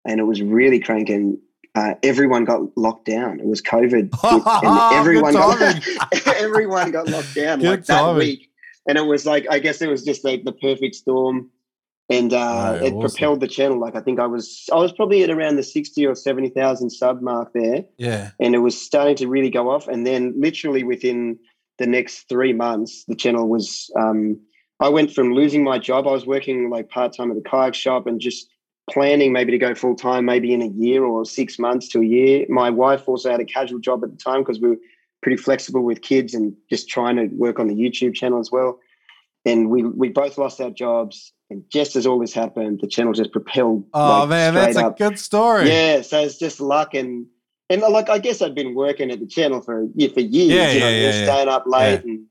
and 0.04 0.20
it 0.20 0.24
was 0.24 0.42
really 0.42 0.78
cranking. 0.78 1.40
Uh, 1.74 1.94
everyone 2.02 2.44
got 2.44 2.60
locked 2.76 3.06
down. 3.06 3.40
It 3.40 3.46
was 3.46 3.62
COVID, 3.62 4.10
and 4.62 4.92
everyone 4.92 5.32
got 5.32 5.82
everyone 6.36 6.90
got 6.90 7.08
locked 7.08 7.34
down 7.34 7.60
Good 7.60 7.66
like 7.66 7.84
that 7.86 7.98
timing. 7.98 8.18
week. 8.18 8.50
And 8.86 8.98
it 8.98 9.06
was 9.06 9.24
like 9.24 9.46
I 9.50 9.58
guess 9.58 9.80
it 9.80 9.88
was 9.88 10.04
just 10.04 10.22
like 10.22 10.44
the 10.44 10.52
perfect 10.52 10.96
storm, 10.96 11.50
and 12.10 12.32
uh, 12.32 12.78
it 12.82 12.92
awesome. 12.92 13.00
propelled 13.00 13.40
the 13.40 13.48
channel. 13.48 13.78
Like 13.78 13.94
I 13.94 14.00
think 14.00 14.18
I 14.18 14.26
was 14.26 14.68
I 14.72 14.76
was 14.76 14.92
probably 14.92 15.22
at 15.22 15.30
around 15.30 15.56
the 15.56 15.62
sixty 15.62 16.06
or 16.06 16.14
seventy 16.14 16.48
thousand 16.48 16.90
sub 16.90 17.20
mark 17.20 17.52
there, 17.52 17.84
yeah. 17.96 18.30
and 18.40 18.54
it 18.54 18.58
was 18.58 18.80
starting 18.80 19.16
to 19.16 19.28
really 19.28 19.50
go 19.50 19.70
off. 19.70 19.88
And 19.88 20.06
then 20.06 20.34
literally 20.36 20.84
within 20.84 21.38
the 21.78 21.86
next 21.86 22.28
three 22.28 22.52
months, 22.52 23.04
the 23.06 23.14
channel 23.14 23.48
was. 23.48 23.90
Um, 23.98 24.40
I 24.80 24.88
went 24.88 25.12
from 25.12 25.34
losing 25.34 25.64
my 25.64 25.76
job. 25.78 26.06
I 26.06 26.12
was 26.12 26.24
working 26.24 26.70
like 26.70 26.88
part 26.88 27.12
time 27.12 27.32
at 27.32 27.36
the 27.36 27.48
kayak 27.48 27.74
shop 27.74 28.06
and 28.06 28.20
just 28.20 28.48
planning 28.88 29.32
maybe 29.32 29.50
to 29.52 29.58
go 29.58 29.74
full 29.74 29.96
time, 29.96 30.24
maybe 30.24 30.52
in 30.52 30.62
a 30.62 30.68
year 30.68 31.04
or 31.04 31.24
six 31.24 31.58
months 31.58 31.88
to 31.88 32.00
a 32.00 32.04
year. 32.04 32.46
My 32.48 32.70
wife 32.70 33.08
also 33.08 33.30
had 33.30 33.40
a 33.40 33.44
casual 33.44 33.80
job 33.80 34.04
at 34.04 34.10
the 34.10 34.16
time 34.16 34.42
because 34.42 34.60
we 34.60 34.68
were 34.68 34.78
pretty 35.22 35.36
flexible 35.36 35.82
with 35.82 36.02
kids 36.02 36.32
and 36.32 36.54
just 36.70 36.88
trying 36.88 37.16
to 37.16 37.26
work 37.34 37.58
on 37.58 37.66
the 37.66 37.74
YouTube 37.74 38.14
channel 38.14 38.38
as 38.38 38.52
well. 38.52 38.78
And 39.44 39.70
we 39.70 39.82
we 39.82 40.08
both 40.10 40.38
lost 40.38 40.60
our 40.60 40.70
jobs. 40.70 41.32
And 41.50 41.64
just 41.70 41.96
as 41.96 42.06
all 42.06 42.18
this 42.18 42.34
happened, 42.34 42.80
the 42.82 42.86
channel 42.86 43.12
just 43.12 43.32
propelled. 43.32 43.84
Oh 43.94 44.20
like, 44.20 44.28
man, 44.28 44.54
that's 44.54 44.76
a 44.76 44.94
good 44.96 45.18
story. 45.18 45.68
Yeah, 45.68 46.02
so 46.02 46.20
it's 46.20 46.38
just 46.38 46.60
luck 46.60 46.94
and 46.94 47.26
and 47.70 47.82
uh, 47.82 47.90
like 47.90 48.08
I 48.08 48.18
guess 48.18 48.42
I'd 48.42 48.54
been 48.54 48.74
working 48.74 49.10
at 49.10 49.20
the 49.20 49.26
channel 49.26 49.60
for 49.62 49.86
yeah, 49.94 50.08
for 50.08 50.20
years, 50.20 50.52
Yeah, 50.52 50.72
you 50.72 50.80
know, 50.80 50.88
yeah, 50.88 50.96
yeah, 50.96 51.20
yeah. 51.20 51.24
staying 51.24 51.48
up 51.48 51.64
late 51.66 52.04
and 52.04 52.26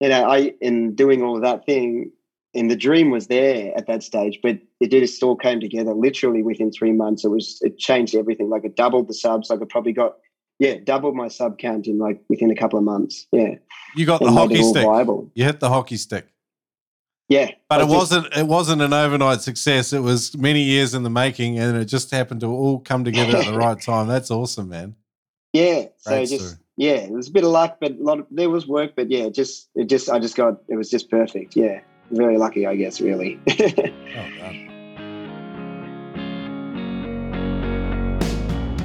you 0.00 0.08
know, 0.08 0.28
I 0.28 0.54
and 0.60 0.96
doing 0.96 1.22
all 1.22 1.36
of 1.36 1.42
that 1.42 1.64
thing. 1.66 2.12
And 2.54 2.70
the 2.70 2.76
dream 2.76 3.10
was 3.10 3.26
there 3.26 3.76
at 3.76 3.86
that 3.86 4.02
stage, 4.02 4.40
but 4.42 4.58
it 4.80 4.90
just 4.90 5.22
all 5.22 5.36
came 5.36 5.60
together 5.60 5.92
literally 5.92 6.42
within 6.42 6.72
three 6.72 6.92
months. 6.92 7.22
It 7.22 7.28
was 7.28 7.58
it 7.60 7.78
changed 7.78 8.14
everything. 8.14 8.48
Like 8.48 8.64
it 8.64 8.76
doubled 8.76 9.08
the 9.08 9.14
subs. 9.14 9.50
Like 9.50 9.60
I 9.60 9.66
probably 9.68 9.92
got 9.92 10.16
yeah, 10.58 10.76
doubled 10.82 11.14
my 11.14 11.28
sub 11.28 11.58
count 11.58 11.86
in 11.86 11.98
like 11.98 12.22
within 12.28 12.50
a 12.50 12.56
couple 12.56 12.78
of 12.78 12.84
months. 12.84 13.26
Yeah. 13.30 13.56
You 13.94 14.06
got 14.06 14.20
the 14.20 14.26
and 14.26 14.34
made 14.34 14.40
hockey 14.40 14.62
stick. 14.62 14.84
viable. 14.84 15.30
You 15.34 15.44
hit 15.44 15.60
the 15.60 15.68
hockey 15.68 15.96
stick. 15.96 16.26
Yeah, 17.28 17.50
But 17.68 17.80
it 17.80 17.88
wasn't 17.88 18.26
it 18.36 18.46
wasn't 18.46 18.82
an 18.82 18.92
overnight 18.92 19.40
success. 19.40 19.92
It 19.92 19.98
was 19.98 20.36
many 20.36 20.62
years 20.62 20.94
in 20.94 21.02
the 21.02 21.10
making 21.10 21.58
and 21.58 21.76
it 21.76 21.86
just 21.86 22.12
happened 22.12 22.40
to 22.42 22.46
all 22.46 22.78
come 22.78 23.02
together 23.04 23.38
at 23.38 23.46
the 23.46 23.58
right 23.58 23.80
time. 23.80 24.06
That's 24.06 24.30
awesome, 24.30 24.68
man. 24.68 24.94
Yeah, 25.52 25.86
so 25.96 26.10
Great 26.10 26.28
just 26.28 26.44
story. 26.46 26.60
yeah, 26.76 26.96
it 26.98 27.10
was 27.10 27.28
a 27.28 27.32
bit 27.32 27.42
of 27.42 27.50
luck, 27.50 27.78
but 27.80 27.92
a 27.92 28.02
lot 28.02 28.20
of, 28.20 28.26
there 28.30 28.48
was 28.50 28.68
work, 28.68 28.92
but 28.94 29.10
yeah, 29.10 29.28
just 29.28 29.68
it 29.74 29.86
just 29.88 30.08
I 30.08 30.20
just 30.20 30.36
got 30.36 30.58
it 30.68 30.76
was 30.76 30.88
just 30.88 31.10
perfect. 31.10 31.56
Yeah, 31.56 31.80
very 32.12 32.38
lucky, 32.38 32.64
I 32.66 32.76
guess, 32.76 33.00
really. 33.00 33.40
Well 33.48 34.65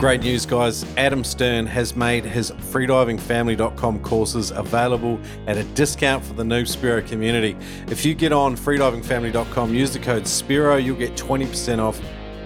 Great 0.02 0.22
news, 0.22 0.48
guys. 0.48 0.84
Adam 0.98 1.24
Stern 1.24 1.68
has 1.68 1.96
made 1.96 2.26
his 2.26 2.50
freedivingfamily.com 2.50 4.02
courses 4.02 4.50
available 4.50 5.20
at 5.46 5.58
a 5.58 5.64
discount 5.76 6.26
for 6.26 6.34
the 6.34 6.42
Noob 6.42 6.64
Spearo 6.64 7.08
community. 7.08 7.56
If 7.86 8.04
you 8.04 8.16
get 8.16 8.34
on 8.34 8.58
freedivingfamily.com, 8.58 9.76
use 9.76 9.94
the 9.94 10.00
code 10.00 10.24
SPEARO, 10.24 10.84
you'll 10.84 10.98
get 10.98 11.14
20% 11.16 11.78
off 11.78 12.02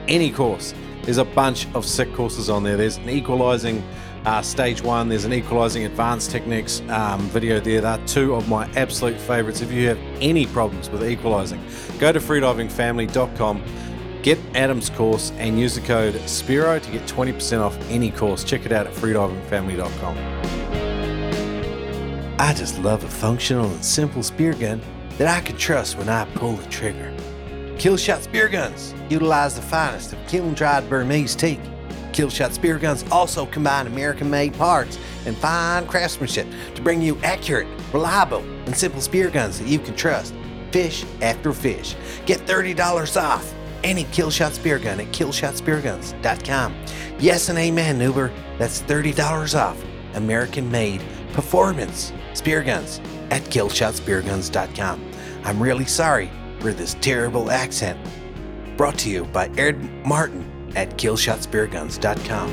any 0.09 0.33
course. 0.33 0.73
There's 1.03 1.17
a 1.17 1.23
bunch 1.23 1.73
of 1.73 1.85
sick 1.85 2.13
courses 2.13 2.49
on 2.49 2.61
there. 2.61 2.75
There's 2.75 2.97
an 2.97 3.09
equalizing 3.09 3.81
uh, 4.25 4.41
stage 4.41 4.81
one, 4.81 5.07
there's 5.07 5.23
an 5.23 5.31
equalizing 5.31 5.85
advanced 5.85 6.31
techniques 6.31 6.81
um, 6.89 7.21
video 7.29 7.61
there. 7.61 7.79
They're 7.79 8.05
two 8.05 8.35
of 8.35 8.49
my 8.49 8.69
absolute 8.75 9.17
favorites. 9.17 9.61
If 9.61 9.71
you 9.71 9.87
have 9.87 9.99
any 10.19 10.45
problems 10.45 10.89
with 10.89 11.09
equalizing, 11.09 11.63
go 11.99 12.11
to 12.11 12.19
freedivingfamily.com. 12.19 13.63
Get 14.25 14.39
Adam's 14.55 14.89
course 14.89 15.31
and 15.37 15.59
use 15.59 15.75
the 15.75 15.81
code 15.81 16.15
SPEARO 16.15 16.81
to 16.81 16.91
get 16.91 17.03
20% 17.03 17.61
off 17.61 17.77
any 17.91 18.09
course. 18.09 18.43
Check 18.43 18.65
it 18.65 18.71
out 18.71 18.87
at 18.87 18.93
freedivingfamily.com. 18.93 20.17
I 22.39 22.51
just 22.55 22.79
love 22.79 23.03
a 23.03 23.07
functional 23.07 23.69
and 23.69 23.85
simple 23.85 24.23
spear 24.23 24.55
gun 24.55 24.81
that 25.19 25.27
I 25.27 25.41
can 25.41 25.55
trust 25.57 25.99
when 25.99 26.09
I 26.09 26.25
pull 26.33 26.53
the 26.53 26.67
trigger. 26.71 27.13
Killshot 27.75 28.23
Spear 28.23 28.49
Guns 28.49 28.95
utilize 29.11 29.55
the 29.55 29.61
finest 29.61 30.13
of 30.13 30.27
kiln 30.27 30.55
dried 30.55 30.89
Burmese 30.89 31.35
teak. 31.35 31.59
Killshot 32.11 32.51
Spear 32.51 32.79
Guns 32.79 33.05
also 33.11 33.45
combine 33.45 33.85
American 33.85 34.27
made 34.27 34.55
parts 34.55 34.97
and 35.27 35.37
fine 35.37 35.85
craftsmanship 35.85 36.47
to 36.73 36.81
bring 36.81 36.99
you 36.99 37.15
accurate, 37.23 37.67
reliable, 37.93 38.41
and 38.65 38.75
simple 38.75 39.01
spear 39.01 39.29
guns 39.29 39.59
that 39.59 39.67
you 39.67 39.77
can 39.77 39.95
trust. 39.95 40.33
Fish 40.71 41.05
after 41.21 41.53
fish. 41.53 41.95
Get 42.25 42.39
$30 42.39 43.21
off 43.21 43.54
any 43.85 44.03
Killshot 44.05 44.51
Spear 44.51 44.79
Gun 44.79 44.99
at 44.99 45.07
killshotspearguns.com. 45.07 46.75
Yes 47.19 47.49
and 47.49 47.57
amen, 47.57 48.01
Uber. 48.01 48.31
That's 48.57 48.81
$30 48.81 49.57
off 49.57 49.81
American 50.15 50.69
made 50.71 51.01
performance 51.33 52.11
spear 52.33 52.63
guns 52.63 52.99
at 53.29 53.43
killshotspearguns.com. 53.43 55.11
I'm 55.43 55.61
really 55.61 55.85
sorry 55.85 56.31
for 56.59 56.73
this 56.73 56.95
terrible 57.01 57.51
accent. 57.51 57.99
Brought 58.77 58.97
to 58.99 59.09
you 59.09 59.25
by 59.25 59.49
Ed 59.57 60.05
Martin 60.05 60.71
at 60.75 60.97
killshotspearguns.com. 60.97 62.49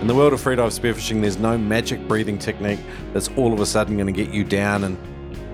In 0.00 0.06
the 0.06 0.14
world 0.14 0.32
of 0.32 0.40
freedive 0.40 0.78
spearfishing, 0.78 1.20
there's 1.20 1.38
no 1.38 1.58
magic 1.58 2.06
breathing 2.06 2.38
technique 2.38 2.78
that's 3.12 3.28
all 3.36 3.52
of 3.52 3.60
a 3.60 3.66
sudden 3.66 3.96
going 3.96 4.06
to 4.06 4.12
get 4.12 4.32
you 4.32 4.44
down 4.44 4.84
and 4.84 4.96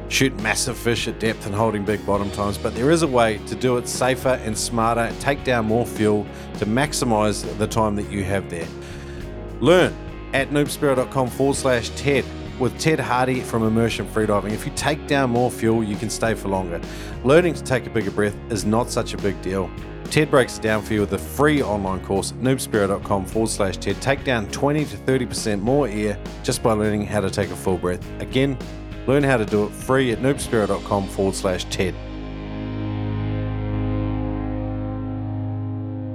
shoot 0.09 0.39
massive 0.41 0.77
fish 0.77 1.09
at 1.09 1.19
depth 1.19 1.47
and 1.47 1.55
holding 1.55 1.85
big 1.85 2.05
bottom 2.07 2.31
times, 2.33 2.59
but 2.59 2.75
there 2.75 2.91
is 2.91 3.03
a 3.03 3.07
way 3.07 3.39
to 3.47 3.55
do 3.55 3.77
it 3.77 3.89
safer 3.89 4.41
and 4.45 4.57
smarter, 4.57 5.13
take 5.21 5.45
down 5.45 5.67
more 5.67 5.87
fuel 5.87 6.27
to 6.59 6.67
maximize 6.67 7.45
the 7.59 7.67
time 7.67 7.97
that 7.97 8.11
you 8.11 8.25
have 8.25 8.49
there. 8.51 8.69
Learn 9.61 9.95
at 10.33 10.51
noobspearo.com 10.51 11.31
forward 11.31 11.57
slash 11.57 11.91
TED 11.91 12.25
with 12.59 12.79
Ted 12.79 13.01
Harty 13.01 13.41
from 13.41 13.65
Immersion 13.65 14.07
Freediving. 14.07 14.53
If 14.53 14.65
you 14.67 14.73
take 14.77 15.07
down 15.07 15.31
more 15.31 15.51
fuel, 15.51 15.83
you 15.83 15.97
can 15.97 16.11
stay 16.11 16.35
for 16.35 16.49
longer. 16.49 16.81
Learning 17.25 17.55
to 17.55 17.63
take 17.63 17.87
a 17.87 17.91
bigger 17.91 18.11
breath 18.11 18.37
is 18.51 18.65
not 18.65 18.91
such 18.91 19.15
a 19.15 19.17
big 19.19 19.41
deal. 19.43 19.71
Ted 20.11 20.31
breaks 20.31 20.59
it 20.59 20.63
down 20.63 20.83
for 20.83 20.95
you 20.95 21.01
with 21.01 21.13
a 21.15 21.19
free 21.19 21.63
online 21.63 22.01
course 22.05 22.31
at 22.33 22.39
noobspearo.com 22.39 23.25
forward 23.25 23.49
slash 23.49 23.77
TED. 23.79 24.01
Take 24.01 24.23
down 24.23 24.47
20 24.51 24.85
to 24.85 24.97
30% 24.99 25.61
more 25.61 25.89
air 25.89 26.19
just 26.43 26.63
by 26.63 26.73
learning 26.73 27.07
how 27.07 27.21
to 27.21 27.31
take 27.31 27.51
a 27.51 27.57
full 27.57 27.79
breath. 27.79 28.05
Again, 28.21 28.57
learn 29.07 29.23
how 29.23 29.37
to 29.37 29.45
do 29.45 29.65
it 29.65 29.73
free 29.73 30.13
at 30.13 30.19
noobspearo.com 30.19 31.09
forward 31.09 31.35
slash 31.35 31.65
TED. 31.67 31.95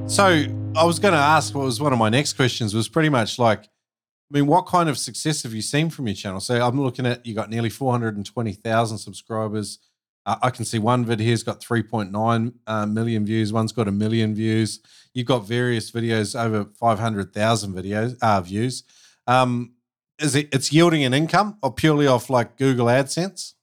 So 0.10 0.44
I 0.76 0.84
was 0.84 0.98
going 0.98 1.14
to 1.14 1.20
ask 1.20 1.54
what 1.54 1.66
was 1.66 1.80
one 1.80 1.94
of 1.94 2.00
my 2.00 2.10
next 2.10 2.34
questions 2.34 2.74
was 2.74 2.90
pretty 2.90 3.10
much 3.10 3.38
like, 3.38 3.66
I 3.66 4.32
mean, 4.32 4.48
what 4.48 4.66
kind 4.66 4.90
of 4.90 4.98
success 4.98 5.44
have 5.44 5.54
you 5.54 5.62
seen 5.62 5.90
from 5.90 6.08
your 6.08 6.16
channel? 6.16 6.40
So 6.40 6.60
I'm 6.60 6.82
looking 6.82 7.06
at 7.06 7.26
you 7.26 7.36
got 7.36 7.50
nearly 7.50 7.70
420,000 7.70 8.98
subscribers. 8.98 9.80
Uh, 10.26 10.38
I 10.42 10.50
can 10.50 10.66
see 10.66 10.80
one 10.80 11.06
vid 11.06 11.20
here's 11.20 11.44
got 11.44 11.62
3.9 11.62 12.54
uh, 12.68 12.86
million 12.86 13.26
views. 13.26 13.54
One's 13.54 13.72
got 13.72 13.88
a 13.88 13.92
million 13.92 14.34
views. 14.34 14.80
You've 15.14 15.28
got 15.28 15.46
various 15.46 15.92
videos 15.92 16.40
over 16.40 16.66
500,000 16.80 17.74
videos 17.74 18.18
uh, 18.22 18.42
views. 18.42 18.84
Um, 19.28 19.74
is 20.22 20.36
it 20.36 20.50
it's 20.54 20.72
yielding 20.72 21.04
an 21.04 21.14
income 21.14 21.58
or 21.62 21.74
purely 21.74 22.08
off 22.08 22.30
like 22.30 22.58
Google 22.58 22.88
AdSense 22.88 23.54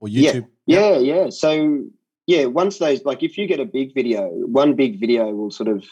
or 0.00 0.08
Yeah. 0.08 0.32
YouTube? 0.32 0.46
Yeah, 0.66 0.98
yeah. 0.98 1.30
So 1.30 1.84
yeah, 2.26 2.44
once 2.44 2.78
those 2.78 3.04
like 3.04 3.22
if 3.22 3.36
you 3.36 3.46
get 3.46 3.60
a 3.60 3.64
big 3.64 3.94
video, 3.94 4.28
one 4.28 4.74
big 4.74 5.00
video 5.00 5.30
will 5.30 5.50
sort 5.50 5.68
of 5.68 5.84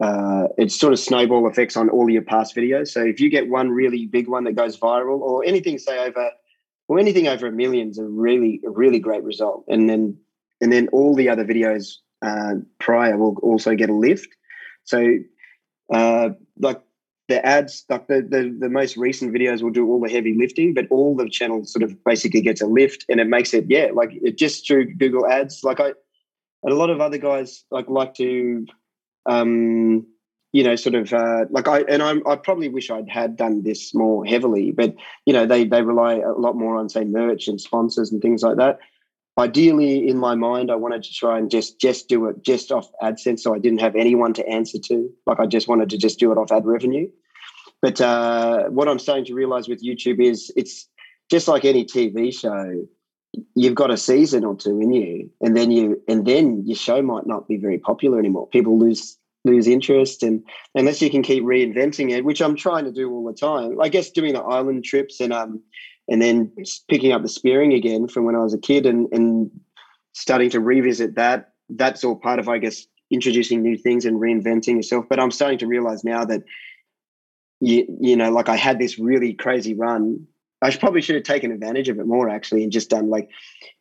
uh, 0.00 0.48
it's 0.56 0.78
sort 0.78 0.92
of 0.92 0.98
snowball 0.98 1.48
effects 1.48 1.76
on 1.76 1.88
all 1.88 2.08
your 2.08 2.22
past 2.22 2.54
videos. 2.54 2.88
So 2.88 3.04
if 3.04 3.20
you 3.20 3.30
get 3.30 3.48
one 3.48 3.70
really 3.70 4.06
big 4.06 4.28
one 4.28 4.44
that 4.44 4.52
goes 4.52 4.78
viral, 4.78 5.20
or 5.20 5.44
anything 5.44 5.78
say 5.78 5.98
over, 6.06 6.30
or 6.86 6.98
anything 6.98 7.26
over 7.26 7.46
a 7.46 7.52
million 7.52 7.90
is 7.90 7.98
a 7.98 8.04
really 8.04 8.60
a 8.66 8.70
really 8.70 9.00
great 9.00 9.24
result. 9.24 9.64
And 9.68 9.88
then 9.88 10.16
and 10.60 10.72
then 10.72 10.88
all 10.88 11.14
the 11.14 11.28
other 11.28 11.44
videos 11.44 11.96
uh, 12.22 12.54
prior 12.78 13.16
will 13.16 13.36
also 13.42 13.74
get 13.74 13.90
a 13.90 13.94
lift. 13.94 14.28
So 14.84 15.18
uh, 15.92 16.30
like 16.58 16.80
the 17.28 17.44
ads, 17.44 17.84
like 17.88 18.08
the, 18.08 18.22
the 18.22 18.56
the 18.58 18.70
most 18.70 18.96
recent 18.96 19.34
videos 19.34 19.62
will 19.62 19.70
do 19.70 19.86
all 19.86 20.00
the 20.00 20.10
heavy 20.10 20.34
lifting, 20.36 20.72
but 20.72 20.86
all 20.90 21.14
the 21.14 21.28
channel 21.28 21.64
sort 21.64 21.82
of 21.82 22.02
basically 22.04 22.40
gets 22.40 22.62
a 22.62 22.66
lift, 22.66 23.04
and 23.08 23.20
it 23.20 23.26
makes 23.26 23.52
it 23.52 23.66
yeah, 23.68 23.88
like 23.92 24.10
it 24.12 24.38
just 24.38 24.66
through 24.66 24.94
Google 24.94 25.26
Ads. 25.26 25.62
Like 25.62 25.78
I, 25.78 25.92
and 26.62 26.72
a 26.72 26.76
lot 26.76 26.90
of 26.90 27.00
other 27.00 27.18
guys 27.18 27.64
like 27.70 27.88
like 27.88 28.14
to, 28.14 28.66
um, 29.26 30.06
you 30.52 30.64
know, 30.64 30.74
sort 30.74 30.94
of 30.94 31.12
uh, 31.12 31.44
like 31.50 31.68
I 31.68 31.82
and 31.82 32.02
I'm, 32.02 32.26
I 32.26 32.36
probably 32.36 32.70
wish 32.70 32.90
I'd 32.90 33.10
had 33.10 33.36
done 33.36 33.62
this 33.62 33.94
more 33.94 34.24
heavily, 34.24 34.70
but 34.72 34.94
you 35.26 35.34
know 35.34 35.44
they 35.44 35.64
they 35.64 35.82
rely 35.82 36.14
a 36.14 36.32
lot 36.32 36.56
more 36.56 36.76
on 36.78 36.88
say 36.88 37.04
merch 37.04 37.46
and 37.46 37.60
sponsors 37.60 38.10
and 38.10 38.22
things 38.22 38.42
like 38.42 38.56
that. 38.56 38.78
Ideally, 39.38 40.08
in 40.08 40.18
my 40.18 40.34
mind, 40.34 40.68
I 40.68 40.74
wanted 40.74 41.04
to 41.04 41.12
try 41.12 41.38
and 41.38 41.48
just 41.48 41.80
just 41.80 42.08
do 42.08 42.26
it 42.26 42.42
just 42.42 42.72
off 42.72 42.90
AdSense, 43.00 43.40
so 43.40 43.54
I 43.54 43.60
didn't 43.60 43.80
have 43.80 43.94
anyone 43.94 44.32
to 44.34 44.48
answer 44.48 44.78
to. 44.86 45.08
Like 45.26 45.38
I 45.38 45.46
just 45.46 45.68
wanted 45.68 45.90
to 45.90 45.98
just 45.98 46.18
do 46.18 46.32
it 46.32 46.38
off 46.38 46.50
ad 46.50 46.66
revenue. 46.66 47.08
But 47.80 48.00
uh, 48.00 48.64
what 48.64 48.88
I'm 48.88 48.98
starting 48.98 49.24
to 49.26 49.34
realize 49.34 49.68
with 49.68 49.80
YouTube 49.80 50.20
is 50.20 50.50
it's 50.56 50.88
just 51.30 51.46
like 51.46 51.64
any 51.64 51.84
TV 51.84 52.34
show. 52.34 52.84
You've 53.54 53.76
got 53.76 53.92
a 53.92 53.96
season 53.96 54.44
or 54.44 54.56
two 54.56 54.80
in 54.80 54.92
you, 54.92 55.30
and 55.40 55.56
then 55.56 55.70
you 55.70 56.02
and 56.08 56.26
then 56.26 56.64
your 56.66 56.76
show 56.76 57.00
might 57.00 57.26
not 57.26 57.46
be 57.46 57.58
very 57.58 57.78
popular 57.78 58.18
anymore. 58.18 58.48
People 58.48 58.76
lose 58.76 59.16
lose 59.44 59.68
interest, 59.68 60.24
and 60.24 60.42
unless 60.74 61.00
you 61.00 61.10
can 61.10 61.22
keep 61.22 61.44
reinventing 61.44 62.10
it, 62.10 62.24
which 62.24 62.42
I'm 62.42 62.56
trying 62.56 62.86
to 62.86 62.92
do 62.92 63.08
all 63.12 63.24
the 63.24 63.34
time. 63.34 63.80
I 63.80 63.88
guess 63.88 64.10
doing 64.10 64.32
the 64.32 64.40
island 64.40 64.82
trips 64.82 65.20
and 65.20 65.32
um 65.32 65.62
and 66.08 66.20
then 66.22 66.52
picking 66.88 67.12
up 67.12 67.22
the 67.22 67.28
spearing 67.28 67.72
again 67.72 68.08
from 68.08 68.24
when 68.24 68.34
I 68.34 68.42
was 68.42 68.54
a 68.54 68.58
kid 68.58 68.86
and 68.86 69.08
and 69.12 69.50
starting 70.12 70.50
to 70.50 70.60
revisit 70.60 71.16
that. 71.16 71.52
That's 71.70 72.02
all 72.04 72.16
part 72.16 72.38
of 72.38 72.48
I 72.48 72.58
guess 72.58 72.86
introducing 73.10 73.62
new 73.62 73.76
things 73.76 74.04
and 74.04 74.20
reinventing 74.20 74.76
yourself. 74.76 75.06
But 75.08 75.20
I'm 75.20 75.30
starting 75.30 75.58
to 75.58 75.66
realize 75.66 76.04
now 76.04 76.24
that 76.24 76.42
you, 77.60 77.86
you 78.00 78.16
know, 78.16 78.30
like 78.30 78.48
I 78.48 78.56
had 78.56 78.78
this 78.78 78.98
really 78.98 79.34
crazy 79.34 79.74
run. 79.74 80.26
I 80.62 80.74
probably 80.74 81.00
should 81.00 81.14
have 81.14 81.24
taken 81.24 81.52
advantage 81.52 81.88
of 81.88 81.98
it 81.98 82.06
more 82.06 82.28
actually, 82.28 82.62
and 82.62 82.72
just 82.72 82.90
done 82.90 83.10
like, 83.10 83.28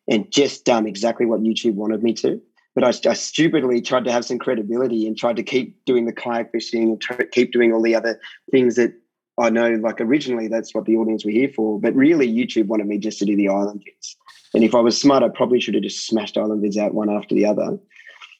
and 0.07 0.31
just 0.31 0.65
done 0.65 0.87
exactly 0.87 1.25
what 1.25 1.41
YouTube 1.41 1.73
wanted 1.73 2.03
me 2.03 2.13
to. 2.15 2.41
But 2.75 2.83
I, 2.83 3.09
I 3.09 3.13
stupidly 3.13 3.81
tried 3.81 4.05
to 4.05 4.11
have 4.11 4.25
some 4.25 4.37
credibility 4.37 5.07
and 5.07 5.17
tried 5.17 5.37
to 5.37 5.43
keep 5.43 5.83
doing 5.85 6.05
the 6.05 6.13
kayak 6.13 6.51
fishing 6.51 6.83
and 6.83 7.01
try, 7.01 7.17
keep 7.31 7.51
doing 7.51 7.73
all 7.73 7.81
the 7.81 7.95
other 7.95 8.19
things 8.51 8.75
that 8.75 8.93
I 9.39 9.49
know. 9.49 9.69
Like 9.75 10.01
originally, 10.01 10.47
that's 10.47 10.73
what 10.73 10.85
the 10.85 10.95
audience 10.97 11.23
were 11.25 11.31
here 11.31 11.51
for. 11.55 11.79
But 11.79 11.93
really, 11.95 12.27
YouTube 12.27 12.67
wanted 12.67 12.87
me 12.87 12.97
just 12.97 13.19
to 13.19 13.25
do 13.25 13.35
the 13.35 13.49
island 13.49 13.81
vids. 13.85 14.15
And 14.53 14.63
if 14.63 14.73
I 14.73 14.79
was 14.79 14.99
smart, 14.99 15.23
I 15.23 15.29
probably 15.29 15.59
should 15.59 15.73
have 15.75 15.83
just 15.83 16.07
smashed 16.07 16.37
island 16.37 16.63
vids 16.63 16.77
out 16.77 16.93
one 16.93 17.09
after 17.09 17.35
the 17.35 17.45
other. 17.45 17.77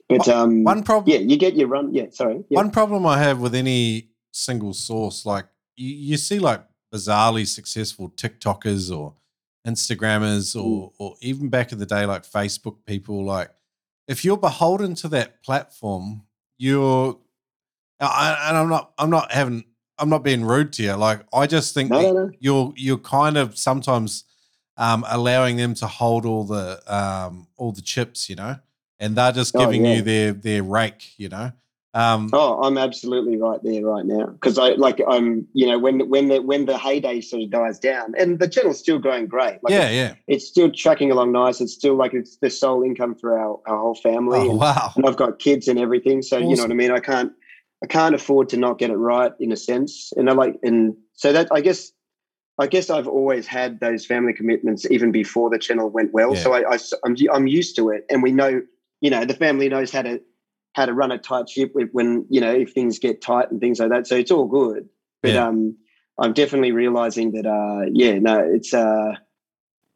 But 0.09 0.27
um, 0.29 0.63
One 0.63 0.83
problem. 0.83 1.13
yeah, 1.13 1.19
you 1.19 1.37
get 1.37 1.55
your 1.55 1.67
run. 1.67 1.93
Yeah, 1.93 2.05
sorry. 2.11 2.43
Yeah. 2.49 2.55
One 2.55 2.71
problem 2.71 3.05
I 3.05 3.19
have 3.19 3.39
with 3.41 3.53
any 3.53 4.09
single 4.31 4.73
source, 4.73 5.25
like 5.25 5.45
you, 5.75 5.89
you 5.93 6.17
see 6.17 6.39
like 6.39 6.63
bizarrely 6.93 7.45
successful 7.45 8.09
TikTokers 8.11 8.95
or 8.97 9.13
Instagrammers 9.67 10.55
Mm. 10.55 10.63
or 10.63 10.93
or 10.97 11.15
even 11.21 11.49
back 11.49 11.71
in 11.73 11.77
the 11.79 11.85
day, 11.85 12.05
like 12.05 12.23
Facebook 12.23 12.77
people, 12.85 13.25
like 13.25 13.49
if 14.07 14.23
you're 14.23 14.37
beholden 14.37 14.95
to 14.95 15.09
that 15.09 15.43
platform, 15.43 16.23
you're 16.57 17.17
I, 17.99 18.45
and 18.47 18.57
I'm 18.57 18.69
not 18.69 18.93
I'm 18.97 19.09
not 19.09 19.31
having 19.31 19.65
I'm 19.99 20.09
not 20.09 20.23
being 20.23 20.43
rude 20.45 20.73
to 20.73 20.83
you. 20.83 20.93
Like 20.93 21.21
I 21.33 21.47
just 21.47 21.73
think 21.73 21.89
No, 21.89 22.01
no, 22.01 22.11
no. 22.13 22.31
you're 22.39 22.73
you're 22.75 22.97
kind 22.97 23.37
of 23.37 23.57
sometimes 23.57 24.23
um, 24.77 25.03
allowing 25.09 25.57
them 25.57 25.73
to 25.75 25.87
hold 25.87 26.25
all 26.25 26.43
the 26.43 26.81
um, 26.93 27.47
all 27.57 27.71
the 27.71 27.81
chips, 27.81 28.29
you 28.29 28.35
know, 28.35 28.57
and 28.99 29.15
they're 29.15 29.31
just 29.31 29.55
Oh, 29.55 29.59
giving 29.59 29.85
yeah. 29.85 29.95
you 29.95 30.01
their 30.01 30.33
their 30.33 30.63
rake, 30.63 31.13
you 31.17 31.29
know. 31.29 31.51
Um, 31.93 32.29
Oh, 32.31 32.61
I'm 32.61 32.77
absolutely 32.77 33.37
right 33.37 33.59
there 33.63 33.83
right 33.83 34.05
now 34.05 34.27
because 34.27 34.59
I 34.59 34.71
like 34.71 35.01
I'm 35.09 35.47
you 35.53 35.65
know 35.65 35.79
when 35.79 36.07
when 36.09 36.27
the 36.27 36.41
when 36.43 36.67
the 36.67 36.77
heyday 36.77 37.21
sort 37.21 37.41
of 37.41 37.49
dies 37.49 37.79
down 37.79 38.13
and 38.19 38.37
the 38.37 38.47
channel's 38.47 38.77
still 38.77 38.99
going 38.99 39.25
great. 39.25 39.57
Like 39.63 39.71
yeah, 39.73 39.87
it's, 39.87 39.95
yeah. 39.95 40.13
it's 40.27 40.45
still 40.45 40.69
tracking 40.69 41.09
along 41.09 41.31
nice. 41.31 41.59
It's 41.59 41.73
still 41.73 41.95
like 41.95 42.13
it's 42.13 42.37
the 42.37 42.51
sole 42.51 42.83
income 42.83 43.15
for 43.15 43.39
our, 43.39 43.59
our 43.65 43.79
whole 43.79 43.95
family. 43.95 44.37
Oh 44.39 44.49
and, 44.51 44.59
wow. 44.59 44.91
and 44.95 45.07
I've 45.07 45.17
got 45.17 45.39
kids 45.39 45.67
and 45.67 45.79
everything. 45.79 46.21
So 46.21 46.37
you 46.37 46.55
know 46.55 46.61
what 46.63 46.71
I 46.71 46.75
mean. 46.75 46.91
I 46.91 46.99
can't 46.99 47.31
I 47.84 47.88
can't 47.88 48.15
afford 48.15 48.49
to 48.49 48.57
not 48.57 48.80
get 48.80 48.89
it 48.89 48.95
right 48.95 49.32
in 49.39 49.51
a 49.51 49.57
sense. 49.57 50.11
And 50.15 50.30
I 50.30 50.34
like 50.34 50.55
and 50.63 50.95
so 51.13 51.32
that 51.34 51.47
I 51.51 51.61
guess 51.61 51.91
I 52.59 52.67
guess 52.67 52.89
I've 52.89 53.07
always 53.07 53.45
had 53.45 53.80
those 53.80 54.05
family 54.05 54.34
commitments 54.34 54.89
even 54.89 55.11
before 55.11 55.49
the 55.49 55.59
channel 55.59 55.89
went 55.89 56.11
well. 56.11 56.34
Yeah. 56.34 56.41
So 56.41 56.53
I, 56.53 56.73
I 56.73 56.78
I'm 57.05 57.15
I'm 57.32 57.47
used 57.47 57.75
to 57.75 57.89
it, 57.89 58.05
and 58.09 58.23
we 58.23 58.32
know 58.32 58.61
you 59.01 59.09
know 59.09 59.25
the 59.25 59.36
family 59.36 59.69
knows 59.69 59.91
how 59.91 60.01
to 60.01 60.21
how 60.73 60.86
to 60.86 60.93
run 60.93 61.11
a 61.11 61.17
tight 61.17 61.49
ship 61.49 61.71
when 61.91 62.25
you 62.30 62.41
know 62.41 62.51
if 62.51 62.73
things 62.73 62.99
get 62.99 63.21
tight 63.21 63.51
and 63.51 63.59
things 63.59 63.80
like 63.80 63.89
that. 63.89 64.07
So 64.07 64.15
it's 64.15 64.32
all 64.32 64.45
good. 64.47 64.89
But 65.21 65.34
Yeah. 65.34 65.47
um, 65.47 65.75
I'm 66.19 66.34
definitely 66.34 66.71
realizing 66.71 67.32
that 67.34 67.45
uh, 67.45 67.89
yeah, 67.93 68.17
no, 68.17 68.39
it's 68.39 68.73
uh, 68.73 69.13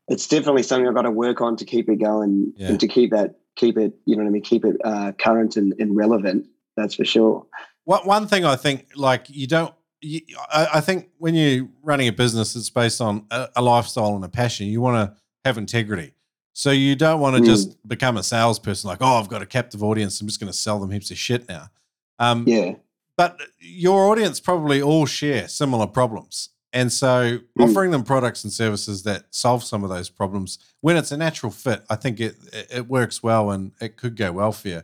it's 0.08 0.28
definitely 0.28 0.64
something 0.64 0.88
I've 0.88 0.94
got 0.94 1.04
to 1.04 1.12
work 1.12 1.42
on 1.42 1.56
to 1.58 1.66
keep 1.66 1.90
it 1.90 1.98
going 1.98 2.54
Yeah. 2.58 2.70
and 2.70 2.80
to 2.80 2.88
keep 2.88 3.12
that 3.12 3.40
keep 3.56 3.78
it 3.78 3.94
you 4.06 4.16
know 4.16 4.24
what 4.24 4.30
I 4.30 4.32
mean 4.32 4.44
keep 4.44 4.66
it 4.66 4.78
uh, 4.84 5.14
current 5.14 5.58
and, 5.58 5.74
and 5.80 5.96
relevant. 5.96 6.46
That's 6.78 6.94
for 6.96 7.06
sure. 7.06 7.46
One 7.92 8.06
one 8.08 8.28
thing 8.28 8.46
I 8.46 8.56
think, 8.56 8.88
like 8.96 9.26
you 9.30 9.48
don't, 9.48 9.74
you, 10.02 10.22
I, 10.52 10.68
I 10.76 10.82
think 10.82 11.10
when 11.18 11.36
you're 11.36 11.68
running 11.84 12.08
a 12.08 12.14
business, 12.14 12.56
it's 12.56 12.70
based 12.70 13.02
on 13.02 13.26
a, 13.32 13.50
a 13.58 13.62
lifestyle 13.62 14.16
and 14.16 14.24
a 14.24 14.30
passion. 14.30 14.68
You 14.68 14.80
want 14.82 14.98
to 15.12 15.18
have 15.46 15.58
integrity, 15.58 16.14
so 16.54 16.72
you 16.72 16.96
don't 16.96 17.20
want 17.20 17.36
to 17.36 17.42
Mm. 17.42 17.46
just 17.46 17.86
become 17.88 18.16
a 18.18 18.24
salesperson. 18.24 18.88
Like, 18.88 19.00
oh, 19.02 19.18
I've 19.20 19.28
got 19.28 19.42
a 19.42 19.46
captive 19.46 19.84
audience. 19.84 20.22
I'm 20.22 20.28
just 20.28 20.40
going 20.40 20.52
to 20.52 20.58
sell 20.58 20.80
them 20.80 20.90
heaps 20.92 21.12
of 21.12 21.18
shit 21.18 21.50
now. 21.50 21.70
Um, 22.18 22.46
Yeah. 22.48 22.76
but 23.18 23.40
your 23.60 24.10
audience 24.12 24.40
probably 24.40 24.82
all 24.82 25.06
share 25.06 25.48
similar 25.50 25.86
problems. 25.88 26.50
And 26.74 26.94
so 26.94 27.40
Mm. 27.40 27.64
offering 27.66 27.92
them 27.92 28.04
products 28.04 28.46
and 28.46 28.54
services 28.54 29.04
that 29.04 29.26
solve 29.32 29.64
some 29.66 29.84
of 29.84 29.90
those 29.90 30.10
problems 30.10 30.58
when 30.80 30.96
it's 30.96 31.12
a 31.12 31.18
natural 31.18 31.52
fit, 31.52 31.84
I 31.90 31.96
think 31.98 32.22
it 32.22 32.36
it 32.54 32.68
it 32.72 32.88
works 32.88 33.22
well 33.22 33.52
and 33.52 33.74
it 33.82 33.98
could 33.98 34.16
go 34.16 34.32
well 34.32 34.54
for 34.54 34.70
you. 34.70 34.82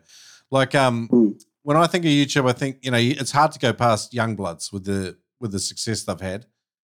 Like 0.51 0.75
um 0.75 1.07
Mm. 1.07 1.41
When 1.67 1.75
I 1.75 1.85
think 1.85 2.05
of 2.05 2.11
YouTube, 2.11 2.49
I 2.49 2.53
think, 2.53 2.77
you 2.81 2.91
know, 2.91 2.97
it's 2.97 3.33
hard 3.33 3.51
to 3.51 3.59
go 3.59 3.73
past 3.73 4.13
young 4.13 4.37
bloods 4.37 4.71
with 4.71 4.85
the 4.85 5.17
with 5.41 5.51
the 5.51 5.59
success 5.59 6.03
they've 6.03 6.17
had. 6.17 6.45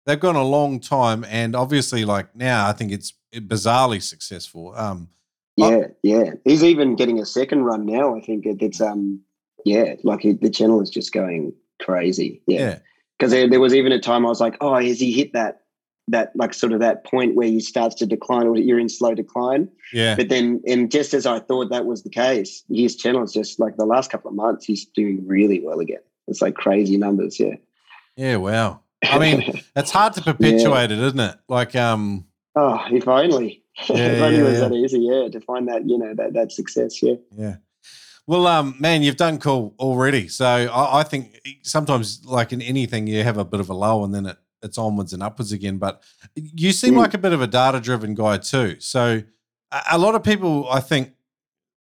They've 0.04 0.20
gone 0.20 0.36
a 0.36 0.44
long 0.44 0.80
time 0.80 1.24
and 1.30 1.56
obviously 1.56 2.04
like 2.04 2.36
now 2.36 2.68
I 2.68 2.72
think 2.72 2.92
it's 2.92 3.14
bizarrely 3.32 4.02
successful. 4.02 4.74
Um. 4.76 5.08
Yeah, 5.56 5.86
yeah. 6.02 6.32
He's 6.44 6.62
even 6.62 6.94
getting 6.94 7.18
a 7.18 7.24
second 7.24 7.64
run 7.64 7.86
now. 7.86 8.14
I 8.14 8.20
think 8.20 8.44
it, 8.44 8.60
it's 8.60 8.82
um, 8.82 9.22
yeah, 9.64 9.94
like 10.04 10.20
the 10.20 10.50
channel 10.50 10.82
is 10.82 10.90
just 10.90 11.10
going 11.10 11.54
crazy. 11.80 12.42
Yeah, 12.46 12.58
yeah. 12.58 12.78
because 13.18 13.32
there, 13.32 13.48
there 13.48 13.60
was 13.60 13.74
even 13.74 13.92
a 13.92 13.98
time 13.98 14.26
I 14.26 14.28
was 14.28 14.42
like, 14.42 14.58
oh, 14.60 14.74
has 14.74 15.00
he 15.00 15.10
hit 15.10 15.32
that 15.32 15.62
that 16.08 16.32
like 16.36 16.54
sort 16.54 16.72
of 16.72 16.80
that 16.80 17.04
point 17.04 17.34
where 17.34 17.48
he 17.48 17.60
starts 17.60 17.94
to 17.96 18.06
decline 18.06 18.46
or 18.46 18.56
you're 18.56 18.78
in 18.78 18.88
slow 18.88 19.14
decline? 19.14 19.68
Yeah. 19.92 20.16
But 20.16 20.28
then, 20.28 20.62
and 20.66 20.90
just 20.90 21.14
as 21.14 21.26
I 21.26 21.40
thought 21.40 21.70
that 21.70 21.86
was 21.86 22.02
the 22.02 22.10
case, 22.10 22.62
his 22.68 22.96
channel 22.96 23.22
is 23.22 23.32
just 23.32 23.58
like 23.58 23.76
the 23.76 23.86
last 23.86 24.10
couple 24.10 24.30
of 24.30 24.36
months, 24.36 24.64
he's 24.64 24.84
doing 24.84 25.26
really 25.26 25.60
well 25.60 25.80
again. 25.80 26.00
It's 26.28 26.42
like 26.42 26.54
crazy 26.54 26.96
numbers. 26.96 27.38
Yeah. 27.38 27.54
Yeah, 28.16 28.36
wow. 28.36 28.80
I 29.04 29.18
mean, 29.18 29.62
it's 29.76 29.90
hard 29.90 30.14
to 30.14 30.22
perpetuate 30.22 30.90
it, 30.90 30.98
isn't 30.98 31.20
it? 31.20 31.36
Like 31.48 31.74
um 31.76 32.26
oh, 32.54 32.80
if 32.90 33.06
only, 33.06 33.62
Yeah, 33.88 33.96
if 33.96 34.22
only 34.22 34.36
yeah, 34.36 34.42
it 34.42 34.44
was 34.44 34.52
yeah. 34.60 34.68
that 34.68 34.74
easy. 34.74 35.00
Yeah, 35.00 35.28
to 35.28 35.40
find 35.40 35.68
that 35.68 35.88
you 35.88 35.98
know 35.98 36.14
that 36.14 36.32
that 36.34 36.52
success. 36.52 37.02
Yeah. 37.02 37.16
Yeah. 37.36 37.56
Well, 38.28 38.48
um, 38.48 38.74
man, 38.80 39.02
you've 39.02 39.16
done 39.16 39.38
cool 39.38 39.74
already. 39.78 40.26
So 40.26 40.44
I, 40.44 41.00
I 41.00 41.02
think 41.04 41.40
sometimes, 41.62 42.24
like 42.24 42.52
in 42.52 42.60
anything, 42.60 43.06
you 43.06 43.22
have 43.22 43.38
a 43.38 43.44
bit 43.44 43.60
of 43.60 43.70
a 43.70 43.74
low 43.74 44.02
and 44.02 44.12
then 44.12 44.26
it, 44.26 44.36
it's 44.66 44.76
onwards 44.78 45.12
and 45.14 45.22
upwards 45.22 45.52
again. 45.52 45.78
But 45.78 46.02
you 46.34 46.72
seem 46.72 46.94
Mm. 46.94 46.98
like 46.98 47.14
a 47.14 47.18
bit 47.18 47.32
of 47.32 47.40
a 47.40 47.46
data 47.46 47.80
driven 47.80 48.14
guy 48.14 48.36
too. 48.38 48.76
So 48.80 49.22
a, 49.90 49.96
lot 49.98 50.14
of 50.14 50.22
people, 50.22 50.68
I 50.70 50.80
think, 50.80 51.12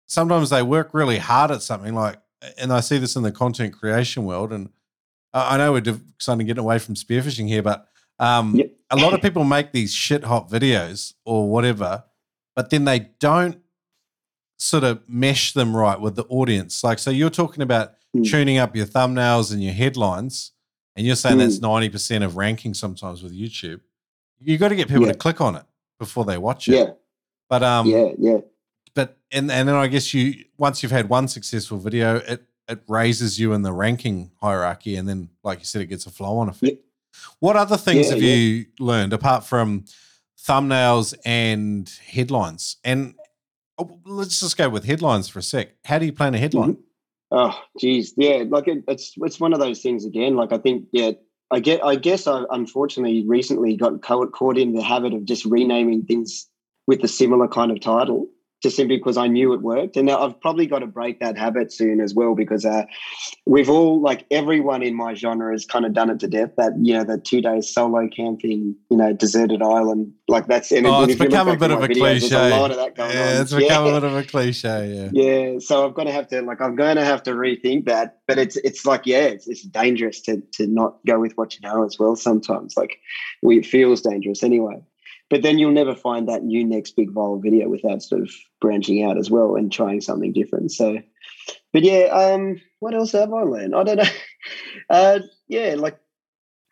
sometimes 0.07 0.51
they 0.51 0.63
work 0.63 0.93
really 0.93 1.19
hard 1.19 1.51
at 1.53 1.63
something 1.63 1.95
like, 1.95 2.21
and 2.59 2.73
I 2.73 2.81
see 2.81 2.99
this 2.99 3.15
in 3.17 3.23
the 3.23 3.31
content 3.33 3.73
creation 3.73 4.25
world. 4.25 4.53
And 4.53 4.71
I 5.33 5.57
know 5.57 5.73
we're 5.73 5.81
kind 5.83 6.41
of 6.41 6.47
getting 6.47 6.59
away 6.59 6.79
from 6.81 6.97
spearfishing 6.97 7.47
here, 7.47 7.63
but 7.63 7.87
um, 8.19 8.57
Yep. 8.57 8.73
a 8.91 8.97
lot 8.97 9.15
of 9.15 9.23
people 9.23 9.45
make 9.45 9.73
these 9.73 9.95
shit 9.95 10.25
hot 10.25 10.51
videos 10.51 11.15
or 11.25 11.49
whatever, 11.49 12.05
but 12.57 12.71
then 12.71 12.85
they 12.85 13.11
don't 13.21 13.59
sort 14.59 14.85
of 14.85 15.01
mesh 15.09 15.53
them 15.55 15.75
right 15.75 15.99
with 16.01 16.17
the 16.17 16.25
audience. 16.25 16.83
Like, 16.85 16.99
so 16.99 17.11
you're 17.11 17.31
talking 17.31 17.63
about 17.63 17.95
Mm. 18.15 18.29
tuning 18.29 18.59
up 18.59 18.75
your 18.75 18.87
thumbnails 18.87 19.53
and 19.53 19.63
your 19.63 19.73
headlines, 19.73 20.51
and 20.97 21.07
you're 21.07 21.17
saying 21.17 21.39
that's 21.39 21.59
Mm. 21.59 21.91
90% 21.91 22.25
of 22.25 22.37
ranking 22.37 22.75
sometimes 22.75 23.23
with 23.23 23.33
YouTube. 23.33 23.81
You 24.41 24.59
got 24.59 24.69
to 24.69 24.77
get 24.77 24.89
people 24.89 25.07
Yeah. 25.07 25.13
to 25.13 25.19
click 25.19 25.41
on 25.41 25.57
it 25.57 25.65
before 25.99 26.25
they 26.25 26.39
watch 26.39 26.69
it. 26.69 26.75
Yeah. 26.75 26.91
But 27.49 27.63
um 27.63 27.87
yeah. 27.87 28.09
Yeah. 28.19 28.39
but 28.95 29.17
and 29.33 29.51
and 29.51 29.69
then 29.69 29.75
I 29.77 29.87
guess 29.89 30.13
you 30.15 30.45
once 30.57 30.83
you've 30.83 30.93
had 30.93 31.09
one 31.09 31.29
successful 31.29 31.79
video, 31.79 32.17
it 32.17 32.45
it 32.69 32.81
raises 32.89 33.39
you 33.41 33.53
in 33.53 33.63
the 33.63 33.73
ranking 33.73 34.31
hierarchy, 34.41 34.95
and 34.97 35.09
then 35.09 35.29
like 35.43 35.59
you 35.59 35.65
said, 35.65 35.83
it 35.83 35.87
gets 35.87 36.07
a 36.07 36.11
flow 36.11 36.39
on 36.39 36.49
effect. 36.49 36.79
What 37.41 37.57
other 37.57 37.77
things 37.77 38.07
Yeah, 38.07 38.13
have 38.15 38.23
yeah. 38.23 38.35
you 38.35 38.67
learned 38.79 39.13
apart 39.13 39.45
from 39.45 39.85
thumbnails 40.39 41.15
and 41.25 41.89
headlines? 42.07 42.77
And 42.85 43.15
oh, 43.79 43.99
let's 44.07 44.39
just 44.41 44.57
go 44.57 44.69
with 44.69 44.85
headlines 44.85 45.29
for 45.29 45.41
a 45.41 45.43
sec. 45.43 45.71
How 45.85 45.99
do 45.99 46.07
you 46.07 46.13
plan 46.13 46.35
a 46.35 46.39
headline? 46.39 46.79
Oh, 47.31 47.57
geez, 47.79 48.15
yeah. 48.17 48.45
Like 48.49 48.67
it, 48.69 48.85
it's 48.89 49.15
it's 49.19 49.39
one 49.39 49.53
of 49.53 49.61
those 49.61 49.81
things 49.81 50.05
again. 50.05 50.35
Like 50.35 50.53
I 50.53 50.59
think, 50.59 50.87
yeah, 50.93 51.13
I 51.51 51.61
get. 51.61 51.85
I 51.85 51.97
guess 51.97 52.27
I 52.27 52.43
unfortunately 52.51 53.25
recently 53.27 53.77
got 53.77 54.03
caught, 54.03 54.33
caught 54.33 54.59
in 54.59 54.73
the 54.73 54.83
habit 54.83 55.15
of 55.15 55.25
just 55.25 55.45
renaming 55.45 56.05
things 56.05 56.49
with 56.87 57.05
a 57.05 57.09
similar 57.09 57.47
kind 57.47 57.71
of 57.71 57.81
title, 57.81 58.29
just 58.63 58.77
simply 58.77 58.97
because 58.97 59.17
I 59.17 59.27
knew 59.27 59.53
it 59.55 59.63
worked. 59.63 59.97
And 59.97 60.11
I've 60.11 60.39
probably 60.41 60.67
got 60.67 60.81
to 60.81 60.87
break 60.87 61.21
that 61.21 61.39
habit 61.39 61.73
soon 61.73 62.01
as 62.01 62.15
well 62.15 62.35
because 62.35 62.65
uh, 62.65 62.85
we've 63.47 63.71
all 63.71 64.01
like 64.01 64.27
everyone 64.31 64.83
in 64.83 64.95
my 64.95 65.15
genre 65.15 65.53
has 65.53 65.65
kind 65.65 65.85
of 65.87 65.93
done 65.93 66.11
it 66.11 66.21
to 66.21 66.29
death. 66.29 66.51
That 66.57 66.73
you 66.81 66.93
know, 66.95 67.05
the 67.05 67.19
two 67.19 67.41
days 67.41 67.73
solo 67.73 68.09
camping, 68.09 68.77
you 68.91 68.97
know, 68.97 69.13
deserted 69.13 69.63
island, 69.63 70.13
like 70.29 70.47
that's. 70.47 70.71
And 70.73 70.87
Oh, 70.87 71.05
it's 71.05 71.15
become 71.17 71.49
a 71.49 71.57
bit 71.57 71.71
of 71.71 71.83
a 71.83 71.89
videos, 71.89 72.21
cliche. 72.21 72.37
A 72.37 72.57
lot 72.61 72.71
of 72.71 72.77
that 72.77 72.95
going 72.97 73.13
Yeah, 73.13 73.37
on. 73.37 73.43
it's 73.43 73.53
become 73.55 73.85
Yeah. 73.87 73.91
a 73.93 74.01
bit 74.01 74.05
of 74.11 74.17
a 74.17 74.23
cliche. 74.25 75.11
Yeah. 75.13 75.23
Yeah, 75.53 75.59
so 75.59 75.87
I'm 75.87 75.93
going 75.93 76.07
to 76.07 76.13
have 76.13 76.29
to 76.29 76.43
like 76.43 76.61
I'm 76.61 76.77
going 76.77 76.97
to 76.97 77.05
have 77.05 77.23
to 77.25 77.33
rethink 77.33 77.87
that. 77.87 78.19
But 78.27 78.39
it's 78.39 78.57
it's 78.57 78.85
like 78.85 79.07
yeah, 79.07 79.23
it's, 79.25 79.49
it's 79.49 79.63
dangerous 79.63 80.21
to 80.23 80.43
to 80.55 80.67
not 80.67 80.99
go 81.07 81.19
with 81.19 81.33
what 81.37 81.55
you 81.55 81.61
know 81.69 81.85
as 81.85 81.99
well. 81.99 82.17
Sometimes 82.17 82.75
like 82.77 82.99
we 83.43 83.59
it 83.59 83.67
feels 83.67 84.03
dangerous 84.03 84.43
anyway. 84.43 84.83
But 85.31 85.43
then 85.43 85.59
you'll 85.59 85.71
never 85.71 85.95
find 85.95 86.29
that 86.29 86.43
new 86.43 86.65
next 86.65 86.97
big 86.97 87.11
viral 87.13 87.41
video 87.41 87.69
without 87.69 88.03
sort 88.03 88.23
of 88.23 88.31
branching 88.61 89.03
out 89.05 89.17
as 89.17 89.31
well 89.31 89.55
and 89.55 89.71
trying 89.73 90.01
something 90.01 90.33
different. 90.33 90.73
So, 90.73 90.99
but 91.73 91.83
yeah, 91.83 92.07
um, 92.07 92.61
what 92.81 92.95
else 92.95 93.13
have 93.13 93.33
I 93.33 93.43
learned? 93.43 93.75
I 93.75 93.83
don't 93.85 93.97
know. 93.97 94.05
Uh, 94.89 95.21
yeah, 95.47 95.77
like 95.79 95.95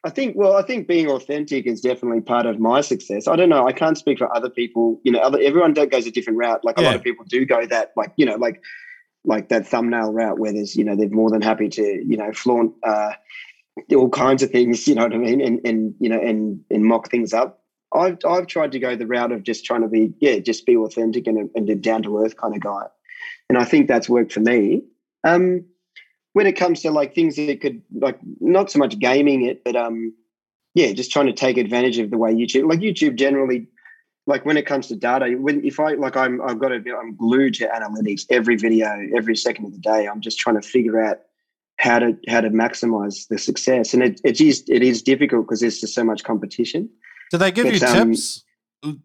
I 0.04 0.11
think, 0.11 0.34
well, 0.36 0.54
I 0.56 0.62
think 0.62 0.88
being 0.88 1.09
authentic 1.11 1.66
is 1.66 1.80
definitely 1.80 2.20
part 2.20 2.46
of 2.46 2.59
my 2.59 2.80
success. 2.80 3.28
I 3.28 3.36
don't 3.36 3.48
know. 3.48 3.66
I 3.66 3.72
can't 3.72 3.98
speak 3.98 4.18
for 4.18 4.34
other 4.34 4.48
people. 4.48 5.00
You 5.04 5.12
know, 5.12 5.18
other 5.20 5.38
everyone 5.40 5.72
goes 5.74 6.06
a 6.06 6.11
different 6.11 6.38
route. 6.38 6.64
Like 6.64 6.78
a 6.78 6.82
Yeah. 6.82 6.88
lot 6.88 6.96
of 6.96 7.02
people 7.02 7.24
do 7.28 7.44
go 7.44 7.66
that, 7.66 7.90
like 7.96 8.11
you 8.16 8.24
know, 8.24 8.36
like 8.36 8.61
like 9.24 9.48
that 9.48 9.66
thumbnail 9.66 10.12
route 10.12 10.38
where 10.38 10.52
there's, 10.52 10.74
you 10.76 10.84
know, 10.84 10.96
they're 10.96 11.09
more 11.11 11.30
than 11.30 11.42
happy 11.42 11.68
to, 11.68 11.82
you 11.82 12.16
know, 12.16 12.32
flaunt 12.32 12.72
uh, 12.82 13.12
all 13.94 14.09
kinds 14.09 14.42
of 14.42 14.50
things. 14.50 14.86
You 14.88 14.94
know 14.94 15.02
what 15.04 15.14
I 15.14 15.18
mean? 15.18 15.40
And 15.40 15.61
and 15.64 15.94
you 16.00 16.09
know, 16.09 16.20
and 16.20 16.61
and 16.70 16.84
mock 16.84 17.11
things 17.11 17.32
up. 17.32 17.57
I've 17.93 18.18
I've 18.26 18.47
tried 18.47 18.72
to 18.72 18.78
go 18.78 18.97
the 18.97 19.07
route 19.07 19.32
of 19.32 19.43
just 19.43 19.64
trying 19.64 19.82
to 19.82 19.89
be, 19.89 20.12
yeah, 20.20 20.39
just 20.39 20.66
be 20.66 20.76
authentic 20.76 21.26
and 21.26 21.39
a, 21.39 21.59
and 21.59 21.68
a 21.70 21.74
down 21.74 22.03
to 22.03 22.18
earth 22.18 22.36
kind 22.36 22.55
of 22.55 22.61
guy. 22.61 22.86
And 23.49 23.57
I 23.57 23.64
think 23.64 23.89
that's 23.89 24.09
worked 24.09 24.32
for 24.32 24.41
me. 24.41 24.82
Um, 25.24 25.64
when 26.34 26.47
it 26.47 26.53
comes 26.53 26.82
to 26.82 26.91
like 26.91 27.14
things 27.14 27.36
that 27.36 27.61
could 27.61 27.82
like 27.93 28.18
not 28.41 28.70
so 28.70 28.78
much 28.78 28.99
gaming 28.99 29.45
it, 29.45 29.64
but 29.64 29.74
um, 29.74 30.14
yeah, 30.74 30.93
just 30.93 31.11
trying 31.11 31.26
to 31.26 31.32
take 31.32 31.57
advantage 31.57 31.99
of 31.99 32.11
the 32.11 32.18
way 32.18 32.32
YouTube, 32.34 32.68
like 32.68 32.80
YouTube 32.80 33.16
generally, 33.16 33.66
like 34.26 34.45
when 34.45 34.57
it 34.57 34.66
comes 34.66 34.89
to 34.89 34.97
data, 34.97 35.34
when 35.39 35.64
if 35.64 35.80
I 35.80 35.95
like 35.95 36.16
I'm 36.16 36.41
I've 36.43 36.59
got 36.59 36.70
I'm 36.72 37.16
glued 37.16 37.55
to 37.55 37.66
analytics 37.66 38.26
every 38.30 38.57
video, 38.57 39.09
every 39.16 39.34
second 39.34 39.64
of 39.64 39.72
the 39.72 39.78
day. 39.78 40.07
I'm 40.07 40.20
just 40.20 40.39
trying 40.39 40.61
to 40.61 40.68
figure 40.68 41.03
out 41.03 41.20
how 41.78 41.99
to 41.99 42.16
how 42.28 42.43
to 42.43 42.51
maximize 42.51 43.26
the 43.28 43.39
success, 43.39 43.95
and 43.95 44.03
it 44.03 44.20
it 44.22 44.41
is 44.41 44.64
it 44.68 44.82
is 44.82 45.03
difficult 45.03 45.47
because 45.47 45.61
there's 45.61 45.80
just 45.80 45.95
so 45.95 46.05
much 46.05 46.24
competition. 46.24 46.91
Do 47.31 47.39
they 47.39 47.51
give 47.53 47.66
you 47.66 47.87
um, 47.87 48.09
tips? 48.11 48.45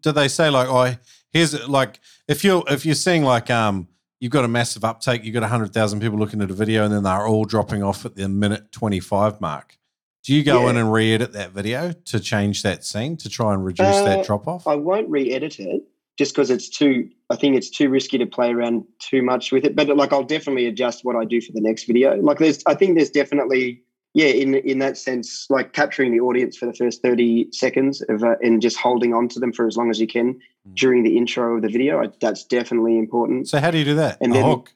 Do 0.00 0.12
they 0.12 0.28
say 0.28 0.50
like, 0.50 0.68
"Oh, 0.68 0.94
here's 1.32 1.66
like 1.68 2.00
if 2.28 2.44
you're 2.44 2.62
if 2.68 2.86
you're 2.86 2.94
seeing 2.94 3.22
like 3.24 3.50
um 3.50 3.88
you've 4.20 4.32
got 4.32 4.44
a 4.44 4.48
massive 4.48 4.84
uptake, 4.84 5.24
you've 5.24 5.34
got 5.34 5.42
hundred 5.42 5.72
thousand 5.74 6.00
people 6.00 6.18
looking 6.18 6.40
at 6.40 6.50
a 6.50 6.54
video, 6.54 6.84
and 6.84 6.92
then 6.94 7.02
they're 7.02 7.26
all 7.26 7.44
dropping 7.44 7.82
off 7.82 8.04
at 8.06 8.14
the 8.16 8.28
minute 8.28 8.72
twenty 8.72 9.00
five 9.00 9.40
mark." 9.40 9.76
Do 10.22 10.34
you 10.34 10.42
go 10.42 10.64
Yeah. 10.64 10.70
in 10.70 10.76
and 10.78 10.90
re-edit 10.90 11.34
that 11.34 11.50
video 11.50 11.92
to 12.06 12.18
change 12.18 12.62
that 12.62 12.82
scene 12.82 13.18
to 13.18 13.28
try 13.28 13.52
and 13.52 13.62
reduce 13.62 13.86
Uh, 13.86 14.04
that 14.04 14.24
drop 14.24 14.48
off? 14.48 14.66
I 14.66 14.74
won't 14.74 15.06
re-edit 15.10 15.60
it 15.60 15.82
just 16.16 16.32
because 16.32 16.48
it's 16.48 16.70
too. 16.70 17.10
I 17.28 17.36
think 17.36 17.56
it's 17.56 17.68
too 17.68 17.90
risky 17.90 18.16
to 18.16 18.24
play 18.26 18.50
around 18.50 18.84
too 19.00 19.20
much 19.22 19.52
with 19.52 19.66
it. 19.66 19.76
But 19.76 19.94
like, 19.94 20.14
I'll 20.14 20.22
definitely 20.24 20.66
adjust 20.66 21.04
what 21.04 21.14
I 21.14 21.26
do 21.26 21.42
for 21.42 21.52
the 21.52 21.60
next 21.60 21.84
video. 21.84 22.16
Like, 22.16 22.38
there's. 22.38 22.62
I 22.66 22.72
think 22.74 22.96
there's 22.96 23.10
definitely. 23.10 23.82
Yeah, 24.14 24.26
in 24.28 24.54
in 24.54 24.78
that 24.78 24.96
sense, 24.96 25.46
like 25.50 25.72
capturing 25.72 26.12
the 26.12 26.20
audience 26.20 26.56
for 26.56 26.66
the 26.66 26.72
first 26.74 27.02
thirty 27.02 27.48
seconds 27.50 28.00
of 28.08 28.22
uh, 28.22 28.36
and 28.42 28.62
just 28.62 28.76
holding 28.78 29.12
on 29.12 29.28
to 29.30 29.40
them 29.40 29.52
for 29.52 29.66
as 29.66 29.76
long 29.76 29.90
as 29.90 30.00
you 30.00 30.06
can 30.06 30.40
Mm. 30.66 30.74
during 30.76 31.02
the 31.02 31.18
intro 31.18 31.56
of 31.56 31.60
the 31.62 31.68
video, 31.68 32.02
I, 32.02 32.08
that's 32.22 32.42
definitely 32.42 32.96
important. 32.98 33.48
So 33.50 33.60
how 33.60 33.70
do 33.70 33.76
you 33.76 33.84
do 33.84 33.96
that? 33.96 34.16
And 34.22 34.32
a 34.32 34.36
then- 34.36 34.44
hook. 34.44 34.72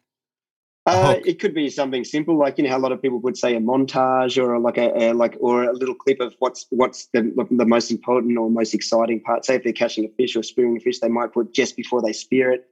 A 0.86 0.90
Uh, 0.90 1.14
hook. 1.14 1.26
it 1.26 1.38
could 1.40 1.54
be 1.54 1.70
something 1.70 2.04
simple, 2.04 2.36
like 2.36 2.58
you 2.58 2.64
know 2.64 2.70
how 2.70 2.76
a 2.76 2.84
lot 2.86 2.92
of 2.92 3.00
people 3.00 3.20
would 3.20 3.38
say 3.38 3.54
a 3.56 3.60
montage 3.60 4.36
or 4.42 4.58
like 4.58 4.76
a, 4.76 4.88
a 5.10 5.12
like 5.14 5.36
or 5.40 5.64
a 5.64 5.72
little 5.72 5.94
clip 5.94 6.20
of 6.20 6.34
what's 6.40 6.66
what's 6.70 7.06
the 7.14 7.22
the 7.50 7.64
most 7.64 7.90
important 7.90 8.36
or 8.38 8.50
most 8.50 8.74
exciting 8.74 9.20
part. 9.20 9.44
Say 9.46 9.54
if 9.54 9.62
they're 9.64 9.72
catching 9.72 10.04
a 10.04 10.08
fish 10.08 10.36
or 10.36 10.42
spearing 10.42 10.76
a 10.76 10.80
fish, 10.80 10.98
they 11.00 11.08
might 11.08 11.32
put 11.32 11.54
just 11.54 11.74
before 11.76 12.02
they 12.02 12.12
spear 12.12 12.50
it 12.52 12.66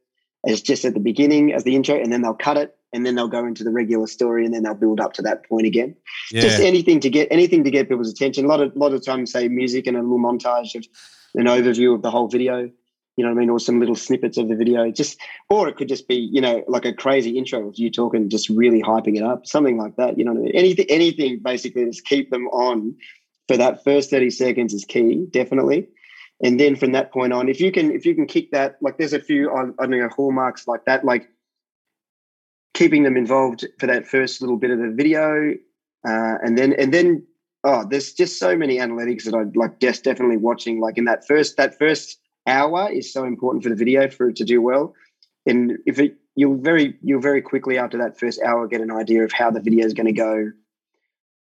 as 0.44 0.60
just 0.60 0.84
at 0.84 0.94
the 0.94 1.00
beginning 1.00 1.52
as 1.52 1.64
the 1.64 1.74
intro, 1.74 1.96
and 1.96 2.12
then 2.12 2.22
they'll 2.22 2.34
cut 2.34 2.56
it, 2.56 2.76
and 2.92 3.04
then 3.04 3.14
they'll 3.14 3.28
go 3.28 3.46
into 3.46 3.64
the 3.64 3.70
regular 3.70 4.06
story, 4.06 4.44
and 4.44 4.54
then 4.54 4.62
they'll 4.62 4.74
build 4.74 5.00
up 5.00 5.12
to 5.14 5.22
that 5.22 5.46
point 5.48 5.66
again. 5.66 5.94
Yeah. 6.30 6.42
Just 6.42 6.60
anything 6.60 7.00
to 7.00 7.10
get 7.10 7.28
anything 7.30 7.64
to 7.64 7.70
get 7.70 7.88
people's 7.88 8.10
attention. 8.10 8.44
A 8.44 8.48
lot 8.48 8.60
of 8.60 8.74
lot 8.76 8.92
of 8.92 9.04
times, 9.04 9.32
say 9.32 9.48
music 9.48 9.86
and 9.86 9.96
a 9.96 10.02
little 10.02 10.18
montage 10.18 10.74
of 10.74 10.86
an 11.34 11.46
overview 11.46 11.94
of 11.94 12.02
the 12.02 12.10
whole 12.10 12.28
video. 12.28 12.70
You 13.16 13.24
know 13.24 13.30
what 13.30 13.38
I 13.38 13.40
mean, 13.40 13.50
or 13.50 13.58
some 13.58 13.80
little 13.80 13.94
snippets 13.94 14.36
of 14.36 14.48
the 14.48 14.56
video. 14.56 14.90
Just 14.90 15.18
or 15.48 15.68
it 15.68 15.76
could 15.76 15.88
just 15.88 16.06
be 16.06 16.16
you 16.16 16.40
know 16.40 16.62
like 16.68 16.84
a 16.84 16.92
crazy 16.92 17.38
intro 17.38 17.68
of 17.68 17.78
you 17.78 17.90
talking, 17.90 18.28
just 18.28 18.50
really 18.50 18.82
hyping 18.82 19.16
it 19.16 19.22
up, 19.22 19.46
something 19.46 19.78
like 19.78 19.96
that. 19.96 20.18
You 20.18 20.24
know 20.24 20.32
what 20.32 20.40
I 20.40 20.44
mean? 20.44 20.52
Anything, 20.54 20.86
anything 20.88 21.40
basically 21.42 21.86
just 21.86 22.04
keep 22.04 22.30
them 22.30 22.46
on 22.48 22.94
for 23.48 23.56
that 23.56 23.84
first 23.84 24.10
thirty 24.10 24.30
seconds 24.30 24.74
is 24.74 24.84
key, 24.84 25.26
definitely. 25.30 25.88
And 26.42 26.60
then 26.60 26.76
from 26.76 26.92
that 26.92 27.12
point 27.12 27.32
on, 27.32 27.48
if 27.48 27.60
you 27.60 27.72
can 27.72 27.90
if 27.90 28.04
you 28.04 28.14
can 28.14 28.26
kick 28.26 28.50
that, 28.52 28.76
like 28.80 28.98
there's 28.98 29.14
a 29.14 29.20
few 29.20 29.50
I, 29.50 29.82
I 29.82 29.86
know 29.86 30.08
hallmarks 30.08 30.68
like 30.68 30.84
that, 30.84 31.04
like 31.04 31.28
keeping 32.74 33.04
them 33.04 33.16
involved 33.16 33.66
for 33.78 33.86
that 33.86 34.06
first 34.06 34.42
little 34.42 34.58
bit 34.58 34.70
of 34.70 34.78
the 34.78 34.90
video, 34.90 35.54
uh, 36.06 36.36
and 36.42 36.58
then 36.58 36.74
and 36.74 36.92
then 36.92 37.26
oh, 37.64 37.86
there's 37.88 38.12
just 38.12 38.38
so 38.38 38.56
many 38.56 38.76
analytics 38.76 39.24
that 39.24 39.34
i'd 39.34 39.56
like 39.56 39.80
just 39.80 40.04
definitely 40.04 40.36
watching. 40.36 40.80
Like 40.80 40.98
in 40.98 41.06
that 41.06 41.26
first 41.26 41.56
that 41.56 41.78
first 41.78 42.18
hour 42.46 42.90
is 42.92 43.12
so 43.12 43.24
important 43.24 43.64
for 43.64 43.70
the 43.70 43.74
video 43.74 44.08
for 44.08 44.28
it 44.28 44.36
to 44.36 44.44
do 44.44 44.60
well. 44.60 44.94
And 45.46 45.78
if 45.86 45.98
it 45.98 46.16
you'll 46.34 46.58
very 46.58 46.96
you'll 47.02 47.22
very 47.22 47.40
quickly 47.40 47.78
after 47.78 47.98
that 47.98 48.18
first 48.18 48.42
hour 48.42 48.66
get 48.68 48.82
an 48.82 48.92
idea 48.92 49.24
of 49.24 49.32
how 49.32 49.50
the 49.50 49.60
video 49.60 49.86
is 49.86 49.94
going 49.94 50.06
to 50.06 50.12
go. 50.12 50.52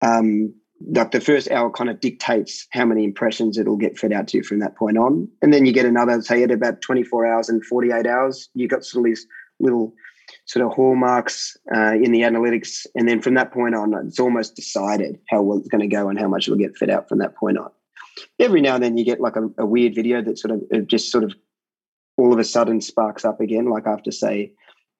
Um, 0.01 0.53
like 0.81 1.11
the 1.11 1.21
first 1.21 1.49
hour 1.51 1.69
kind 1.69 1.89
of 1.89 1.99
dictates 1.99 2.67
how 2.71 2.85
many 2.85 3.03
impressions 3.03 3.57
it'll 3.57 3.77
get 3.77 3.97
fed 3.97 4.11
out 4.11 4.27
to 4.29 4.43
from 4.43 4.59
that 4.59 4.75
point 4.75 4.97
on. 4.97 5.27
And 5.41 5.53
then 5.53 5.65
you 5.65 5.71
get 5.71 5.85
another, 5.85 6.21
say 6.21 6.43
at 6.43 6.51
about 6.51 6.81
24 6.81 7.25
hours 7.25 7.49
and 7.49 7.65
48 7.65 8.05
hours, 8.05 8.49
you've 8.53 8.69
got 8.69 8.83
sort 8.83 9.01
of 9.01 9.05
these 9.05 9.25
little 9.59 9.93
sort 10.45 10.65
of 10.65 10.73
hallmarks 10.73 11.57
uh, 11.73 11.93
in 11.93 12.11
the 12.11 12.21
analytics. 12.21 12.85
And 12.95 13.07
then 13.07 13.21
from 13.21 13.35
that 13.35 13.53
point 13.53 13.75
on, 13.75 13.93
it's 14.05 14.19
almost 14.19 14.55
decided 14.55 15.19
how 15.29 15.41
well 15.41 15.59
it's 15.59 15.69
going 15.69 15.87
to 15.87 15.95
go 15.95 16.09
and 16.09 16.19
how 16.19 16.27
much 16.27 16.47
it'll 16.47 16.57
get 16.57 16.77
fed 16.77 16.89
out 16.89 17.07
from 17.07 17.19
that 17.19 17.35
point 17.35 17.57
on. 17.57 17.71
Every 18.39 18.61
now 18.61 18.75
and 18.75 18.83
then 18.83 18.97
you 18.97 19.05
get 19.05 19.21
like 19.21 19.35
a, 19.35 19.49
a 19.57 19.65
weird 19.65 19.95
video 19.95 20.21
that 20.21 20.37
sort 20.37 20.53
of 20.53 20.87
just 20.87 21.11
sort 21.11 21.23
of 21.23 21.33
all 22.17 22.31
of 22.31 22.39
a 22.39 22.43
sudden 22.43 22.81
sparks 22.81 23.25
up 23.25 23.41
again, 23.41 23.65
like 23.65 23.87
after 23.87 24.11
say 24.11 24.53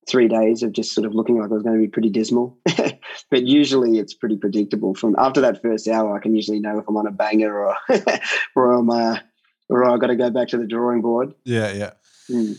three 0.08 0.28
days 0.28 0.64
of 0.64 0.72
just 0.72 0.94
sort 0.94 1.06
of 1.06 1.16
looking 1.16 1.40
like 1.40 1.50
I 1.50 1.54
was 1.54 1.64
going 1.64 1.76
to 1.76 1.82
be 1.82 1.88
pretty 1.88 2.10
dismal. 2.10 2.58
but 3.30 3.44
usually 3.44 3.98
it's 3.98 4.14
pretty 4.14 4.38
predictable. 4.38 4.94
From 4.94 5.16
after 5.18 5.42
that 5.42 5.62
first 5.62 5.88
hour, 5.88 6.16
I 6.16 6.20
can 6.20 6.36
usually 6.36 6.60
know 6.60 6.80
if 6.80 6.86
I'm 6.88 6.98
on 6.98 7.08
a 7.08 7.12
banger 7.12 7.58
or 7.58 7.76
or 8.56 8.72
I'm 8.74 8.90
uh, 8.90 9.20
or 9.70 9.86
I've 9.86 10.00
got 10.00 10.08
to 10.08 10.16
go 10.16 10.30
back 10.30 10.50
to 10.50 10.58
the 10.58 10.68
drawing 10.68 11.02
board. 11.02 11.34
yeah, 11.44 11.72
yeah. 11.72 11.92
Hmm. 12.28 12.54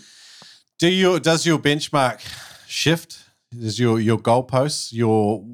Do 0.79 0.89
you 0.89 1.19
does 1.21 1.47
your 1.47 1.59
benchmark 1.59 2.21
shift? 2.67 3.19
Is 3.59 3.79
your 3.79 4.01
your 4.01 4.19
goalposts 4.19 4.93
your 4.93 5.45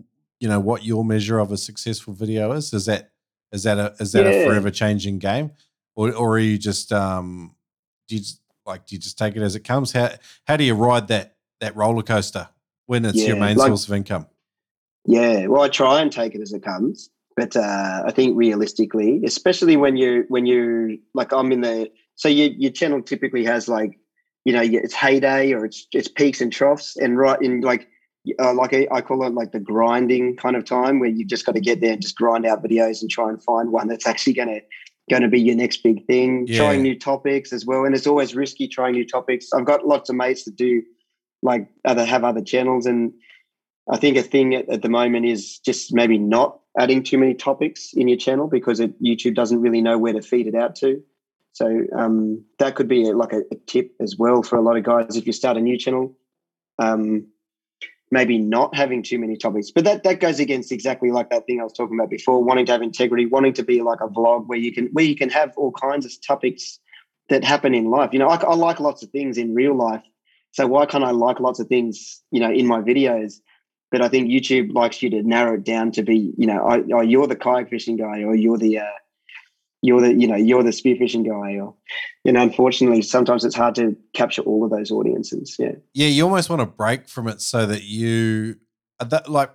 you 0.40 0.49
know 0.49 0.59
what 0.59 0.84
your 0.84 1.05
measure 1.05 1.38
of 1.38 1.53
a 1.53 1.57
successful 1.57 2.12
video 2.12 2.53
is? 2.53 2.72
Is 2.72 2.86
that 2.86 3.12
is 3.53 3.62
that 3.62 3.78
a 3.78 3.95
is 4.01 4.12
that 4.12 4.26
a 4.26 4.45
forever 4.45 4.70
changing 4.70 5.18
game, 5.18 5.53
or 5.95 6.12
or 6.12 6.32
are 6.32 6.38
you 6.38 6.59
just 6.59 6.93
um 6.93 7.55
do 8.09 8.16
you 8.16 8.22
just, 8.22 8.40
like 8.66 8.86
do 8.86 8.97
you 8.97 9.01
just 9.01 9.18
take 9.18 9.36
it 9.36 9.43
as 9.43 9.55
it 9.55 9.61
comes? 9.61 9.93
How 9.93 10.11
how 10.47 10.57
do 10.57 10.64
you 10.64 10.74
ride 10.74 11.09
that 11.09 11.32
that 11.63 11.75
roller 11.75 12.03
coaster 12.03 12.49
when 12.87 13.05
it's 13.05 13.27
your 13.27 13.37
main 13.37 13.57
like- 13.57 13.69
source 13.69 13.89
of 13.89 13.95
income? 13.95 14.27
Yeah, 15.05 15.47
well, 15.47 15.63
I 15.63 15.69
try 15.69 16.01
and 16.01 16.13
take 16.13 16.37
it 16.37 16.41
as 16.41 16.53
it 16.53 16.63
comes, 16.63 17.11
but 17.35 17.57
uh, 17.57 18.05
I 18.07 18.13
think 18.13 18.37
realistically, 18.37 19.21
especially 19.25 19.77
when 19.77 19.97
you 19.97 20.25
when 20.29 20.47
you 20.47 20.99
like, 21.13 21.33
I'm 21.33 21.51
in 21.51 21.63
the 21.63 21.91
so 22.15 22.29
your 22.29 22.51
your 22.53 22.71
channel 22.71 23.03
typically 23.03 23.45
has 23.45 23.69
like, 23.69 23.99
you 24.45 24.53
know, 24.53 24.63
it's 24.63 24.95
heyday 24.95 25.53
or 25.53 25.65
it's 25.65 25.89
it's 25.91 26.07
peaks 26.07 26.41
and 26.41 26.53
troughs, 26.53 26.97
and 26.97 27.19
right 27.19 27.41
in 27.41 27.63
like. 27.63 27.89
Uh, 28.39 28.55
like 28.55 28.73
I, 28.73 28.87
I 28.93 29.01
call 29.01 29.27
it 29.27 29.35
like 29.35 29.51
the 29.51 29.59
grinding 29.59 30.37
kind 30.37 30.55
of 30.55 30.65
time 30.65 31.01
where 31.01 31.09
you've 31.09 31.27
just 31.27 31.45
got 31.45 31.57
to 31.57 31.61
get 31.61 31.81
there 31.81 31.95
and 31.95 32.01
just 32.01 32.15
grind 32.15 32.47
out 32.47 32.63
videos 32.63 33.03
and 33.03 33.11
try 33.11 33.29
and 33.29 33.43
find 33.43 33.73
one 33.73 33.89
that's 33.89 34.07
actually 34.07 34.35
going 34.35 34.47
to 34.47 34.61
going 35.11 35.23
to 35.23 35.29
be 35.29 35.41
your 35.41 35.57
next 35.57 35.83
big 35.83 36.07
thing. 36.07 36.47
Yeah. 36.47 36.59
Trying 36.59 36.83
new 36.83 36.97
topics 36.97 37.53
as 37.53 37.67
well, 37.67 37.85
and 37.85 37.97
it's 37.97 38.07
always 38.07 38.37
risky 38.37 38.69
trying 38.69 38.93
new 38.93 39.05
topics. 39.05 39.49
I've 39.53 39.65
got 39.65 39.89
lots 39.89 40.09
of 40.09 40.15
mates 40.15 40.45
that 40.45 40.55
do 40.55 40.85
like 41.43 41.68
other 41.84 42.05
have 42.05 42.24
other 42.24 42.43
channels, 42.43 42.86
and 42.86 43.12
I 43.90 43.99
think 43.99 44.16
a 44.16 44.22
thing 44.22 44.55
at, 44.55 44.68
at 44.68 44.82
the 44.82 44.88
moment 44.88 45.26
is 45.26 45.59
just 45.59 45.93
maybe 45.93 46.18
not 46.18 46.61
adding 46.78 47.03
too 47.03 47.18
many 47.18 47.34
topics 47.34 47.90
in 47.93 48.09
your 48.09 48.18
channel 48.18 48.49
because 48.49 48.80
it, 48.80 49.03
YouTube 49.03 49.34
doesn't 49.34 49.61
really 49.61 49.82
know 49.82 49.99
where 49.99 50.12
to 50.12 50.22
feed 50.22 50.47
it 50.47 50.55
out 50.55 50.76
to. 50.76 51.03
So 51.53 51.84
um, 51.97 52.45
that 52.59 52.76
could 52.76 52.88
be 52.88 53.12
like 53.12 53.32
a, 53.32 53.40
a 53.51 53.57
tip 53.66 53.93
as 54.01 54.16
well 54.16 54.43
for 54.43 54.57
a 54.57 54.62
lot 54.62 54.76
of 54.76 54.84
guys 54.84 55.16
if 55.16 55.26
you 55.26 55.32
start 55.32 55.57
a 55.57 55.61
new 55.61 55.76
channel. 55.76 56.16
Um, 56.78 57.26
maybe 58.11 58.38
not 58.38 58.74
having 58.74 59.03
too 59.03 59.18
many 59.18 59.36
topics, 59.36 59.70
but 59.70 59.84
that 59.84 60.05
that 60.05 60.20
goes 60.20 60.40
against 60.40 60.72
exactly 60.72 61.11
like 61.11 61.30
that 61.30 61.47
thing 61.47 61.61
I 61.61 61.64
was 61.64 61.72
talking 61.72 61.99
about 61.99 62.11
before. 62.11 62.43
Wanting 62.43 62.66
to 62.66 62.72
have 62.72 62.82
integrity, 62.82 63.26
wanting 63.26 63.55
to 63.55 63.62
be 63.62 63.82
like 63.82 64.01
a 64.01 64.09
vlog 64.09 64.47
where 64.47 64.59
you 64.59 64.72
can 64.72 64.86
where 64.93 65.05
you 65.05 65.16
can 65.16 65.30
have 65.30 65.53
all 65.57 65.72
kinds 65.72 66.07
of 66.07 66.12
topics 66.26 66.78
that 67.28 67.45
happen 67.45 67.74
in 67.74 67.90
life. 67.90 68.11
You 68.12 68.18
know, 68.18 68.28
I, 68.28 68.36
I 68.36 68.55
like 68.55 68.80
lots 68.80 69.03
of 69.03 69.11
things 69.11 69.38
in 69.38 69.55
real 69.55 69.76
life, 69.76 70.03
so 70.53 70.66
why 70.66 70.86
can't 70.86 71.05
I 71.05 71.11
like 71.11 71.40
lots 71.40 71.61
of 71.61 71.66
things? 71.66 72.22
You 72.30 72.40
know, 72.40 72.53
in 72.53 72.66
my 72.66 72.80
videos 72.80 73.40
but 73.92 74.00
I 74.00 74.09
think 74.09 74.30
YouTube 74.30 74.72
likes 74.72 75.03
you 75.03 75.11
to 75.11 75.22
narrow 75.22 75.55
it 75.57 75.64
down 75.64 75.92
to 75.92 76.03
be, 76.03 76.32
you 76.38 76.46
know, 76.46 76.66
oh, 76.66 76.82
oh 76.94 77.03
you're 77.03 77.26
the 77.26 77.36
kayak 77.36 77.68
fishing 77.68 77.98
guy, 77.98 78.22
or 78.22 78.34
you're 78.34 78.57
the, 78.57 78.78
uh, 78.78 78.84
you're 79.82 80.00
the, 80.00 80.14
you 80.14 80.26
know, 80.26 80.34
you're 80.34 80.62
the 80.62 80.70
spearfishing 80.70 81.26
guy, 81.26 81.61
or, 81.61 81.74
you 82.24 82.32
know, 82.32 82.40
unfortunately, 82.40 83.03
sometimes 83.03 83.44
it's 83.44 83.55
hard 83.55 83.74
to 83.74 83.94
capture 84.14 84.40
all 84.42 84.64
of 84.64 84.70
those 84.70 84.90
audiences. 84.90 85.57
Yeah, 85.59 85.72
Yeah, 85.92 86.07
you 86.07 86.24
almost 86.24 86.48
want 86.48 86.61
to 86.61 86.66
break 86.66 87.07
from 87.07 87.28
it 87.28 87.42
so 87.42 87.66
that 87.66 87.84
you 87.84 88.57
uh, 88.98 89.05
that 89.05 89.28
like 89.28 89.50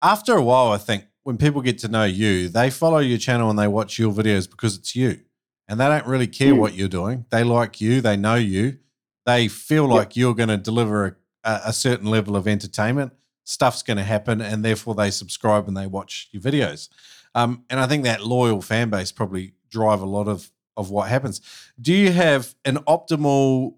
after 0.00 0.34
a 0.34 0.42
while, 0.42 0.72
I 0.72 0.78
think 0.78 1.04
when 1.22 1.36
people 1.36 1.60
get 1.60 1.78
to 1.80 1.88
know 1.88 2.04
you, 2.04 2.48
they 2.48 2.70
follow 2.70 2.98
your 2.98 3.18
channel 3.18 3.50
and 3.50 3.58
they 3.58 3.68
watch 3.68 3.98
your 3.98 4.12
videos 4.12 4.50
because 4.50 4.78
it's 4.78 4.96
you. 4.96 5.20
And 5.68 5.78
they 5.78 5.88
don't 5.88 6.06
really 6.06 6.26
care 6.26 6.54
Mm. 6.54 6.58
what 6.58 6.74
you're 6.74 6.88
doing. 6.88 7.26
They 7.30 7.42
like 7.42 7.80
you, 7.80 8.00
they 8.00 8.16
know 8.16 8.34
you, 8.34 8.78
they 9.26 9.48
feel 9.48 9.86
like 9.86 10.16
you're 10.16 10.34
going 10.34 10.48
to 10.48 10.56
deliver 10.56 11.18
a, 11.44 11.60
a 11.66 11.72
certain 11.72 12.06
level 12.06 12.36
of 12.36 12.46
entertainment. 12.46 13.12
Stuff's 13.44 13.82
going 13.82 13.96
to 13.96 14.04
happen, 14.04 14.40
and 14.40 14.64
therefore 14.64 14.94
they 14.94 15.10
subscribe 15.10 15.68
and 15.68 15.76
they 15.76 15.86
watch 15.86 16.28
your 16.32 16.42
videos. 16.42 16.88
Um, 17.34 17.64
and 17.68 17.80
I 17.80 17.86
think 17.86 18.04
that 18.04 18.24
loyal 18.24 18.62
fan 18.62 18.90
base 18.90 19.12
probably 19.12 19.54
drive 19.70 20.00
a 20.00 20.06
lot 20.06 20.28
of 20.28 20.50
of 20.76 20.90
what 20.90 21.08
happens. 21.08 21.40
Do 21.80 21.92
you 21.92 22.10
have 22.10 22.54
an 22.64 22.78
optimal 22.78 23.74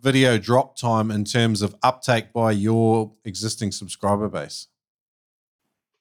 video 0.00 0.38
drop 0.38 0.76
time 0.76 1.10
in 1.10 1.24
terms 1.24 1.62
of 1.62 1.74
uptake 1.82 2.32
by 2.32 2.52
your 2.52 3.12
existing 3.24 3.72
subscriber 3.72 4.28
base? 4.28 4.68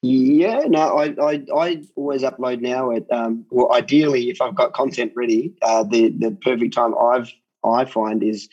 yeah. 0.04 0.62
No, 0.68 0.98
I, 0.98 1.16
I, 1.20 1.44
I 1.56 1.84
always 1.96 2.22
upload 2.22 2.62
now 2.62 2.92
at, 2.92 3.12
um, 3.12 3.46
well, 3.50 3.74
ideally, 3.74 4.30
if 4.30 4.42
I've 4.42 4.56
got 4.56 4.74
content 4.74 5.12
ready, 5.16 5.54
uh, 5.62 5.84
the 5.84 6.10
the 6.10 6.38
perfect 6.42 6.74
time 6.74 6.94
I've 6.98 7.34
I 7.64 7.86
find 7.86 8.22
is 8.24 8.48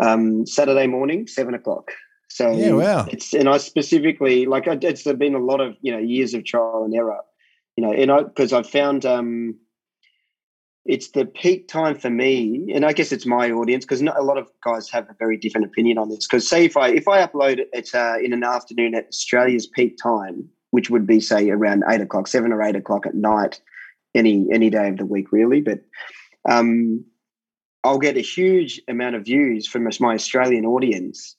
um, 0.00 0.46
Saturday 0.46 0.86
morning, 0.86 1.26
seven 1.26 1.54
o'clock. 1.54 1.92
So 2.28 2.50
Yeah, 2.52 2.72
wow. 2.72 3.06
it's 3.10 3.32
and 3.32 3.48
I 3.48 3.58
specifically 3.58 4.46
like 4.46 4.66
it's 4.66 5.04
been 5.04 5.34
a 5.34 5.38
lot 5.38 5.60
of 5.60 5.76
you 5.80 5.92
know 5.92 5.98
years 5.98 6.34
of 6.34 6.44
trial 6.44 6.82
and 6.84 6.94
error, 6.94 7.20
you 7.76 7.84
know, 7.84 7.92
and 7.92 8.10
I 8.10 8.22
because 8.22 8.52
I've 8.52 8.68
found 8.68 9.06
um, 9.06 9.56
it's 10.84 11.10
the 11.10 11.24
peak 11.24 11.68
time 11.68 11.98
for 11.98 12.10
me, 12.10 12.70
and 12.74 12.84
I 12.84 12.92
guess 12.92 13.12
it's 13.12 13.26
my 13.26 13.50
audience 13.50 13.84
because 13.84 14.00
a 14.00 14.22
lot 14.22 14.38
of 14.38 14.48
guys 14.64 14.90
have 14.90 15.04
a 15.08 15.16
very 15.18 15.36
different 15.36 15.66
opinion 15.66 15.98
on 15.98 16.08
this. 16.08 16.26
Because 16.26 16.48
say 16.48 16.64
if 16.64 16.76
I 16.76 16.88
if 16.88 17.08
I 17.08 17.26
upload 17.26 17.64
it 17.72 17.94
uh, 17.94 18.16
in 18.22 18.32
an 18.32 18.44
afternoon 18.44 18.94
at 18.94 19.08
Australia's 19.08 19.66
peak 19.66 19.96
time, 20.02 20.48
which 20.70 20.90
would 20.90 21.06
be 21.06 21.20
say 21.20 21.50
around 21.50 21.82
eight 21.88 22.00
o'clock, 22.00 22.28
seven 22.28 22.52
or 22.52 22.62
eight 22.62 22.76
o'clock 22.76 23.06
at 23.06 23.14
night, 23.14 23.60
any 24.14 24.46
any 24.52 24.70
day 24.70 24.88
of 24.88 24.98
the 24.98 25.06
week 25.06 25.32
really, 25.32 25.60
but 25.60 25.80
um, 26.48 27.04
I'll 27.88 27.98
get 27.98 28.18
a 28.18 28.20
huge 28.20 28.82
amount 28.86 29.16
of 29.16 29.24
views 29.24 29.66
from 29.66 29.88
my 29.98 30.12
Australian 30.12 30.66
audience 30.66 31.34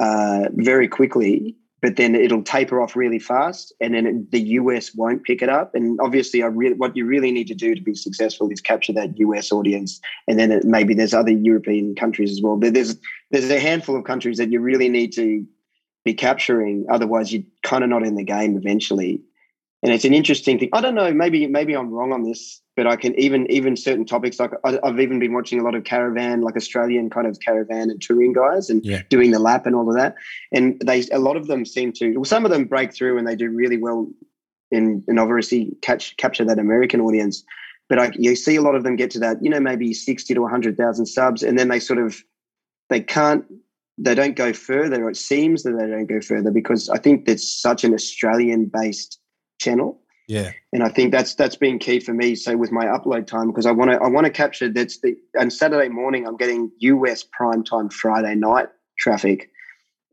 uh, 0.00 0.48
very 0.54 0.88
quickly. 0.88 1.56
but 1.80 1.96
then 1.96 2.14
it'll 2.14 2.42
taper 2.44 2.80
off 2.80 2.94
really 2.94 3.18
fast, 3.18 3.72
and 3.80 3.94
then 3.94 4.06
it, 4.06 4.30
the 4.30 4.40
US 4.60 4.94
won't 4.94 5.24
pick 5.24 5.42
it 5.42 5.48
up. 5.48 5.74
And 5.74 5.98
obviously, 6.00 6.42
I 6.42 6.46
really 6.46 6.74
what 6.74 6.96
you 6.96 7.04
really 7.06 7.30
need 7.30 7.48
to 7.48 7.54
do 7.54 7.74
to 7.74 7.80
be 7.80 7.94
successful 7.94 8.48
is 8.50 8.60
capture 8.60 8.92
that 8.94 9.16
US 9.18 9.52
audience, 9.52 10.00
and 10.26 10.38
then 10.40 10.50
it, 10.50 10.64
maybe 10.64 10.94
there's 10.94 11.14
other 11.14 11.30
European 11.30 11.94
countries 11.94 12.32
as 12.32 12.40
well. 12.42 12.56
But 12.56 12.74
there's 12.74 12.96
there's 13.30 13.50
a 13.50 13.60
handful 13.60 13.96
of 13.96 14.04
countries 14.04 14.38
that 14.38 14.50
you 14.50 14.60
really 14.60 14.88
need 14.88 15.12
to 15.14 15.46
be 16.04 16.14
capturing. 16.14 16.84
Otherwise, 16.88 17.32
you're 17.32 17.48
kind 17.62 17.84
of 17.84 17.90
not 17.90 18.04
in 18.04 18.16
the 18.16 18.24
game 18.24 18.56
eventually. 18.56 19.20
And 19.82 19.92
it's 19.92 20.04
an 20.04 20.14
interesting 20.14 20.60
thing. 20.60 20.68
I 20.72 20.80
don't 20.80 20.94
know. 20.94 21.12
Maybe 21.12 21.46
maybe 21.48 21.74
I'm 21.74 21.90
wrong 21.90 22.12
on 22.12 22.22
this, 22.22 22.62
but 22.76 22.86
I 22.86 22.94
can 22.94 23.18
even 23.18 23.50
even 23.50 23.76
certain 23.76 24.04
topics 24.04 24.38
like 24.38 24.52
I, 24.64 24.78
have 24.84 25.00
even 25.00 25.18
been 25.18 25.32
watching 25.32 25.58
a 25.58 25.64
lot 25.64 25.74
of 25.74 25.82
caravan, 25.82 26.40
like 26.40 26.56
Australian 26.56 27.10
kind 27.10 27.26
of 27.26 27.40
caravan 27.40 27.90
and 27.90 28.00
touring 28.00 28.32
guys, 28.32 28.70
and 28.70 28.84
yeah. 28.84 29.02
doing 29.10 29.32
the 29.32 29.40
lap 29.40 29.66
and 29.66 29.74
all 29.74 29.88
of 29.88 29.96
that. 29.96 30.14
And 30.52 30.80
they 30.84 31.02
a 31.10 31.18
lot 31.18 31.36
of 31.36 31.48
them 31.48 31.64
seem 31.64 31.92
to. 31.94 32.14
Well, 32.16 32.24
some 32.24 32.44
of 32.44 32.52
them 32.52 32.66
break 32.66 32.94
through 32.94 33.18
and 33.18 33.26
they 33.26 33.34
do 33.34 33.50
really 33.50 33.76
well 33.76 34.08
in 34.70 35.02
and 35.08 35.18
obviously 35.18 35.76
catch 35.82 36.16
capture 36.16 36.44
that 36.44 36.60
American 36.60 37.00
audience. 37.00 37.42
But 37.88 37.98
I, 37.98 38.12
you 38.14 38.36
see 38.36 38.54
a 38.54 38.62
lot 38.62 38.76
of 38.76 38.84
them 38.84 38.94
get 38.94 39.10
to 39.12 39.18
that, 39.18 39.42
you 39.42 39.50
know, 39.50 39.60
maybe 39.60 39.92
sixty 39.94 40.32
to 40.32 40.46
hundred 40.46 40.76
thousand 40.76 41.06
subs, 41.06 41.42
and 41.42 41.58
then 41.58 41.68
they 41.68 41.80
sort 41.80 41.98
of 41.98 42.22
they 42.88 43.00
can't 43.00 43.44
they 43.98 44.14
don't 44.14 44.36
go 44.36 44.52
further. 44.52 45.08
It 45.10 45.16
seems 45.16 45.64
that 45.64 45.72
they 45.72 45.88
don't 45.88 46.06
go 46.06 46.20
further 46.20 46.52
because 46.52 46.88
I 46.88 46.98
think 46.98 47.26
that's 47.26 47.60
such 47.60 47.82
an 47.82 47.94
Australian 47.94 48.66
based 48.66 49.18
channel. 49.62 50.00
Yeah. 50.28 50.52
And 50.72 50.82
I 50.82 50.88
think 50.88 51.12
that's 51.12 51.34
that's 51.34 51.56
been 51.56 51.78
key 51.78 52.00
for 52.00 52.14
me. 52.14 52.34
So 52.34 52.56
with 52.56 52.72
my 52.72 52.86
upload 52.86 53.26
time, 53.26 53.48
because 53.48 53.66
I 53.66 53.72
want 53.72 53.90
to 53.90 53.98
I 53.98 54.08
want 54.08 54.24
to 54.26 54.30
capture 54.30 54.68
that's 54.68 55.00
the 55.00 55.16
and 55.34 55.52
Saturday 55.52 55.88
morning 55.88 56.26
I'm 56.26 56.36
getting 56.36 56.70
US 56.78 57.24
prime 57.24 57.64
time 57.64 57.88
Friday 57.88 58.34
night 58.34 58.68
traffic. 58.98 59.50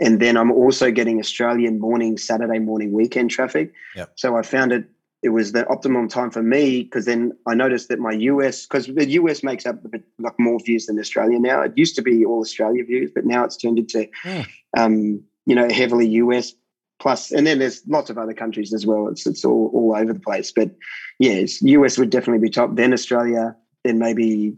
And 0.01 0.19
then 0.19 0.37
I'm 0.37 0.51
also 0.51 0.91
getting 0.91 1.19
Australian 1.19 1.79
morning, 1.79 2.17
Saturday 2.17 2.59
morning 2.59 2.93
weekend 2.93 3.31
traffic. 3.31 3.73
Yep. 3.95 4.13
So 4.15 4.37
I 4.37 4.41
found 4.41 4.71
it 4.71 4.85
it 5.21 5.29
was 5.29 5.51
the 5.51 5.67
optimum 5.67 6.07
time 6.07 6.31
for 6.31 6.41
me 6.41 6.83
because 6.83 7.05
then 7.05 7.33
I 7.45 7.53
noticed 7.53 7.89
that 7.89 7.99
my 7.99 8.11
US 8.11 8.65
because 8.65 8.87
the 8.87 9.09
US 9.11 9.43
makes 9.43 9.65
up 9.65 9.83
a 9.83 9.89
bit 9.89 10.03
like 10.17 10.39
more 10.39 10.59
views 10.59 10.85
than 10.87 10.99
Australia 10.99 11.39
now. 11.39 11.61
It 11.61 11.73
used 11.75 11.95
to 11.95 12.01
be 12.01 12.25
all 12.25 12.41
Australia 12.41 12.83
views, 12.83 13.11
but 13.13 13.25
now 13.25 13.43
it's 13.43 13.57
turned 13.57 13.79
into 13.79 14.09
mm. 14.25 14.47
um, 14.77 15.21
you 15.45 15.55
know 15.55 15.69
heavily 15.69 16.07
US 16.23 16.53
plus, 16.99 17.31
and 17.31 17.47
then 17.47 17.59
there's 17.59 17.81
lots 17.87 18.09
of 18.09 18.17
other 18.17 18.33
countries 18.33 18.73
as 18.73 18.85
well. 18.85 19.07
It's 19.07 19.25
it's 19.25 19.45
all 19.45 19.71
all 19.73 19.95
over 19.95 20.13
the 20.13 20.19
place. 20.19 20.51
But 20.51 20.71
yeah, 21.17 21.45
US 21.61 21.97
would 21.97 22.09
definitely 22.09 22.39
be 22.39 22.49
top. 22.49 22.75
Then 22.75 22.93
Australia, 22.93 23.55
then 23.83 23.99
maybe 23.99 24.55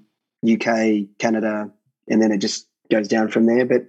UK, 0.49 1.07
Canada, 1.19 1.71
and 2.07 2.21
then 2.21 2.31
it 2.31 2.39
just 2.39 2.67
goes 2.91 3.07
down 3.07 3.29
from 3.29 3.45
there. 3.45 3.65
But 3.65 3.85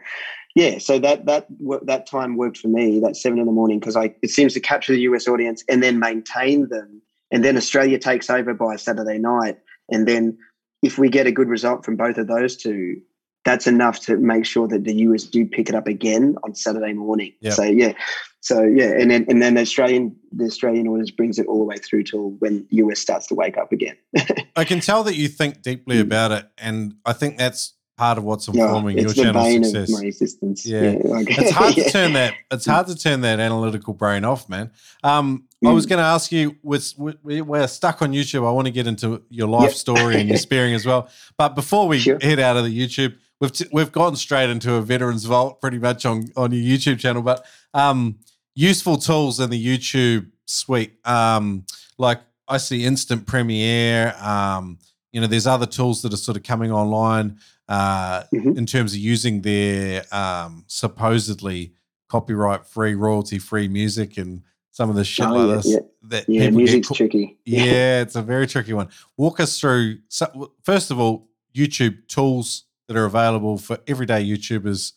yeah, 0.55 0.79
so 0.79 0.99
that 0.99 1.27
that 1.27 1.47
that 1.85 2.07
time 2.07 2.37
worked 2.37 2.59
for 2.59 2.69
me. 2.69 3.01
That 3.01 3.17
seven 3.17 3.39
in 3.39 3.47
the 3.47 3.53
morning 3.53 3.81
because 3.81 3.97
I 3.97 4.15
it 4.23 4.31
seems 4.31 4.55
to 4.55 4.61
capture 4.61 4.93
the 4.93 5.01
US 5.03 5.27
audience 5.27 5.65
and 5.69 5.83
then 5.83 5.99
maintain 5.99 6.69
them, 6.69 7.01
and 7.31 7.45
then 7.45 7.57
Australia 7.57 7.99
takes 7.99 8.29
over 8.29 8.55
by 8.55 8.77
Saturday 8.77 9.19
night, 9.19 9.59
and 9.91 10.07
then 10.07 10.39
if 10.83 10.99
we 10.99 11.09
get 11.09 11.27
a 11.27 11.33
good 11.33 11.49
result 11.49 11.85
from 11.85 11.97
both 11.97 12.19
of 12.19 12.27
those 12.27 12.57
two, 12.57 13.01
that's 13.45 13.67
enough 13.67 14.01
to 14.01 14.17
make 14.17 14.45
sure 14.45 14.69
that 14.69 14.85
the 14.85 14.95
US 14.95 15.25
do 15.25 15.45
pick 15.47 15.69
it 15.69 15.75
up 15.75 15.87
again 15.87 16.37
on 16.45 16.55
Saturday 16.55 16.93
morning. 16.93 17.33
Yep. 17.41 17.53
So 17.55 17.63
yeah, 17.65 17.93
so 18.41 18.63
yeah, 18.63 18.91
and 18.91 19.11
then 19.11 19.25
and 19.29 19.41
then 19.41 19.55
the 19.55 19.61
Australian 19.61 20.17
the 20.33 20.45
Australian 20.45 20.89
audience 20.89 21.11
brings 21.11 21.39
it 21.39 21.47
all 21.47 21.59
the 21.59 21.65
way 21.65 21.77
through 21.77 22.05
till 22.05 22.31
when 22.41 22.67
US 22.71 22.99
starts 22.99 23.27
to 23.29 23.35
wake 23.35 23.57
up 23.57 23.73
again. 23.73 23.97
I 24.57 24.65
can 24.65 24.81
tell 24.81 25.05
that 25.05 25.17
you 25.17 25.29
think 25.29 25.63
deeply 25.63 25.99
mm. 25.99 26.03
about 26.03 26.33
it, 26.33 26.47
and 26.59 26.95
I 27.05 27.13
think 27.13 27.39
that's 27.39 27.75
part 27.97 28.19
of 28.19 28.25
what's 28.25 28.49
informing 28.49 28.99
your 28.99 29.13
channel 29.13 29.45
success. 29.45 29.91
my 29.91 30.07
existence. 30.07 30.67
Yeah, 30.67 30.83
yeah 30.83 30.99
like, 31.05 31.27
it's 31.31 31.51
hard 31.61 31.77
yeah. 31.77 31.85
to 31.85 31.91
turn 31.91 32.13
that. 32.15 32.35
It's 32.51 32.67
hard 32.67 32.89
to 32.89 32.97
turn 32.97 33.21
that 33.21 33.39
analytical 33.39 33.95
brain 33.95 34.25
off, 34.25 34.49
man. 34.49 34.73
Um, 35.05 35.45
mm. 35.63 35.71
I 35.71 35.73
was 35.73 35.87
mm. 35.87 35.91
going 35.91 35.99
to 35.99 36.05
ask 36.05 36.33
you. 36.33 36.57
We're, 36.65 36.81
we're 37.23 37.69
stuck 37.69 38.03
on 38.03 38.13
YouTube. 38.13 38.47
I 38.47 38.51
want 38.51 38.67
to 38.67 38.73
get 38.73 38.89
into 38.89 39.23
your 39.31 39.47
life 39.47 39.71
yep. 39.71 39.75
story 39.75 40.17
and 40.17 40.29
your 40.29 40.39
spearing 40.49 40.75
as 40.75 40.85
well. 40.85 41.09
But 41.37 41.55
before 41.55 41.87
we 41.87 42.01
sure. 42.01 42.19
head 42.21 42.41
out 42.41 42.57
of 42.57 42.65
the 42.65 42.77
YouTube, 42.77 43.15
we've 43.43 43.53
t- 43.53 43.69
we've 43.73 43.93
gone 43.93 44.15
straight 44.15 44.49
into 44.49 44.75
a 44.75 44.81
veterans 44.81 45.25
vault 45.25 45.61
pretty 45.61 45.79
much 45.79 46.07
on 46.07 46.29
on 46.37 46.53
your 46.53 46.63
YouTube 46.63 46.99
channel. 47.01 47.21
But 47.21 47.45
um, 47.75 48.21
useful 48.55 48.97
tools 48.97 49.41
in 49.41 49.51
the 49.51 49.63
YouTube 49.63 50.31
suite, 50.47 50.95
um, 51.05 51.67
like 51.99 52.21
I 52.49 52.57
see 52.57 52.85
Instant 52.85 53.27
Premiere. 53.27 54.15
Um, 54.21 54.79
you 55.11 55.21
know, 55.21 55.27
there's 55.27 55.47
other 55.47 55.67
tools 55.67 56.01
that 56.03 56.15
are 56.15 56.19
sort 56.19 56.39
of 56.39 56.45
coming 56.45 56.73
online 56.73 57.39
uh, 57.69 58.23
mm-hmm. 58.33 58.57
in 58.57 58.65
terms 58.65 58.95
of 58.95 59.01
using 59.01 59.43
their 59.43 60.05
um, 60.15 60.65
supposedly 60.69 61.75
copyright 62.09 62.65
free, 62.65 62.95
royalty 62.95 63.39
free 63.39 63.69
music 63.69 64.17
and 64.17 64.43
some 64.71 64.89
of 64.89 64.97
the 64.97 65.05
shit 65.05 65.27
oh, 65.27 65.33
like 65.33 65.49
yeah, 65.49 65.55
this. 65.57 65.67
Yeah, 65.67 65.79
that 66.05 66.29
yeah 66.29 66.51
music's 66.51 66.89
co- 66.89 66.95
tricky. 66.95 67.39
Yeah, 67.45 68.01
it's 68.03 68.15
a 68.15 68.23
very 68.23 68.47
tricky 68.47 68.73
one. 68.73 68.89
Walk 69.17 69.41
us 69.41 69.59
through. 69.59 69.99
So, 70.09 70.53
first 70.63 70.91
of 70.91 71.01
all, 71.01 71.29
YouTube 71.55 72.07
tools 72.07 72.65
that 72.93 73.01
are 73.01 73.05
available 73.05 73.59
for 73.59 73.79
everyday 73.87 74.25
YouTubers 74.25 74.93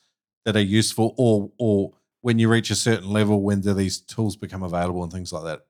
that 0.46 0.56
are 0.56 0.62
useful, 0.62 1.16
or 1.18 1.52
or 1.58 1.94
when 2.22 2.40
you 2.40 2.50
reach 2.50 2.70
a 2.70 2.76
certain 2.76 3.10
level, 3.10 3.42
when 3.42 3.62
do 3.62 3.74
these 3.74 4.00
tools 4.00 4.36
become 4.36 4.64
available 4.64 5.04
and 5.04 5.12
things 5.12 5.32
like 5.32 5.44
that? 5.44 5.62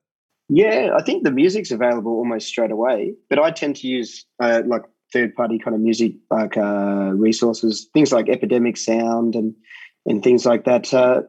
Yeah, 0.47 0.91
I 0.97 1.01
think 1.03 1.23
the 1.23 1.31
music's 1.31 1.71
available 1.71 2.13
almost 2.13 2.47
straight 2.47 2.71
away, 2.71 3.13
but 3.29 3.39
I 3.39 3.51
tend 3.51 3.77
to 3.77 3.87
use 3.87 4.25
uh, 4.39 4.61
like 4.65 4.83
third 5.11 5.35
party 5.35 5.57
kind 5.57 5.75
of 5.75 5.81
music 5.81 6.13
like 6.29 6.57
uh, 6.57 7.11
resources, 7.15 7.87
things 7.93 8.11
like 8.11 8.29
Epidemic 8.29 8.77
Sound 8.77 9.35
and 9.35 9.55
and 10.05 10.23
things 10.23 10.45
like 10.45 10.65
that. 10.65 10.93
Uh, 10.93 11.23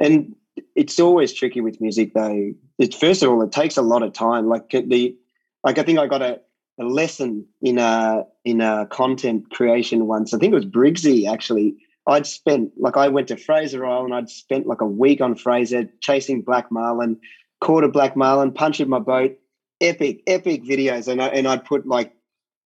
and 0.00 0.34
it's 0.76 1.00
always 1.00 1.32
tricky 1.32 1.60
with 1.60 1.80
music 1.80 2.14
though. 2.14 2.52
It, 2.78 2.94
first 2.94 3.22
of 3.22 3.30
all, 3.30 3.42
it 3.42 3.52
takes 3.52 3.76
a 3.76 3.82
lot 3.82 4.02
of 4.02 4.12
time. 4.12 4.48
Like 4.48 4.70
the 4.70 5.16
like 5.64 5.78
I 5.78 5.82
think 5.82 5.98
I 5.98 6.06
got 6.06 6.22
a 6.22 6.40
a 6.82 6.88
lesson 6.88 7.46
in 7.62 7.78
a 7.78 8.24
in 8.44 8.60
a 8.60 8.86
content 8.86 9.50
creation 9.50 10.06
once. 10.06 10.34
I 10.34 10.38
think 10.38 10.52
it 10.52 10.56
was 10.56 10.66
Briggsy 10.66 11.30
actually. 11.30 11.76
I'd 12.06 12.26
spent 12.26 12.72
like 12.76 12.96
I 12.96 13.08
went 13.08 13.28
to 13.28 13.36
Fraser 13.36 13.86
Island. 13.86 14.14
I'd 14.14 14.28
spent 14.28 14.66
like 14.66 14.80
a 14.80 14.86
week 14.86 15.20
on 15.20 15.36
Fraser 15.36 15.84
chasing 16.00 16.42
black 16.42 16.70
marlin, 16.70 17.18
caught 17.60 17.84
a 17.84 17.88
black 17.88 18.16
marlin, 18.16 18.52
punched 18.52 18.86
my 18.86 18.98
boat. 18.98 19.36
Epic, 19.80 20.22
epic 20.28 20.64
videos, 20.64 21.08
and 21.08 21.20
I 21.20 21.28
and 21.28 21.48
I'd 21.48 21.64
put 21.64 21.86
like 21.86 22.12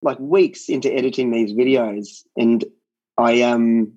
like 0.03 0.19
weeks 0.19 0.69
into 0.69 0.93
editing 0.93 1.31
these 1.31 1.53
videos, 1.53 2.23
and 2.37 2.65
I 3.17 3.43
um 3.43 3.93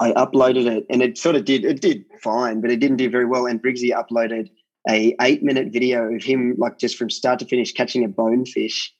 I 0.00 0.12
uploaded 0.12 0.66
it, 0.66 0.86
and 0.88 1.02
it 1.02 1.18
sort 1.18 1.36
of 1.36 1.44
did 1.44 1.64
it 1.64 1.80
did 1.80 2.04
fine, 2.22 2.60
but 2.60 2.70
it 2.70 2.80
didn't 2.80 2.96
do 2.96 3.10
very 3.10 3.26
well. 3.26 3.46
And 3.46 3.62
Briggsy 3.62 3.90
uploaded 3.90 4.48
a 4.88 5.14
eight 5.20 5.42
minute 5.42 5.72
video 5.72 6.14
of 6.14 6.22
him 6.22 6.54
like 6.56 6.78
just 6.78 6.96
from 6.96 7.10
start 7.10 7.38
to 7.40 7.44
finish 7.44 7.72
catching 7.72 8.04
a 8.04 8.08
bonefish 8.08 8.94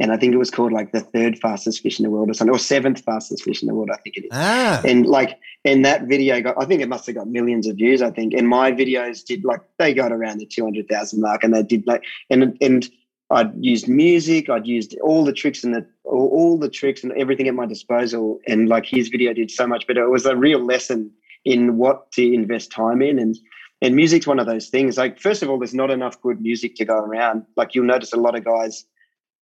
and 0.00 0.10
I 0.12 0.16
think 0.16 0.32
it 0.32 0.38
was 0.38 0.50
called 0.50 0.72
like 0.72 0.92
the 0.92 1.00
third 1.00 1.38
fastest 1.38 1.82
fish 1.82 2.00
in 2.00 2.04
the 2.04 2.10
world 2.10 2.30
or 2.30 2.34
something, 2.34 2.54
or 2.54 2.58
seventh 2.58 3.02
fastest 3.02 3.44
fish 3.44 3.62
in 3.62 3.68
the 3.68 3.74
world, 3.74 3.90
I 3.92 3.98
think 3.98 4.16
it 4.16 4.24
is. 4.24 4.30
Ah. 4.32 4.80
And 4.84 5.06
like, 5.06 5.38
and 5.64 5.84
that 5.84 6.04
video 6.04 6.40
got, 6.40 6.56
I 6.58 6.64
think 6.64 6.80
it 6.80 6.88
must 6.88 7.06
have 7.06 7.14
got 7.14 7.28
millions 7.28 7.66
of 7.66 7.76
views. 7.76 8.00
I 8.00 8.10
think, 8.10 8.32
and 8.32 8.48
my 8.48 8.72
videos 8.72 9.22
did 9.22 9.44
like 9.44 9.60
they 9.78 9.92
got 9.92 10.10
around 10.10 10.38
the 10.38 10.46
two 10.46 10.64
hundred 10.64 10.88
thousand 10.88 11.20
mark, 11.20 11.44
and 11.44 11.54
they 11.54 11.62
did 11.62 11.86
like, 11.86 12.02
and 12.30 12.56
and 12.62 12.88
I'd 13.30 13.52
used 13.62 13.88
music, 13.88 14.48
I'd 14.48 14.66
used 14.66 14.96
all 15.02 15.24
the 15.24 15.34
tricks 15.34 15.62
and 15.62 15.74
the 15.74 15.86
all, 16.04 16.28
all 16.28 16.58
the 16.58 16.70
tricks 16.70 17.04
and 17.04 17.12
everything 17.12 17.46
at 17.46 17.54
my 17.54 17.66
disposal, 17.66 18.40
and 18.48 18.70
like 18.70 18.86
his 18.86 19.08
video 19.08 19.34
did 19.34 19.50
so 19.50 19.66
much 19.66 19.86
better. 19.86 20.02
It 20.02 20.10
was 20.10 20.24
a 20.24 20.34
real 20.34 20.64
lesson 20.64 21.10
in 21.44 21.76
what 21.76 22.10
to 22.12 22.32
invest 22.32 22.72
time 22.72 23.02
in, 23.02 23.18
and 23.18 23.38
and 23.82 23.94
music's 23.94 24.26
one 24.26 24.38
of 24.38 24.46
those 24.46 24.68
things. 24.68 24.96
Like, 24.96 25.20
first 25.20 25.42
of 25.42 25.50
all, 25.50 25.58
there's 25.58 25.74
not 25.74 25.90
enough 25.90 26.20
good 26.22 26.40
music 26.40 26.74
to 26.76 26.86
go 26.86 26.96
around. 26.96 27.44
Like 27.56 27.74
you'll 27.74 27.84
notice 27.84 28.14
a 28.14 28.16
lot 28.16 28.34
of 28.34 28.44
guys 28.44 28.86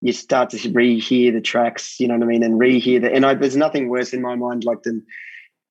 you 0.01 0.13
start 0.13 0.51
to 0.51 0.59
rehear 0.59 1.33
the 1.33 1.41
tracks, 1.41 1.99
you 1.99 2.07
know 2.07 2.15
what 2.15 2.23
I 2.23 2.27
mean, 2.27 2.43
and 2.43 2.61
rehear 2.61 3.01
the. 3.01 3.13
And 3.13 3.27
I, 3.27 3.35
there's 3.35 3.57
nothing 3.57 3.89
worse 3.89 4.13
in 4.13 4.23
my 4.23 4.37
mind 4.37 4.65
like 4.65 4.83
than 4.83 5.05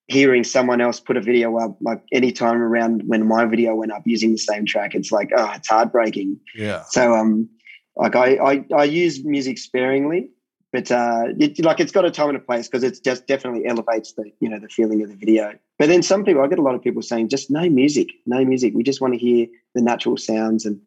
hearing 0.08 0.44
someone 0.44 0.80
else 0.80 1.00
put 1.00 1.18
a 1.18 1.22
video 1.22 1.58
up 1.58 1.78
like 1.82 2.02
anytime 2.14 2.62
around 2.62 3.04
when 3.08 3.28
my 3.28 3.46
video 3.46 3.76
went 3.76 3.92
up 3.92 4.04
using 4.06 4.32
the 4.32 4.38
same 4.38 4.66
track. 4.66 4.96
It's 4.96 5.12
like 5.12 5.30
oh, 5.36 5.52
it's 5.56 5.68
heartbreaking. 5.68 6.40
Yeah. 6.56 6.84
So 6.90 7.14
um, 7.14 7.50
like 7.96 8.16
I 8.16 8.36
I, 8.36 8.66
I 8.76 8.84
use 8.84 9.24
music 9.24 9.58
sparingly, 9.58 10.30
but 10.74 10.92
uh, 10.92 11.26
it, 11.40 11.64
like 11.64 11.80
it's 11.80 11.92
got 11.92 12.06
a 12.06 12.12
time 12.12 12.30
and 12.30 12.38
a 12.38 12.42
place 12.42 12.68
because 12.68 12.84
it 12.84 13.00
just 13.04 13.28
definitely 13.28 13.66
elevates 13.66 14.14
the 14.14 14.32
you 14.42 14.50
know 14.50 14.60
the 14.60 14.70
feeling 14.70 15.02
of 15.04 15.10
the 15.10 15.16
video. 15.16 15.54
But 15.80 15.88
then 15.88 16.04
some 16.04 16.26
people, 16.26 16.42
I 16.42 16.48
get 16.48 16.60
a 16.60 16.64
lot 16.64 16.76
of 16.76 16.82
people 16.82 17.02
saying 17.02 17.30
just 17.30 17.50
no 17.50 17.70
music, 17.70 18.08
no 18.26 18.44
music. 18.44 18.74
We 18.76 18.84
just 18.84 19.00
want 19.00 19.14
to 19.14 19.20
hear 19.20 19.48
the 19.76 19.82
natural 19.82 20.18
sounds 20.18 20.66
and 20.66 20.82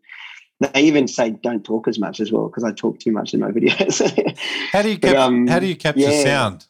they 0.61 0.83
even 0.83 1.09
say 1.09 1.31
don't 1.31 1.65
talk 1.65 1.89
as 1.89 1.99
much 1.99 2.21
as 2.21 2.31
well 2.31 2.49
because 2.49 2.65
I 2.65 2.73
talk 2.73 2.99
too 2.99 3.13
much 3.13 3.33
in 3.35 3.41
my 3.41 3.51
videos. 3.51 4.01
how 4.73 4.83
do 4.83 4.91
you 4.91 4.99
cap- 4.99 5.15
but, 5.15 5.17
um, 5.17 5.47
how 5.47 5.59
do 5.59 5.67
you 5.67 5.77
capture 5.77 6.11
yeah. 6.11 6.23
sound? 6.23 6.67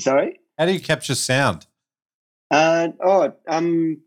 Sorry. 0.00 0.40
How 0.58 0.66
do 0.66 0.72
you 0.72 0.80
capture 0.80 1.14
sound? 1.14 1.66
Uh, 2.50 2.88
oh, 3.02 3.32
um, 3.48 3.98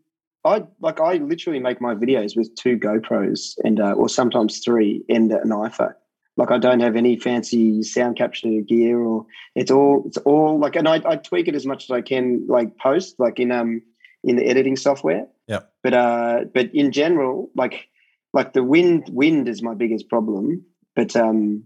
I 0.44 0.64
like 0.80 1.00
I 1.00 1.14
literally 1.14 1.58
make 1.58 1.80
my 1.80 1.94
videos 1.94 2.36
with 2.36 2.54
two 2.54 2.78
GoPros 2.78 3.56
and 3.64 3.80
uh, 3.80 3.92
or 3.92 4.08
sometimes 4.08 4.58
three 4.58 5.04
and 5.08 5.32
an 5.32 5.50
iPhone. 5.50 5.94
Like 6.36 6.50
I 6.50 6.58
don't 6.58 6.80
have 6.80 6.96
any 6.96 7.16
fancy 7.16 7.82
sound 7.82 8.16
capture 8.16 8.60
gear 8.62 8.98
or 8.98 9.26
it's 9.54 9.70
all 9.70 10.04
it's 10.06 10.16
all 10.18 10.58
like 10.58 10.76
and 10.76 10.88
I, 10.88 11.02
I 11.04 11.16
tweak 11.16 11.48
it 11.48 11.54
as 11.54 11.66
much 11.66 11.84
as 11.84 11.90
I 11.90 12.00
can 12.00 12.46
like 12.46 12.78
post 12.78 13.16
like 13.18 13.38
in 13.38 13.52
um 13.52 13.82
in 14.24 14.36
the 14.36 14.46
editing 14.46 14.76
software. 14.76 15.26
Yeah. 15.46 15.60
But 15.82 15.94
uh, 15.94 16.44
but 16.54 16.74
in 16.74 16.92
general, 16.92 17.50
like 17.54 17.88
like 18.32 18.52
the 18.52 18.62
wind 18.64 19.08
wind 19.10 19.48
is 19.48 19.62
my 19.62 19.74
biggest 19.74 20.08
problem. 20.08 20.64
But 20.96 21.14
um, 21.16 21.64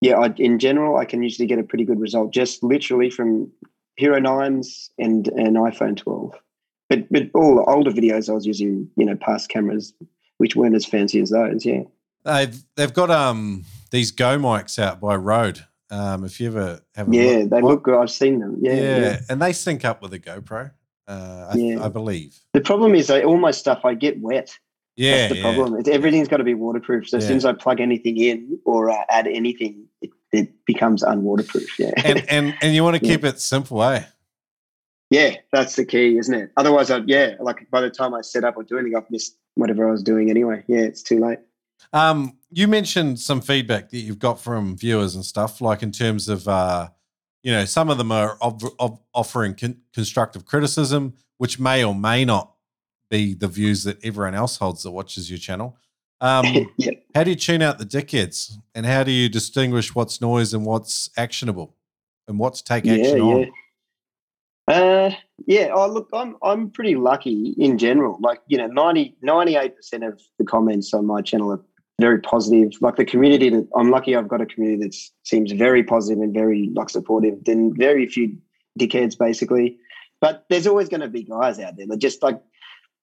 yeah, 0.00 0.18
I, 0.18 0.34
in 0.36 0.58
general, 0.58 0.96
I 0.96 1.04
can 1.04 1.22
usually 1.22 1.46
get 1.46 1.58
a 1.58 1.62
pretty 1.62 1.84
good 1.84 2.00
result 2.00 2.32
just 2.32 2.62
literally 2.62 3.10
from 3.10 3.50
Hero 3.96 4.18
Nines 4.18 4.90
and 4.98 5.28
an 5.28 5.54
iPhone 5.54 5.96
12. 5.96 6.34
But 6.88 7.10
but 7.10 7.24
all 7.34 7.56
the 7.56 7.64
older 7.64 7.90
videos, 7.90 8.28
I 8.28 8.32
was 8.32 8.46
using 8.46 8.88
you 8.96 9.04
know 9.06 9.16
past 9.16 9.48
cameras, 9.48 9.94
which 10.38 10.56
weren't 10.56 10.74
as 10.74 10.84
fancy 10.86 11.20
as 11.20 11.30
those. 11.30 11.64
Yeah. 11.64 11.82
They've 12.24 12.62
they've 12.76 12.92
got 12.94 13.10
um 13.10 13.64
these 13.90 14.10
Go 14.10 14.38
mics 14.38 14.78
out 14.78 15.00
by 15.00 15.16
Rode 15.16 15.64
Um, 15.90 16.24
if 16.24 16.40
you 16.40 16.46
ever 16.48 16.80
have 16.94 17.12
Yeah, 17.12 17.22
look, 17.38 17.50
they 17.50 17.60
what- 17.62 17.64
look 17.70 17.82
good. 17.84 17.98
I've 17.98 18.10
seen 18.10 18.38
them. 18.40 18.58
Yeah, 18.60 18.74
yeah, 18.74 18.98
yeah. 18.98 19.20
and 19.28 19.40
they 19.42 19.52
sync 19.52 19.84
up 19.84 20.02
with 20.02 20.12
a 20.14 20.18
GoPro. 20.18 20.70
Uh, 21.08 21.50
I, 21.52 21.56
Yeah. 21.56 21.84
I 21.84 21.88
believe. 21.88 22.38
The 22.54 22.60
problem 22.60 22.94
is, 22.94 23.10
I, 23.10 23.22
all 23.22 23.36
my 23.36 23.50
stuff 23.50 23.80
I 23.84 23.94
get 23.94 24.20
wet. 24.20 24.56
Yeah, 24.96 25.16
That's 25.16 25.32
the 25.32 25.36
yeah. 25.38 25.42
problem. 25.54 25.80
It's, 25.80 25.88
everything's 25.88 26.28
got 26.28 26.36
to 26.38 26.44
be 26.44 26.54
waterproof. 26.54 27.08
So 27.08 27.16
as 27.18 27.26
soon 27.26 27.36
as 27.38 27.44
I 27.46 27.52
plug 27.54 27.80
anything 27.80 28.18
in 28.18 28.58
or 28.66 28.90
uh, 28.90 28.96
add 29.08 29.26
anything, 29.26 29.86
it, 30.02 30.10
it 30.32 30.64
becomes 30.66 31.02
unwaterproof. 31.02 31.78
Yeah, 31.78 31.92
and 32.04 32.24
and 32.30 32.54
and 32.60 32.74
you 32.74 32.84
want 32.84 32.96
to 32.98 33.06
Yeah. 33.06 33.12
keep 33.14 33.24
it 33.24 33.40
simple, 33.40 33.82
eh? 33.82 34.04
yeah, 35.10 35.36
that's 35.52 35.76
the 35.76 35.84
key, 35.84 36.16
isn't 36.18 36.34
it? 36.34 36.50
Otherwise, 36.56 36.90
I 36.90 36.98
yeah, 37.06 37.34
like 37.40 37.70
by 37.70 37.80
the 37.80 37.90
time 37.90 38.14
I 38.14 38.20
set 38.22 38.44
up 38.44 38.56
or 38.56 38.62
do 38.64 38.78
anything, 38.78 38.96
I've 38.96 39.10
missed 39.10 39.36
whatever 39.54 39.88
I 39.88 39.90
was 39.90 40.02
doing 40.02 40.30
anyway. 40.30 40.62
Yeah, 40.66 40.80
it's 40.80 41.02
too 41.02 41.18
late. 41.20 41.38
Um, 41.92 42.38
you 42.50 42.68
mentioned 42.68 43.18
some 43.18 43.40
feedback 43.40 43.90
that 43.90 43.98
you've 43.98 44.18
got 44.18 44.40
from 44.40 44.76
viewers 44.76 45.14
and 45.14 45.24
stuff, 45.24 45.60
like 45.60 45.82
in 45.82 45.90
terms 45.90 46.28
of, 46.28 46.46
uh, 46.48 46.88
you 47.42 47.50
know, 47.50 47.64
some 47.64 47.90
of 47.90 47.98
them 47.98 48.12
are 48.12 48.38
of, 48.40 48.62
of 48.78 49.00
offering 49.12 49.54
con- 49.54 49.80
constructive 49.92 50.44
criticism, 50.46 51.14
which 51.38 51.58
may 51.58 51.82
or 51.84 51.94
may 51.94 52.24
not 52.24 52.51
be 53.12 53.34
the 53.34 53.46
views 53.46 53.84
that 53.84 54.02
everyone 54.02 54.34
else 54.34 54.56
holds 54.56 54.82
that 54.82 54.90
watches 54.90 55.30
your 55.30 55.38
channel. 55.38 55.76
Um, 56.22 56.70
yeah. 56.76 56.92
how 57.16 57.24
do 57.24 57.30
you 57.30 57.36
tune 57.36 57.62
out 57.62 57.78
the 57.78 57.84
dickheads, 57.84 58.52
and 58.76 58.86
how 58.86 59.02
do 59.02 59.10
you 59.10 59.28
distinguish 59.28 59.92
what's 59.92 60.20
noise 60.20 60.54
and 60.54 60.64
what's 60.64 61.10
actionable, 61.16 61.74
and 62.28 62.38
what's 62.38 62.62
take 62.62 62.86
action 62.86 63.16
yeah, 63.16 63.22
on? 63.24 63.40
yeah. 63.40 63.46
Uh, 64.68 65.10
yeah. 65.46 65.70
Oh, 65.74 65.88
look, 65.88 66.08
I'm 66.12 66.36
I'm 66.40 66.70
pretty 66.70 66.94
lucky 66.94 67.56
in 67.58 67.76
general. 67.76 68.18
Like 68.20 68.40
you 68.46 68.56
know, 68.56 68.68
98 68.68 69.74
percent 69.74 70.04
of 70.04 70.20
the 70.38 70.44
comments 70.44 70.94
on 70.94 71.06
my 71.06 71.22
channel 71.22 71.50
are 71.50 71.60
very 72.00 72.20
positive. 72.20 72.70
Like 72.80 72.94
the 72.94 73.04
community 73.04 73.50
that 73.50 73.68
I'm 73.74 73.90
lucky, 73.90 74.14
I've 74.14 74.28
got 74.28 74.40
a 74.40 74.46
community 74.46 74.84
that 74.84 74.94
seems 75.24 75.50
very 75.50 75.82
positive 75.82 76.22
and 76.22 76.32
very 76.32 76.70
like 76.72 76.88
supportive. 76.88 77.42
Then 77.44 77.74
very 77.76 78.06
few 78.06 78.36
dickheads, 78.78 79.18
basically. 79.18 79.76
But 80.20 80.44
there's 80.48 80.68
always 80.68 80.88
going 80.88 81.00
to 81.00 81.08
be 81.08 81.24
guys 81.24 81.58
out 81.58 81.76
there 81.76 81.88
that 81.88 81.98
just 81.98 82.22
like. 82.22 82.40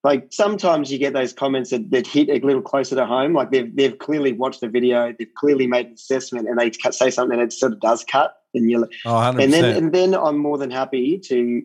Like 0.04 0.28
sometimes 0.32 0.92
you 0.92 0.98
get 0.98 1.14
those 1.14 1.34
comments 1.34 1.72
that, 1.72 1.92
that 1.92 2.08
hit 2.08 2.30
a 2.30 2.46
little 2.46 2.62
closer 2.62 2.96
to 2.96 3.06
home. 3.06 3.34
Like 3.34 3.52
they've 3.52 3.76
they've 3.76 3.98
clearly 3.98 4.32
watched 4.32 4.62
the 4.62 4.70
video, 4.70 5.14
they've 5.18 5.34
clearly 5.36 5.68
made 5.68 5.88
an 5.88 5.94
assessment, 5.94 6.48
and 6.48 6.58
they 6.58 6.72
say 6.92 7.10
something 7.10 7.38
that 7.38 7.52
sort 7.52 7.74
of 7.74 7.82
does 7.82 8.06
cut, 8.06 8.38
and 8.54 8.70
you're 8.70 8.82
like, 8.82 8.92
Oh, 9.06 9.10
100%. 9.10 9.44
and 9.44 9.54
then 9.54 9.66
and 9.76 9.94
then 9.94 10.16
I'm 10.16 10.38
more 10.38 10.58
than 10.58 10.72
happy 10.72 11.20
to 11.26 11.64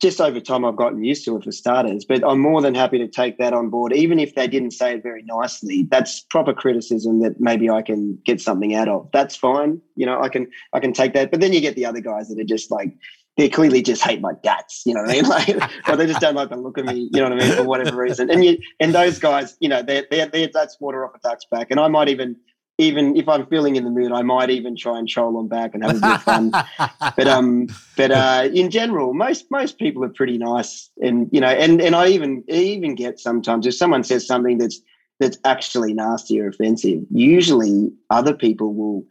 just 0.00 0.20
over 0.20 0.40
time 0.40 0.64
I've 0.64 0.76
gotten 0.76 1.04
used 1.04 1.24
to 1.26 1.36
it 1.36 1.44
for 1.44 1.52
starters, 1.52 2.04
but 2.04 2.24
I'm 2.26 2.40
more 2.40 2.60
than 2.60 2.74
happy 2.74 2.98
to 2.98 3.06
take 3.06 3.38
that 3.38 3.52
on 3.52 3.70
board, 3.70 3.92
even 3.92 4.18
if 4.18 4.34
they 4.34 4.48
didn't 4.48 4.72
say 4.72 4.94
it 4.94 5.02
very 5.02 5.22
nicely. 5.22 5.86
That's 5.88 6.22
proper 6.22 6.52
criticism 6.52 7.20
that 7.20 7.38
maybe 7.38 7.70
I 7.70 7.82
can 7.82 8.18
get 8.24 8.40
something 8.40 8.74
out 8.74 8.88
of. 8.88 9.08
That's 9.12 9.36
fine. 9.36 9.80
You 9.94 10.06
know, 10.06 10.20
I 10.20 10.28
can 10.28 10.50
I 10.72 10.80
can 10.80 10.92
take 10.92 11.14
that. 11.14 11.30
But 11.30 11.40
then 11.40 11.52
you 11.52 11.60
get 11.60 11.76
the 11.76 11.86
other 11.86 12.00
guys 12.00 12.28
that 12.28 12.40
are 12.40 12.44
just 12.44 12.70
like 12.70 12.96
they 13.42 13.48
clearly 13.48 13.82
just 13.82 14.02
hate 14.02 14.20
my 14.20 14.34
guts, 14.44 14.82
you 14.86 14.94
know 14.94 15.02
what 15.02 15.10
I 15.10 15.14
mean? 15.14 15.24
Like, 15.32 15.88
or 15.88 15.96
they 15.96 16.06
just 16.06 16.20
don't 16.20 16.36
like 16.36 16.50
the 16.50 16.56
look 16.56 16.78
of 16.78 16.86
me, 16.86 17.10
you 17.12 17.20
know 17.20 17.30
what 17.30 17.32
I 17.32 17.44
mean, 17.44 17.56
for 17.56 17.64
whatever 17.64 17.96
reason. 17.96 18.30
And 18.30 18.44
you 18.44 18.56
and 18.78 18.94
those 18.94 19.18
guys, 19.18 19.56
you 19.58 19.68
know, 19.68 19.82
they're, 19.82 20.06
they're, 20.10 20.26
they're 20.26 20.48
that's 20.52 20.78
water 20.80 21.04
off 21.04 21.14
a 21.16 21.18
duck's 21.18 21.44
back. 21.46 21.68
And 21.70 21.80
I 21.80 21.88
might 21.88 22.08
even 22.08 22.36
even 22.78 23.16
if 23.16 23.28
I'm 23.28 23.46
feeling 23.46 23.74
in 23.74 23.84
the 23.84 23.90
mood, 23.90 24.12
I 24.12 24.22
might 24.22 24.50
even 24.50 24.76
try 24.76 24.98
and 24.98 25.08
troll 25.08 25.32
them 25.36 25.48
back 25.48 25.74
and 25.74 25.82
have 25.84 25.96
a 25.96 26.00
bit 26.00 26.10
of 26.10 26.22
fun. 26.22 26.50
but 27.16 27.26
um, 27.26 27.66
but 27.96 28.12
uh, 28.12 28.48
in 28.52 28.70
general, 28.70 29.12
most 29.12 29.50
most 29.50 29.78
people 29.78 30.04
are 30.04 30.08
pretty 30.08 30.38
nice, 30.38 30.88
and 31.00 31.28
you 31.32 31.40
know, 31.40 31.48
and 31.48 31.80
and 31.80 31.96
I 31.96 32.08
even 32.08 32.44
even 32.48 32.94
get 32.94 33.18
sometimes 33.18 33.66
if 33.66 33.74
someone 33.74 34.04
says 34.04 34.24
something 34.24 34.58
that's 34.58 34.80
that's 35.18 35.38
actually 35.44 35.94
nasty 35.94 36.40
or 36.40 36.48
offensive, 36.48 37.02
usually 37.10 37.90
other 38.10 38.34
people 38.34 38.72
will 38.74 39.04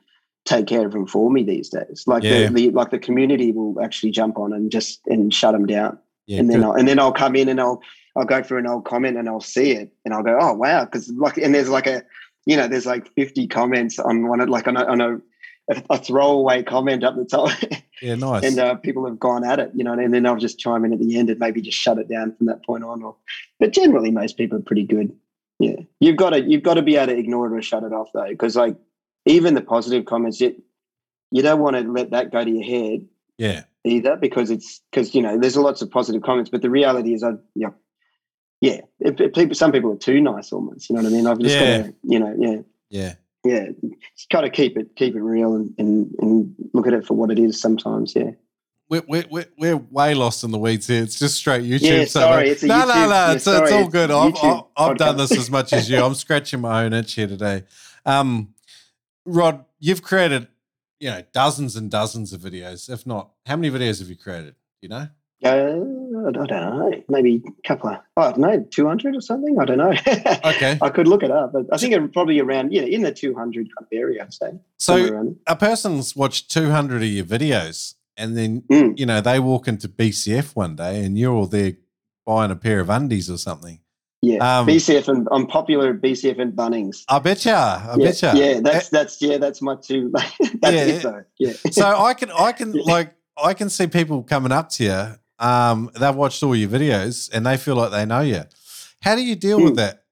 take 0.51 0.67
care 0.67 0.85
of 0.85 0.91
them 0.91 1.07
for 1.07 1.31
me 1.31 1.43
these 1.43 1.69
days. 1.69 2.03
Like 2.07 2.23
Yeah. 2.23 2.47
the, 2.47 2.53
the 2.53 2.69
like 2.71 2.91
the 2.91 2.99
community 2.99 3.51
will 3.51 3.81
actually 3.81 4.11
jump 4.11 4.37
on 4.37 4.53
and 4.53 4.71
just 4.71 5.01
and 5.07 5.33
shut 5.33 5.53
them 5.53 5.65
down, 5.65 5.97
yeah, 6.27 6.39
and 6.39 6.49
then 6.49 6.59
good. 6.59 6.65
I'll, 6.65 6.73
and 6.73 6.87
then 6.87 6.99
I'll 6.99 7.13
come 7.13 7.35
in 7.35 7.47
and 7.49 7.59
I'll 7.59 7.81
I'll 8.15 8.25
go 8.25 8.43
through 8.43 8.59
an 8.59 8.67
old 8.67 8.85
comment 8.85 9.17
and 9.17 9.29
I'll 9.29 9.39
see 9.41 9.71
it 9.71 9.93
and 10.03 10.13
I'll 10.13 10.23
go, 10.23 10.37
oh 10.39 10.53
wow, 10.53 10.85
because 10.85 11.09
like 11.11 11.37
and 11.37 11.55
there's 11.55 11.69
like 11.69 11.87
a 11.87 12.03
you 12.45 12.57
know 12.57 12.67
there's 12.67 12.85
like 12.85 13.07
50 13.13 13.47
comments 13.47 13.99
on 13.99 14.27
one 14.27 14.41
of 14.41 14.49
like 14.49 14.67
on 14.67 14.77
a, 14.77 14.85
on 14.85 15.01
a 15.01 15.21
a 15.89 15.97
throwaway 15.97 16.63
comment 16.63 17.03
up 17.03 17.15
the 17.15 17.23
top, 17.23 17.49
yeah, 18.01 18.15
nice. 18.15 18.43
and 18.43 18.59
uh, 18.59 18.75
people 18.75 19.05
have 19.05 19.19
gone 19.19 19.45
at 19.45 19.59
it, 19.59 19.71
you 19.73 19.83
know, 19.83 19.93
and 19.93 20.13
then 20.13 20.25
I'll 20.25 20.35
just 20.35 20.59
chime 20.59 20.83
in 20.83 20.91
at 20.91 20.99
the 20.99 21.17
end 21.17 21.29
and 21.29 21.39
maybe 21.39 21.61
just 21.61 21.77
shut 21.77 21.97
it 21.97 22.09
down 22.09 22.35
from 22.35 22.47
that 22.47 22.65
point 22.65 22.83
on. 22.83 23.01
Or, 23.03 23.15
but 23.59 23.71
generally, 23.71 24.11
most 24.11 24.37
people 24.37 24.57
are 24.57 24.63
pretty 24.63 24.83
good. 24.83 25.15
Yeah, 25.59 25.77
you've 25.99 26.17
got 26.17 26.31
to 26.31 26.41
you've 26.41 26.63
got 26.63 26.73
to 26.73 26.81
be 26.81 26.97
able 26.97 27.13
to 27.13 27.19
ignore 27.19 27.45
it 27.47 27.57
or 27.57 27.61
shut 27.61 27.83
it 27.83 27.93
off 27.93 28.09
though, 28.13 28.27
because 28.27 28.55
like 28.55 28.75
even 29.25 29.53
the 29.53 29.61
positive 29.61 30.05
comments, 30.05 30.41
it 30.41 30.61
you 31.31 31.41
don't 31.41 31.59
want 31.59 31.75
to 31.77 31.83
let 31.83 32.11
that 32.11 32.31
go 32.31 32.43
to 32.43 32.49
your 32.49 32.63
head 32.63 33.07
yeah, 33.37 33.63
either, 33.85 34.15
because 34.17 34.51
it's 34.51 34.81
because 34.91 35.15
you 35.15 35.21
know 35.21 35.37
there's 35.37 35.57
lots 35.57 35.81
of 35.81 35.89
positive 35.89 36.21
comments, 36.21 36.49
but 36.49 36.61
the 36.61 36.69
reality 36.69 37.13
is, 37.13 37.23
I 37.23 37.31
yeah. 37.55 37.69
Yeah, 38.63 38.81
if, 38.99 39.19
if 39.19 39.33
people, 39.33 39.55
some 39.55 39.71
people 39.71 39.91
are 39.91 39.97
too 39.97 40.21
nice 40.21 40.51
almost. 40.51 40.87
You 40.87 40.95
know 40.95 41.01
what 41.01 41.11
I 41.11 41.15
mean? 41.15 41.25
I've 41.25 41.39
just 41.39 41.55
Yeah. 41.55 41.77
got 41.79 41.85
to, 41.87 41.93
you 42.03 42.19
know, 42.19 42.35
yeah 42.37 42.61
yeah. 42.91 43.13
yeah, 43.43 43.65
just 44.15 44.29
kind 44.29 44.45
of 44.45 44.51
keep 44.51 44.77
it 44.77 44.95
keep 44.95 45.15
it 45.15 45.21
real 45.21 45.55
and, 45.55 45.73
and 45.79 46.13
and 46.19 46.55
look 46.73 46.85
at 46.85 46.93
it 46.93 47.03
for 47.07 47.15
what 47.15 47.31
it 47.31 47.39
is. 47.39 47.59
Sometimes, 47.59 48.13
yeah. 48.15 48.31
We're, 48.87 49.01
we're, 49.07 49.25
we're, 49.31 49.49
we're 49.57 49.77
way 49.77 50.13
lost 50.13 50.43
in 50.43 50.51
the 50.51 50.59
weeds 50.59 50.85
here. 50.85 51.01
It's 51.01 51.17
just 51.17 51.37
straight 51.37 51.63
YouTube. 51.63 51.81
Yeah, 51.81 52.05
so 52.05 52.19
sorry, 52.19 52.43
like- 52.43 52.51
it's 52.51 52.61
a 52.63 52.67
no, 52.67 52.79
no, 52.79 52.85
YouTube- 52.85 52.95
no. 52.95 53.09
yeah, 53.09 53.31
It's, 53.31 53.47
it's 53.47 53.71
all 53.71 53.87
good. 53.87 54.11
I've, 54.11 54.35
I've, 54.43 54.63
I've 54.75 54.97
done 54.97 55.17
this 55.17 55.31
as 55.31 55.49
much 55.49 55.71
as 55.73 55.89
you. 55.89 56.03
I'm 56.03 56.13
scratching 56.13 56.59
my 56.59 56.83
own 56.83 56.91
itch 56.93 57.13
here 57.13 57.27
today. 57.27 57.63
Um, 58.05 58.53
Rod, 59.25 59.65
you've 59.79 60.01
created, 60.01 60.47
you 60.99 61.09
know, 61.09 61.23
dozens 61.33 61.75
and 61.75 61.89
dozens 61.89 62.33
of 62.33 62.41
videos. 62.41 62.89
If 62.89 63.05
not, 63.05 63.31
how 63.45 63.55
many 63.55 63.71
videos 63.71 63.99
have 63.99 64.09
you 64.09 64.15
created? 64.15 64.55
You 64.81 64.89
know? 64.89 65.07
Uh, 65.43 65.47
I 66.27 66.31
don't 66.31 66.51
know, 66.51 67.03
maybe 67.09 67.41
a 67.47 67.67
couple 67.67 67.89
of 67.89 67.99
I 68.15 68.29
don't 68.29 68.39
know, 68.39 68.63
two 68.69 68.87
hundred 68.87 69.15
or 69.15 69.21
something. 69.21 69.57
I 69.59 69.65
don't 69.65 69.77
know. 69.77 69.93
Okay. 70.45 70.77
I 70.81 70.89
could 70.89 71.07
look 71.07 71.23
it 71.23 71.31
up, 71.31 71.53
but 71.53 71.65
I 71.71 71.77
think 71.77 71.93
it 71.93 72.13
probably 72.13 72.39
around 72.39 72.73
yeah 72.73 72.83
in 72.83 73.01
the 73.01 73.11
two 73.11 73.33
hundred 73.33 73.67
kind 73.75 73.81
of 73.81 73.87
area. 73.91 74.23
I'd 74.23 74.33
say. 74.33 74.51
So 74.77 75.35
a 75.47 75.55
person's 75.55 76.15
watched 76.15 76.51
200 76.51 76.97
of 76.97 77.07
your 77.07 77.25
videos 77.25 77.95
and 78.17 78.37
then. 78.37 78.61
Mm. 78.71 78.99
you 78.99 79.05
know, 79.05 79.21
they 79.21 79.39
walk 79.39 79.67
into 79.67 79.87
BCF 79.87 80.55
one 80.55 80.75
day 80.75 81.03
and 81.03 81.17
you're 81.17 81.33
all 81.33 81.47
there 81.47 81.73
buying 82.25 82.51
a 82.51 82.55
pair 82.55 82.79
of 82.79 82.89
undies 82.89 83.29
or 83.29 83.37
something. 83.37 83.80
Yeah, 84.23 84.59
Um, 84.59 84.67
BCF 84.67 85.07
and 85.07 85.27
I'm 85.31 85.47
popular 85.47 85.89
at 85.89 86.01
BCF 86.01 86.39
and 86.39 86.53
Bunnings. 86.53 87.03
I 87.09 87.17
betcha. 87.19 87.51
I 87.55 87.95
yeah, 87.97 88.05
betcha. 88.05 88.33
yeah, 88.35 88.59
that's 88.59 88.89
that's 88.89 89.19
yeah, 89.21 89.37
that's 89.37 89.61
my 89.63 89.75
two. 89.75 90.11
that's 90.61 90.75
Yeah. 90.75 90.83
it 90.85 91.01
though. 91.03 91.23
Yeah, 91.39 91.53
so 91.71 91.87
I 91.97 92.13
can 92.13 92.29
I 92.31 92.51
can 92.51 92.71
like 92.73 93.15
I 93.41 93.53
can 93.55 93.69
see 93.69 93.87
people 93.87 94.21
coming 94.23 94.51
up 94.51 94.69
to 94.69 94.83
you. 94.83 95.45
Um, 95.45 95.89
they've 95.99 96.13
watched 96.15 96.43
all 96.43 96.55
your 96.55 96.69
videos 96.69 97.31
and 97.33 97.45
they 97.47 97.57
feel 97.57 97.75
like 97.75 97.89
they 97.89 98.05
know 98.05 98.21
you. 98.21 98.43
How 99.01 99.15
do 99.15 99.23
you 99.23 99.35
deal 99.35 99.57
with 99.59 99.71
Hmm. 99.71 99.75
that? 99.77 100.03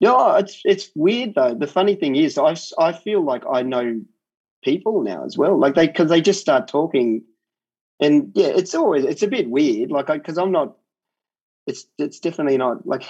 Yeah, 0.00 0.38
it's 0.38 0.60
it's 0.66 0.90
weird 0.94 1.34
though. 1.34 1.54
The 1.54 1.66
funny 1.66 1.94
thing 1.94 2.16
is, 2.16 2.36
I 2.36 2.54
I 2.78 2.92
feel 2.92 3.24
like 3.24 3.44
I 3.50 3.62
know 3.62 4.00
people 4.62 5.02
now 5.02 5.24
as 5.24 5.38
well. 5.38 5.58
Like 5.58 5.74
they 5.74 5.86
because 5.86 6.10
they 6.10 6.20
just 6.20 6.40
start 6.40 6.68
talking, 6.68 7.24
and 7.98 8.30
yeah, 8.34 8.48
it's 8.48 8.74
always 8.74 9.04
it's 9.04 9.22
a 9.22 9.26
bit 9.26 9.48
weird. 9.48 9.90
Like 9.90 10.06
because 10.08 10.36
I'm 10.36 10.52
not. 10.52 10.76
It's 11.66 11.86
it's 11.96 12.20
definitely 12.20 12.58
not 12.58 12.86
like 12.86 13.04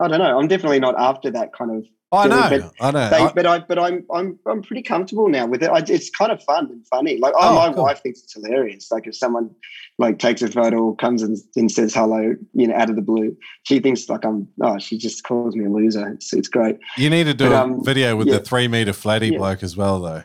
I 0.00 0.08
don't 0.08 0.18
know. 0.18 0.38
I'm 0.38 0.48
definitely 0.48 0.80
not 0.80 0.94
after 0.98 1.30
that 1.32 1.52
kind 1.52 1.70
of. 1.76 1.86
I 2.10 2.26
know, 2.26 2.48
but 2.48 2.72
I 2.80 2.90
know. 2.90 3.10
They, 3.10 3.16
I- 3.16 3.32
but 3.32 3.46
I 3.46 3.58
but 3.58 3.78
I'm 3.78 4.06
I'm 4.14 4.38
I'm 4.46 4.62
pretty 4.62 4.82
comfortable 4.82 5.28
now 5.28 5.46
with 5.46 5.62
it. 5.62 5.68
I, 5.70 5.80
it's 5.86 6.08
kind 6.08 6.32
of 6.32 6.42
fun 6.42 6.66
and 6.70 6.86
funny. 6.86 7.18
Like 7.18 7.34
Oh, 7.36 7.50
oh, 7.50 7.54
my 7.68 7.74
cool. 7.74 7.82
wife 7.84 8.00
thinks 8.02 8.22
it's 8.22 8.32
hilarious. 8.32 8.90
Like 8.90 9.06
if 9.06 9.14
someone 9.14 9.50
like 9.98 10.18
takes 10.18 10.40
a 10.40 10.48
photo, 10.48 10.78
or 10.78 10.96
comes 10.96 11.22
and, 11.22 11.36
and 11.56 11.70
says 11.70 11.92
hello, 11.92 12.34
you 12.54 12.66
know, 12.66 12.74
out 12.74 12.88
of 12.88 12.96
the 12.96 13.02
blue, 13.02 13.36
she 13.64 13.78
thinks 13.80 14.08
like 14.08 14.24
I'm. 14.24 14.48
Oh, 14.62 14.78
she 14.78 14.96
just 14.96 15.24
calls 15.24 15.54
me 15.54 15.66
a 15.66 15.68
loser. 15.68 16.08
It's 16.12 16.32
it's 16.32 16.48
great. 16.48 16.78
you 16.96 17.10
need 17.10 17.24
to 17.24 17.34
do 17.34 17.50
but, 17.50 17.52
a 17.52 17.62
um, 17.62 17.84
video 17.84 18.16
with 18.16 18.28
yeah. 18.28 18.38
the 18.38 18.40
three 18.44 18.68
meter 18.68 18.92
flatty 18.94 19.28
Yeah. 19.32 19.38
bloke 19.38 19.62
as 19.62 19.76
well, 19.76 20.00
though. 20.00 20.22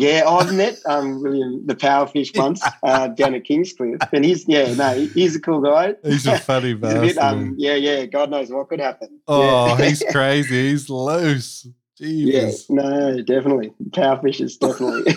Yeah, 0.00 0.28
I've 0.28 0.54
met 0.54 0.78
um, 0.86 1.20
William 1.22 1.66
the 1.66 1.74
Powerfish 1.74 2.36
once 2.38 2.62
uh, 2.84 3.08
down 3.08 3.34
at 3.34 3.42
Kingscliff, 3.44 3.98
and 4.12 4.24
he's 4.24 4.46
yeah, 4.46 4.72
no, 4.74 4.94
he's 4.94 5.34
a 5.34 5.40
cool 5.40 5.60
guy. 5.60 5.94
He's 6.04 6.24
a 6.26 6.38
funny 6.50 6.74
He's 6.74 6.82
a 6.94 7.00
bit, 7.00 7.18
um, 7.18 7.54
yeah, 7.58 7.74
yeah. 7.74 8.04
God 8.06 8.30
knows 8.30 8.48
what 8.50 8.68
could 8.68 8.78
happen. 8.80 9.18
oh, 9.26 9.66
yeah. 9.76 9.84
he's 9.88 10.04
crazy. 10.12 10.70
He's 10.70 10.88
loose. 10.88 11.66
yeah, 11.98 12.44
Jesus. 12.46 12.70
no, 12.70 13.20
definitely. 13.22 13.72
Powerfish 13.90 14.40
is 14.40 14.56
definitely. 14.56 15.16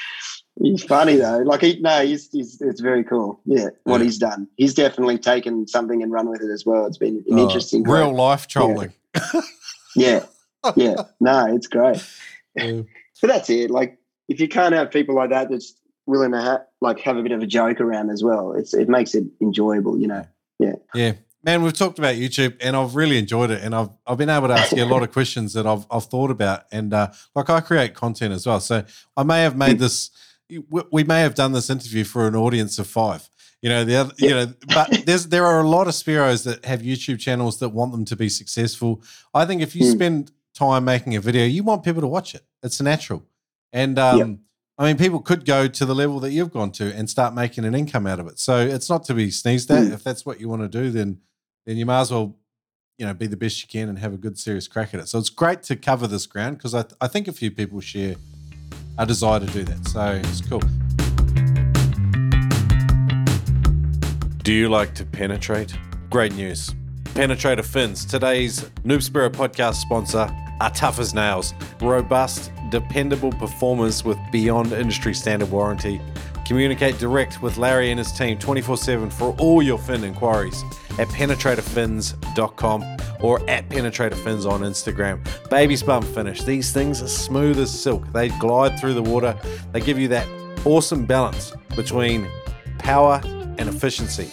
he's 0.60 0.82
funny 0.82 1.16
though. 1.16 1.38
Like 1.38 1.60
he 1.60 1.78
no, 1.80 2.04
he's, 2.04 2.28
he's 2.32 2.60
it's 2.60 2.80
very 2.80 3.04
cool. 3.04 3.40
Yeah, 3.44 3.68
what 3.84 3.98
Yeah. 3.98 4.04
he's 4.06 4.18
done. 4.18 4.48
He's 4.56 4.74
definitely 4.74 5.18
taken 5.18 5.68
something 5.68 6.02
and 6.02 6.10
run 6.10 6.28
with 6.28 6.42
it 6.42 6.50
as 6.50 6.66
well. 6.66 6.86
It's 6.86 6.98
been 6.98 7.22
an 7.28 7.38
Oh, 7.38 7.44
interesting 7.46 7.84
real 7.84 8.06
growth. 8.08 8.16
life 8.18 8.46
trolling. 8.48 8.92
Yeah. 9.94 10.24
Yeah. 10.74 10.96
No, 11.20 11.54
it's 11.54 11.68
great. 11.68 12.02
Yeah. 12.56 12.80
But 13.20 13.28
that's 13.28 13.50
it. 13.50 13.70
Like 13.70 13.98
if 14.28 14.40
you 14.40 14.48
can't 14.48 14.74
have 14.74 14.90
people 14.90 15.14
like 15.14 15.30
that 15.30 15.50
that's 15.50 15.74
willing 16.06 16.32
to 16.32 16.40
ha- 16.40 16.62
like 16.80 17.00
have 17.00 17.16
a 17.16 17.22
bit 17.22 17.32
of 17.32 17.42
a 17.42 17.46
joke 17.46 17.80
around 17.80 18.10
as 18.10 18.22
well, 18.22 18.52
it's 18.52 18.74
it 18.74 18.88
makes 18.88 19.14
it 19.14 19.24
enjoyable, 19.40 19.98
you 19.98 20.06
know. 20.08 20.26
Yeah. 20.58 20.74
Yeah. 20.94 21.12
Man, 21.44 21.62
we've 21.62 21.72
talked 21.72 21.98
about 22.00 22.16
YouTube 22.16 22.56
and 22.60 22.74
I've 22.74 22.96
really 22.96 23.18
enjoyed 23.18 23.50
it. 23.50 23.62
And 23.62 23.74
I've 23.74 23.90
I've 24.06 24.18
been 24.18 24.30
able 24.30 24.48
to 24.48 24.54
ask 24.54 24.72
you 24.76 24.82
a 24.82 24.86
lot 24.86 25.02
of 25.02 25.12
questions 25.18 25.52
that 25.52 25.66
I've 25.66 25.86
I've 25.90 26.04
thought 26.06 26.30
about. 26.30 26.64
And 26.72 26.92
uh, 26.92 27.12
like 27.34 27.50
I 27.50 27.60
create 27.60 27.94
content 27.94 28.32
as 28.34 28.46
well. 28.46 28.58
So 28.60 28.84
I 29.16 29.22
may 29.22 29.42
have 29.42 29.56
made 29.56 29.78
this 29.78 30.10
we- 30.90 31.04
may 31.04 31.20
have 31.20 31.34
done 31.34 31.52
this 31.52 31.70
interview 31.70 32.04
for 32.04 32.26
an 32.28 32.34
audience 32.36 32.78
of 32.78 32.86
five. 32.86 33.28
You 33.62 33.68
know, 33.70 33.84
the 33.84 33.96
other 33.96 34.12
you 34.18 34.30
know, 34.30 34.46
but 34.74 35.02
there's 35.06 35.26
there 35.28 35.44
are 35.46 35.60
a 35.60 35.68
lot 35.68 35.86
of 35.88 35.94
Spearos 35.94 36.44
that 36.44 36.64
have 36.64 36.82
YouTube 36.82 37.18
channels 37.18 37.58
that 37.60 37.70
want 37.70 37.92
them 37.92 38.04
to 38.06 38.16
be 38.16 38.28
successful. 38.28 39.02
I 39.34 39.44
think 39.44 39.62
if 39.62 39.74
you 39.76 39.84
Hmm. 39.86 39.92
spend 39.92 40.32
time 40.54 40.84
making 40.84 41.16
a 41.16 41.20
video, 41.20 41.44
you 41.44 41.62
want 41.64 41.82
people 41.84 42.00
to 42.00 42.06
watch 42.08 42.34
it. 42.34 42.42
It's 42.62 42.80
natural. 42.80 43.24
And 43.72 43.98
um 43.98 44.18
Yep. 44.18 44.38
I 44.78 44.84
mean, 44.84 44.98
people 44.98 45.20
could 45.20 45.46
go 45.46 45.68
to 45.68 45.86
the 45.86 45.94
level 45.94 46.20
that 46.20 46.32
you've 46.32 46.52
gone 46.52 46.70
to 46.72 46.94
and 46.94 47.08
start 47.08 47.32
making 47.34 47.64
an 47.64 47.74
income 47.74 48.06
out 48.06 48.20
of 48.20 48.26
it. 48.26 48.38
So 48.38 48.58
it's 48.58 48.90
not 48.90 49.04
to 49.04 49.14
be 49.14 49.30
sneezed 49.30 49.70
at. 49.70 49.84
Mm. 49.84 49.92
If 49.94 50.04
that's 50.04 50.26
what 50.26 50.38
you 50.38 50.50
want 50.50 50.62
to 50.62 50.68
do, 50.68 50.90
then 50.90 51.20
then 51.64 51.78
you 51.78 51.86
might 51.86 52.00
as 52.00 52.12
well, 52.12 52.36
you 52.98 53.06
know, 53.06 53.14
be 53.14 53.26
the 53.26 53.38
best 53.38 53.62
you 53.62 53.68
can 53.68 53.88
and 53.88 53.98
have 53.98 54.12
a 54.12 54.18
good 54.18 54.38
serious 54.38 54.68
crack 54.68 54.92
at 54.92 55.00
it. 55.00 55.08
So 55.08 55.18
it's 55.18 55.30
great 55.30 55.62
to 55.64 55.76
cover 55.76 56.06
this 56.06 56.26
ground 56.26 56.58
because 56.58 56.74
I, 56.74 56.82
th- 56.82 56.94
I 57.00 57.08
think 57.08 57.26
a 57.26 57.32
few 57.32 57.50
people 57.50 57.80
share 57.80 58.16
a 58.98 59.06
desire 59.06 59.40
to 59.40 59.46
do 59.46 59.64
that. 59.64 59.88
So 59.88 60.20
it's 60.22 60.42
cool. 60.42 60.60
Do 64.42 64.52
you 64.52 64.68
like 64.68 64.94
to 64.94 65.04
penetrate? 65.04 65.76
Great 66.08 66.34
news. 66.34 66.72
Penetrator 67.16 67.64
Fins, 67.64 68.04
today's 68.04 68.60
Noob 68.84 68.98
Spearo 68.98 69.30
podcast 69.30 69.76
sponsor, 69.76 70.30
are 70.60 70.70
tough 70.72 70.98
as 70.98 71.14
nails. 71.14 71.54
Robust, 71.80 72.52
dependable 72.68 73.32
performers 73.32 74.04
with 74.04 74.18
beyond 74.30 74.70
industry 74.74 75.14
standard 75.14 75.50
warranty. 75.50 75.98
Communicate 76.44 76.98
direct 76.98 77.40
with 77.40 77.56
Larry 77.56 77.90
and 77.90 77.98
his 77.98 78.12
team 78.12 78.38
24 78.38 78.76
7 78.76 79.08
for 79.08 79.34
all 79.38 79.62
your 79.62 79.78
fin 79.78 80.04
inquiries 80.04 80.62
at 80.98 81.08
penetratorfins.com 81.08 82.84
or 83.20 83.40
at 83.48 83.66
penetratorfins 83.70 84.46
on 84.46 84.60
Instagram. 84.60 85.26
Baby's 85.48 85.82
bum 85.82 86.02
finish. 86.02 86.42
These 86.42 86.70
things 86.74 87.00
are 87.00 87.08
smooth 87.08 87.58
as 87.58 87.70
silk. 87.70 88.12
They 88.12 88.28
glide 88.28 88.78
through 88.78 88.92
the 88.92 89.02
water. 89.02 89.34
They 89.72 89.80
give 89.80 89.98
you 89.98 90.08
that 90.08 90.28
awesome 90.66 91.06
balance 91.06 91.54
between 91.76 92.28
power 92.76 93.22
and 93.24 93.70
efficiency. 93.70 94.30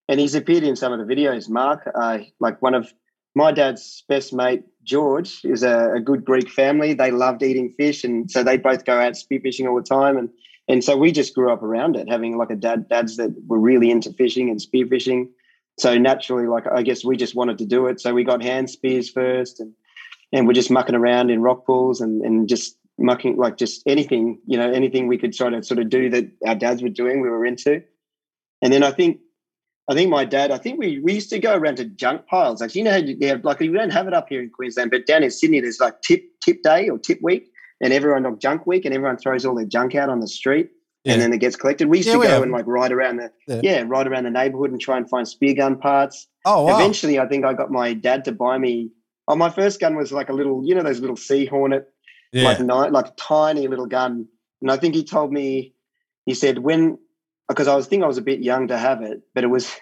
and 0.08 0.20
he's 0.20 0.36
appeared 0.36 0.64
in 0.64 0.76
some 0.78 0.94
of 0.94 1.06
the 1.06 1.14
videos. 1.14 1.50
Mark, 1.50 1.90
uh, 1.94 2.20
like 2.40 2.62
one 2.62 2.74
of 2.76 2.88
my 3.36 3.52
dad's 3.52 4.04
best 4.08 4.32
mate, 4.34 4.64
George, 4.84 5.42
is 5.44 5.64
a, 5.64 5.96
a 5.96 6.00
good 6.00 6.24
Greek 6.24 6.50
family. 6.50 6.94
They 6.94 7.12
loved 7.12 7.44
eating 7.44 7.74
fish, 7.78 8.04
and 8.06 8.30
so 8.32 8.44
they 8.44 8.58
both 8.58 8.86
go 8.86 8.98
out 9.00 9.14
spearfishing 9.14 9.68
all 9.68 9.76
the 9.76 9.82
time, 9.84 10.18
and 10.18 10.30
and 10.68 10.84
so 10.84 10.98
we 10.98 11.12
just 11.12 11.34
grew 11.34 11.52
up 11.52 11.64
around 11.64 11.96
it, 11.96 12.10
having 12.10 12.38
like 12.38 12.50
a 12.50 12.56
dad 12.56 12.90
dads 12.90 13.18
that 13.18 13.34
were 13.48 13.60
really 13.60 13.90
into 13.90 14.12
fishing 14.14 14.50
and 14.50 14.60
spearfishing. 14.60 15.30
So 15.80 15.98
naturally, 15.98 16.48
like 16.48 16.66
I 16.68 16.82
guess 16.82 17.06
we 17.06 17.18
just 17.18 17.36
wanted 17.36 17.58
to 17.60 17.66
do 17.66 17.88
it. 17.88 18.02
So 18.02 18.14
we 18.14 18.24
got 18.24 18.42
hand 18.42 18.70
spears 18.70 19.10
first, 19.10 19.60
and 19.60 19.74
and 20.34 20.48
we're 20.48 20.54
just 20.54 20.72
mucking 20.72 20.96
around 20.96 21.30
in 21.30 21.42
rock 21.42 21.66
pools 21.66 22.02
and 22.02 22.22
and 22.24 22.50
just 22.50 22.78
mucking 22.98 23.38
like 23.38 23.58
just 23.58 23.84
anything, 23.86 24.40
you 24.48 24.58
know, 24.58 24.70
anything 24.72 25.08
we 25.08 25.18
could 25.18 25.34
try 25.34 25.50
to 25.50 25.62
sort 25.64 25.80
of 25.80 25.90
do 25.90 26.10
that 26.10 26.32
our 26.46 26.56
dads 26.56 26.82
were 26.82 26.90
doing, 26.90 27.22
we 27.22 27.30
were 27.30 27.46
into. 27.46 27.84
And 28.62 28.74
then 28.74 28.84
I 28.84 28.92
think 28.92 29.20
I 29.90 29.94
think 29.94 30.10
my 30.10 30.26
dad, 30.26 30.52
I 30.52 30.58
think 30.58 30.80
we, 30.80 31.00
we 31.00 31.14
used 31.14 31.30
to 31.30 31.40
go 31.40 31.56
around 31.56 31.78
to 31.78 31.86
junk 31.86 32.28
piles. 32.28 32.60
Like, 32.60 32.76
you 32.76 32.84
know, 32.84 32.92
how 32.92 32.98
you 32.98 33.16
have, 33.28 33.46
like 33.46 33.60
we 33.60 33.70
don't 33.70 33.92
have 33.92 34.08
it 34.08 34.14
up 34.14 34.28
here 34.28 34.42
in 34.42 34.50
Queensland, 34.50 34.92
but 34.92 35.06
down 35.06 35.24
in 35.24 35.32
Sydney, 35.32 35.62
there's 35.62 35.80
like 35.80 36.02
tip 36.02 36.24
tip 36.44 36.62
day 36.64 36.90
or 36.90 36.98
tip 36.98 37.20
week, 37.22 37.50
and 37.82 37.94
everyone 37.94 38.26
on 38.26 38.40
junk 38.40 38.66
week, 38.68 38.86
and 38.86 38.94
everyone 38.94 39.18
throws 39.18 39.46
all 39.46 39.56
their 39.56 39.66
junk 39.66 39.96
out 39.96 40.10
on 40.10 40.20
the 40.20 40.28
street, 40.28 40.70
Yeah. 41.04 41.14
and 41.14 41.22
then 41.22 41.34
it 41.34 41.40
gets 41.40 41.56
collected. 41.56 41.88
We 41.90 41.98
used 41.98 42.08
Yeah, 42.08 42.16
to 42.16 42.22
go 42.24 42.28
have. 42.28 42.44
and 42.44 42.52
like 42.52 42.66
ride 42.68 42.92
around 42.92 43.18
the 43.18 43.32
Yeah. 43.48 43.60
yeah. 43.64 43.84
ride 43.88 44.08
around 44.08 44.24
the 44.26 44.32
neighborhood 44.32 44.72
and 44.72 44.80
try 44.82 44.98
and 44.98 45.10
find 45.10 45.28
spear 45.28 45.54
gun 45.54 45.78
parts. 45.78 46.28
Oh, 46.46 46.64
wow. 46.64 46.76
Eventually, 46.80 47.20
I 47.20 47.28
think 47.28 47.46
I 47.46 47.54
got 47.54 47.72
my 47.72 47.94
dad 47.94 48.26
to 48.26 48.32
buy 48.32 48.58
me. 48.58 48.92
Oh, 49.28 49.36
my 49.36 49.50
first 49.50 49.80
gun 49.80 49.96
was 49.96 50.12
like 50.12 50.30
a 50.30 50.34
little, 50.34 50.62
you 50.66 50.74
know, 50.74 50.84
those 50.84 51.00
little 51.02 51.18
Sea 51.18 51.46
Hornet 51.46 51.86
like 52.34 52.58
yeah. 52.60 52.64
ni- 52.66 52.90
like 52.90 53.08
a 53.08 53.14
tiny 53.18 53.68
little 53.68 53.86
gun. 53.88 54.28
And 54.62 54.72
I 54.72 54.78
think 54.78 54.96
he 54.96 55.04
told 55.04 55.32
me, 55.32 55.74
he 56.26 56.34
said 56.34 56.60
when 56.60 56.98
because 57.48 57.68
I 57.68 57.76
was 57.76 57.88
think 57.88 58.04
I 58.04 58.08
was 58.08 58.18
a 58.18 58.22
bit 58.22 58.40
young 58.42 58.68
to 58.68 58.78
have 58.78 59.02
it, 59.02 59.22
but 59.34 59.44
it 59.44 59.48
was 59.48 59.74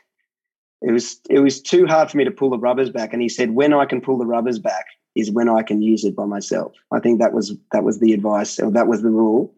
it 0.82 0.92
was 0.92 1.20
it 1.30 1.40
was 1.40 1.62
too 1.62 1.88
hard 1.88 2.12
for 2.12 2.18
me 2.18 2.24
to 2.26 2.32
pull 2.32 2.50
the 2.52 2.60
rubbers 2.60 2.90
back. 2.92 3.14
And 3.14 3.22
he 3.22 3.30
said 3.30 3.52
when 3.52 3.74
I 3.74 3.86
can 3.86 4.02
pull 4.02 4.18
the 4.18 4.26
rubbers 4.26 4.60
back 4.60 4.86
is 5.16 5.32
when 5.32 5.50
I 5.50 5.64
can 5.64 5.82
use 5.82 6.04
it 6.04 6.16
by 6.16 6.26
myself. 6.26 6.74
I 6.92 7.00
think 7.00 7.20
that 7.20 7.34
was 7.34 7.56
that 7.72 7.84
was 7.84 8.00
the 8.00 8.14
advice 8.14 8.60
or 8.60 8.72
that 8.72 8.88
was 8.88 9.02
the 9.02 9.10
rule. 9.10 9.54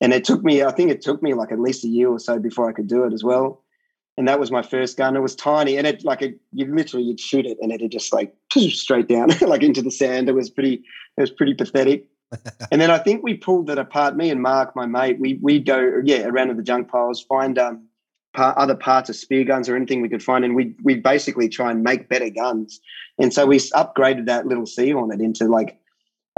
And 0.00 0.12
it 0.12 0.24
took 0.24 0.44
me, 0.44 0.62
I 0.62 0.70
think 0.70 0.90
it 0.90 1.00
took 1.00 1.22
me 1.22 1.34
like 1.34 1.50
at 1.50 1.58
least 1.58 1.84
a 1.84 1.88
year 1.88 2.08
or 2.08 2.20
so 2.20 2.38
before 2.38 2.68
I 2.68 2.72
could 2.72 2.86
do 2.86 3.04
it 3.04 3.12
as 3.12 3.24
well. 3.24 3.64
And 4.16 4.28
that 4.28 4.40
was 4.40 4.50
my 4.50 4.62
first 4.62 4.96
gun. 4.96 5.16
It 5.16 5.22
was 5.22 5.36
tiny, 5.36 5.76
and 5.76 5.86
it 5.86 6.04
like 6.04 6.22
it, 6.22 6.40
you 6.52 6.66
literally 6.74 7.06
you'd 7.06 7.20
shoot 7.20 7.46
it, 7.46 7.56
and 7.60 7.70
it'd 7.70 7.92
just 7.92 8.12
like 8.12 8.34
straight 8.52 9.08
down, 9.08 9.28
like 9.40 9.62
into 9.62 9.80
the 9.80 9.92
sand. 9.92 10.28
It 10.28 10.34
was 10.34 10.50
pretty, 10.50 10.82
it 11.16 11.20
was 11.20 11.30
pretty 11.30 11.54
pathetic. 11.54 12.08
and 12.72 12.80
then 12.80 12.90
I 12.90 12.98
think 12.98 13.22
we 13.22 13.34
pulled 13.34 13.70
it 13.70 13.78
apart. 13.78 14.16
Me 14.16 14.28
and 14.30 14.42
Mark, 14.42 14.74
my 14.74 14.86
mate, 14.86 15.20
we 15.20 15.38
we 15.40 15.60
go 15.60 16.00
yeah 16.04 16.26
around 16.26 16.48
to 16.48 16.54
the 16.54 16.64
junk 16.64 16.88
piles, 16.88 17.22
find 17.22 17.58
um 17.58 17.87
par- 18.34 18.58
other 18.58 18.74
parts 18.74 19.10
of 19.10 19.16
spear 19.16 19.44
guns 19.44 19.68
or 19.68 19.76
anything 19.76 20.00
we 20.00 20.08
could 20.08 20.22
find, 20.22 20.44
and 20.44 20.54
we 20.54 20.74
we 20.82 20.94
basically 20.96 21.48
try 21.48 21.70
and 21.70 21.82
make 21.82 22.08
better 22.08 22.30
guns. 22.30 22.80
And 23.18 23.32
so 23.32 23.46
we 23.46 23.58
upgraded 23.58 24.26
that 24.26 24.46
little 24.46 24.66
sea 24.66 24.92
it 24.92 25.20
into 25.20 25.46
like 25.46 25.78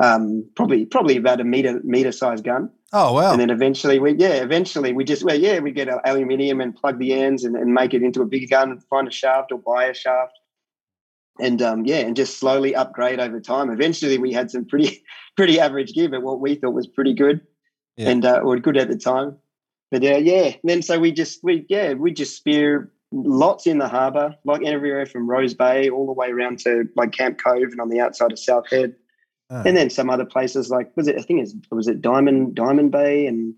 um 0.03 0.49
probably 0.57 0.87
probably 0.87 1.17
about 1.17 1.41
a 1.41 1.45
meter 1.45 1.81
meter 1.85 2.13
size 2.13 2.41
gun. 2.41 2.71
Oh, 2.93 3.13
wow. 3.13 3.33
And 3.33 3.41
then 3.41 3.51
eventually 3.51 3.99
we 3.99 4.15
yeah, 4.15 4.43
eventually 4.43 4.93
we 4.93 5.05
just 5.05 5.23
well, 5.23 5.39
yeah, 5.39 5.61
we 5.61 5.71
get 5.71 5.89
aluminium 6.05 6.61
and 6.61 6.75
plug 6.75 6.99
the 6.99 7.13
ends 7.13 7.45
and, 7.45 7.55
and 7.55 7.73
make 7.73 7.95
it 7.95 8.03
into 8.03 8.23
a 8.23 8.27
bigger 8.27 8.49
gun 8.49 8.71
and 8.71 8.85
find 8.85 9.07
a 9.07 9.13
shaft 9.13 9.53
or 9.53 9.59
buy 9.59 9.85
a 9.85 9.95
shaft. 9.95 10.33
And 11.39 11.63
um, 11.63 11.85
yeah, 11.87 11.99
and 11.99 12.17
just 12.17 12.39
slowly 12.39 12.75
upgrade 12.75 13.21
over 13.21 13.41
time. 13.41 13.71
Eventually 13.71 14.19
we 14.19 14.33
had 14.33 14.51
some 14.51 14.65
pretty 14.65 15.05
pretty 15.37 15.61
average 15.61 15.93
gear, 15.95 16.09
but 16.09 16.23
what 16.23 16.41
we 16.41 16.57
thought 16.57 16.75
was 16.75 16.87
pretty 16.87 17.15
good. 17.15 17.41
Yeah. 17.97 18.11
And 18.11 18.25
uh, 18.25 18.41
or 18.43 18.59
good 18.59 18.77
at 18.77 18.89
the 18.89 18.97
time. 18.97 19.37
But 19.91 20.05
uh, 20.05 20.17
yeah, 20.19 20.45
and 20.47 20.61
then 20.65 20.83
so 20.83 20.99
we 20.99 21.13
just 21.13 21.41
we 21.43 21.67
yeah, 21.69 21.95
we 21.95 22.13
just 22.13 22.37
spear 22.37 22.91
lots 23.13 23.67
in 23.67 23.79
the 23.79 23.89
harbour, 23.89 24.37
like 24.45 24.65
everywhere 24.65 25.05
from 25.07 25.29
Rose 25.29 25.53
Bay 25.55 25.91
all 25.91 26.07
the 26.07 26.13
way 26.13 26.29
around 26.31 26.61
to 26.61 26.89
like 26.97 27.13
Camp 27.13 27.41
Cove 27.43 27.71
and 27.73 27.81
on 27.81 27.89
the 27.89 28.01
outside 28.01 28.33
of 28.33 28.39
South 28.39 28.69
Head 28.71 28.95
Ah. 29.53 29.65
and 29.67 29.77
then 29.77 29.91
some 29.91 30.09
other 30.09 30.25
places 30.25 30.71
like 30.71 30.97
was 30.97 31.09
it 31.09 31.19
I 31.19 31.23
think 31.23 31.41
it's 31.43 31.55
was 31.73 31.89
it 31.89 32.01
Diamond 32.01 32.55
Diamond 32.55 32.93
Bay 32.93 33.27
and 33.27 33.53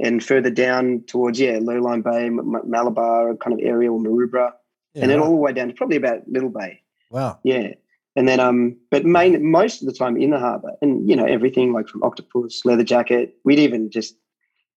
and 0.00 0.24
further 0.24 0.50
down 0.50 1.04
towards 1.06 1.38
yeah 1.38 1.58
Lowline 1.60 2.02
Bay, 2.02 2.26
M- 2.26 2.62
Malabar 2.68 3.36
kind 3.36 3.54
of 3.54 3.60
area 3.64 3.92
or 3.92 4.00
Maroubra, 4.00 4.50
Yeah, 4.94 5.02
and 5.02 5.10
then 5.10 5.20
right. 5.20 5.24
all 5.24 5.30
the 5.30 5.36
way 5.36 5.52
down 5.52 5.68
to 5.68 5.74
probably 5.74 5.98
about 5.98 6.26
Little 6.26 6.48
Bay. 6.50 6.80
wow. 7.12 7.38
Yeah, 7.44 7.74
And 8.16 8.26
then, 8.26 8.40
um, 8.40 8.76
but 8.90 9.04
main 9.04 9.48
most 9.48 9.82
of 9.82 9.86
the 9.86 9.92
time 9.94 10.16
in 10.16 10.30
the 10.30 10.38
harbour, 10.40 10.72
and 10.82 11.08
you 11.08 11.14
know 11.14 11.26
everything 11.26 11.72
like 11.72 11.86
from 11.86 12.02
octopus, 12.02 12.62
leather 12.64 12.82
jacket. 12.82 13.36
We'd 13.44 13.60
even 13.60 13.88
just, 13.88 14.16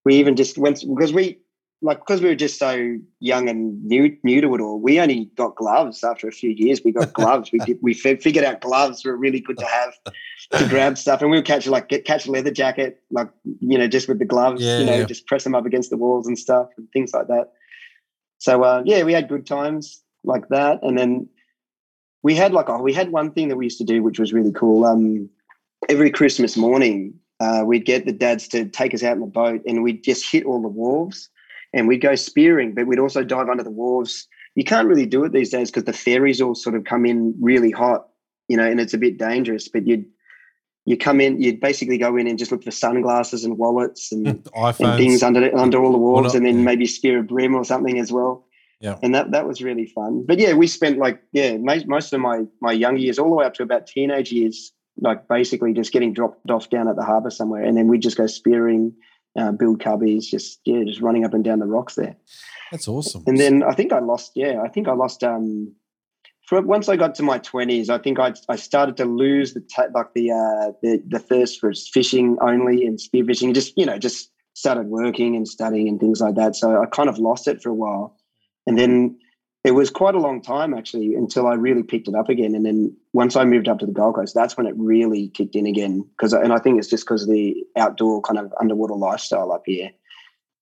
we 0.04 0.16
even 0.16 0.36
just 0.36 0.58
went 0.58 0.84
because 0.86 1.12
we 1.12 1.38
like 1.82 1.98
because 1.98 2.22
we 2.22 2.28
were 2.28 2.34
just 2.34 2.58
so 2.58 2.96
young 3.20 3.48
and 3.48 3.82
new 3.84 4.16
new 4.22 4.40
to 4.40 4.54
it 4.54 4.60
all. 4.60 4.80
We 4.80 5.00
only 5.00 5.30
got 5.36 5.56
gloves 5.56 6.02
after 6.02 6.28
a 6.28 6.32
few 6.32 6.50
years. 6.50 6.80
We 6.84 6.92
got 6.92 7.12
gloves. 7.12 7.52
we 7.52 7.58
did, 7.60 7.78
we 7.82 7.94
figured 7.94 8.44
out 8.44 8.60
gloves 8.60 9.04
were 9.04 9.16
really 9.16 9.40
good 9.40 9.58
to 9.58 9.66
have 9.66 9.94
to 10.52 10.68
grab 10.68 10.96
stuff, 10.98 11.20
and 11.20 11.30
we 11.30 11.38
would 11.38 11.46
catch 11.46 11.66
like 11.66 11.88
get 11.88 12.04
catch 12.04 12.26
a 12.26 12.30
leather 12.30 12.50
jacket, 12.50 13.02
like 13.10 13.28
you 13.60 13.78
know, 13.78 13.86
just 13.86 14.08
with 14.08 14.18
the 14.18 14.24
gloves, 14.24 14.62
Yeah, 14.62 14.78
you 14.78 14.84
know, 14.84 14.98
yeah. 15.00 15.04
just 15.04 15.26
press 15.26 15.44
them 15.44 15.54
up 15.54 15.66
against 15.66 15.90
the 15.90 15.96
walls 15.96 16.26
and 16.26 16.38
stuff 16.38 16.68
and 16.76 16.88
things 16.92 17.12
like 17.12 17.28
that. 17.28 17.52
So 18.38 18.62
uh, 18.62 18.82
yeah, 18.84 19.02
we 19.02 19.12
had 19.12 19.28
good 19.28 19.46
times 19.46 20.02
like 20.24 20.48
that, 20.48 20.80
and 20.82 20.98
then 20.98 21.28
we 22.22 22.34
had 22.34 22.52
like 22.52 22.68
oh, 22.68 22.80
we 22.80 22.92
had 22.92 23.12
one 23.12 23.30
thing 23.30 23.48
that 23.48 23.56
we 23.56 23.66
used 23.66 23.78
to 23.78 23.84
do 23.84 24.02
which 24.02 24.18
was 24.18 24.32
really 24.32 24.52
cool. 24.52 24.84
Um, 24.84 25.28
every 25.88 26.10
Christmas 26.10 26.56
morning, 26.56 27.14
uh, 27.40 27.62
we'd 27.66 27.84
get 27.84 28.06
the 28.06 28.12
dads 28.12 28.48
to 28.48 28.66
take 28.66 28.94
us 28.94 29.02
out 29.02 29.14
in 29.14 29.20
the 29.20 29.26
boat, 29.26 29.62
and 29.66 29.82
we'd 29.82 30.04
just 30.04 30.30
hit 30.30 30.44
all 30.44 30.62
the 30.62 30.68
wharves, 30.68 31.28
and 31.72 31.88
we'd 31.88 32.00
go 32.00 32.14
spearing, 32.14 32.74
but 32.74 32.86
we'd 32.86 32.98
also 32.98 33.24
dive 33.24 33.48
under 33.48 33.64
the 33.64 33.70
wharves. 33.70 34.26
You 34.54 34.64
can't 34.64 34.88
really 34.88 35.06
do 35.06 35.24
it 35.24 35.32
these 35.32 35.50
days 35.50 35.70
because 35.70 35.84
the 35.84 35.92
ferries 35.92 36.40
all 36.40 36.54
sort 36.54 36.76
of 36.76 36.84
come 36.84 37.04
in 37.04 37.34
really 37.40 37.70
hot, 37.70 38.08
you 38.48 38.56
know, 38.56 38.64
and 38.64 38.80
it's 38.80 38.94
a 38.94 38.98
bit 38.98 39.18
dangerous. 39.18 39.68
But 39.68 39.86
you'd 39.86 40.06
you 40.86 40.98
come 40.98 41.20
in, 41.20 41.40
you'd 41.40 41.60
basically 41.60 41.96
go 41.96 42.16
in 42.16 42.26
and 42.26 42.38
just 42.38 42.52
look 42.52 42.62
for 42.62 42.70
sunglasses 42.70 43.42
and 43.44 43.56
wallets 43.56 44.12
and 44.12 44.46
and 44.90 44.98
things 44.98 45.22
under 45.22 45.56
under 45.56 45.82
all 45.82 45.92
the 45.92 45.98
not- 46.22 46.34
and 46.34 46.46
then 46.46 46.62
maybe 46.62 46.86
spear 46.86 47.20
a 47.20 47.22
bream 47.22 47.54
or 47.54 47.64
something 47.64 47.98
as 47.98 48.12
well. 48.12 48.46
Yeah. 48.80 48.98
and 49.02 49.14
that 49.14 49.30
that 49.30 49.46
was 49.46 49.62
really 49.62 49.86
fun. 49.86 50.24
But 50.26 50.38
yeah, 50.38 50.52
we 50.52 50.66
spent 50.66 50.98
like 50.98 51.22
yeah 51.32 51.56
most 51.56 51.88
most 51.88 52.12
of 52.12 52.20
my 52.20 52.44
my 52.60 52.72
young 52.72 52.98
years, 52.98 53.18
all 53.18 53.30
the 53.30 53.34
way 53.34 53.46
up 53.46 53.54
to 53.54 53.62
about 53.62 53.86
teenage 53.86 54.30
years, 54.30 54.72
like 55.00 55.28
basically 55.28 55.72
just 55.72 55.92
getting 55.92 56.12
dropped 56.12 56.50
off 56.50 56.70
down 56.70 56.88
at 56.88 56.96
the 56.96 57.04
harbour 57.04 57.30
somewhere, 57.30 57.62
and 57.62 57.76
then 57.76 57.88
we'd 57.88 58.02
just 58.02 58.16
go 58.16 58.26
spearing, 58.26 58.94
uh, 59.38 59.52
build 59.52 59.80
cubbies, 59.80 60.24
just 60.24 60.60
yeah, 60.64 60.84
just 60.84 61.00
running 61.00 61.24
up 61.24 61.34
and 61.34 61.44
down 61.44 61.58
the 61.58 61.66
rocks 61.66 61.94
there. 61.94 62.16
That's 62.70 62.88
awesome. 62.88 63.24
And 63.26 63.38
then 63.38 63.62
I 63.62 63.72
think 63.72 63.92
I 63.92 63.98
lost. 63.98 64.32
Yeah, 64.34 64.62
I 64.64 64.68
think 64.68 64.88
I 64.88 64.92
lost. 64.92 65.22
Um, 65.24 65.74
for 66.46 66.60
once 66.60 66.88
I 66.88 66.96
got 66.96 67.14
to 67.16 67.22
my 67.22 67.38
twenties, 67.38 67.90
I 67.90 67.98
think 67.98 68.18
I 68.18 68.34
I 68.48 68.56
started 68.56 68.96
to 68.98 69.04
lose 69.04 69.54
the 69.54 69.60
ta- 69.60 69.88
like 69.94 70.12
the 70.14 70.30
uh 70.30 70.72
the 70.82 71.02
the 71.06 71.18
thirst 71.18 71.60
for 71.60 71.72
fishing 71.72 72.36
only 72.40 72.86
and 72.86 72.98
spearfishing. 72.98 73.54
Just 73.54 73.76
you 73.76 73.86
know, 73.86 73.98
just 73.98 74.30
started 74.54 74.86
working 74.86 75.34
and 75.36 75.48
studying 75.48 75.88
and 75.88 75.98
things 75.98 76.20
like 76.20 76.36
that. 76.36 76.54
So 76.54 76.80
I 76.80 76.86
kind 76.86 77.08
of 77.08 77.18
lost 77.18 77.48
it 77.48 77.62
for 77.62 77.70
a 77.70 77.74
while, 77.74 78.16
and 78.66 78.78
then 78.78 79.18
it 79.64 79.72
was 79.72 79.90
quite 79.90 80.14
a 80.14 80.20
long 80.20 80.42
time 80.42 80.74
actually 80.74 81.14
until 81.14 81.46
I 81.46 81.54
really 81.54 81.82
picked 81.82 82.06
it 82.06 82.14
up 82.14 82.28
again. 82.28 82.54
And 82.54 82.66
then 82.66 82.94
once 83.14 83.34
I 83.34 83.44
moved 83.44 83.66
up 83.66 83.78
to 83.78 83.86
the 83.86 83.92
Gold 83.92 84.14
Coast, 84.14 84.34
that's 84.34 84.56
when 84.56 84.66
it 84.66 84.74
really 84.76 85.28
kicked 85.28 85.56
in 85.56 85.66
again. 85.66 86.02
Because 86.10 86.34
and 86.34 86.52
I 86.52 86.58
think 86.58 86.78
it's 86.78 86.88
just 86.88 87.04
because 87.04 87.26
the 87.26 87.56
outdoor 87.76 88.20
kind 88.20 88.38
of 88.38 88.52
underwater 88.60 88.94
lifestyle 88.94 89.50
up 89.52 89.62
here 89.64 89.90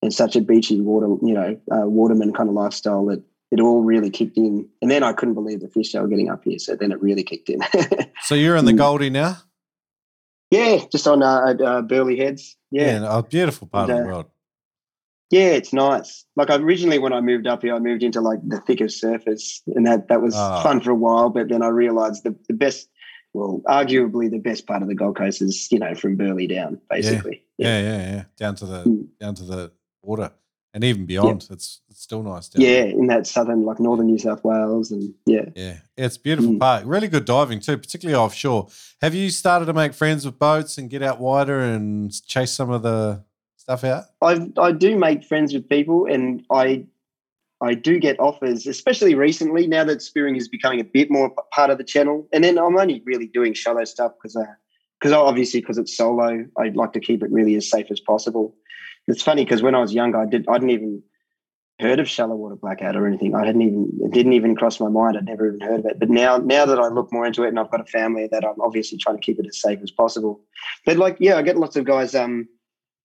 and 0.02 0.14
such 0.14 0.36
a 0.36 0.40
beachy 0.40 0.80
water, 0.80 1.08
you 1.26 1.34
know, 1.34 1.58
uh, 1.72 1.86
waterman 1.88 2.32
kind 2.32 2.48
of 2.48 2.54
lifestyle 2.54 3.04
that 3.06 3.22
it 3.50 3.60
all 3.60 3.82
really 3.82 4.08
kicked 4.08 4.38
in. 4.38 4.68
And 4.80 4.90
then 4.90 5.02
I 5.02 5.12
couldn't 5.12 5.34
believe 5.34 5.60
the 5.60 5.68
fish 5.68 5.92
they 5.92 6.00
were 6.00 6.08
getting 6.08 6.30
up 6.30 6.44
here. 6.44 6.58
So 6.58 6.76
then 6.76 6.92
it 6.92 7.02
really 7.02 7.22
kicked 7.24 7.50
in. 7.50 7.60
so 8.22 8.34
you're 8.34 8.56
in 8.56 8.64
the 8.64 8.72
Mm. 8.72 8.78
Goldie 8.78 9.10
now? 9.10 9.36
yeah, 10.50 10.78
just 10.90 11.06
on 11.06 11.22
uh, 11.22 11.54
uh, 11.64 11.82
Burleigh 11.82 12.16
Heads. 12.16 12.56
Yeah. 12.70 13.00
Yeah, 13.00 13.18
a 13.18 13.22
beautiful 13.22 13.66
part 13.66 13.90
of 13.90 13.96
the 13.96 14.02
uh, 14.02 14.06
world. 14.06 14.26
Yeah, 15.32 15.48
it's 15.58 15.72
nice. 15.72 16.24
Like 16.36 16.50
originally 16.50 16.98
when 16.98 17.12
I 17.14 17.20
moved 17.22 17.46
up 17.46 17.62
here, 17.62 17.74
I 17.74 17.78
moved 17.80 18.02
into 18.04 18.20
like 18.20 18.38
the 18.46 18.60
thick 18.60 18.80
of 18.82 18.88
surfers, 18.88 19.60
and 19.74 19.86
that 19.86 20.06
that 20.08 20.20
was 20.22 20.34
Ah. 20.36 20.62
fun 20.62 20.80
for 20.80 20.90
a 20.92 20.94
while. 20.94 21.30
But 21.30 21.48
then 21.48 21.62
I 21.62 21.68
realised 21.68 22.22
the 22.22 22.36
the 22.48 22.54
best, 22.54 22.88
well, 23.32 23.62
arguably 23.66 24.30
the 24.30 24.38
best 24.38 24.66
part 24.66 24.82
of 24.82 24.88
the 24.88 24.94
Gold 24.94 25.16
Coast 25.16 25.40
is 25.42 25.66
you 25.72 25.78
know 25.78 25.94
from 25.94 26.16
Burleigh 26.16 26.46
down, 26.46 26.78
basically. 26.90 27.42
Yeah, 27.58 27.80
yeah, 27.80 27.98
yeah. 28.12 28.24
Down 28.36 28.54
to 28.56 28.66
the 28.66 28.84
Mm. 28.84 29.06
down 29.18 29.34
to 29.36 29.44
the 29.44 29.72
water, 30.02 30.30
and 30.74 30.84
even 30.84 31.06
beyond. 31.06 31.46
It's 31.50 31.80
it's 31.88 32.02
still 32.02 32.22
nice. 32.22 32.48
Down 32.50 32.60
yeah, 32.62 32.82
there. 32.82 32.88
in 32.90 33.06
that 33.06 33.26
southern 33.26 33.64
like 33.64 33.80
northern 33.80 34.08
New 34.08 34.18
South 34.18 34.44
Wales, 34.44 34.90
and 34.90 35.14
yeah. 35.24 35.46
yeah. 35.56 35.76
It's 35.96 36.16
a 36.18 36.20
beautiful 36.20 36.52
Mm. 36.52 36.60
part. 36.60 36.84
Really 36.84 37.08
good 37.08 37.24
diving 37.24 37.60
too, 37.60 37.78
particularly 37.78 38.18
offshore. 38.22 38.68
Have 39.00 39.14
you 39.14 39.30
started 39.30 39.64
to 39.64 39.72
make 39.72 39.94
friends 39.94 40.26
with 40.26 40.38
boats 40.38 40.76
and 40.76 40.90
get 40.90 41.02
out 41.02 41.20
wider 41.20 41.58
and 41.60 42.12
chase 42.26 42.52
some 42.52 42.68
of 42.70 42.82
the 42.82 43.24
stuff 43.62 43.84
out? 43.84 44.04
I 44.20 44.48
I 44.58 44.72
do 44.72 44.98
make 44.98 45.24
friends 45.24 45.54
with 45.54 45.68
people, 45.68 46.06
and 46.06 46.44
I 46.50 46.86
I 47.62 47.74
do 47.74 47.98
get 47.98 48.18
offers, 48.18 48.66
especially 48.66 49.14
recently 49.14 49.66
now 49.66 49.84
that 49.84 50.02
spearing 50.02 50.36
is 50.36 50.48
becoming 50.48 50.80
a 50.80 50.84
bit 50.84 51.10
more 51.10 51.32
part 51.52 51.70
of 51.70 51.78
the 51.78 51.84
channel. 51.84 52.28
And 52.32 52.42
then 52.42 52.58
I'm 52.58 52.76
only 52.76 53.02
really 53.06 53.28
doing 53.28 53.54
shallow 53.54 53.84
stuff 53.84 54.12
because 54.20 54.36
because 55.00 55.12
obviously 55.12 55.60
because 55.60 55.78
it's 55.78 55.96
solo, 55.96 56.44
I'd 56.58 56.76
like 56.76 56.92
to 56.94 57.00
keep 57.00 57.22
it 57.22 57.30
really 57.30 57.54
as 57.54 57.70
safe 57.70 57.86
as 57.90 58.00
possible. 58.00 58.54
It's 59.06 59.22
funny 59.22 59.44
because 59.44 59.62
when 59.62 59.74
I 59.74 59.80
was 59.80 59.94
younger, 59.94 60.18
I 60.18 60.26
did 60.26 60.46
I 60.48 60.54
didn't 60.54 60.70
even 60.70 61.02
heard 61.80 62.00
of 62.00 62.08
shallow 62.08 62.36
water 62.36 62.56
blackout 62.56 62.96
or 62.96 63.06
anything. 63.06 63.34
I 63.34 63.46
hadn't 63.46 63.62
even 63.62 63.90
it 64.00 64.12
didn't 64.12 64.32
even 64.32 64.56
cross 64.56 64.80
my 64.80 64.88
mind. 64.88 65.16
I'd 65.16 65.24
never 65.24 65.46
even 65.46 65.60
heard 65.60 65.80
of 65.80 65.86
it. 65.86 66.00
But 66.00 66.10
now 66.10 66.38
now 66.38 66.66
that 66.66 66.80
I 66.80 66.88
look 66.88 67.12
more 67.12 67.26
into 67.26 67.44
it 67.44 67.48
and 67.48 67.60
I've 67.60 67.70
got 67.70 67.80
a 67.80 67.84
family 67.84 68.28
that 68.32 68.44
I'm 68.44 68.60
obviously 68.60 68.98
trying 68.98 69.16
to 69.16 69.22
keep 69.22 69.38
it 69.38 69.46
as 69.46 69.60
safe 69.60 69.78
as 69.84 69.92
possible. 69.92 70.40
But 70.84 70.96
like 70.96 71.16
yeah, 71.20 71.36
I 71.36 71.42
get 71.42 71.56
lots 71.56 71.76
of 71.76 71.84
guys 71.84 72.16
um 72.16 72.48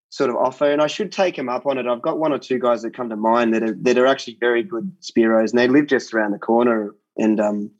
sort 0.09 0.29
of 0.29 0.35
offer, 0.37 0.71
and 0.71 0.81
I 0.81 0.87
should 0.87 1.11
take 1.11 1.35
them 1.35 1.49
up 1.49 1.65
on 1.65 1.77
it. 1.77 1.85
I've 1.85 2.01
got 2.01 2.19
one 2.19 2.31
or 2.31 2.39
two 2.39 2.59
guys 2.59 2.81
that 2.81 2.95
come 2.95 3.09
to 3.09 3.15
mind 3.15 3.53
that 3.53 3.63
are 3.63 3.75
that 3.81 3.97
are 3.97 4.07
actually 4.07 4.37
very 4.39 4.63
good 4.63 4.91
spearos, 5.01 5.51
and 5.51 5.59
they 5.59 5.67
live 5.67 5.87
just 5.87 6.13
around 6.13 6.31
the 6.31 6.39
corner, 6.39 6.95
and 7.17 7.39
um, 7.39 7.71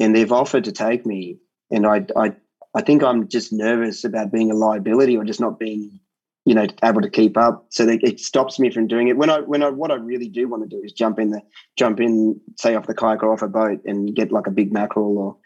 and 0.00 0.14
they've 0.16 0.32
offered 0.32 0.64
to 0.64 0.72
take 0.72 1.04
me, 1.04 1.38
and 1.70 1.86
I 1.86 2.06
I 2.16 2.32
I 2.74 2.82
think 2.82 3.02
I'm 3.02 3.28
just 3.28 3.52
nervous 3.52 4.04
about 4.04 4.32
being 4.32 4.50
a 4.50 4.54
liability 4.54 5.16
or 5.16 5.24
just 5.24 5.40
not 5.40 5.58
being, 5.58 6.00
you 6.46 6.54
know, 6.54 6.66
able 6.82 7.02
to 7.02 7.10
keep 7.10 7.36
up. 7.36 7.66
So 7.70 7.84
that 7.86 8.02
it 8.02 8.18
stops 8.18 8.58
me 8.58 8.70
from 8.70 8.86
doing 8.86 9.08
it. 9.08 9.16
When 9.16 9.30
I 9.30 9.40
when 9.40 9.62
I 9.62 9.68
what 9.68 9.90
I 9.90 9.96
really 9.96 10.28
do 10.28 10.48
want 10.48 10.62
to 10.62 10.76
do 10.76 10.82
is 10.82 10.92
jump 10.92 11.18
in 11.18 11.30
the 11.30 11.42
jump 11.78 12.00
in, 12.00 12.40
say 12.58 12.74
off 12.74 12.86
the 12.86 12.94
kayak 12.94 13.22
or 13.22 13.32
off 13.32 13.42
a 13.42 13.48
boat 13.48 13.80
and 13.84 14.14
get 14.14 14.32
like 14.32 14.46
a 14.46 14.50
big 14.50 14.72
mackerel 14.72 15.18
or, 15.18 15.36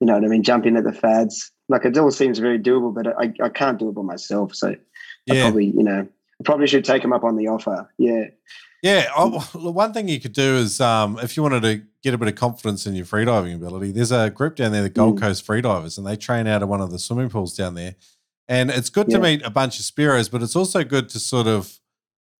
you 0.00 0.06
know 0.06 0.14
what 0.14 0.24
I 0.24 0.28
mean, 0.28 0.42
jump 0.42 0.66
in 0.66 0.76
at 0.76 0.84
the 0.84 0.92
fads. 0.92 1.52
Like 1.68 1.84
it 1.84 1.96
all 1.96 2.10
seems 2.10 2.40
very 2.40 2.58
doable, 2.58 2.92
but 2.92 3.06
I 3.16 3.32
I 3.40 3.48
can't 3.48 3.78
do 3.78 3.88
it 3.88 3.94
by 3.94 4.02
myself. 4.02 4.54
So 4.54 4.74
I 5.30 5.34
Yeah, 5.34 5.42
probably, 5.44 5.66
you 5.66 5.82
know, 5.82 6.00
I 6.40 6.44
probably 6.44 6.66
should 6.66 6.84
take 6.84 7.02
them 7.02 7.12
up 7.12 7.24
on 7.24 7.36
the 7.36 7.48
offer. 7.48 7.88
Yeah. 7.98 8.24
yeah. 8.82 9.06
Oh, 9.16 9.48
well, 9.54 9.72
one 9.72 9.92
thing 9.92 10.08
you 10.08 10.20
could 10.20 10.32
do 10.32 10.56
is, 10.56 10.80
um, 10.80 11.18
if 11.22 11.36
you 11.36 11.42
wanted 11.42 11.62
to 11.62 11.82
get 12.02 12.14
a 12.14 12.18
bit 12.18 12.28
of 12.28 12.34
confidence 12.34 12.86
in 12.86 12.94
your 12.94 13.06
freediving 13.06 13.54
ability, 13.54 13.92
there's 13.92 14.10
a 14.12 14.30
group 14.30 14.56
down 14.56 14.72
there, 14.72 14.82
the 14.82 14.88
Gold 14.90 15.16
Mm. 15.18 15.20
Coast 15.20 15.46
Freedivers, 15.46 15.98
and 15.98 16.06
they 16.06 16.16
train 16.16 16.46
out 16.46 16.62
of 16.62 16.68
one 16.68 16.80
of 16.80 16.90
the 16.90 16.98
swimming 16.98 17.28
pools 17.30 17.56
down 17.56 17.74
there. 17.74 17.94
And 18.48 18.70
it's 18.70 18.90
good 18.90 19.08
to 19.10 19.18
meet 19.20 19.42
a 19.44 19.50
bunch 19.50 19.78
of 19.78 19.84
spearos, 19.84 20.30
but 20.30 20.42
it's 20.42 20.56
also 20.56 20.82
good 20.84 21.08
to 21.10 21.20
sort 21.20 21.46
of 21.46 21.78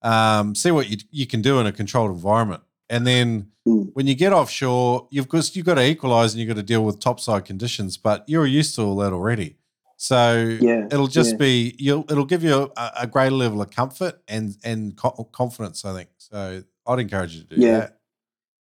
um, 0.01 0.53
see 0.53 0.69
what 0.69 0.89
you 0.89 0.97
you 1.11 1.25
can 1.25 1.41
do 1.41 1.59
in 1.59 1.65
a 1.65 1.71
controlled 1.71 2.11
environment. 2.11 2.61
And 2.89 3.07
then 3.07 3.47
Mm. 3.65 3.91
when 3.93 4.07
you 4.07 4.13
get 4.15 4.33
offshore, 4.33 5.07
you've 5.09 5.29
got 5.29 5.55
you've 5.55 5.65
got 5.65 5.75
to 5.75 5.85
equalize 5.85 6.33
and 6.33 6.41
you've 6.41 6.49
got 6.49 6.57
to 6.57 6.63
deal 6.63 6.83
with 6.83 6.99
topside 6.99 7.45
conditions, 7.45 7.95
but 7.95 8.25
you're 8.27 8.45
used 8.45 8.75
to 8.75 8.81
all 8.81 8.97
that 8.97 9.13
already. 9.13 9.55
So 10.03 10.57
Yeah. 10.59 10.85
it'll 10.91 11.07
just 11.07 11.31
yeah. 11.31 11.37
be 11.37 11.75
you'll 11.79 12.05
it'll 12.09 12.25
give 12.25 12.43
you 12.43 12.69
a, 12.75 12.91
a 13.03 13.07
greater 13.07 13.35
level 13.35 13.61
of 13.61 13.71
comfort 13.71 14.21
and 14.27 14.57
and 14.61 14.97
co- 14.97 15.29
confidence. 15.31 15.85
I 15.85 15.93
think 15.93 16.09
so. 16.17 16.61
I'd 16.85 16.99
encourage 16.99 17.35
you 17.35 17.43
to 17.43 17.55
do 17.55 17.61
Yeah. 17.61 17.77
that. 17.79 17.99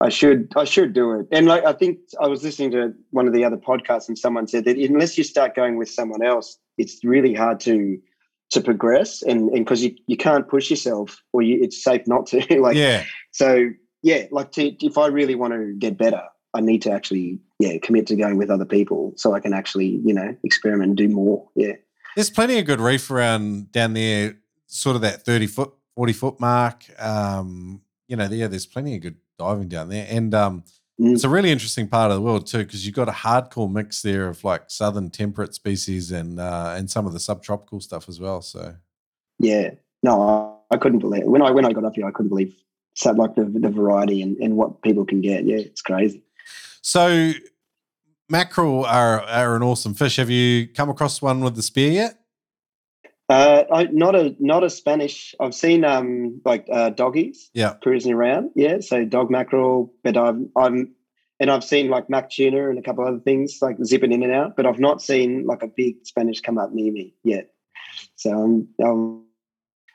I 0.01 0.09
should 0.09 0.53
I 0.55 0.63
should 0.63 0.93
do 0.93 1.11
it. 1.19 1.27
And 1.33 1.47
like 1.47 1.65
I 1.65 1.73
think 1.73 1.99
I 2.21 2.29
was 2.29 2.45
listening 2.45 2.71
to 2.73 2.95
one 3.11 3.27
of 3.27 3.33
the 3.33 3.45
other 3.45 3.57
podcasts 3.57 4.07
and 4.07 4.17
someone 4.17 4.47
said 4.47 4.65
that 4.67 4.77
unless 4.77 5.19
you 5.19 5.25
start 5.25 5.57
going 5.57 5.79
with 5.79 5.91
someone 5.91 6.23
else, 6.23 6.59
it's 6.79 7.03
really 7.03 7.35
hard 7.35 7.59
to 7.61 7.99
to 8.51 8.61
progress 8.61 9.23
and 9.23 9.51
and 9.51 9.65
because 9.65 9.83
you, 9.83 9.97
you 10.07 10.17
can't 10.17 10.47
push 10.47 10.71
yourself 10.71 11.21
or 11.33 11.43
you, 11.43 11.59
it's 11.61 11.83
safe 11.83 12.07
not 12.07 12.27
to 12.27 12.37
like 12.61 12.77
yeah, 12.77 13.03
so 13.33 13.69
yeah 14.03 14.27
like 14.31 14.53
to, 14.53 14.63
if 14.87 14.97
I 14.97 15.09
really 15.09 15.35
want 15.35 15.55
to 15.55 15.75
get 15.77 15.99
better 15.99 16.23
I 16.55 16.61
need 16.61 16.83
to 16.83 16.91
actually 16.91 17.39
yeah 17.59 17.79
commit 17.83 18.07
to 18.09 18.17
going 18.17 18.37
with 18.37 18.51
other 18.51 18.65
people 18.65 19.13
so 19.17 19.35
I 19.35 19.41
can 19.41 19.53
actually 19.53 20.01
you 20.05 20.15
know 20.15 20.37
experiment 20.45 20.91
and 20.91 20.97
do 20.97 21.09
more 21.09 21.49
yeah 21.55 21.75
there's 22.15 22.31
plenty 22.31 22.59
of 22.59 22.67
good 22.67 22.81
reef 22.81 23.11
around 23.11 23.73
down 23.73 23.95
there, 23.95 24.37
sort 24.67 24.97
of 24.97 25.03
that 25.03 25.25
thirty 25.25 25.47
foot, 25.47 25.73
forty 25.95 26.13
foot 26.13 26.39
mark. 26.41 26.85
Um, 27.01 27.83
you 28.09 28.17
know, 28.17 28.25
yeah, 28.27 28.49
there's 28.49 28.67
plenty 28.67 28.97
of 28.97 29.03
good 29.03 29.17
diving 29.39 29.69
down 29.69 29.89
there, 29.89 30.07
and 30.11 30.35
um, 30.35 30.65
Mm. 31.01 31.15
it's 31.15 31.25
a 31.25 31.29
really 31.29 31.51
interesting 31.51 31.89
part 31.89 32.11
of 32.11 32.17
the 32.17 32.21
world 32.21 32.47
too 32.47 32.59
because 32.59 32.85
you've 32.85 32.95
got 32.95 33.09
a 33.09 33.13
hardcore 33.13 33.73
mix 33.73 34.03
there 34.03 34.29
of 34.29 34.45
like 34.45 34.65
southern 34.71 35.09
temperate 35.09 35.55
species 35.55 36.13
and 36.13 36.39
uh, 36.39 36.75
and 36.77 36.91
some 36.91 37.07
of 37.07 37.15
the 37.15 37.19
subtropical 37.19 37.81
stuff 37.81 38.11
as 38.11 38.21
well. 38.21 38.43
So 38.43 38.77
Yeah, 39.39 39.71
no, 40.03 40.59
I, 40.71 40.75
I 40.75 40.77
couldn't 40.77 40.99
believe 40.99 41.25
when 41.25 41.41
I 41.41 41.51
when 41.51 41.65
I 41.65 41.73
got 41.73 41.85
up 41.85 41.95
here. 41.97 42.07
I 42.07 42.11
couldn't 42.11 42.29
believe 42.29 42.55
so 42.95 43.11
like 43.13 43.35
the 43.37 43.45
the 43.47 43.71
variety 43.71 44.21
and, 44.21 44.37
and 44.37 44.57
what 44.57 44.83
people 44.83 45.07
can 45.07 45.23
get. 45.23 45.45
Yeah, 45.45 45.57
it's 45.57 45.81
crazy. 45.81 46.23
So 46.83 47.33
mackerel 48.29 48.85
are 48.85 49.23
are 49.23 49.57
an 49.57 49.63
awesome 49.63 49.95
fish. 49.95 50.17
Have 50.17 50.31
you 50.31 50.69
come 50.69 50.91
across 50.91 51.23
one 51.23 51.41
with 51.41 51.57
the 51.57 51.63
spear 51.63 51.91
yet? 51.91 52.19
Uh, 53.29 53.65
I, 53.73 53.85
not 53.85 54.15
a 54.15 54.37
not 54.39 54.63
a 54.65 54.69
Spanish. 54.69 55.35
I've 55.41 55.55
seen 55.55 55.85
um 55.85 56.41
like 56.45 56.67
uh, 56.71 56.91
doggies 56.91 57.51
Yeah. 57.55 57.75
cruising 57.83 58.13
around. 58.13 58.51
Yeah, 58.55 58.81
so 58.81 59.05
dog 59.05 59.31
mackerel. 59.31 59.93
But 60.05 60.17
I'm 60.17 60.51
I'm 60.57 60.95
and 61.41 61.51
I've 61.51 61.65
seen 61.65 61.89
like 61.89 62.09
Mac 62.11 62.31
tuna 62.31 62.69
and 62.69 62.79
a 62.79 62.83
couple 62.83 63.07
other 63.07 63.19
things 63.19 63.59
like 63.61 63.77
zipping 63.85 64.13
in 64.13 64.23
and 64.23 64.33
out, 64.33 64.57
but 64.57 64.65
I've 64.67 64.79
not 64.79 65.03
seen 65.03 65.45
like 65.47 65.63
a 65.63 65.67
big 65.67 66.05
Spanish 66.05 66.41
come 66.41 66.57
up 66.59 66.73
near 66.73 66.93
me 66.93 67.15
yet. 67.25 67.51
So 68.15 68.31
I'm, 68.31 68.69
I'm, 68.81 69.25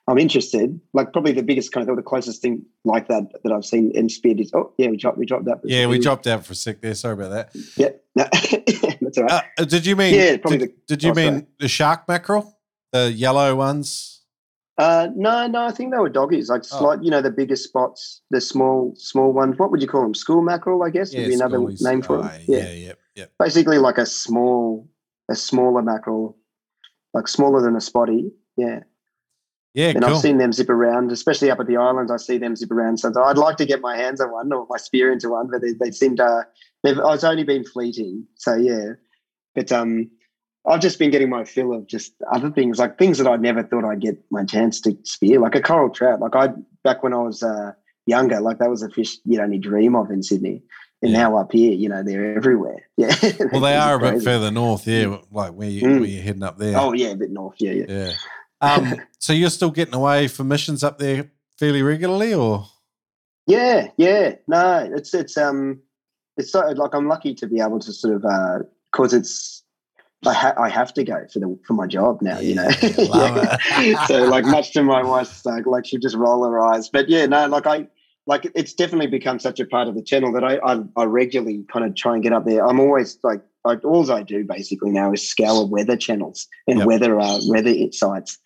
I'm 0.09 0.17
interested. 0.17 0.79
Like 0.93 1.11
probably 1.11 1.33
the 1.33 1.43
biggest 1.43 1.71
kind 1.73 1.89
of 1.89 1.95
the 1.95 2.01
closest 2.01 2.41
thing 2.41 2.63
like 2.85 3.07
that 3.09 3.23
that 3.43 3.51
I've 3.51 3.65
seen 3.65 3.91
in 3.93 4.07
speed 4.09 4.39
is 4.39 4.51
oh 4.53 4.71
yeah 4.77 4.87
we 4.89 4.97
dropped 4.97 5.17
we 5.17 5.25
dropped 5.25 5.45
that. 5.45 5.59
Yeah, 5.63 5.87
we 5.87 5.99
dropped 5.99 6.27
out 6.27 6.45
for 6.45 6.53
a 6.53 6.55
sec 6.55 6.81
there. 6.81 6.93
Sorry 6.95 7.13
about 7.13 7.31
that. 7.31 7.49
Yeah, 7.75 7.89
that's 8.15 9.17
all 9.17 9.25
right. 9.25 9.43
Uh, 9.57 9.65
did 9.65 9.85
you 9.85 9.95
mean? 9.95 10.13
Yeah, 10.15 10.37
probably 10.37 10.59
Did, 10.59 10.69
the- 10.69 10.75
did 10.87 11.03
you 11.03 11.11
oh, 11.11 11.13
mean 11.15 11.33
sorry. 11.33 11.47
the 11.59 11.67
shark 11.67 12.07
mackerel, 12.07 12.57
the 12.91 13.11
yellow 13.11 13.55
ones? 13.55 14.13
Uh, 14.79 15.07
no, 15.15 15.47
no, 15.47 15.65
I 15.65 15.71
think 15.71 15.91
they 15.91 15.97
were 15.97 16.07
doggies, 16.07 16.49
like 16.49 16.61
Oh. 16.71 16.77
slight, 16.79 17.03
you 17.03 17.09
know, 17.09 17.19
the 17.21 17.31
bigger 17.31 17.55
spots, 17.55 18.21
the 18.29 18.39
small, 18.39 18.93
small 18.95 19.33
ones. 19.33 19.57
What 19.57 19.71
would 19.71 19.81
you 19.81 19.87
call 19.87 20.03
them? 20.03 20.13
School 20.13 20.43
mackerel, 20.43 20.83
I 20.83 20.91
guess, 20.91 21.15
would 21.15 21.25
be 21.25 21.33
another 21.33 21.57
schoolies. 21.57 21.81
name 21.83 22.03
for 22.03 22.19
Oh, 22.19 22.21
them. 22.21 22.41
yeah, 22.47 22.57
Yeah. 22.59 22.71
yeah, 22.73 22.93
yeah. 23.15 23.25
basically 23.39 23.79
like 23.79 23.97
a 23.97 24.05
small, 24.05 24.87
a 25.31 25.35
smaller 25.35 25.81
mackerel, 25.81 26.37
like 27.15 27.27
smaller 27.27 27.59
than 27.63 27.75
a 27.75 27.81
spotty. 27.81 28.31
Yeah, 28.55 28.81
Yeah, 29.77 29.89
and 29.89 30.01
cool. 30.03 30.15
I've 30.15 30.21
seen 30.21 30.39
them 30.39 30.51
zip 30.51 30.71
around, 30.71 31.11
especially 31.11 31.51
up 31.51 31.59
at 31.59 31.67
the 31.67 31.77
islands. 31.77 32.11
I 32.11 32.17
see 32.17 32.39
them 32.39 32.55
zip 32.55 32.71
around. 32.71 32.97
So 32.97 33.11
I'd 33.23 33.37
like 33.37 33.57
to 33.57 33.65
get 33.65 33.79
my 33.79 33.95
hands 33.95 34.19
on 34.19 34.31
one 34.31 34.51
or 34.51 34.65
my 34.67 34.77
spear 34.77 35.11
into 35.11 35.29
one, 35.29 35.49
but 35.51 35.61
they, 35.61 35.73
they 35.79 35.91
seem 35.91 36.15
to. 36.15 36.47
They've, 36.83 36.97
it's 36.99 37.23
only 37.23 37.43
been 37.43 37.63
fleeting, 37.63 38.25
so 38.37 38.55
yeah. 38.55 38.93
But 39.53 39.71
um, 39.71 40.09
I've 40.67 40.79
just 40.81 40.97
been 40.97 41.11
getting 41.11 41.29
my 41.29 41.43
fill 41.43 41.73
of 41.73 41.85
just 41.85 42.13
other 42.33 42.49
things, 42.49 42.79
like 42.79 42.97
things 42.97 43.19
that 43.19 43.27
I 43.27 43.35
never 43.35 43.61
thought 43.61 43.85
I'd 43.85 44.01
get 44.01 44.17
my 44.31 44.45
chance 44.45 44.81
to 44.81 44.97
spear, 45.03 45.39
like 45.39 45.53
a 45.53 45.61
coral 45.61 45.91
trout. 45.91 46.21
Like 46.21 46.35
I 46.35 46.53
back 46.83 47.03
when 47.03 47.13
I 47.13 47.17
was 47.17 47.43
uh, 47.43 47.73
younger, 48.07 48.41
like 48.41 48.57
that 48.57 48.71
was 48.71 48.81
a 48.81 48.89
fish 48.89 49.17
you'd 49.25 49.39
only 49.41 49.59
dream 49.59 49.95
of 49.95 50.09
in 50.09 50.23
Sydney. 50.23 50.63
And 51.03 51.11
Yeah. 51.11 51.19
now 51.19 51.37
up 51.37 51.51
here, 51.51 51.73
you 51.73 51.87
know, 51.89 52.01
they're 52.01 52.35
everywhere. 52.35 52.89
Yeah. 52.97 53.13
well, 53.51 53.61
they 53.61 53.75
are 53.75 53.95
a 53.95 53.99
bit 53.99 54.23
further 54.23 54.49
north, 54.49 54.87
yeah, 54.87 55.17
like 55.31 55.51
where 55.53 55.69
you 55.69 55.83
Mm. 55.83 55.99
where 55.99 56.09
you're 56.09 56.23
heading 56.23 56.41
up 56.41 56.57
there. 56.57 56.75
Oh 56.79 56.93
yeah, 56.93 57.09
a 57.09 57.15
bit 57.15 57.29
north. 57.29 57.57
Yeah, 57.59 57.73
yeah. 57.73 57.85
yeah. 57.87 58.11
Um, 58.61 59.01
so 59.19 59.33
you're 59.33 59.49
still 59.49 59.71
getting 59.71 59.95
away 59.95 60.27
for 60.27 60.43
missions 60.43 60.83
up 60.83 60.97
there 60.97 61.31
fairly 61.57 61.81
regularly, 61.81 62.33
or 62.33 62.65
Yeah, 63.45 63.89
yeah. 63.97 64.35
No, 64.47 64.89
it's 64.93 65.13
it's 65.13 65.37
um 65.37 65.81
it's 66.37 66.51
so 66.51 66.61
like 66.67 66.93
I'm 66.93 67.07
lucky 67.07 67.33
to 67.35 67.47
be 67.47 67.59
able 67.59 67.79
to 67.79 67.91
sort 67.91 68.15
of 68.15 68.25
uh 68.25 68.59
cause 68.91 69.13
it's 69.13 69.63
I 70.25 70.33
ha- 70.33 70.55
I 70.57 70.69
have 70.69 70.93
to 70.95 71.03
go 71.03 71.25
for 71.31 71.39
the 71.39 71.59
for 71.65 71.73
my 71.73 71.85
job 71.85 72.21
now, 72.21 72.39
you 72.39 72.55
know. 72.55 72.67
Yeah, 72.81 73.57
so 74.07 74.23
like 74.25 74.45
much 74.57 74.73
to 74.73 74.83
my 74.83 75.03
wife's 75.03 75.45
like 75.45 75.65
like 75.65 75.85
she 75.85 75.97
just 75.97 76.15
roll 76.15 76.43
her 76.43 76.59
eyes. 76.59 76.89
But 76.89 77.09
yeah, 77.09 77.25
no, 77.27 77.47
like 77.47 77.67
I 77.67 77.87
like 78.25 78.51
it's 78.55 78.73
definitely 78.73 79.07
become 79.07 79.39
such 79.39 79.59
a 79.59 79.65
part 79.65 79.87
of 79.87 79.95
the 79.95 80.01
channel 80.01 80.31
that 80.33 80.43
I 80.43 80.57
I, 80.57 80.79
I 80.95 81.03
regularly 81.05 81.65
kind 81.71 81.85
of 81.85 81.95
try 81.95 82.15
and 82.15 82.23
get 82.23 82.33
up 82.33 82.45
there. 82.45 82.65
I'm 82.65 82.79
always 82.79 83.19
like 83.23 83.41
I, 83.65 83.75
all 83.75 84.09
I 84.11 84.23
do 84.23 84.43
basically 84.43 84.91
now 84.91 85.11
is 85.11 85.27
scour 85.27 85.65
weather 85.65 85.97
channels 85.97 86.47
and 86.67 86.79
Yep. 86.79 86.87
weather 86.87 87.19
uh, 87.19 87.39
weather 87.47 87.73
sites. 87.91 88.37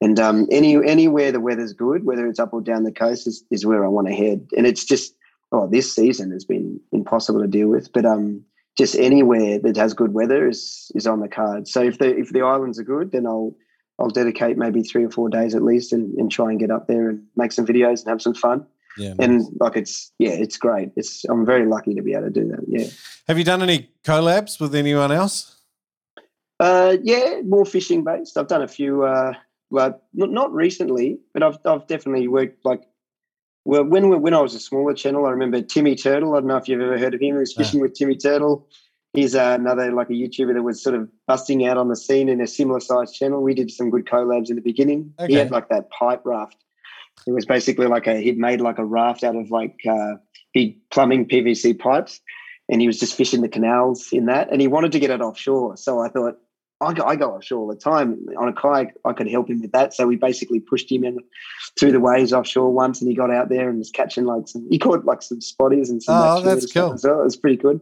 And 0.00 0.20
um, 0.20 0.46
any 0.50 0.76
anywhere 0.76 1.32
the 1.32 1.40
weather's 1.40 1.72
good, 1.72 2.04
whether 2.04 2.26
it's 2.26 2.38
up 2.38 2.52
or 2.52 2.60
down 2.60 2.84
the 2.84 2.92
coast, 2.92 3.26
is, 3.26 3.44
is 3.50 3.66
where 3.66 3.84
I 3.84 3.88
want 3.88 4.06
to 4.06 4.14
head. 4.14 4.46
And 4.56 4.66
it's 4.66 4.84
just 4.84 5.14
oh, 5.50 5.66
this 5.66 5.94
season 5.94 6.30
has 6.32 6.44
been 6.44 6.80
impossible 6.92 7.40
to 7.40 7.48
deal 7.48 7.68
with. 7.68 7.92
But 7.92 8.04
um, 8.04 8.44
just 8.76 8.94
anywhere 8.96 9.58
that 9.58 9.76
has 9.76 9.94
good 9.94 10.14
weather 10.14 10.48
is 10.48 10.90
is 10.94 11.06
on 11.06 11.20
the 11.20 11.28
card. 11.28 11.66
So 11.66 11.82
if 11.82 11.98
the 11.98 12.16
if 12.16 12.32
the 12.32 12.42
islands 12.42 12.78
are 12.78 12.84
good, 12.84 13.12
then 13.12 13.26
I'll 13.26 13.54
I'll 13.98 14.08
dedicate 14.10 14.56
maybe 14.56 14.82
three 14.82 15.04
or 15.04 15.10
four 15.10 15.28
days 15.28 15.54
at 15.54 15.62
least 15.64 15.92
and, 15.92 16.14
and 16.14 16.30
try 16.30 16.50
and 16.50 16.60
get 16.60 16.70
up 16.70 16.86
there 16.86 17.10
and 17.10 17.24
make 17.36 17.50
some 17.50 17.66
videos 17.66 18.00
and 18.00 18.08
have 18.08 18.22
some 18.22 18.34
fun. 18.34 18.64
Yeah. 18.98 19.14
And 19.18 19.42
like 19.60 19.76
it's 19.76 20.12
yeah, 20.18 20.30
it's 20.32 20.56
great. 20.58 20.90
It's 20.96 21.24
I'm 21.24 21.46
very 21.46 21.66
lucky 21.66 21.94
to 21.94 22.02
be 22.02 22.12
able 22.12 22.24
to 22.24 22.30
do 22.30 22.48
that. 22.48 22.64
Yeah. 22.66 22.86
Have 23.28 23.38
you 23.38 23.44
done 23.44 23.62
any 23.62 23.90
collabs 24.04 24.60
with 24.60 24.74
anyone 24.74 25.12
else? 25.12 25.54
Uh, 26.60 26.96
yeah, 27.02 27.40
more 27.44 27.64
fishing 27.64 28.02
based. 28.04 28.36
I've 28.36 28.48
done 28.48 28.62
a 28.62 28.68
few. 28.68 29.04
Uh, 29.04 29.32
well, 29.70 30.02
not, 30.14 30.30
not 30.30 30.52
recently, 30.52 31.18
but 31.32 31.42
I've 31.42 31.58
I've 31.64 31.86
definitely 31.86 32.28
worked 32.28 32.64
like. 32.64 32.82
Well, 33.64 33.84
when 33.84 34.08
we- 34.08 34.16
when 34.16 34.32
I 34.34 34.40
was 34.40 34.54
a 34.54 34.60
smaller 34.60 34.94
channel, 34.94 35.26
I 35.26 35.30
remember 35.30 35.60
Timmy 35.60 35.94
Turtle. 35.94 36.34
I 36.34 36.38
don't 36.40 36.46
know 36.48 36.56
if 36.56 36.68
you've 36.68 36.80
ever 36.80 36.98
heard 36.98 37.14
of 37.14 37.20
him. 37.20 37.34
He 37.34 37.40
was 37.40 37.52
fishing 37.52 37.80
with 37.80 37.92
Timmy 37.94 38.16
Turtle. 38.16 38.66
He's 39.12 39.34
uh, 39.34 39.56
another 39.60 39.92
like 39.92 40.08
a 40.10 40.14
YouTuber 40.14 40.54
that 40.54 40.62
was 40.62 40.82
sort 40.82 40.94
of 40.94 41.08
busting 41.26 41.66
out 41.66 41.76
on 41.76 41.88
the 41.88 41.96
scene 41.96 42.28
in 42.28 42.40
a 42.40 42.46
similar 42.46 42.80
sized 42.80 43.14
channel. 43.14 43.42
We 43.42 43.52
did 43.54 43.70
some 43.70 43.90
good 43.90 44.06
collabs 44.06 44.48
in 44.50 44.56
the 44.56 44.62
beginning. 44.62 45.12
He 45.28 45.34
had 45.34 45.50
like 45.50 45.68
that 45.68 45.90
pipe 45.90 46.22
raft. 46.24 46.56
It 47.26 47.32
was 47.32 47.44
basically 47.44 47.86
like 47.86 48.06
a 48.06 48.16
he'd 48.16 48.38
made 48.38 48.60
like 48.60 48.78
a 48.78 48.84
raft 48.84 49.24
out 49.24 49.36
of 49.36 49.50
like 49.50 49.76
uh, 49.88 50.14
big 50.54 50.78
plumbing 50.90 51.28
PVC 51.28 51.78
pipes, 51.78 52.20
and 52.68 52.80
he 52.80 52.86
was 52.86 52.98
just 52.98 53.14
fishing 53.14 53.42
the 53.42 53.48
canals 53.48 54.08
in 54.12 54.26
that. 54.26 54.50
And 54.50 54.60
he 54.60 54.68
wanted 54.68 54.92
to 54.92 54.98
get 54.98 55.10
it 55.10 55.20
offshore, 55.20 55.76
so 55.76 56.00
I 56.00 56.08
thought 56.08 56.38
I 56.80 56.92
go, 56.92 57.04
I 57.04 57.16
go 57.16 57.34
offshore 57.34 57.58
all 57.58 57.66
the 57.66 57.74
time 57.74 58.24
on 58.38 58.48
a 58.48 58.52
kayak. 58.52 58.94
I 59.04 59.12
could 59.12 59.28
help 59.28 59.50
him 59.50 59.60
with 59.60 59.72
that. 59.72 59.94
So 59.94 60.06
we 60.06 60.16
basically 60.16 60.60
pushed 60.60 60.90
him 60.90 61.04
in 61.04 61.18
through 61.78 61.92
the 61.92 62.00
waves 62.00 62.32
offshore 62.32 62.72
once, 62.72 63.00
and 63.00 63.10
he 63.10 63.16
got 63.16 63.32
out 63.32 63.48
there 63.48 63.68
and 63.68 63.78
was 63.78 63.90
catching 63.90 64.24
like 64.24 64.46
some. 64.46 64.66
He 64.70 64.78
caught 64.78 65.04
like 65.04 65.22
some 65.22 65.40
spotties 65.40 65.90
and 65.90 66.02
some. 66.02 66.14
Oh, 66.16 66.40
that's 66.40 66.72
cool. 66.72 66.96
Well. 67.02 67.20
It 67.20 67.24
was 67.24 67.36
pretty 67.36 67.56
good. 67.56 67.80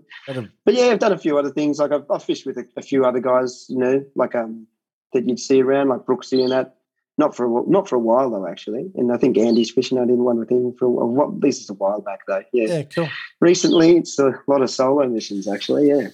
But 0.65 0.75
yeah, 0.75 0.87
I've 0.87 0.99
done 0.99 1.13
a 1.13 1.19
few 1.19 1.39
other 1.39 1.51
things. 1.51 1.79
Like 1.79 1.93
I've, 1.93 2.11
I've 2.11 2.25
fished 2.25 2.47
with 2.47 2.57
a, 2.57 2.67
a 2.77 2.83
few 2.83 3.05
other 3.05 3.21
guys, 3.21 3.67
you 3.69 3.79
know, 3.79 4.05
like 4.15 4.35
um 4.35 4.67
that 5.13 5.29
you'd 5.29 5.41
see 5.41 5.63
around, 5.63 5.89
like 5.89 6.01
Brooksy 6.01 6.43
and 6.43 6.53
that. 6.53 6.76
Not 7.19 7.35
for 7.35 7.47
a, 7.47 7.67
not 7.67 7.89
for 7.89 7.97
a 7.97 8.01
while 8.01 8.31
though, 8.31 8.47
actually. 8.47 8.91
And 8.95 9.11
I 9.11 9.17
think 9.17 9.39
Andy's 9.39 9.71
fishing. 9.71 9.99
I 9.99 10.05
did 10.05 10.19
one 10.19 10.39
with 10.39 10.51
him 10.51 10.75
for 10.79 10.85
a 10.85 10.91
while. 10.91 11.09
What 11.09 11.41
this 11.41 11.61
is 11.61 11.71
a 11.71 11.75
while 11.75 12.01
back 12.01 12.21
though. 12.27 12.43
Yeah. 12.53 12.69
Yeah, 12.69 12.83
cool. 12.83 13.09
Recently, 13.41 13.97
it's 13.97 14.19
a 14.19 14.35
lot 14.47 14.61
of 14.61 14.71
solo 14.71 15.09
missions 15.09 15.49
actually. 15.49 15.89
Yeah. 15.89 16.09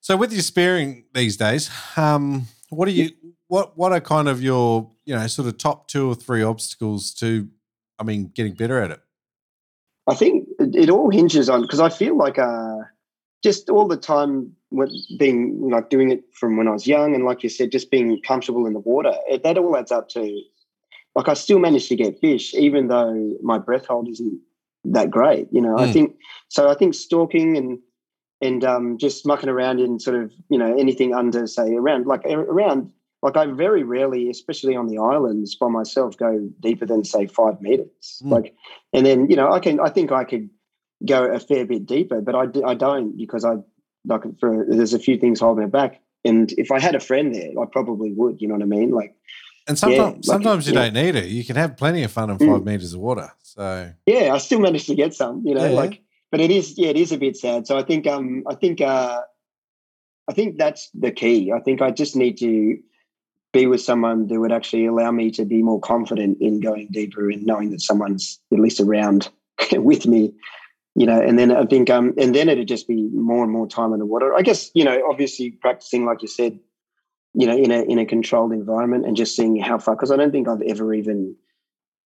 So 0.00 0.16
with 0.16 0.32
your 0.32 0.42
spearing 0.42 1.04
these 1.12 1.36
days, 1.36 1.70
um, 1.96 2.46
what 2.70 2.86
are 2.86 2.92
you 2.92 3.10
what 3.48 3.76
what 3.76 3.92
are 3.92 4.00
kind 4.00 4.28
of 4.28 4.40
your, 4.42 4.90
you 5.04 5.14
know, 5.14 5.26
sort 5.26 5.48
of 5.48 5.58
top 5.58 5.88
two 5.88 6.08
or 6.08 6.14
three 6.14 6.42
obstacles 6.42 7.12
to 7.14 7.48
I 7.98 8.04
mean, 8.04 8.30
getting 8.34 8.54
better 8.54 8.80
at 8.80 8.92
it? 8.92 9.00
I 10.08 10.14
think 10.14 10.48
it, 10.58 10.74
it 10.74 10.90
all 10.90 11.10
hinges 11.10 11.50
on 11.50 11.62
because 11.62 11.80
I 11.80 11.88
feel 11.88 12.16
like 12.16 12.38
uh, 12.38 12.76
just 13.42 13.68
all 13.68 13.88
the 13.88 13.96
time 13.96 14.52
with 14.70 14.90
being 15.18 15.70
like 15.70 15.90
doing 15.90 16.10
it 16.10 16.22
from 16.34 16.56
when 16.56 16.68
I 16.68 16.72
was 16.72 16.86
young 16.86 17.14
and 17.14 17.24
like 17.24 17.42
you 17.42 17.48
said, 17.48 17.72
just 17.72 17.90
being 17.90 18.20
comfortable 18.26 18.66
in 18.66 18.72
the 18.74 18.80
water. 18.80 19.14
It, 19.28 19.42
that 19.42 19.58
all 19.58 19.76
adds 19.76 19.92
up 19.92 20.08
to 20.10 20.42
like 21.14 21.28
I 21.28 21.34
still 21.34 21.58
managed 21.58 21.88
to 21.88 21.96
get 21.96 22.20
fish 22.20 22.54
even 22.54 22.88
though 22.88 23.34
my 23.42 23.58
breath 23.58 23.86
hold 23.86 24.08
isn't 24.08 24.40
that 24.84 25.10
great. 25.10 25.48
You 25.50 25.60
know, 25.60 25.78
I 25.78 25.86
Mm. 25.86 25.92
think 25.92 26.16
so. 26.48 26.68
I 26.68 26.74
think 26.74 26.94
stalking 26.94 27.56
and 27.56 27.78
and 28.40 28.64
um, 28.64 28.98
just 28.98 29.26
mucking 29.26 29.48
around 29.48 29.80
in 29.80 29.98
sort 29.98 30.22
of 30.22 30.32
you 30.48 30.58
know 30.58 30.76
anything 30.76 31.14
under 31.14 31.46
say 31.46 31.74
around 31.74 32.06
like 32.06 32.24
around 32.26 32.90
like 33.22 33.36
I 33.36 33.46
very 33.46 33.82
rarely, 33.82 34.30
especially 34.30 34.76
on 34.76 34.86
the 34.86 34.98
islands 34.98 35.56
by 35.56 35.66
myself, 35.68 36.16
go 36.16 36.48
deeper 36.60 36.86
than 36.86 37.04
say 37.04 37.26
five 37.26 37.60
meters. 37.60 38.22
Mm. 38.22 38.30
Like, 38.30 38.54
and 38.92 39.04
then 39.04 39.28
you 39.28 39.36
know 39.36 39.50
I 39.50 39.58
can 39.60 39.80
I 39.80 39.88
think 39.88 40.12
I 40.12 40.24
could 40.24 40.50
go 41.06 41.24
a 41.24 41.40
fair 41.40 41.64
bit 41.66 41.86
deeper, 41.86 42.20
but 42.20 42.34
I, 42.34 42.46
I 42.70 42.74
don't 42.74 43.16
because 43.16 43.44
I 43.44 43.54
like 44.08 44.22
for 44.40 44.66
there's 44.68 44.94
a 44.94 44.98
few 44.98 45.16
things 45.18 45.40
holding 45.40 45.64
it 45.64 45.72
back. 45.72 46.00
And 46.24 46.50
if 46.58 46.72
I 46.72 46.80
had 46.80 46.94
a 46.94 47.00
friend 47.00 47.34
there, 47.34 47.50
I 47.60 47.64
probably 47.70 48.12
would. 48.12 48.40
You 48.40 48.48
know 48.48 48.54
what 48.54 48.62
I 48.62 48.66
mean? 48.66 48.90
Like, 48.90 49.14
And 49.68 49.78
sometimes 49.78 50.26
like, 50.26 50.34
sometimes 50.34 50.66
you 50.66 50.74
yeah. 50.74 50.84
don't 50.90 50.94
need 50.94 51.14
it. 51.14 51.26
You 51.26 51.44
can 51.44 51.56
have 51.56 51.76
plenty 51.76 52.02
of 52.02 52.10
fun 52.10 52.30
in 52.30 52.38
Mm. 52.38 52.52
five 52.52 52.64
meters 52.64 52.92
of 52.94 53.00
water. 53.00 53.30
So 53.42 53.92
yeah, 54.06 54.34
I 54.34 54.38
still 54.38 54.60
managed 54.60 54.86
to 54.88 54.94
get 54.94 55.14
some. 55.14 55.42
You 55.46 55.54
know, 55.54 55.64
Yeah. 55.66 55.72
like, 55.82 56.00
but 56.32 56.40
it 56.40 56.50
is 56.50 56.76
yeah, 56.76 56.88
it 56.88 56.96
is 56.96 57.12
a 57.12 57.18
bit 57.18 57.36
sad. 57.36 57.66
So 57.66 57.76
I 57.78 57.82
think 57.84 58.06
um 58.06 58.42
I 58.48 58.54
think 58.54 58.80
uh 58.80 59.20
I 60.28 60.32
think 60.34 60.58
that's 60.58 60.90
the 60.92 61.10
key. 61.12 61.52
I 61.52 61.60
think 61.60 61.80
I 61.80 61.90
just 61.90 62.14
need 62.16 62.36
to 62.38 62.78
be 63.54 63.66
with 63.66 63.80
someone 63.80 64.26
that 64.28 64.38
would 64.38 64.52
actually 64.52 64.84
allow 64.86 65.10
me 65.10 65.30
to 65.30 65.44
be 65.46 65.62
more 65.62 65.80
confident 65.80 66.36
in 66.40 66.60
going 66.60 66.88
deeper 66.90 67.30
and 67.30 67.46
knowing 67.46 67.70
that 67.70 67.80
someone's 67.80 68.38
at 68.52 68.58
least 68.60 68.78
around 68.80 69.30
with 69.72 70.06
me 70.06 70.34
you 70.94 71.06
know 71.06 71.20
and 71.20 71.38
then 71.38 71.50
i 71.50 71.64
think 71.64 71.90
um 71.90 72.14
and 72.18 72.34
then 72.34 72.48
it'd 72.48 72.68
just 72.68 72.88
be 72.88 73.08
more 73.12 73.42
and 73.42 73.52
more 73.52 73.66
time 73.66 73.92
in 73.92 73.98
the 73.98 74.06
water. 74.06 74.34
I 74.34 74.42
guess 74.42 74.70
you 74.74 74.84
know 74.84 75.02
obviously 75.08 75.50
practicing 75.50 76.04
like 76.04 76.22
you 76.22 76.28
said 76.28 76.58
you 77.34 77.46
know 77.46 77.56
in 77.56 77.70
a 77.70 77.82
in 77.82 77.98
a 77.98 78.06
controlled 78.06 78.52
environment 78.52 79.06
and 79.06 79.16
just 79.16 79.36
seeing 79.36 79.56
how 79.56 79.78
far 79.78 79.94
because 79.94 80.10
i 80.10 80.16
don't 80.16 80.32
think 80.32 80.48
i've 80.48 80.62
ever 80.62 80.94
even 80.94 81.36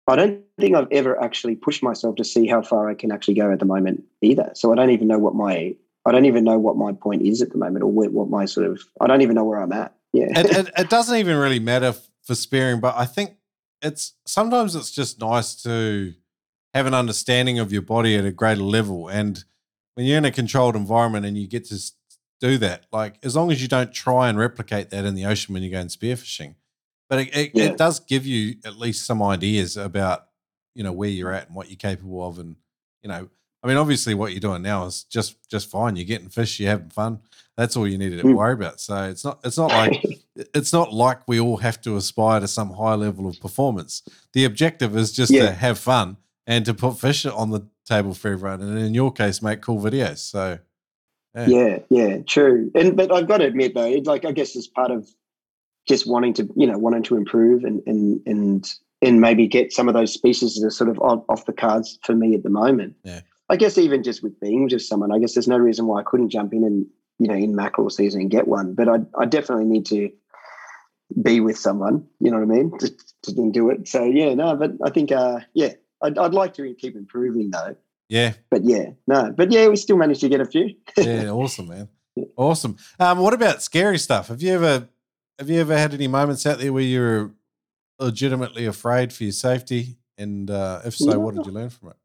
i 0.07 0.17
don't 0.17 0.43
think 0.61 0.77
i've 0.77 0.89
ever 0.91 1.21
actually 1.23 1.57
pushed 1.57 1.83
myself 1.83 2.17
to 2.17 2.25
see 2.25 2.47
how 2.47 2.63
far 2.63 2.89
i 2.89 2.95
can 2.95 3.13
actually 3.13 3.35
go 3.35 3.53
at 3.53 3.59
the 3.59 3.67
moment 3.67 4.05
either. 4.23 4.51
So 4.55 4.73
i 4.73 4.77
don't 4.77 4.91
even 4.91 5.09
know 5.09 5.19
what 5.19 5.35
my 5.35 5.75
i 6.07 6.13
don't 6.13 6.25
even 6.27 6.45
know 6.45 6.59
what 6.59 6.77
my 6.77 6.93
point 6.93 7.23
is 7.23 7.43
at 7.43 7.51
the 7.51 7.59
moment 7.59 7.83
or 7.83 7.91
what, 7.91 8.13
what 8.13 8.31
my 8.31 8.45
sort 8.45 8.67
of 8.67 8.81
i 9.01 9.07
don't 9.07 9.23
even 9.23 9.35
know 9.35 9.45
where 9.45 9.61
i'm 9.61 9.73
at. 9.73 9.95
Yeah. 10.13 10.27
It, 10.31 10.47
it, 10.47 10.71
it 10.79 10.91
doesn't 10.91 11.17
even 11.17 11.37
really 11.37 11.61
matter 11.61 11.95
for 12.23 12.35
spearing, 12.35 12.81
but 12.81 12.95
I 12.97 13.07
think 13.07 13.37
it's 13.83 14.15
sometimes 14.27 14.75
it's 14.75 14.91
just 14.91 15.21
nice 15.21 15.55
to 15.63 16.15
have 16.79 16.87
an 16.87 16.95
understanding 16.95 17.59
of 17.59 17.73
your 17.73 17.83
body 17.83 18.17
at 18.17 18.25
a 18.25 18.33
greater 18.33 18.63
level. 18.63 19.09
And 19.09 19.45
when 19.95 20.07
you're 20.07 20.19
in 20.19 20.25
a 20.25 20.31
controlled 20.31 20.77
environment 20.77 21.27
and 21.27 21.37
you 21.37 21.47
get 21.47 21.65
to 21.67 21.79
do 22.41 22.57
that, 22.59 22.87
like 22.93 23.17
as 23.23 23.35
long 23.37 23.51
as 23.53 23.61
you 23.61 23.69
don't 23.69 23.93
try 23.93 24.29
and 24.29 24.39
replicate 24.39 24.91
that 24.91 25.05
in 25.05 25.15
the 25.15 25.27
ocean 25.27 25.53
when 25.53 25.63
you 25.63 25.71
go 25.71 25.81
and 25.81 25.91
spearfishing, 25.91 26.55
but 27.11 27.19
it, 27.21 27.37
it, 27.37 27.51
Yeah. 27.55 27.65
it 27.65 27.77
does 27.79 28.01
give 28.01 28.25
you 28.27 28.57
at 28.65 28.77
least 28.79 29.05
some 29.07 29.23
ideas 29.23 29.77
about 29.77 30.27
you 30.75 30.85
know 30.85 30.93
where 30.93 31.09
you're 31.11 31.33
at 31.33 31.47
and 31.49 31.57
what 31.57 31.69
you're 31.69 31.77
capable 31.91 32.27
of, 32.29 32.39
and 32.39 32.55
you 33.03 33.09
know 33.09 33.29
I 33.61 33.67
mean, 33.67 33.77
obviously, 33.77 34.15
what 34.15 34.31
you're 34.31 34.39
doing 34.49 34.63
now 34.63 34.87
is 34.87 35.03
just 35.03 35.37
just 35.51 35.69
fine. 35.69 35.97
You're 35.97 36.05
getting 36.05 36.29
fish, 36.29 36.61
you're 36.61 36.71
having 36.71 36.91
fun. 36.91 37.19
That's 37.57 37.77
all 37.77 37.89
you 37.89 37.99
need 37.99 38.11
to 38.17 38.23
Mm. 38.23 38.37
worry 38.37 38.53
about. 38.55 38.79
So 38.81 38.95
it's 39.11 39.25
not 39.25 39.41
it's 39.43 39.59
not 39.59 39.73
like 39.73 40.01
it's 40.55 40.73
not 40.73 40.93
like 40.93 41.27
we 41.27 41.41
all 41.41 41.57
have 41.57 41.81
to 41.81 41.97
aspire 41.97 42.39
to 42.39 42.47
some 42.47 42.71
high 42.75 42.95
level 42.95 43.27
of 43.27 43.41
performance. 43.41 44.03
The 44.33 44.45
objective 44.45 44.97
is 44.97 45.11
just 45.11 45.33
Yeah. 45.33 45.47
to 45.47 45.53
have 45.55 45.77
fun 45.81 46.19
and 46.49 46.65
to 46.65 46.75
put 46.75 46.99
fish 46.99 47.25
on 47.27 47.51
the 47.51 47.69
table 47.85 48.15
for 48.15 48.33
everyone, 48.33 48.61
and 48.63 48.79
in 48.79 48.95
your 48.95 49.13
case, 49.13 49.41
make 49.43 49.61
cool 49.61 49.79
videos. 49.81 50.19
So 50.19 50.59
Yeah. 51.37 51.47
yeah, 51.47 51.79
yeah, 51.91 52.19
true. 52.27 52.73
And 52.75 52.97
but 52.97 53.13
I've 53.13 53.29
got 53.29 53.39
to 53.39 53.45
admit 53.45 53.75
though, 53.75 53.85
it, 53.85 54.07
like 54.07 54.25
I 54.25 54.33
guess 54.33 54.57
it's 54.57 54.67
part 54.67 54.91
of 54.91 55.07
just 55.87 56.07
wanting 56.09 56.35
to, 56.35 56.49
you 56.57 56.67
know, 56.67 56.79
wanting 56.79 57.03
to 57.05 57.17
improve 57.17 57.63
and 57.65 57.83
and 57.87 58.21
and 58.27 58.75
and 59.01 59.21
maybe 59.21 59.47
get 59.47 59.73
some 59.73 59.87
of 59.89 59.95
those 59.95 60.13
species 60.13 60.57
that 60.57 60.67
are 60.67 60.71
sort 60.71 60.91
of 60.91 60.99
off, 60.99 61.23
off 61.29 61.45
the 61.47 61.53
cards 61.53 61.99
for 62.03 62.15
me 62.17 62.35
at 62.35 62.43
the 62.43 62.51
moment. 62.51 62.97
Yeah. 63.05 63.21
I 63.49 63.57
guess 63.57 63.79
even 63.79 64.03
just 64.03 64.23
with 64.23 64.39
being 64.41 64.69
with 64.69 64.83
someone, 64.83 65.13
I 65.13 65.19
guess 65.19 65.35
there's 65.35 65.49
no 65.49 65.57
reason 65.59 65.87
why 65.87 66.01
I 66.01 66.03
couldn't 66.03 66.31
jump 66.31 66.53
in 66.53 66.65
and 66.65 66.87
you 67.19 67.29
know 67.29 67.35
in 67.35 67.55
mackerel 67.55 67.91
season 67.91 68.23
and 68.23 68.31
get 68.31 68.49
one. 68.49 68.75
But 68.75 68.89
I 68.89 68.97
I 69.19 69.27
definitely 69.27 69.67
need 69.67 69.85
to 69.87 70.11
be 71.23 71.41
with 71.41 71.59
someone. 71.59 72.07
You 72.21 72.31
know 72.31 72.39
what 72.39 72.51
I 72.55 72.59
mean? 72.59 72.79
To, 72.79 72.89
to 73.25 73.51
do 73.51 73.71
it. 73.71 73.87
So 73.89 74.05
yeah, 74.05 74.33
no, 74.35 74.57
but 74.57 74.73
I 74.83 74.91
think 74.91 75.13
uh 75.13 75.41
yeah, 75.55 75.73
I'd, 76.03 76.19
I'd 76.19 76.35
like 76.35 76.55
to 76.55 76.75
keep 76.75 76.97
improving 76.97 77.51
though. 77.51 77.77
yeah, 78.09 78.35
But 78.51 78.65
yeah, 78.65 78.91
no, 79.07 79.33
but 79.37 79.51
yeah, 79.53 79.69
we 79.69 79.77
still 79.77 79.97
managed 79.97 80.21
to 80.21 80.29
get 80.29 80.41
a 80.41 80.45
few. 80.45 80.75
yeah, 80.97 81.31
awesome, 81.31 81.69
man, 81.69 81.89
awesome. 82.37 82.77
Um, 82.99 83.19
what 83.19 83.35
about 83.35 83.63
scary 83.63 83.99
stuff? 83.99 84.29
Have 84.29 84.43
you 84.43 84.53
ever 84.53 84.89
have 85.39 85.49
you 85.49 85.61
ever 85.61 85.77
had 85.77 85.95
any 85.95 86.09
moments 86.09 86.47
out 86.47 86.59
there 86.59 86.73
where 86.73 86.83
you're 86.83 87.33
legitimately 87.99 88.67
afraid 88.67 89.13
for 89.13 89.25
your 89.25 89.33
safety? 89.33 89.97
And 90.17 90.51
uh, 90.51 90.81
if 90.85 90.97
so, 90.97 91.19
what 91.19 91.37
did 91.37 91.47
you 91.47 91.53
learn 91.53 91.71
from 91.71 91.91
it? 91.91 91.97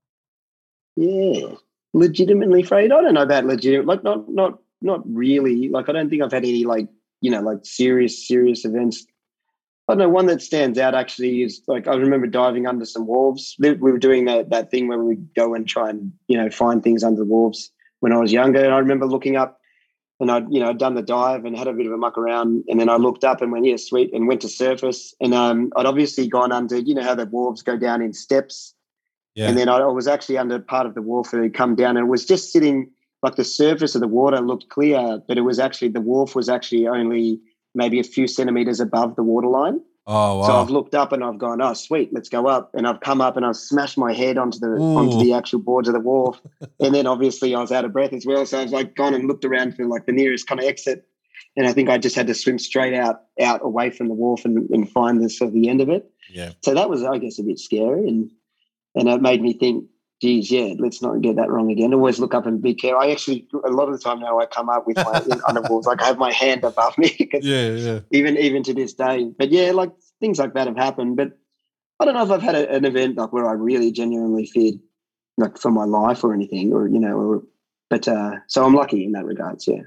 Yeah, 0.95 1.55
legitimately 1.93 2.61
afraid. 2.61 2.91
I 2.91 3.01
don't 3.01 3.15
know 3.15 3.23
about 3.23 3.45
legit. 3.45 3.85
Like 3.85 4.03
not 4.03 4.29
not 4.29 4.59
not 4.81 5.01
really. 5.05 5.69
Like 5.69 5.89
I 5.89 5.93
don't 5.93 6.09
think 6.09 6.21
I've 6.21 6.31
had 6.31 6.43
any 6.43 6.63
like 6.65 6.87
you 7.21 7.31
know 7.31 7.41
like 7.41 7.59
serious 7.63 8.27
serious 8.27 8.65
events. 8.65 9.05
I 9.87 9.93
don't 9.93 9.99
know. 9.99 10.09
One 10.09 10.27
that 10.27 10.41
stands 10.41 10.79
out 10.79 10.95
actually 10.95 11.43
is 11.43 11.61
like 11.67 11.87
I 11.87 11.95
remember 11.95 12.27
diving 12.27 12.67
under 12.67 12.85
some 12.85 13.05
wharves. 13.05 13.55
We 13.59 13.73
we 13.73 13.91
were 13.91 13.97
doing 13.97 14.25
that 14.25 14.49
that 14.49 14.71
thing 14.71 14.87
where 14.87 14.99
we 14.99 15.15
go 15.35 15.53
and 15.53 15.67
try 15.67 15.89
and 15.89 16.11
you 16.27 16.37
know 16.37 16.49
find 16.49 16.81
things 16.81 17.03
under 17.03 17.19
the 17.19 17.25
wharves 17.25 17.69
when 17.99 18.13
I 18.13 18.17
was 18.17 18.31
younger. 18.31 18.63
And 18.63 18.73
I 18.73 18.79
remember 18.79 19.05
looking 19.05 19.35
up 19.35 19.59
and 20.21 20.31
I'd 20.31 20.49
you 20.49 20.61
know 20.61 20.71
done 20.71 20.95
the 20.95 21.01
dive 21.01 21.43
and 21.43 21.57
had 21.57 21.67
a 21.67 21.73
bit 21.73 21.85
of 21.85 21.91
a 21.91 21.97
muck 21.97 22.17
around, 22.17 22.63
and 22.69 22.79
then 22.79 22.87
I 22.87 22.95
looked 22.95 23.25
up 23.25 23.41
and 23.41 23.51
went 23.51 23.65
yeah 23.65 23.75
sweet 23.75 24.13
and 24.13 24.27
went 24.27 24.41
to 24.41 24.49
surface. 24.49 25.13
And 25.19 25.33
um, 25.33 25.71
I'd 25.75 25.85
obviously 25.85 26.27
gone 26.27 26.53
under. 26.53 26.77
You 26.77 26.95
know 26.95 27.03
how 27.03 27.15
the 27.15 27.25
wharves 27.25 27.61
go 27.61 27.77
down 27.77 28.01
in 28.01 28.13
steps. 28.13 28.73
Yeah, 29.35 29.49
And 29.49 29.57
then 29.57 29.67
I 29.67 29.79
I 29.79 29.87
was 29.87 30.07
actually 30.07 30.37
under 30.37 30.59
part 30.59 30.85
of 30.85 30.93
the 30.93 31.01
wharf 31.01 31.31
that 31.31 31.41
had 31.41 31.53
come 31.53 31.75
down 31.75 31.97
and 31.97 32.05
it 32.05 32.09
was 32.09 32.25
just 32.25 32.53
sitting 32.53 32.91
like 33.23 33.35
the 33.35 33.43
surface 33.43 33.95
of 33.95 34.01
the 34.01 34.07
water 34.07 34.41
looked 34.41 34.69
clear, 34.69 35.21
but 35.27 35.37
it 35.37 35.41
was 35.41 35.57
actually 35.57 35.87
the 35.87 36.01
wharf 36.01 36.35
was 36.35 36.49
actually 36.49 36.87
only 36.87 37.39
maybe 37.75 37.99
a 37.99 38.03
few 38.03 38.27
centimeters 38.27 38.79
above 38.79 39.15
the 39.15 39.23
waterline. 39.23 39.81
oh 40.07 40.39
wow, 40.39 40.47
So 40.47 40.53
I've 40.53 40.69
looked 40.69 40.95
up 40.95 41.11
and 41.11 41.23
I've 41.23 41.37
gone, 41.37 41.61
oh 41.61 41.73
sweet, 41.73 42.13
let's 42.13 42.29
go 42.29 42.47
up. 42.47 42.71
And 42.73 42.87
I've 42.87 42.99
come 43.01 43.21
up 43.21 43.37
and 43.37 43.45
I've 43.45 43.57
smashed 43.57 43.97
my 43.97 44.13
head 44.13 44.37
onto 44.37 44.59
the 44.59 44.67
onto 44.67 45.23
the 45.23 45.33
actual 45.33 45.59
boards 45.59 45.87
of 45.87 45.93
the 45.93 45.99
wharf. 45.99 46.39
and 46.79 46.93
then 46.93 47.07
obviously 47.07 47.55
I 47.55 47.61
was 47.61 47.71
out 47.71 47.85
of 47.85 47.93
breath 47.93 48.13
as 48.13 48.25
well. 48.25 48.45
So 48.45 48.59
I 48.59 48.63
was 48.63 48.71
like 48.71 48.95
gone 48.95 49.13
and 49.13 49.27
looked 49.27 49.45
around 49.45 49.75
for 49.75 49.85
like 49.85 50.05
the 50.05 50.11
nearest 50.11 50.47
kind 50.47 50.59
of 50.61 50.67
exit. 50.67 51.07
And 51.55 51.67
I 51.67 51.73
think 51.73 51.89
I 51.89 51.99
just 51.99 52.15
had 52.15 52.27
to 52.27 52.33
swim 52.33 52.57
straight 52.57 52.93
out 52.93 53.21
out 53.39 53.61
away 53.63 53.89
from 53.91 54.07
the 54.07 54.15
wharf 54.15 54.45
and, 54.45 54.69
and 54.71 54.89
find 54.89 55.23
the 55.23 55.29
sort 55.29 55.49
of 55.49 55.53
the 55.53 55.69
end 55.69 55.81
of 55.81 55.89
it 55.89 56.09
yeah, 56.29 56.51
so 56.61 56.73
that 56.73 56.89
was, 56.89 57.03
I 57.03 57.17
guess, 57.17 57.39
a 57.39 57.43
bit 57.43 57.59
scary, 57.59 58.07
and 58.07 58.29
and 58.95 59.09
it 59.09 59.21
made 59.21 59.41
me 59.41 59.53
think, 59.53 59.85
geez, 60.23 60.49
yeah, 60.49 60.73
let's 60.79 61.01
not 61.01 61.19
get 61.21 61.35
that 61.35 61.49
wrong 61.49 61.69
again. 61.69 61.93
Always 61.93 62.17
look 62.17 62.33
up 62.33 62.45
and 62.45 62.61
be 62.61 62.73
careful. 62.73 63.01
I 63.01 63.11
actually, 63.11 63.45
a 63.65 63.69
lot 63.69 63.89
of 63.89 63.93
the 63.93 63.99
time 63.99 64.21
now, 64.21 64.39
I 64.39 64.45
come 64.45 64.69
up 64.69 64.87
with 64.87 64.95
my 64.95 65.03
underwalls, 65.49 65.83
like 65.85 66.01
I 66.01 66.05
have 66.05 66.17
my 66.17 66.31
hand 66.31 66.63
above 66.63 66.97
me. 66.97 67.29
yeah, 67.41 67.71
yeah. 67.71 67.99
even 68.11 68.37
even 68.37 68.63
to 68.63 68.73
this 68.73 68.93
day. 68.93 69.29
But 69.37 69.51
yeah, 69.51 69.71
like 69.71 69.91
things 70.21 70.39
like 70.39 70.53
that 70.53 70.67
have 70.67 70.77
happened. 70.77 71.17
But 71.17 71.37
I 71.99 72.05
don't 72.05 72.13
know 72.13 72.23
if 72.23 72.31
I've 72.31 72.41
had 72.41 72.55
a, 72.55 72.71
an 72.73 72.85
event 72.85 73.17
like 73.17 73.33
where 73.33 73.45
I 73.49 73.51
really 73.51 73.91
genuinely 73.91 74.45
feared, 74.45 74.75
like 75.37 75.57
for 75.57 75.71
my 75.71 75.83
life 75.83 76.23
or 76.23 76.33
anything, 76.33 76.71
or 76.71 76.87
you 76.87 76.99
know, 76.99 77.17
or 77.17 77.43
but 77.89 78.07
uh, 78.07 78.35
so 78.47 78.63
I'm 78.65 78.73
lucky 78.73 79.03
in 79.03 79.11
that 79.11 79.25
regards. 79.25 79.67
Yeah. 79.67 79.81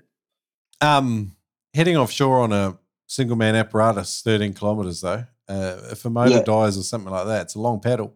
Um, 0.83 1.35
heading 1.73 1.97
offshore 1.97 2.41
on 2.41 2.53
a 2.53 2.77
single 3.07 3.37
man 3.37 3.57
apparatus, 3.57 4.21
thirteen 4.21 4.53
kilometers 4.53 5.01
though. 5.01 5.25
Uh, 5.49 5.79
if 5.93 6.05
a 6.05 6.11
motor 6.11 6.37
Yeah. 6.37 6.43
dies 6.43 6.77
or 6.77 6.83
something 6.83 7.11
like 7.11 7.27
that, 7.27 7.43
it's 7.43 7.55
a 7.55 7.61
long 7.61 7.81
paddle. 7.81 8.15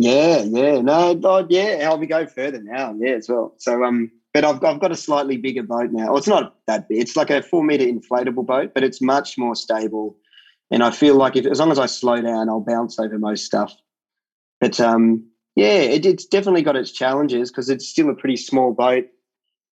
Yeah, 0.00 0.44
yeah, 0.44 0.80
no, 0.80 1.20
oh, 1.24 1.46
yeah. 1.50 1.84
How 1.84 1.96
we 1.96 2.06
go 2.06 2.26
further 2.26 2.62
now? 2.62 2.94
Yeah, 2.98 3.16
as 3.16 3.28
well. 3.28 3.54
So, 3.58 3.84
um, 3.84 4.10
but 4.32 4.46
I've 4.46 4.64
I've 4.64 4.80
got 4.80 4.92
a 4.92 4.96
slightly 4.96 5.36
bigger 5.36 5.62
boat 5.62 5.90
now. 5.92 6.06
Well, 6.06 6.16
it's 6.16 6.26
not 6.26 6.56
that 6.66 6.88
big. 6.88 7.00
It's 7.02 7.16
like 7.16 7.28
a 7.28 7.42
four 7.42 7.62
meter 7.62 7.84
inflatable 7.84 8.46
boat, 8.46 8.72
but 8.72 8.82
it's 8.82 9.02
much 9.02 9.36
more 9.36 9.54
stable. 9.54 10.16
And 10.70 10.82
I 10.82 10.90
feel 10.90 11.16
like 11.16 11.36
if 11.36 11.44
as 11.44 11.60
long 11.60 11.70
as 11.70 11.78
I 11.78 11.84
slow 11.84 12.18
down, 12.18 12.48
I'll 12.48 12.62
bounce 12.62 12.98
over 12.98 13.18
most 13.18 13.44
stuff. 13.44 13.74
But 14.58 14.80
um, 14.80 15.28
yeah, 15.54 15.80
it, 15.80 16.06
it's 16.06 16.24
definitely 16.24 16.62
got 16.62 16.76
its 16.76 16.92
challenges 16.92 17.50
because 17.50 17.68
it's 17.68 17.86
still 17.86 18.08
a 18.08 18.14
pretty 18.14 18.38
small 18.38 18.72
boat, 18.72 19.04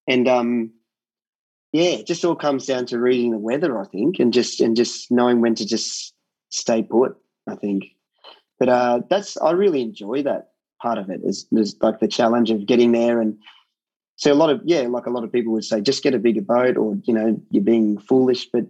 and 0.07 0.29
um, 0.29 0.73
yeah, 1.73 2.01
it 2.01 2.07
just 2.07 2.23
all 2.27 2.37
comes 2.37 2.67
down 2.67 2.85
to 2.87 2.99
reading 2.99 3.31
the 3.31 3.39
weather, 3.39 3.81
I 3.81 3.87
think, 3.87 4.19
and 4.19 4.35
just 4.35 4.61
and 4.61 4.77
just 4.77 5.11
knowing 5.11 5.41
when 5.41 5.55
to 5.55 5.65
just 5.65 6.13
stay 6.51 6.83
put. 6.83 7.17
I 7.49 7.55
think. 7.55 7.85
But 8.59 8.69
uh, 8.69 9.01
that's 9.09 9.37
I 9.37 9.53
really 9.53 9.83
enjoy 9.83 10.23
that 10.25 10.51
part 10.81 10.99
of 10.99 11.11
it. 11.11 11.21
Is, 11.25 11.47
is 11.53 11.77
like 11.81 12.01
the 12.01 12.09
challenge 12.09 12.51
of 12.51 12.67
getting 12.67 12.93
there, 12.93 13.21
and 13.21 13.39
so 14.17 14.33
a 14.33 14.35
lot 14.35 14.51
of 14.51 14.61
yeah, 14.65 14.81
like 14.83 15.07
a 15.07 15.11
lot 15.11 15.25
of 15.25 15.33
people 15.33 15.53
would 15.53 15.65
say, 15.65 15.81
just 15.81 16.03
get 16.03 16.15
a 16.15 16.19
bigger 16.19 16.43
boat, 16.43 16.77
or 16.77 16.97
you 17.05 17.15
know, 17.15 17.41
you're 17.51 17.63
being 17.63 17.99
foolish. 17.99 18.49
But 18.53 18.67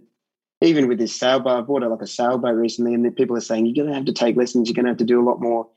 even 0.61 0.87
with 0.87 0.99
this 0.99 1.17
sailboat, 1.17 1.57
I 1.57 1.61
bought 1.61 1.89
like 1.89 2.01
a 2.01 2.07
sailboat 2.07 2.55
recently, 2.55 2.93
and 2.93 3.15
people 3.15 3.35
are 3.35 3.41
saying 3.41 3.65
you're 3.65 3.83
going 3.83 3.87
to 3.87 3.95
have 3.95 4.05
to 4.05 4.13
take 4.13 4.35
lessons, 4.35 4.69
you're 4.69 4.75
going 4.75 4.85
to 4.85 4.91
have 4.91 4.97
to 4.97 5.05
do 5.05 5.21
a 5.21 5.27
lot 5.27 5.41
more, 5.41 5.67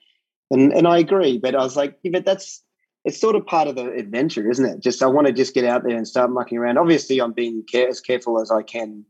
and 0.51 0.72
and 0.72 0.86
I 0.86 0.98
agree. 0.98 1.39
But 1.39 1.55
I 1.55 1.62
was 1.62 1.76
like, 1.76 1.98
yeah, 2.02 2.10
but 2.12 2.24
that's 2.24 2.62
it's 3.05 3.20
sort 3.20 3.34
of 3.34 3.47
part 3.47 3.68
of 3.68 3.74
the 3.74 3.90
adventure, 3.93 4.48
isn't 4.48 4.64
it? 4.64 4.80
Just 4.80 5.02
I 5.02 5.06
want 5.06 5.26
to 5.26 5.32
just 5.32 5.55
get 5.55 5.64
out 5.64 5.82
there 5.84 5.97
and 5.97 6.06
start 6.06 6.30
mucking 6.30 6.59
around. 6.59 6.78
Obviously, 6.78 7.20
I'm 7.20 7.32
being 7.32 7.64
care, 7.70 7.89
as 7.89 8.01
careful 8.01 8.40
as 8.40 8.51
I 8.51 8.62
can, 8.62 9.05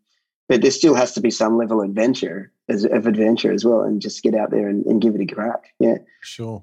but 0.52 0.60
there 0.60 0.70
still 0.70 0.94
has 0.94 1.12
to 1.12 1.20
be 1.22 1.30
some 1.30 1.56
level 1.56 1.80
of 1.80 1.88
adventure 1.88 2.52
as 2.68 2.84
of 2.84 3.06
adventure 3.06 3.50
as 3.50 3.64
well, 3.64 3.80
and 3.80 4.02
just 4.02 4.22
get 4.22 4.34
out 4.34 4.50
there 4.50 4.68
and, 4.68 4.84
and 4.84 5.00
give 5.00 5.14
it 5.14 5.22
a 5.22 5.34
crack. 5.34 5.72
Yeah. 5.80 5.96
Sure. 6.20 6.62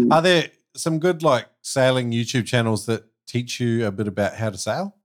Mm. 0.00 0.10
Are 0.10 0.22
there 0.22 0.50
some 0.74 0.98
good 0.98 1.22
like 1.22 1.44
sailing 1.60 2.12
YouTube 2.12 2.46
channels 2.46 2.86
that 2.86 3.04
teach 3.28 3.60
you 3.60 3.84
a 3.84 3.92
bit 3.92 4.08
about 4.08 4.36
how 4.36 4.48
to 4.48 4.56
sail? 4.56 4.96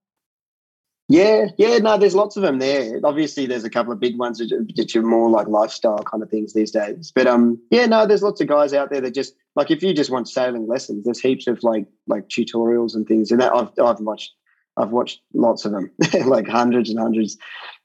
Yeah, 1.10 1.48
yeah, 1.58 1.80
no, 1.80 1.98
there's 1.98 2.16
lots 2.16 2.38
of 2.38 2.44
them 2.44 2.60
there. 2.60 3.02
Obviously, 3.04 3.48
there's 3.48 3.66
a 3.66 3.70
couple 3.70 3.92
of 3.92 4.00
big 4.00 4.18
ones 4.18 4.38
that 4.38 4.54
are- 4.54 5.02
more 5.02 5.30
like 5.30 5.50
lifestyle 5.50 5.98
kind 5.98 6.24
of 6.24 6.30
things 6.30 6.54
these 6.54 6.72
days. 6.72 7.12
But 7.14 7.28
um, 7.28 7.62
yeah, 7.70 7.86
no, 7.86 8.06
there's 8.06 8.24
lots 8.24 8.40
of 8.40 8.48
guys 8.48 8.74
out 8.74 8.92
there 8.92 9.02
that 9.02 9.14
just 9.14 9.36
like 9.58 9.72
if 9.72 9.84
you 9.84 9.94
just 9.94 10.10
want 10.10 10.30
sailing 10.30 10.68
lessons, 10.68 11.04
there's 11.04 11.20
heaps 11.20 11.48
of 11.48 11.62
like 11.64 11.86
like 12.08 12.30
tutorials 12.30 12.96
and 12.96 13.06
things. 13.06 13.30
And 13.30 13.42
that 13.42 13.54
I've 13.54 13.78
I've 13.78 14.00
watched 14.00 14.32
I've 14.78 14.92
watched 14.92 15.20
lots 15.34 15.66
of 15.66 15.74
them, 15.74 15.92
like 16.26 16.48
hundreds 16.48 16.90
and 16.90 16.98
hundreds. 16.98 17.38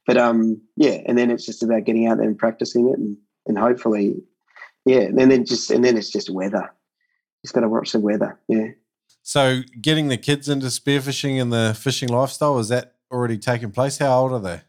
But 0.07 0.17
um, 0.17 0.61
yeah, 0.77 1.01
and 1.07 1.19
then 1.19 1.31
it's 1.31 1.45
just 1.45 1.63
about 1.63 1.85
getting 1.85 2.07
out 2.07 2.19
there 2.19 2.27
and 2.27 2.39
practicing 2.39 2.89
it, 2.89 2.99
and 2.99 3.17
and 3.47 3.59
hopefully, 3.59 4.15
yeah, 4.85 5.01
and 5.01 5.31
then 5.31 5.45
just 5.45 5.71
and 5.71 5.85
then 5.85 5.97
it's 5.97 6.11
just 6.11 6.31
weather. 6.31 6.73
Just 7.45 7.55
got 7.55 7.61
to 7.61 7.69
watch 7.69 7.93
the 7.93 8.01
weather. 8.01 8.39
Yeah. 8.49 8.69
So 9.23 9.63
getting 9.81 10.09
the 10.09 10.17
kids 10.17 10.49
into 10.49 10.67
spearfishing 10.67 11.41
and 11.41 11.53
the 11.53 11.77
fishing 11.79 12.09
lifestyle, 12.09 12.59
is 12.59 12.69
that 12.69 12.95
already 13.11 13.39
taking 13.39 13.73
place? 13.73 13.99
How 13.99 14.21
old 14.21 14.33
are 14.33 14.39
they? 14.39 14.61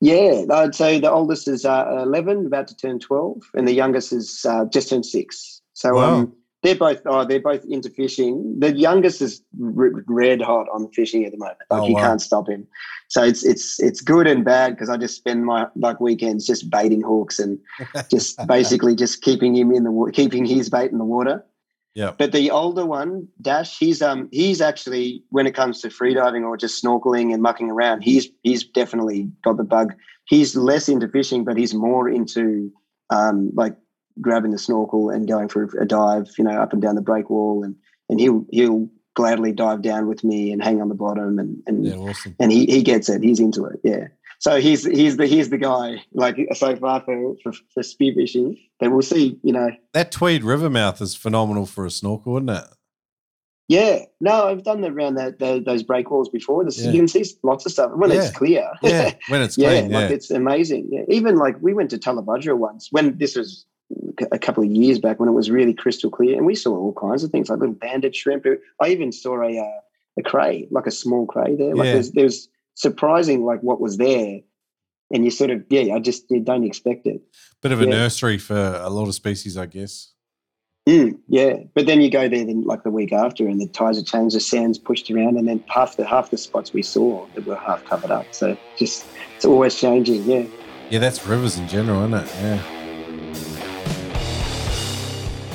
Yeah, 0.00 0.44
I'd 0.50 0.74
say 0.74 0.98
the 0.98 1.10
oldest 1.12 1.46
is 1.46 1.64
uh, 1.64 2.00
11, 2.02 2.46
about 2.46 2.66
to 2.68 2.76
turn 2.76 2.98
12, 2.98 3.40
and 3.54 3.68
the 3.68 3.72
youngest 3.72 4.12
is 4.12 4.44
uh, 4.44 4.64
just 4.64 4.90
turned 4.90 5.06
six. 5.06 5.62
So 5.74 5.94
Wow. 5.94 6.14
um, 6.14 6.32
they're 6.62 6.76
both 6.76 7.02
oh, 7.06 7.24
they're 7.24 7.40
both 7.40 7.64
into 7.64 7.90
fishing. 7.90 8.56
The 8.58 8.72
youngest 8.76 9.20
is 9.20 9.42
r- 9.60 9.90
red 10.06 10.40
hot 10.40 10.66
on 10.72 10.88
fishing 10.92 11.24
at 11.24 11.32
the 11.32 11.38
moment. 11.38 11.58
Like 11.70 11.82
Oh, 11.82 11.88
you 11.88 11.94
wow. 11.94 12.00
can't 12.02 12.22
stop 12.22 12.48
him. 12.48 12.66
So 13.08 13.22
it's 13.22 13.44
it's 13.44 13.80
it's 13.80 14.00
good 14.00 14.26
and 14.26 14.44
bad 14.44 14.74
because 14.74 14.88
I 14.88 14.96
just 14.96 15.16
spend 15.16 15.44
my 15.44 15.66
like 15.76 16.00
weekends 16.00 16.46
just 16.46 16.70
baiting 16.70 17.02
hooks 17.02 17.38
and 17.38 17.58
just 18.10 18.44
basically 18.46 18.94
just 18.94 19.22
keeping 19.22 19.54
him 19.56 19.72
in 19.72 19.84
the 19.84 19.90
water, 19.90 20.12
keeping 20.12 20.44
his 20.44 20.70
bait 20.70 20.90
in 20.92 20.98
the 20.98 21.04
water. 21.04 21.44
Yeah. 21.94 22.12
But 22.16 22.32
the 22.32 22.50
older 22.50 22.86
one, 22.86 23.28
Dash, 23.40 23.78
he's 23.78 24.00
um 24.00 24.28
he's 24.32 24.60
actually 24.60 25.24
when 25.30 25.46
it 25.46 25.54
comes 25.54 25.80
to 25.82 25.88
freediving 25.88 26.44
or 26.44 26.56
just 26.56 26.82
snorkeling 26.82 27.34
and 27.34 27.42
mucking 27.42 27.70
around, 27.70 28.02
he's 28.02 28.28
he's 28.42 28.64
definitely 28.64 29.30
got 29.44 29.56
the 29.56 29.64
bug. 29.64 29.92
He's 30.26 30.56
less 30.56 30.88
into 30.88 31.08
fishing, 31.08 31.44
but 31.44 31.56
he's 31.58 31.74
more 31.74 32.08
into 32.08 32.72
um 33.10 33.50
like 33.54 33.76
grabbing 34.20 34.50
the 34.52 34.58
snorkel 34.58 35.10
and 35.10 35.26
going 35.28 35.48
for 35.48 35.64
a 35.80 35.86
dive, 35.86 36.28
you 36.38 36.44
know, 36.44 36.60
up 36.60 36.72
and 36.72 36.82
down 36.82 36.94
the 36.94 37.00
break 37.02 37.30
wall 37.30 37.62
and 37.64 37.74
and 38.08 38.20
he'll 38.20 38.44
he'll 38.50 38.88
gladly 39.14 39.52
dive 39.52 39.82
down 39.82 40.06
with 40.08 40.24
me 40.24 40.52
and 40.52 40.62
hang 40.62 40.80
on 40.80 40.88
the 40.88 40.94
bottom 40.94 41.38
and 41.38 41.62
and 41.66 41.84
Yeah, 41.86 41.94
awesome. 41.96 42.34
and 42.40 42.50
he 42.52 42.66
he 42.66 42.82
gets 42.82 43.08
it. 43.08 43.22
He's 43.22 43.40
into 43.40 43.64
it. 43.66 43.80
Yeah. 43.84 44.08
So 44.38 44.60
he's 44.60 44.84
he's 44.84 45.16
the 45.18 45.26
he's 45.26 45.50
the 45.50 45.58
guy 45.58 46.02
like 46.14 46.36
so 46.54 46.74
far 46.76 47.00
for 47.02 47.34
for, 47.42 47.52
for 47.74 47.82
spearfishing. 47.82 48.58
But 48.80 48.90
we'll 48.90 49.02
see. 49.02 49.38
You 49.44 49.52
know, 49.52 49.70
That 49.92 50.10
Tweed 50.10 50.42
River 50.42 50.68
mouth 50.68 51.00
is 51.00 51.14
phenomenal 51.14 51.66
for 51.66 51.86
a 51.86 51.90
snorkel, 51.90 52.36
isn't 52.38 52.48
it? 52.48 52.64
Yeah, 53.68 54.00
no, 54.20 54.48
I've 54.48 54.64
done 54.64 54.84
around 54.84 55.14
that, 55.14 55.38
that 55.38 55.64
those 55.64 55.82
break 55.82 56.10
walls 56.10 56.28
before. 56.28 56.64
This, 56.64 56.78
Yeah. 56.84 56.90
You 56.90 56.98
can 56.98 57.08
see 57.08 57.24
lots 57.42 57.64
of 57.64 57.72
stuff 57.72 57.92
when 57.94 58.10
Yeah. 58.10 58.16
it's 58.22 58.30
clear. 58.36 58.68
Yeah, 58.82 59.14
when 59.28 59.40
it's 59.46 59.56
yeah, 59.56 59.80
clean. 59.80 59.92
like 59.92 60.10
it's 60.10 60.30
amazing. 60.30 60.88
Yeah. 60.90 61.02
Even 61.08 61.36
like 61.36 61.56
we 61.62 61.72
went 61.72 61.88
to 61.90 61.98
Tallebudgera 61.98 62.58
once 62.58 62.88
when 62.90 63.16
this 63.18 63.36
was 63.36 63.64
a 64.30 64.38
couple 64.38 64.62
of 64.62 64.70
years 64.70 64.98
back 64.98 65.18
when 65.18 65.28
it 65.28 65.32
was 65.32 65.50
really 65.50 65.74
crystal 65.74 66.10
clear, 66.10 66.36
and 66.36 66.46
we 66.46 66.54
saw 66.54 66.76
all 66.76 66.92
kinds 66.92 67.24
of 67.24 67.30
things 67.30 67.48
like 67.48 67.58
little 67.58 67.74
banded 67.74 68.14
shrimp. 68.14 68.46
I 68.80 68.88
even 68.88 69.12
saw 69.12 69.42
a 69.42 69.58
uh, 69.58 69.80
a 70.18 70.22
cray, 70.22 70.68
like 70.70 70.86
a 70.86 70.90
small 70.90 71.26
cray 71.26 71.56
there. 71.56 71.74
Like 71.74 71.86
Yeah. 71.86 71.92
there's 71.94 72.10
there's 72.12 72.48
surprising 72.74 73.44
like 73.44 73.60
what 73.60 73.80
was 73.80 73.96
there, 73.96 74.40
and 75.12 75.24
you 75.24 75.30
sort 75.30 75.50
of 75.50 75.64
yeah, 75.70 75.94
I 75.94 75.98
just 75.98 76.24
you 76.30 76.40
don't 76.40 76.64
expect 76.64 77.06
it. 77.06 77.22
bit 77.60 77.72
of 77.72 77.80
a 77.80 77.84
yeah. 77.84 77.90
nursery 77.90 78.38
for 78.38 78.80
a 78.82 78.90
lot 78.90 79.08
of 79.08 79.14
species, 79.14 79.56
I 79.56 79.66
guess. 79.66 80.10
Mm, 80.88 81.16
yeah, 81.28 81.58
but 81.74 81.86
then 81.86 82.00
you 82.00 82.10
go 82.10 82.28
there 82.28 82.44
then 82.44 82.62
like 82.62 82.82
the 82.82 82.90
week 82.90 83.12
after, 83.12 83.46
and 83.46 83.60
the 83.60 83.68
tides 83.68 83.98
have 83.98 84.06
changed, 84.06 84.34
the 84.34 84.40
sand's 84.40 84.78
pushed 84.78 85.10
around, 85.12 85.36
and 85.36 85.46
then 85.46 85.62
half 85.68 85.96
the 85.96 86.04
half 86.04 86.30
the 86.30 86.38
spots 86.38 86.72
we 86.72 86.82
saw 86.82 87.26
that 87.34 87.46
were 87.46 87.56
half 87.56 87.84
covered 87.84 88.10
up. 88.10 88.26
So 88.32 88.56
just 88.76 89.06
it's 89.36 89.44
always 89.44 89.78
changing. 89.78 90.24
Yeah. 90.24 90.44
Yeah, 90.90 90.98
that's 90.98 91.24
rivers 91.24 91.56
in 91.56 91.68
general, 91.68 92.00
isn't 92.04 92.14
it? 92.14 92.34
Yeah. 92.34 92.81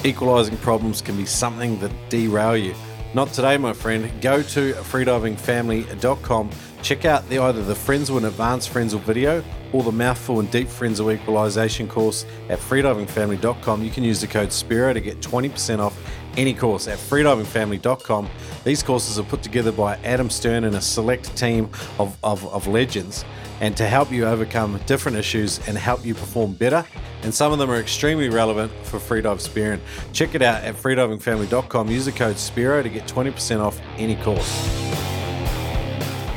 Equalizing 0.07 0.55
problems 0.59 1.01
can 1.01 1.17
be 1.17 1.25
something 1.25 1.77
that 1.81 1.91
derail 2.07 2.55
you. 2.55 2.73
Not 3.13 3.33
today, 3.33 3.57
my 3.57 3.73
friend. 3.73 4.09
Go 4.21 4.41
to 4.41 4.73
freedivingfamily.com. 4.73 6.49
Check 6.81 7.03
out 7.03 7.27
the 7.27 7.39
either 7.39 7.61
the 7.61 7.73
Frenzel 7.73 8.15
and 8.15 8.25
Advanced 8.25 8.71
Frenzel 8.71 9.01
video 9.01 9.43
or 9.73 9.83
the 9.83 9.91
Mouthful 9.91 10.39
and 10.39 10.49
Deep 10.49 10.69
Frenzel 10.69 11.13
Equalization 11.13 11.89
course 11.89 12.25
at 12.47 12.57
freedivingfamily.com. 12.57 13.83
You 13.83 13.89
can 13.89 14.05
use 14.05 14.21
the 14.21 14.27
code 14.27 14.49
SPEARO 14.49 14.93
to 14.93 15.01
get 15.01 15.19
20% 15.19 15.79
off 15.79 16.06
any 16.37 16.53
course 16.53 16.87
at 16.87 16.97
freedivingfamily.com. 16.97 18.29
These 18.63 18.83
courses 18.83 19.19
are 19.19 19.23
put 19.23 19.43
together 19.43 19.71
by 19.71 19.97
Adam 19.97 20.29
Stern 20.29 20.63
and 20.63 20.75
a 20.75 20.81
select 20.81 21.35
team 21.35 21.69
of, 21.99 22.17
of, 22.23 22.45
of 22.47 22.67
legends 22.67 23.25
and 23.59 23.75
to 23.75 23.87
help 23.87 24.11
you 24.11 24.25
overcome 24.25 24.79
different 24.85 25.17
issues 25.17 25.59
and 25.67 25.77
help 25.77 26.05
you 26.05 26.13
perform 26.13 26.53
better. 26.53 26.85
And 27.23 27.33
some 27.33 27.51
of 27.51 27.59
them 27.59 27.71
are 27.71 27.79
extremely 27.79 28.29
relevant 28.29 28.71
for 28.83 28.99
Freedive 28.99 29.41
Spearing. 29.41 29.81
Check 30.13 30.35
it 30.35 30.41
out 30.41 30.63
at 30.63 30.75
freedivingfamily.com. 30.75 31.89
Use 31.89 32.05
the 32.05 32.11
code 32.11 32.35
SPEARO 32.35 32.83
to 32.83 32.89
get 32.89 33.07
20% 33.07 33.59
off 33.59 33.79
any 33.97 34.15
course. 34.17 34.51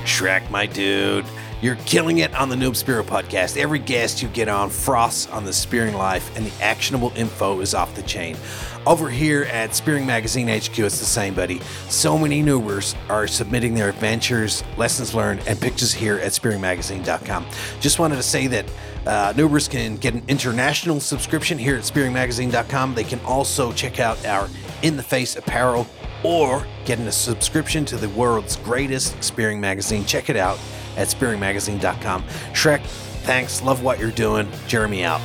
Shrek, 0.05 0.51
my 0.51 0.67
dude. 0.67 1.27
You're 1.63 1.77
killing 1.77 2.19
it 2.19 2.35
on 2.35 2.49
the 2.49 2.57
Noob 2.57 2.71
Spearo 2.71 3.03
podcast. 3.03 3.59
Every 3.59 3.79
guest 3.79 4.23
you 4.23 4.29
get 4.29 4.49
on 4.49 4.71
frosts 4.71 5.29
on 5.29 5.45
the 5.45 5.53
spearing 5.53 5.95
life, 5.95 6.35
and 6.35 6.47
the 6.47 6.63
actionable 6.63 7.13
info 7.15 7.61
is 7.61 7.75
off 7.75 7.95
the 7.95 8.03
chain. 8.03 8.37
Over 8.87 9.11
here 9.11 9.43
at 9.45 9.75
Spearing 9.75 10.07
Magazine 10.07 10.49
HQ, 10.49 10.79
it's 10.79 10.99
the 10.99 11.05
same, 11.05 11.35
buddy. 11.35 11.61
So 11.89 12.17
many 12.17 12.43
noobers 12.43 12.95
are 13.11 13.27
submitting 13.27 13.75
their 13.75 13.91
adventures, 13.91 14.65
lessons 14.79 15.15
learned, 15.15 15.43
and 15.47 15.61
pictures 15.61 15.93
here 15.93 16.17
at 16.17 16.33
spearingmagazine.com. 16.33 17.47
Just 17.81 17.99
wanted 17.99 18.17
to 18.17 18.23
say 18.23 18.47
that 18.47 18.65
uh, 19.07 19.33
noobers 19.35 19.69
can 19.69 19.97
get 19.97 20.15
an 20.15 20.23
international 20.29 20.99
subscription 20.99 21.59
here 21.59 21.77
at 21.77 21.83
spearingmagazine.com. 21.83 22.95
They 22.95 23.05
can 23.05 23.21
also 23.21 23.73
check 23.73 24.01
out 24.01 24.25
our 24.25 24.49
In 24.83 24.97
the 24.97 25.03
Face 25.03 25.37
apparel 25.37 25.87
or 26.25 26.67
getting 26.85 27.07
a 27.07 27.13
subscription 27.13 27.85
to 27.87 27.97
the 27.97 28.09
world's 28.11 28.57
greatest 28.57 29.23
spearing 29.23 29.61
magazine. 29.61 30.05
Check 30.05 30.31
it 30.31 30.37
out 30.37 30.59
at 30.97 31.09
spearingmagazine.com. 31.09 32.23
Shrek, 32.53 32.83
thanks. 33.23 33.63
Love 33.63 33.83
what 33.83 33.99
you're 33.99 34.11
doing. 34.11 34.51
Jeremy 34.67 35.05
out. 35.05 35.21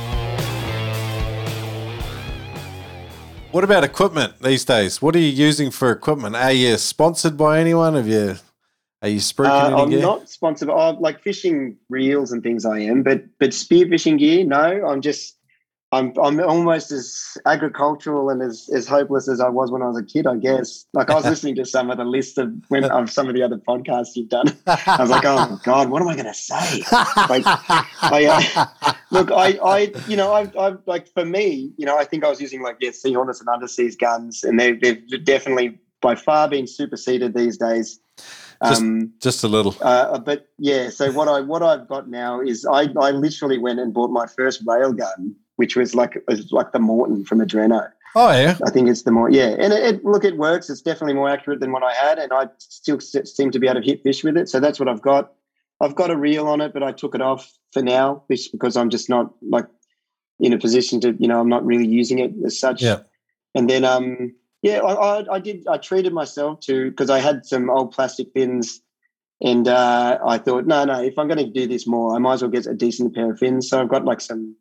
What 3.56 3.64
about 3.64 3.84
equipment 3.84 4.34
these 4.42 4.66
days? 4.66 5.00
What 5.00 5.16
are 5.16 5.18
you 5.18 5.30
using 5.30 5.70
for 5.70 5.90
equipment? 5.90 6.36
Are 6.36 6.52
you 6.52 6.76
sponsored 6.76 7.38
by 7.38 7.58
anyone? 7.58 7.94
Have 7.94 8.06
you 8.06 8.36
are 9.00 9.08
you 9.08 9.18
spruiking 9.18 9.72
Uh, 9.72 9.82
I'm 9.82 9.88
gear? 9.88 10.02
not 10.02 10.28
sponsored. 10.28 10.68
I 10.68 10.90
like 10.90 11.22
fishing 11.22 11.78
reels 11.88 12.32
and 12.32 12.42
things. 12.42 12.66
I 12.66 12.80
am, 12.80 13.02
but 13.02 13.24
but 13.40 13.52
spearfishing 13.52 14.18
gear, 14.18 14.44
no. 14.44 14.86
I'm 14.86 15.00
just 15.00 15.35
I'm 15.92 16.12
I'm 16.20 16.40
almost 16.40 16.90
as 16.90 17.38
agricultural 17.46 18.28
and 18.30 18.42
as, 18.42 18.68
as 18.74 18.88
hopeless 18.88 19.28
as 19.28 19.40
I 19.40 19.48
was 19.48 19.70
when 19.70 19.82
I 19.82 19.86
was 19.86 19.96
a 19.96 20.02
kid. 20.04 20.26
I 20.26 20.36
guess. 20.36 20.84
Like 20.92 21.10
I 21.10 21.14
was 21.14 21.24
listening 21.32 21.54
to 21.56 21.64
some 21.64 21.90
of 21.90 21.96
the 21.98 22.04
list 22.04 22.38
of 22.38 22.52
when 22.68 22.84
of 22.84 23.08
some 23.10 23.28
of 23.28 23.34
the 23.34 23.42
other 23.42 23.56
podcasts 23.58 24.16
you've 24.16 24.28
done. 24.28 24.46
I 24.66 24.96
was 24.98 25.10
like, 25.10 25.24
oh 25.24 25.60
God, 25.64 25.88
what 25.88 26.02
am 26.02 26.08
I 26.08 26.14
going 26.14 26.26
to 26.26 26.34
say? 26.34 26.82
Like, 27.28 27.44
I, 27.46 28.26
uh, 28.66 28.92
look, 29.10 29.30
I, 29.30 29.58
I, 29.64 29.92
you 30.08 30.16
know, 30.16 30.32
I've, 30.32 30.56
I've, 30.56 30.78
like, 30.86 31.06
for 31.12 31.24
me, 31.24 31.72
you 31.76 31.86
know, 31.86 31.96
I 31.96 32.04
think 32.04 32.24
I 32.24 32.28
was 32.28 32.40
using 32.40 32.62
like, 32.62 32.76
yeah, 32.80 32.90
Sea 32.90 33.12
Hornets 33.12 33.40
and 33.40 33.48
underseas 33.48 33.96
guns, 33.98 34.42
and 34.44 34.58
they've, 34.58 34.80
they've 34.80 35.24
definitely 35.24 35.78
by 36.00 36.14
far 36.16 36.48
been 36.48 36.66
superseded 36.66 37.34
these 37.34 37.56
days. 37.58 38.00
Just- 38.64 38.82
Um, 38.82 39.12
Just 39.20 39.44
a 39.44 39.48
little. 39.48 39.76
uh, 39.80 40.18
but 40.18 40.48
yeah, 40.58 40.88
so 40.90 41.12
what 41.12 41.28
I 41.28 41.40
what 41.42 41.62
I've 41.62 41.86
got 41.86 42.08
now 42.08 42.40
is 42.40 42.64
I, 42.66 42.88
I 43.00 43.10
literally 43.12 43.58
went 43.58 43.78
and 43.80 43.92
bought 43.94 44.10
my 44.10 44.26
first 44.26 44.62
rail 44.66 44.92
gun, 44.92 45.36
which 45.56 45.76
was 45.76 45.94
like 45.94 46.22
was 46.28 46.50
like 46.52 46.72
the 46.72 46.78
Morton 46.78 47.24
from 47.24 47.40
Adreno. 47.40 47.90
Oh 48.14 48.30
yeah. 48.30 48.56
I 48.64 48.70
think 48.70 48.88
it's 48.88 49.02
the 49.02 49.10
more 49.10 49.30
yeah, 49.30 49.56
and 49.58 49.72
it, 49.72 49.82
it 49.82 50.04
look 50.04 50.24
it 50.24 50.36
works. 50.38 50.70
It's 50.70 50.80
definitely 50.80 51.14
more 51.14 51.28
accurate 51.28 51.60
than 51.60 51.72
what 51.72 51.82
I 51.82 51.92
had, 51.92 52.18
and 52.18 52.32
I 52.32 52.48
still 52.58 53.00
seem 53.00 53.50
to 53.50 53.58
be 53.58 53.66
able 53.66 53.80
to 53.80 53.86
hit 53.86 54.02
fish 54.02 54.24
with 54.24 54.36
it. 54.36 54.48
So 54.48 54.60
that's 54.60 54.78
what 54.78 54.88
I've 54.88 55.02
got. 55.02 55.32
I've 55.80 55.94
got 55.94 56.10
a 56.10 56.16
reel 56.16 56.48
on 56.48 56.62
it, 56.62 56.72
but 56.72 56.82
I 56.82 56.92
took 56.92 57.14
it 57.14 57.20
off 57.20 57.52
for 57.72 57.82
now 57.82 58.22
just 58.30 58.52
because 58.52 58.76
I'm 58.76 58.88
just 58.88 59.10
not 59.10 59.34
like 59.42 59.66
in 60.40 60.52
a 60.52 60.58
position 60.58 61.00
to 61.02 61.14
you 61.18 61.28
know 61.28 61.40
I'm 61.40 61.48
not 61.48 61.66
really 61.66 61.86
using 61.86 62.18
it 62.18 62.32
as 62.44 62.58
such. 62.58 62.82
Yeah. 62.82 63.00
And 63.54 63.68
then 63.68 63.84
um 63.84 64.34
yeah, 64.62 64.78
I, 64.78 64.92
I, 65.20 65.34
I 65.34 65.38
did 65.38 65.66
I 65.68 65.76
treated 65.76 66.12
myself 66.12 66.60
to 66.60 66.90
because 66.90 67.10
I 67.10 67.18
had 67.18 67.44
some 67.44 67.70
old 67.70 67.92
plastic 67.92 68.28
fins. 68.32 68.80
And 69.42 69.68
uh, 69.68 70.18
I 70.26 70.38
thought, 70.38 70.66
no, 70.66 70.86
no. 70.86 71.02
If 71.02 71.18
I'm 71.18 71.28
going 71.28 71.44
to 71.44 71.50
do 71.50 71.66
this 71.66 71.86
more, 71.86 72.16
I 72.16 72.18
might 72.18 72.34
as 72.34 72.42
well 72.42 72.50
get 72.50 72.64
a 72.64 72.72
decent 72.72 73.14
pair 73.14 73.32
of 73.32 73.38
fins. 73.38 73.68
So 73.68 73.78
I've 73.78 73.88
got 73.90 74.06
like 74.06 74.22
some, 74.22 74.56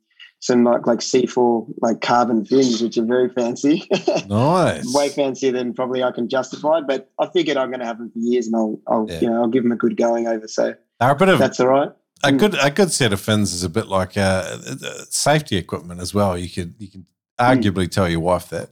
some 0.46 0.64
like 0.64 0.86
like 0.86 1.00
C4 1.00 1.74
like 1.82 2.02
carbon 2.02 2.46
fins, 2.46 2.82
which 2.82 2.98
are 2.98 3.06
very 3.06 3.30
fancy. 3.30 3.88
Nice. 4.28 4.94
way 4.94 5.10
fancier 5.10 5.52
than 5.52 5.74
probably 5.74 6.04
I 6.04 6.12
can 6.12 6.30
justify. 6.30 6.82
But 6.82 7.10
I 7.20 7.28
figured 7.28 7.58
I'm 7.58 7.70
going 7.70 7.80
to 7.80 7.86
have 7.86 7.98
them 7.98 8.12
for 8.12 8.20
years, 8.20 8.48
and 8.48 8.56
I'll, 8.56 8.80
I'll 8.88 9.08
Yeah. 9.10 9.22
you 9.22 9.30
know, 9.30 9.42
I'll 9.42 9.48
give 9.48 9.64
them 9.64 9.72
a 9.72 9.76
good 9.76 9.98
going 9.98 10.28
over. 10.28 10.48
So 10.48 10.76
They're 11.00 11.12
a 11.12 11.16
bit 11.16 11.30
of 11.30 11.40
that's 11.40 11.60
all 11.60 11.68
right. 11.68 11.92
a 12.24 12.30
Mm. 12.32 12.40
good 12.40 12.56
a 12.62 12.70
good 12.72 12.92
set 12.92 13.12
of 13.14 13.20
fins 13.22 13.54
is 13.54 13.64
a 13.64 13.70
bit 13.70 13.88
like 13.88 14.18
uh, 14.18 14.58
uh, 14.70 14.76
safety 15.10 15.58
equipment 15.58 16.00
as 16.02 16.14
well. 16.14 16.38
You 16.38 16.50
could 16.50 16.76
you 16.80 16.90
can 16.90 17.06
Mm. 17.40 17.62
arguably 17.62 17.90
tell 17.92 18.08
your 18.08 18.22
wife 18.22 18.50
that. 18.50 18.70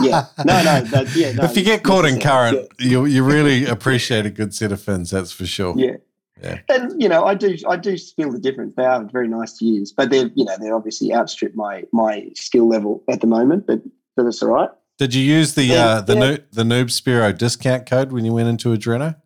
Yeah, 0.00 0.24
no, 0.44 0.62
no, 0.62 0.80
that, 0.92 1.14
yeah. 1.14 1.32
No, 1.32 1.44
if 1.44 1.56
you 1.56 1.62
get 1.64 1.82
caught 1.82 2.04
in 2.04 2.18
current, 2.20 2.66
you 2.78 3.04
you 3.04 3.22
really 3.24 3.64
appreciate 3.76 4.26
a 4.26 4.30
good 4.30 4.54
set 4.54 4.72
of 4.72 4.80
fins. 4.80 5.10
That's 5.10 5.32
for 5.32 5.46
sure. 5.46 5.74
Yeah. 5.76 5.96
Yeah. 6.42 6.58
And 6.68 7.00
you 7.00 7.08
know, 7.08 7.24
I 7.24 7.34
do 7.34 7.56
I 7.68 7.76
do 7.76 7.96
feel 7.96 8.30
the 8.30 8.38
difference. 8.38 8.74
They 8.76 8.84
are 8.84 9.04
very 9.04 9.28
nice 9.28 9.54
to 9.58 9.64
use, 9.64 9.92
but 9.92 10.10
they're 10.10 10.30
you 10.34 10.44
know 10.44 10.56
they're 10.60 10.74
obviously 10.74 11.14
outstrip 11.14 11.54
my 11.54 11.84
my 11.92 12.28
skill 12.34 12.68
level 12.68 13.02
at 13.08 13.20
the 13.20 13.26
moment. 13.26 13.66
But 13.66 13.80
but 14.16 14.24
that's 14.24 14.42
all 14.42 14.50
right. 14.50 14.70
Did 14.98 15.14
you 15.14 15.22
use 15.22 15.54
the 15.54 15.64
Yeah, 15.64 15.86
uh, 15.86 16.00
the 16.02 16.14
yeah. 16.14 16.20
noob 16.20 16.42
the 16.52 16.62
noob 16.62 16.84
Spearo 16.86 17.36
discount 17.36 17.86
code 17.86 18.12
when 18.12 18.24
you 18.24 18.32
went 18.32 18.48
into 18.48 18.68
Adreno? 18.76 19.16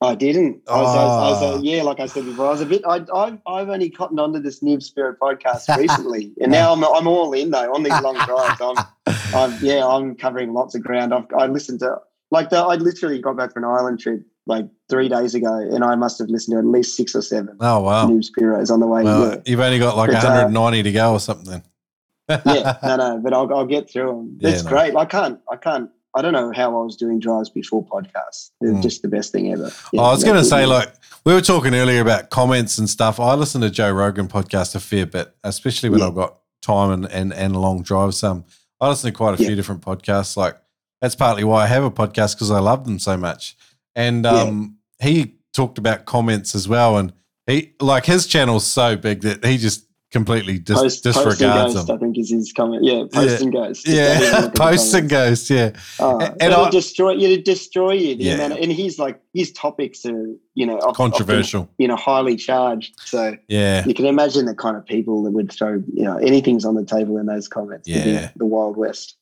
I 0.00 0.14
didn't. 0.14 0.60
I 0.68 0.82
was, 0.82 0.94
I 0.96 1.04
was, 1.04 1.10
I 1.10 1.30
was, 1.30 1.42
Ah. 1.54 1.58
uh, 1.58 1.62
yeah, 1.62 1.82
like 1.82 1.98
I 1.98 2.06
said 2.06 2.24
before, 2.26 2.46
I 2.46 2.50
was 2.50 2.60
a 2.60 2.66
bit. 2.66 2.82
I, 2.86 3.04
I've 3.14 3.38
I've 3.46 3.68
only 3.70 3.88
cottoned 3.90 4.20
onto 4.20 4.38
this 4.38 4.60
Noob 4.60 4.78
Spearo 4.88 5.16
podcast 5.16 5.74
recently, 5.78 6.32
and 6.40 6.52
now 6.52 6.72
I'm 6.72 6.84
I'm 6.84 7.06
all 7.06 7.32
in 7.32 7.50
though 7.50 7.72
on 7.74 7.82
these 7.82 8.00
long 8.02 8.16
drives. 8.26 8.60
I'm, 8.60 8.76
I'm 9.34 9.64
yeah, 9.64 9.86
I'm 9.86 10.14
covering 10.14 10.52
lots 10.52 10.74
of 10.74 10.82
ground. 10.82 11.14
I've 11.14 11.26
I 11.36 11.46
listened 11.46 11.80
to 11.80 11.96
like 12.30 12.50
the, 12.50 12.58
I 12.58 12.74
literally 12.76 13.20
got 13.20 13.36
back 13.36 13.52
from 13.54 13.64
an 13.64 13.70
island 13.70 13.98
trip 14.00 14.24
like 14.46 14.66
three 14.88 15.08
days 15.08 15.34
ago, 15.34 15.54
and 15.58 15.82
I 15.84 15.94
must 15.94 16.18
have 16.18 16.28
listened 16.28 16.54
to 16.54 16.58
at 16.58 16.66
least 16.66 16.96
six 16.96 17.14
or 17.14 17.22
seven 17.22 17.56
Oh 17.60 17.80
wow! 17.80 18.06
Noob 18.06 18.24
Spearos 18.30 18.70
on 18.70 18.80
the 18.80 18.86
way. 18.86 19.02
Well, 19.04 19.28
yeah. 19.34 19.40
you've 19.46 19.60
only 19.60 19.78
got 19.78 19.96
like 19.96 20.10
But, 20.10 20.24
uh, 20.24 20.28
190 20.48 20.82
to 20.82 20.92
go 20.92 21.12
or 21.12 21.20
something. 21.20 21.62
yeah, 22.28 22.78
no, 22.82 22.96
no, 22.96 23.20
but 23.22 23.32
I'll, 23.34 23.52
I'll 23.54 23.66
get 23.66 23.90
through 23.90 24.06
them. 24.06 24.38
Yeah, 24.40 24.50
It's 24.50 24.64
no. 24.64 24.70
great. 24.70 24.96
I 24.96 25.04
can't, 25.04 25.40
I 25.52 25.56
can't, 25.56 25.90
I 26.16 26.22
don't 26.22 26.32
know 26.32 26.52
how 26.54 26.70
I 26.80 26.82
was 26.84 26.96
doing 26.96 27.18
drives 27.20 27.50
before 27.50 27.84
podcasts. 27.84 28.50
They're 28.60 28.72
Mm. 28.72 28.82
just 28.82 29.02
the 29.02 29.08
best 29.08 29.30
thing 29.32 29.52
ever. 29.52 29.70
Oh, 29.94 30.04
I 30.04 30.10
was 30.10 30.24
going 30.24 30.36
to 30.36 30.44
say, 30.44 30.64
like, 30.64 30.90
we 31.26 31.34
were 31.34 31.42
talking 31.42 31.74
earlier 31.74 32.00
about 32.00 32.30
comments 32.30 32.78
and 32.78 32.88
stuff. 32.88 33.20
I 33.20 33.34
listen 33.34 33.60
to 33.60 33.68
Joe 33.70 33.92
Rogan 33.92 34.28
podcast 34.28 34.74
a 34.74 34.80
fair 34.80 35.04
bit, 35.04 35.34
especially 35.44 35.90
when 35.90 36.00
Yeah. 36.00 36.06
I've 36.06 36.14
got 36.14 36.38
time 36.62 36.90
and, 36.92 37.10
and, 37.12 37.32
and 37.34 37.56
long 37.60 37.82
drives. 37.82 38.22
Um, 38.24 38.44
I 38.80 38.88
listen 38.88 39.10
to 39.10 39.16
quite 39.16 39.38
a 39.38 39.42
Yeah. 39.42 39.48
few 39.48 39.56
different 39.56 39.82
podcasts. 39.82 40.34
Like, 40.34 40.56
that's 41.02 41.14
partly 41.14 41.44
why 41.44 41.64
I 41.64 41.66
have 41.66 41.84
a 41.84 41.90
podcast 41.90 42.36
because 42.36 42.50
I 42.50 42.58
love 42.60 42.86
them 42.86 42.98
so 42.98 43.18
much. 43.18 43.54
And 43.96 44.26
um, 44.26 44.76
he 45.00 45.36
talked 45.52 45.78
about 45.78 46.04
comments 46.04 46.54
as 46.54 46.68
well. 46.68 46.98
And 46.98 47.12
he, 47.46 47.74
like, 47.80 48.06
his 48.06 48.26
channel's 48.26 48.66
so 48.66 48.96
big 48.96 49.20
that 49.22 49.44
he 49.44 49.56
just 49.58 49.86
completely 50.10 50.58
dis- 50.60 50.78
post, 50.80 51.02
post 51.02 51.16
disregards 51.24 51.74
ghost, 51.74 51.86
them. 51.88 51.96
I 51.96 51.98
think 51.98 52.16
is 52.18 52.30
his 52.30 52.52
comment. 52.52 52.84
Yeah, 52.84 53.02
post 53.12 53.42
and 53.42 53.52
ghost. 53.52 53.86
Yeah, 53.88 54.48
posts 54.54 54.94
and 54.94 55.08
ghosts. 55.08 55.50
Yeah. 55.50 55.72
Oh, 55.98 56.20
And 56.20 56.40
it'll 56.52 56.66
I- 56.66 56.70
destroy 56.70 57.12
you. 57.12 57.42
Destroy 57.42 57.92
you. 57.94 58.14
Yeah. 58.18 58.34
amount 58.34 58.52
of, 58.52 58.58
and 58.60 58.70
he's 58.72 58.98
like 59.00 59.20
his 59.32 59.50
topics 59.52 60.06
are 60.06 60.26
you 60.54 60.66
know 60.66 60.78
of- 60.78 60.94
Controversial. 60.94 61.62
often, 61.62 61.74
you 61.78 61.88
know, 61.88 61.96
highly 61.96 62.36
charged. 62.36 62.94
So 63.04 63.36
Yeah. 63.48 63.84
you 63.86 63.92
can 63.94 64.06
imagine 64.06 64.46
the 64.46 64.54
kind 64.54 64.76
of 64.76 64.86
people 64.86 65.24
that 65.24 65.32
would 65.32 65.50
throw 65.52 65.82
you 65.92 66.04
know 66.04 66.16
anything's 66.18 66.64
on 66.64 66.76
the 66.76 66.84
table 66.84 67.18
in 67.18 67.26
those 67.26 67.48
comments. 67.48 67.88
Yeah. 67.88 68.30
the 68.36 68.46
Wild 68.46 68.76
West. 68.76 69.16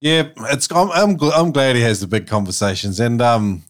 Yeah, 0.00 0.28
it's 0.50 0.70
I'm 0.72 0.90
I'm, 0.90 1.16
gl- 1.16 1.32
I'm 1.32 1.52
glad 1.52 1.76
he 1.76 1.82
has 1.82 2.00
the 2.00 2.08
big 2.08 2.26
conversations, 2.26 2.98
and 2.98 3.22
um, 3.22 3.62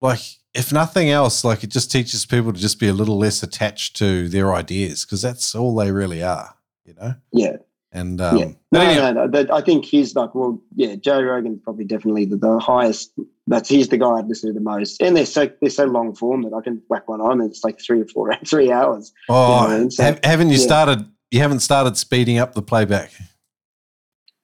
like 0.00 0.20
if 0.54 0.72
nothing 0.72 1.10
else, 1.10 1.44
like 1.44 1.62
it 1.62 1.70
just 1.70 1.90
teaches 1.90 2.24
people 2.24 2.52
to 2.52 2.58
just 2.58 2.80
be 2.80 2.88
a 2.88 2.92
little 2.92 3.18
less 3.18 3.42
attached 3.42 3.96
to 3.96 4.28
their 4.28 4.54
ideas 4.54 5.04
because 5.04 5.22
that's 5.22 5.54
all 5.54 5.74
they 5.74 5.90
really 5.90 6.22
are, 6.22 6.54
you 6.84 6.94
know. 6.94 7.14
Yeah. 7.32 7.56
And 7.92 8.20
um, 8.20 8.36
yeah. 8.36 8.52
No, 8.72 8.94
no, 8.94 9.12
no, 9.12 9.26
no. 9.26 9.54
I 9.54 9.60
think 9.60 9.84
he's 9.84 10.14
like, 10.14 10.34
well, 10.34 10.60
yeah, 10.74 10.96
Joe 10.96 11.22
Rogan's 11.22 11.60
probably 11.62 11.84
definitely 11.84 12.26
the, 12.26 12.36
the 12.36 12.58
highest. 12.58 13.12
That's 13.46 13.68
he's 13.68 13.88
the 13.88 13.96
guy 13.96 14.10
I'd 14.10 14.26
listen 14.26 14.50
to 14.50 14.54
the 14.54 14.60
most, 14.60 15.00
and 15.00 15.16
they're 15.16 15.24
so 15.24 15.48
they're 15.60 15.70
so 15.70 15.84
long 15.84 16.14
form 16.14 16.42
that 16.42 16.52
I 16.52 16.60
can 16.60 16.82
whack 16.88 17.08
one 17.08 17.20
on 17.20 17.40
and 17.40 17.50
it's 17.50 17.64
like 17.64 17.80
three 17.80 18.02
or 18.02 18.06
four 18.06 18.34
three 18.46 18.72
hours. 18.72 19.12
Oh, 19.28 19.62
you 19.62 19.78
know 19.78 19.86
I 19.86 19.88
so, 19.88 20.02
have, 20.02 20.20
haven't 20.24 20.48
you 20.48 20.58
yeah. 20.58 20.64
started? 20.64 21.06
You 21.30 21.40
haven't 21.40 21.60
started 21.60 21.96
speeding 21.96 22.38
up 22.38 22.54
the 22.54 22.62
playback. 22.62 23.12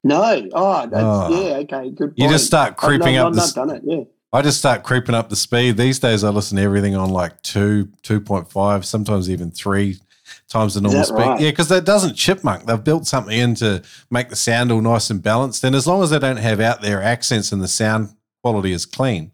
No. 0.04 0.48
Oh, 0.52 0.88
oh. 0.92 1.44
yeah. 1.44 1.56
Okay. 1.58 1.90
Good. 1.90 2.16
Point. 2.16 2.18
You 2.18 2.28
just 2.28 2.46
start 2.46 2.76
creeping 2.76 3.16
up. 3.16 3.32
I've 3.32 3.38
up. 3.38 3.54
The, 3.54 3.60
not 3.60 3.68
done 3.68 3.76
it. 3.76 3.82
Yeah. 3.84 4.04
I 4.32 4.40
just 4.40 4.58
start 4.58 4.82
creeping 4.82 5.14
up 5.14 5.28
the 5.28 5.36
speed. 5.36 5.76
These 5.76 5.98
days, 5.98 6.24
I 6.24 6.30
listen 6.30 6.56
to 6.56 6.62
everything 6.62 6.96
on 6.96 7.10
like 7.10 7.40
two, 7.42 7.88
two 8.02 8.20
point 8.20 8.50
five, 8.50 8.84
sometimes 8.86 9.28
even 9.28 9.50
three 9.50 9.98
times 10.48 10.74
the 10.74 10.80
normal 10.80 11.04
speed. 11.04 11.18
Right? 11.18 11.40
Yeah, 11.40 11.50
because 11.50 11.68
that 11.68 11.84
doesn't 11.84 12.14
chipmunk. 12.14 12.66
They've 12.66 12.82
built 12.82 13.06
something 13.06 13.36
in 13.36 13.54
to 13.56 13.82
make 14.10 14.30
the 14.30 14.36
sound 14.36 14.72
all 14.72 14.80
nice 14.80 15.10
and 15.10 15.22
balanced. 15.22 15.64
And 15.64 15.76
as 15.76 15.86
long 15.86 16.02
as 16.02 16.10
they 16.10 16.18
don't 16.18 16.38
have 16.38 16.60
out 16.60 16.80
their 16.80 17.02
accents 17.02 17.52
and 17.52 17.62
the 17.62 17.68
sound 17.68 18.10
quality 18.42 18.72
is 18.72 18.86
clean, 18.86 19.32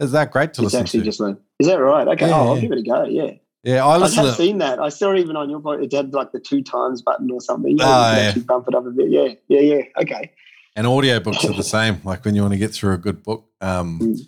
is 0.00 0.12
that 0.12 0.32
great 0.32 0.54
to 0.54 0.62
it's 0.62 0.72
listen 0.72 0.80
actually 0.80 1.00
to? 1.00 1.04
Just 1.04 1.20
like, 1.20 1.36
is 1.60 1.68
that 1.68 1.76
right? 1.76 2.08
Okay, 2.08 2.28
yeah, 2.28 2.34
oh, 2.34 2.48
I'll 2.48 2.60
give 2.60 2.72
it 2.72 2.78
a 2.78 2.82
go. 2.82 3.04
Yeah. 3.04 3.32
Yeah, 3.62 3.86
I 3.86 3.98
listen. 3.98 4.24
I've 4.24 4.36
seen 4.36 4.58
that. 4.58 4.78
I 4.78 4.88
saw 4.88 5.14
even 5.14 5.36
on 5.36 5.50
your 5.50 5.60
point, 5.60 5.82
it 5.82 5.92
had 5.92 6.14
like 6.14 6.32
the 6.32 6.40
two 6.40 6.62
times 6.62 7.02
button 7.02 7.30
or 7.30 7.42
something. 7.42 7.72
You 7.72 7.84
oh, 7.84 7.86
yeah. 7.86 8.18
actually 8.22 8.42
bump 8.44 8.66
it 8.68 8.74
up 8.74 8.86
a 8.86 8.90
bit. 8.90 9.10
Yeah, 9.10 9.34
yeah, 9.48 9.60
yeah. 9.60 9.82
Okay. 9.98 10.32
And 10.74 10.86
audiobooks 10.86 11.44
are 11.44 11.52
the 11.52 11.62
same. 11.62 12.00
Like 12.02 12.24
when 12.24 12.34
you 12.34 12.40
want 12.40 12.54
to 12.54 12.58
get 12.58 12.72
through 12.72 12.94
a 12.94 12.98
good 12.98 13.22
book. 13.22 13.44
Um, 13.60 13.98
mm. 14.02 14.20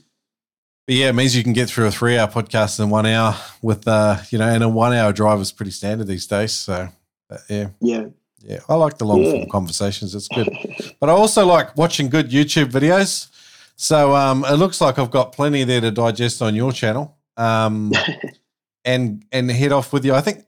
But 0.93 0.99
yeah, 0.99 1.09
it 1.09 1.15
means 1.15 1.35
you 1.35 1.43
can 1.43 1.55
get 1.55 1.71
through 1.71 1.87
a 1.87 1.91
three-hour 1.91 2.29
podcast 2.29 2.79
in 2.79 2.91
one 2.91 3.07
hour 3.07 3.35
with, 3.63 3.89
uh, 3.89 4.19
you 4.29 4.37
know, 4.37 4.47
and 4.47 4.63
a 4.63 4.69
one-hour 4.69 5.15
drive 5.15 5.41
is 5.41 5.51
pretty 5.51 5.71
standard 5.71 6.07
these 6.07 6.27
days. 6.27 6.53
So, 6.53 6.91
uh, 7.31 7.39
yeah, 7.49 7.69
yeah, 7.81 8.05
yeah. 8.41 8.59
I 8.69 8.75
like 8.75 8.99
the 8.99 9.07
long-form 9.07 9.37
yeah. 9.37 9.47
conversations. 9.51 10.15
It's 10.15 10.29
good, 10.29 10.51
but 11.01 11.09
I 11.09 11.13
also 11.13 11.47
like 11.47 11.75
watching 11.79 12.11
good 12.11 12.29
YouTube 12.29 12.67
videos. 12.67 13.31
So 13.75 14.15
um, 14.15 14.45
it 14.45 14.57
looks 14.57 14.83
like 14.83 14.99
I've 14.99 15.11
got 15.11 15.33
plenty 15.33 15.65
there 15.65 15.81
to 15.81 15.91
digest 15.91 16.43
on 16.43 16.55
your 16.55 16.73
channel, 16.73 17.17
um, 17.39 17.95
and 18.85 19.25
and 19.33 19.51
head 19.51 19.73
off 19.73 19.95
with 19.95 20.05
you. 20.05 20.13
I 20.13 20.21
think 20.21 20.45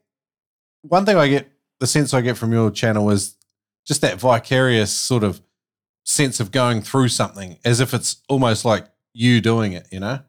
one 0.83 1.07
thing 1.07 1.17
I 1.17 1.27
get 1.27 1.51
the 1.81 1.87
sense 1.87 2.13
I 2.13 2.21
get 2.21 2.37
from 2.37 2.53
your 2.53 2.71
channel 2.71 3.11
is 3.11 3.35
just 3.87 4.03
that 4.03 4.21
vicarious 4.21 4.93
sort 4.93 5.25
of 5.25 5.41
sense 6.05 6.39
of 6.39 6.51
going 6.51 6.83
through 6.83 7.09
something 7.09 7.57
as 7.65 7.81
if 7.81 7.95
it's 7.95 8.19
almost 8.29 8.67
like 8.67 8.87
you 9.15 9.41
doing 9.41 9.73
it, 9.73 9.87
you 9.91 10.01
know? 10.01 10.21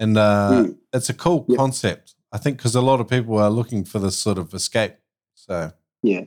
And 0.00 0.16
uh, 0.16 0.50
mm. 0.50 0.76
it's 0.94 1.10
a 1.10 1.14
cool 1.14 1.44
yep. 1.46 1.58
concept, 1.58 2.14
I 2.32 2.38
think, 2.38 2.56
because 2.56 2.74
a 2.74 2.80
lot 2.80 3.00
of 3.00 3.06
people 3.06 3.38
are 3.38 3.50
looking 3.50 3.84
for 3.84 3.98
this 3.98 4.18
sort 4.18 4.38
of 4.38 4.52
escape. 4.54 4.94
So, 5.34 5.72
yeah. 6.02 6.22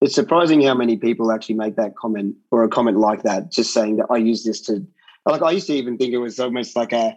It's 0.00 0.14
surprising 0.14 0.62
how 0.62 0.74
many 0.74 0.96
people 0.96 1.30
actually 1.30 1.56
make 1.56 1.76
that 1.76 1.94
comment 1.94 2.34
or 2.50 2.64
a 2.64 2.68
comment 2.70 2.96
like 2.96 3.22
that, 3.24 3.52
just 3.52 3.74
saying 3.74 3.98
that 3.98 4.06
I 4.08 4.16
use 4.16 4.42
this 4.44 4.62
to, 4.62 4.86
like, 5.26 5.42
I 5.42 5.50
used 5.50 5.66
to 5.66 5.74
even 5.74 5.98
think 5.98 6.14
it 6.14 6.18
was 6.18 6.40
almost 6.40 6.74
like 6.74 6.94
a, 6.94 7.14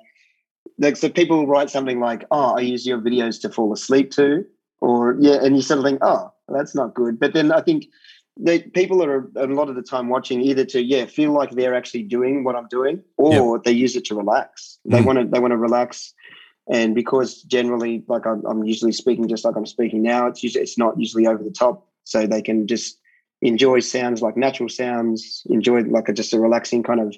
like, 0.77 0.97
so 0.97 1.07
people 1.07 1.47
write 1.47 1.69
something 1.69 2.01
like, 2.01 2.25
oh, 2.29 2.57
I 2.57 2.59
use 2.59 2.85
your 2.85 2.99
videos 2.99 3.39
to 3.41 3.49
fall 3.49 3.71
asleep 3.71 4.11
to, 4.11 4.45
or, 4.81 5.15
yeah, 5.21 5.37
and 5.41 5.55
you 5.55 5.61
sort 5.61 5.79
of 5.79 5.85
think, 5.85 5.99
oh, 6.01 6.33
that's 6.49 6.75
not 6.75 6.93
good. 6.93 7.17
But 7.17 7.33
then 7.33 7.53
I 7.53 7.61
think 7.61 7.85
they, 8.37 8.59
people 8.59 9.03
are 9.03 9.29
a 9.35 9.47
lot 9.47 9.69
of 9.69 9.75
the 9.75 9.83
time 9.83 10.09
watching 10.09 10.41
either 10.41 10.65
to 10.65 10.81
yeah 10.81 11.05
feel 11.05 11.31
like 11.31 11.51
they're 11.51 11.75
actually 11.75 12.03
doing 12.03 12.43
what 12.43 12.55
I'm 12.55 12.67
doing, 12.67 13.03
or 13.17 13.55
yep. 13.55 13.63
they 13.63 13.71
use 13.71 13.95
it 13.95 14.05
to 14.05 14.15
relax. 14.15 14.79
They 14.85 14.99
mm. 14.99 15.05
want 15.05 15.19
to 15.19 15.25
they 15.25 15.39
want 15.39 15.51
to 15.51 15.57
relax, 15.57 16.13
and 16.67 16.95
because 16.95 17.43
generally, 17.43 18.03
like 18.07 18.25
I'm, 18.25 18.43
I'm, 18.45 18.63
usually 18.63 18.91
speaking 18.91 19.27
just 19.27 19.45
like 19.45 19.55
I'm 19.55 19.65
speaking 19.65 20.01
now, 20.01 20.27
it's 20.27 20.41
usually 20.41 20.63
it's 20.63 20.77
not 20.77 20.99
usually 20.99 21.27
over 21.27 21.43
the 21.43 21.51
top, 21.51 21.87
so 22.05 22.25
they 22.25 22.41
can 22.41 22.65
just 22.65 22.97
enjoy 23.41 23.81
sounds 23.81 24.21
like 24.21 24.35
natural 24.35 24.69
sounds, 24.69 25.43
enjoy 25.49 25.81
like 25.81 26.09
a, 26.09 26.13
just 26.13 26.33
a 26.33 26.39
relaxing 26.39 26.81
kind 26.81 27.01
of 27.01 27.15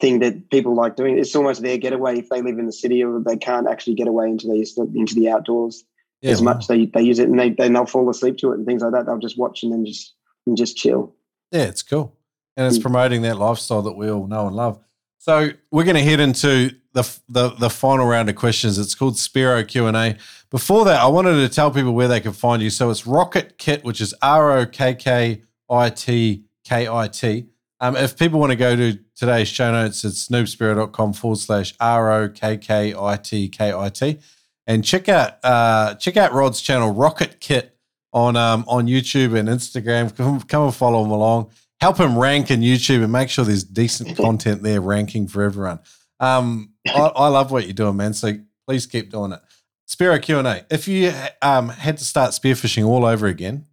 thing 0.00 0.20
that 0.20 0.50
people 0.50 0.74
like 0.74 0.96
doing. 0.96 1.18
It's 1.18 1.36
almost 1.36 1.60
their 1.60 1.76
getaway 1.76 2.18
if 2.18 2.30
they 2.30 2.40
live 2.40 2.58
in 2.58 2.66
the 2.66 2.72
city 2.72 3.04
or 3.04 3.20
they 3.20 3.36
can't 3.36 3.68
actually 3.68 3.94
get 3.94 4.08
away 4.08 4.28
into 4.28 4.46
the 4.46 4.90
into 4.94 5.14
the 5.14 5.28
outdoors. 5.28 5.84
Yeah, 6.22 6.30
as 6.30 6.40
much 6.40 6.68
they, 6.68 6.86
they 6.86 7.02
use 7.02 7.18
it 7.18 7.28
and 7.28 7.38
they, 7.38 7.50
they 7.50 7.68
they'll 7.68 7.84
fall 7.84 8.08
asleep 8.08 8.38
to 8.38 8.52
it 8.52 8.54
and 8.54 8.64
things 8.64 8.80
like 8.80 8.92
that. 8.92 9.04
They'll 9.04 9.18
just 9.18 9.38
watch 9.38 9.62
and 9.62 9.70
then 9.70 9.84
just 9.84 10.14
and 10.46 10.56
just 10.56 10.76
chill. 10.76 11.14
Yeah, 11.50 11.62
it's 11.62 11.82
cool. 11.82 12.16
And 12.56 12.66
it's 12.66 12.78
mm. 12.78 12.82
promoting 12.82 13.22
that 13.22 13.38
lifestyle 13.38 13.82
that 13.82 13.96
we 13.96 14.10
all 14.10 14.26
know 14.26 14.46
and 14.46 14.56
love. 14.56 14.78
So 15.18 15.50
we're 15.70 15.84
going 15.84 15.96
to 15.96 16.02
head 16.02 16.20
into 16.20 16.70
the, 16.92 17.18
the 17.28 17.48
the 17.50 17.70
final 17.70 18.06
round 18.06 18.28
of 18.28 18.36
questions. 18.36 18.78
It's 18.78 18.94
called 18.94 19.14
Spearo 19.14 19.66
Q 19.66 19.86
and 19.86 19.96
A. 19.96 20.16
Before 20.50 20.84
that, 20.84 21.00
I 21.00 21.06
wanted 21.06 21.36
to 21.36 21.48
tell 21.48 21.70
people 21.70 21.92
where 21.92 22.08
they 22.08 22.20
can 22.20 22.32
find 22.32 22.62
you. 22.62 22.70
So 22.70 22.90
it's 22.90 23.06
Rocket 23.06 23.58
Kit, 23.58 23.84
which 23.84 24.00
is 24.00 24.14
R 24.22 24.58
O 24.58 24.66
K 24.66 24.94
K 24.94 25.42
I 25.68 25.90
T 25.90 26.44
K 26.62 26.88
I 26.88 27.08
T. 27.08 27.46
Um, 27.80 27.96
if 27.96 28.16
people 28.16 28.38
want 28.38 28.52
to 28.52 28.56
go 28.56 28.76
to 28.76 28.98
today's 29.16 29.48
show 29.48 29.72
notes, 29.72 30.04
it's 30.04 30.28
noobspearo.com 30.28 31.12
forward 31.14 31.38
slash 31.38 31.74
R 31.80 32.12
O 32.12 32.28
K 32.28 32.56
K 32.56 32.94
I 32.96 33.16
T 33.16 33.48
K 33.48 33.72
I 33.72 33.88
T. 33.88 34.18
And 34.66 34.84
check 34.84 35.08
out 35.08 35.38
uh, 35.42 35.94
check 35.94 36.16
out 36.16 36.32
Rod's 36.32 36.60
channel, 36.60 36.92
Rocket 36.92 37.40
Kit 37.40 37.73
on 38.14 38.36
um, 38.36 38.64
on 38.66 38.86
YouTube 38.86 39.36
and 39.36 39.48
Instagram. 39.48 40.16
Come, 40.16 40.40
come 40.42 40.64
and 40.64 40.74
follow 40.74 41.04
him 41.04 41.10
along. 41.10 41.50
Help 41.80 41.98
him 41.98 42.18
rank 42.18 42.50
in 42.50 42.60
YouTube 42.60 43.02
and 43.02 43.12
make 43.12 43.28
sure 43.28 43.44
there's 43.44 43.64
decent 43.64 44.16
content 44.16 44.62
there 44.62 44.80
ranking 44.80 45.28
for 45.28 45.42
everyone. 45.42 45.80
Um, 46.20 46.72
I, 46.86 47.10
I, 47.14 47.28
love 47.28 47.50
what 47.50 47.64
you're 47.64 47.74
doing, 47.74 47.96
man. 47.96 48.14
So 48.14 48.32
please 48.66 48.86
keep 48.86 49.10
doing 49.10 49.32
it. 49.32 49.40
Spearo 49.86 50.22
Q 50.22 50.38
and 50.38 50.48
A. 50.48 50.64
If 50.70 50.88
you 50.88 51.12
um, 51.42 51.68
had 51.68 51.98
to 51.98 52.04
start 52.04 52.30
spearfishing 52.30 52.86
all 52.86 53.04
over 53.04 53.26
again, 53.26 53.66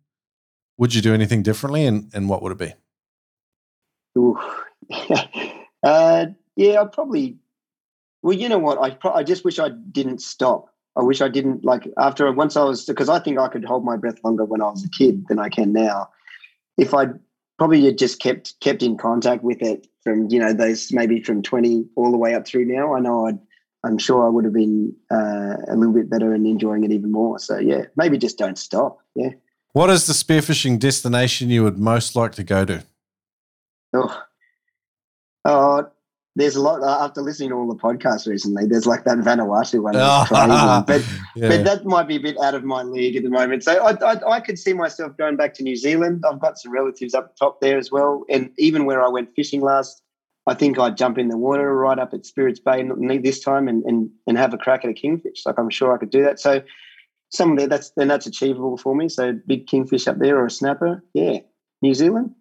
would 0.78 0.94
you 0.94 1.02
do 1.02 1.14
anything 1.14 1.44
differently, 1.44 1.86
and, 1.86 2.12
and 2.14 2.28
what 2.28 2.42
would 2.42 2.52
it 2.52 2.58
be? 2.58 2.74
Uh, 5.84 6.28
yeah, 6.56 6.80
I'd 6.80 6.92
probably. 6.92 7.38
Well, 8.22 8.38
you 8.38 8.50
know 8.50 8.60
what? 8.60 8.78
I 8.78 8.92
pro- 8.92 9.14
I 9.14 9.24
just 9.24 9.44
wish 9.44 9.58
I 9.58 9.70
didn't 9.70 10.22
stop. 10.22 10.71
I 10.98 11.04
wish 11.04 11.22
I 11.22 11.30
didn't 11.30 11.64
like 11.64 11.88
after 11.98 12.32
once 12.32 12.58
I 12.58 12.64
was 12.64 12.86
because 12.86 13.10
I 13.10 13.20
think 13.20 13.40
I 13.40 13.48
could 13.48 13.64
hold 13.64 13.86
my 13.86 13.96
breath 13.96 14.24
longer 14.24 14.46
when 14.46 14.62
I 14.62 14.70
was 14.70 14.84
a 14.84 14.90
kid 14.90 15.26
than 15.28 15.40
I 15.40 15.50
can 15.50 15.72
now. 15.72 16.10
If 16.78 16.94
I 16.94 17.08
probably 17.58 17.86
had 17.86 17.98
just 17.98 18.20
kept 18.20 18.60
kept 18.60 18.84
in 18.84 18.98
contact 18.98 19.44
with 19.44 19.62
it 19.62 19.88
from 20.04 20.30
you 20.30 20.40
know 20.40 20.54
those 20.54 20.92
maybe 20.92 21.22
from 21.22 21.42
twenty 21.42 21.86
all 21.96 22.12
the 22.12 22.18
way 22.18 22.36
up 22.36 22.46
through 22.46 22.66
now, 22.66 22.94
I 22.94 23.00
know 23.00 23.28
I'd 23.28 23.40
I'm 23.84 23.98
sure 23.98 24.26
I 24.26 24.30
would 24.30 24.44
have 24.44 24.54
been 24.54 24.96
uh, 25.10 25.56
a 25.68 25.76
little 25.76 25.94
bit 25.94 26.10
better 26.10 26.34
and 26.34 26.46
enjoying 26.46 26.84
it 26.84 26.92
even 26.92 27.12
more. 27.12 27.40
So 27.40 27.58
yeah, 27.58 27.86
maybe 27.96 28.18
just 28.18 28.38
don't 28.38 28.58
stop. 28.58 29.00
Yeah. 29.16 29.30
What 29.74 29.90
is 29.90 30.06
the 30.06 30.14
spearfishing 30.14 30.80
destination 30.80 31.50
you 31.50 31.64
would 31.64 31.80
most 31.80 32.16
like 32.16 32.34
to 32.34 32.44
go 32.44 32.66
to? 32.66 32.84
Oh, 33.94 34.24
oh 35.46 35.91
there's 36.36 36.56
a 36.56 36.62
lot 36.62 36.82
uh, 36.82 37.04
after 37.04 37.22
listening 37.22 37.50
to 37.50 37.56
all 37.56 37.68
the 37.68 37.76
podcasts 37.76 38.28
recently. 38.28 38.66
There's 38.66 38.86
like 38.86 39.04
that 39.04 39.18
Vanuatu 39.18 39.82
one, 39.82 39.96
oh, 39.96 40.26
but 40.88 41.06
yeah. 41.36 41.50
but 41.50 41.66
that 41.66 41.86
might 41.86 42.08
be 42.08 42.16
a 42.16 42.20
bit 42.20 42.38
out 42.40 42.56
of 42.56 42.64
my 42.64 42.84
league 42.84 43.16
at 43.18 43.24
the 43.24 43.30
moment. 43.30 43.64
So 43.64 43.84
I, 43.84 43.92
I, 44.14 44.36
I 44.36 44.40
could 44.40 44.58
see 44.58 44.74
myself 44.74 45.18
going 45.18 45.36
back 45.36 45.54
to 45.56 45.64
New 45.64 45.76
Zealand. 45.76 46.24
I've 46.30 46.40
got 46.40 46.58
some 46.58 46.72
relatives 46.72 47.14
up 47.14 47.36
top 47.36 47.60
there 47.60 47.78
as 47.78 47.92
well, 47.92 48.24
and 48.30 48.52
even 48.58 48.86
where 48.86 49.04
I 49.04 49.10
went 49.10 49.36
fishing 49.36 49.62
last, 49.62 50.02
I 50.48 50.54
think 50.54 50.80
I'd 50.80 50.98
jump 50.98 51.18
in 51.18 51.28
the 51.28 51.38
water 51.38 51.76
right 51.76 52.00
up 52.00 52.14
at 52.14 52.26
Spirits 52.26 52.60
Bay 52.60 52.88
this 53.18 53.42
time 53.42 53.68
and 53.68 53.84
and 53.84 54.10
and 54.26 54.38
have 54.38 54.54
a 54.54 54.58
crack 54.58 54.86
at 54.86 54.90
a 54.92 54.94
kingfish. 54.94 55.46
Like 55.46 55.60
I'm 55.60 55.70
sure 55.70 55.94
I 55.94 55.98
could 55.98 56.12
do 56.12 56.24
that. 56.24 56.40
So 56.40 56.62
some 57.30 57.56
there 57.58 57.68
that's 57.68 57.92
then 57.92 58.08
that's 58.08 58.26
achievable 58.26 58.78
for 58.78 58.96
me. 58.96 59.10
So 59.10 59.34
big 59.46 59.68
kingfish 59.68 60.08
up 60.08 60.20
there 60.20 60.38
or 60.38 60.46
a 60.46 60.52
snapper, 60.52 61.04
yeah. 61.14 61.40
New 61.82 61.94
Zealand, 61.96 62.36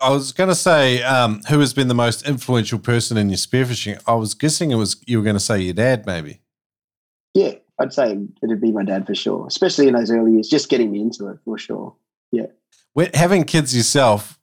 I 0.00 0.10
was 0.10 0.32
going 0.32 0.48
to 0.48 0.54
say, 0.54 1.02
um, 1.02 1.40
who 1.48 1.58
has 1.60 1.72
been 1.72 1.88
the 1.88 1.94
most 1.94 2.26
influential 2.28 2.78
person 2.78 3.16
in 3.16 3.30
your 3.30 3.38
spearfishing? 3.38 4.00
I 4.06 4.14
was 4.14 4.34
guessing 4.34 4.70
it 4.70 4.74
was 4.74 5.02
you 5.06 5.18
were 5.18 5.24
going 5.24 5.36
to 5.36 5.40
say 5.40 5.60
your 5.60 5.74
dad, 5.74 6.04
maybe. 6.04 6.40
Yeah, 7.32 7.52
I'd 7.78 7.92
say 7.92 8.18
it'd 8.42 8.60
be 8.60 8.72
my 8.72 8.84
dad 8.84 9.06
for 9.06 9.14
sure, 9.14 9.46
especially 9.46 9.88
in 9.88 9.94
those 9.94 10.10
early 10.10 10.32
years, 10.32 10.48
just 10.48 10.68
getting 10.68 10.90
me 10.90 11.00
into 11.00 11.28
it 11.28 11.38
for 11.44 11.56
sure. 11.56 11.94
Yeah. 12.30 12.46
When, 12.92 13.10
having 13.14 13.44
kids 13.44 13.74
yourself, 13.76 14.38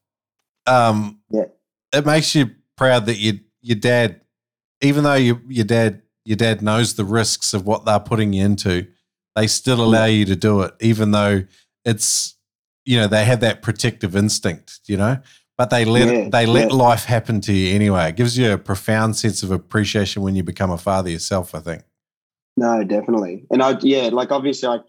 um, 0.66 1.20
yeah, 1.30 1.46
it 1.94 2.06
makes 2.06 2.34
you 2.34 2.52
proud 2.78 3.06
that 3.08 3.18
your 3.18 3.36
your 3.62 3.78
dad, 3.78 4.22
even 4.82 5.04
though 5.04 5.16
you, 5.16 5.42
your 5.48 5.66
dad 5.66 6.02
your 6.26 6.38
dad 6.38 6.62
knows 6.62 6.96
the 6.96 7.06
risks 7.06 7.54
of 7.54 7.66
what 7.66 7.86
they're 7.86 8.00
putting 8.00 8.34
you 8.34 8.46
into, 8.46 8.88
they 9.36 9.48
still 9.48 9.84
allow 9.84 10.06
you 10.06 10.26
to 10.26 10.36
do 10.36 10.62
it, 10.62 10.74
even 10.80 11.12
though 11.12 11.44
it's 11.84 12.36
you 12.86 12.98
know 12.98 13.08
they 13.08 13.26
have 13.26 13.40
that 13.40 13.62
protective 13.62 14.16
instinct, 14.16 14.80
you 14.86 14.98
know 14.98 15.18
but 15.58 15.70
they 15.70 15.86
let 15.86 16.08
yeah, 16.08 16.30
they 16.30 16.46
let 16.46 16.70
yeah. 16.72 16.76
life 16.76 17.06
happen 17.06 17.42
to 17.42 17.54
you 17.54 17.74
anyway. 17.76 18.10
It 18.10 18.16
gives 18.16 18.38
you 18.38 18.52
a 18.52 18.58
profound 18.58 19.16
sense 19.16 19.44
of 19.44 19.52
appreciation 19.52 20.22
when 20.22 20.36
you 20.36 20.44
become 20.44 20.72
a 20.72 20.78
father 20.78 21.10
yourself. 21.10 21.54
I 21.56 21.60
think. 21.60 21.84
No, 22.58 22.84
definitely, 22.84 23.46
and 23.52 23.64
I 23.64 23.78
yeah, 23.82 24.10
like 24.12 24.32
obviously 24.32 24.70
I 24.70 24.80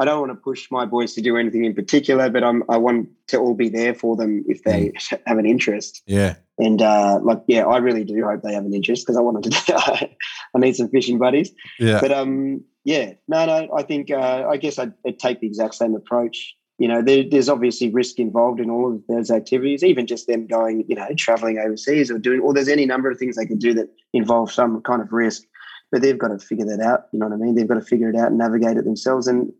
I 0.00 0.04
don't 0.04 0.20
want 0.20 0.30
to 0.30 0.36
push 0.36 0.70
my 0.70 0.84
boys 0.84 1.14
to 1.14 1.20
do 1.20 1.36
anything 1.36 1.64
in 1.64 1.74
particular, 1.74 2.30
but 2.30 2.44
I'm 2.44 2.62
I 2.68 2.76
want 2.76 3.08
to 3.28 3.38
all 3.38 3.54
be 3.54 3.68
there 3.68 3.94
for 3.94 4.16
them 4.16 4.44
if 4.46 4.62
they 4.62 4.90
Mm. 4.90 5.18
have 5.26 5.38
an 5.38 5.46
interest. 5.46 6.02
Yeah. 6.06 6.36
And 6.60 6.82
uh, 6.82 7.20
like, 7.22 7.42
yeah, 7.46 7.66
I 7.66 7.78
really 7.78 8.04
do 8.04 8.24
hope 8.24 8.42
they 8.42 8.54
have 8.54 8.64
an 8.64 8.74
interest 8.74 9.04
because 9.06 9.16
I 9.16 9.20
want 9.20 9.42
them 9.42 9.52
to. 9.52 10.08
I 10.54 10.58
need 10.58 10.76
some 10.76 10.88
fishing 10.88 11.18
buddies. 11.18 11.52
Yeah. 11.78 12.00
But 12.00 12.12
um, 12.12 12.64
yeah, 12.84 13.12
no, 13.28 13.46
no. 13.46 13.68
I 13.76 13.82
think 13.82 14.10
uh, 14.10 14.46
I 14.48 14.56
guess 14.56 14.78
I'd, 14.78 14.92
I'd 15.06 15.18
take 15.18 15.40
the 15.40 15.46
exact 15.46 15.74
same 15.74 15.94
approach. 15.94 16.56
You 16.78 16.86
know, 16.86 17.02
there, 17.02 17.24
there's 17.28 17.48
obviously 17.48 17.90
risk 17.90 18.18
involved 18.20 18.60
in 18.60 18.70
all 18.70 18.92
of 18.94 19.02
those 19.08 19.30
activities, 19.30 19.82
even 19.82 20.06
just 20.06 20.28
them 20.28 20.46
going, 20.46 20.84
you 20.88 20.94
know, 20.94 21.08
traveling 21.16 21.58
overseas 21.58 22.10
or 22.10 22.18
doing, 22.18 22.40
or 22.40 22.54
there's 22.54 22.68
any 22.68 22.86
number 22.86 23.10
of 23.10 23.18
things 23.18 23.34
they 23.36 23.46
can 23.46 23.58
do 23.58 23.74
that 23.74 23.88
involve 24.12 24.52
some 24.52 24.80
kind 24.82 25.02
of 25.02 25.12
risk. 25.12 25.42
But 25.90 26.02
they've 26.02 26.18
got 26.18 26.28
to 26.28 26.38
figure 26.38 26.66
that 26.66 26.80
out. 26.80 27.06
You 27.12 27.18
know 27.18 27.26
what 27.26 27.34
I 27.34 27.38
mean? 27.38 27.54
They've 27.54 27.66
got 27.66 27.74
to 27.74 27.80
figure 27.80 28.10
it 28.10 28.16
out 28.16 28.28
and 28.28 28.38
navigate 28.38 28.76
it 28.76 28.84
themselves. 28.84 29.26
And 29.26 29.52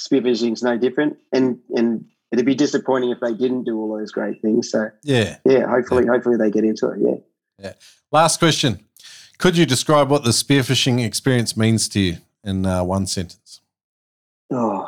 spearfishing's 0.00 0.62
no 0.62 0.76
different. 0.76 1.18
And 1.32 1.58
and 1.74 2.04
it'd 2.32 2.46
be 2.46 2.54
disappointing 2.54 3.10
if 3.10 3.20
they 3.20 3.34
didn't 3.34 3.64
do 3.64 3.78
all 3.78 3.96
those 3.96 4.10
great 4.10 4.42
things. 4.42 4.70
So 4.70 4.90
Yeah. 5.04 5.36
yeah, 5.44 5.66
hopefully, 5.68 6.06
hopefully 6.06 6.36
they 6.36 6.50
get 6.50 6.64
into 6.64 6.88
it. 6.90 6.98
Yeah. 7.00 7.16
Yeah. 7.62 7.72
Last 8.10 8.38
question. 8.38 8.80
Could 9.38 9.56
you 9.56 9.66
describe 9.66 10.10
what 10.10 10.24
the 10.24 10.30
spearfishing 10.30 11.04
experience 11.04 11.56
means 11.56 11.88
to 11.90 12.00
you 12.00 12.16
in 12.42 12.64
uh, 12.66 12.82
one 12.82 13.06
sentence? 13.06 13.60
Oh, 14.50 14.86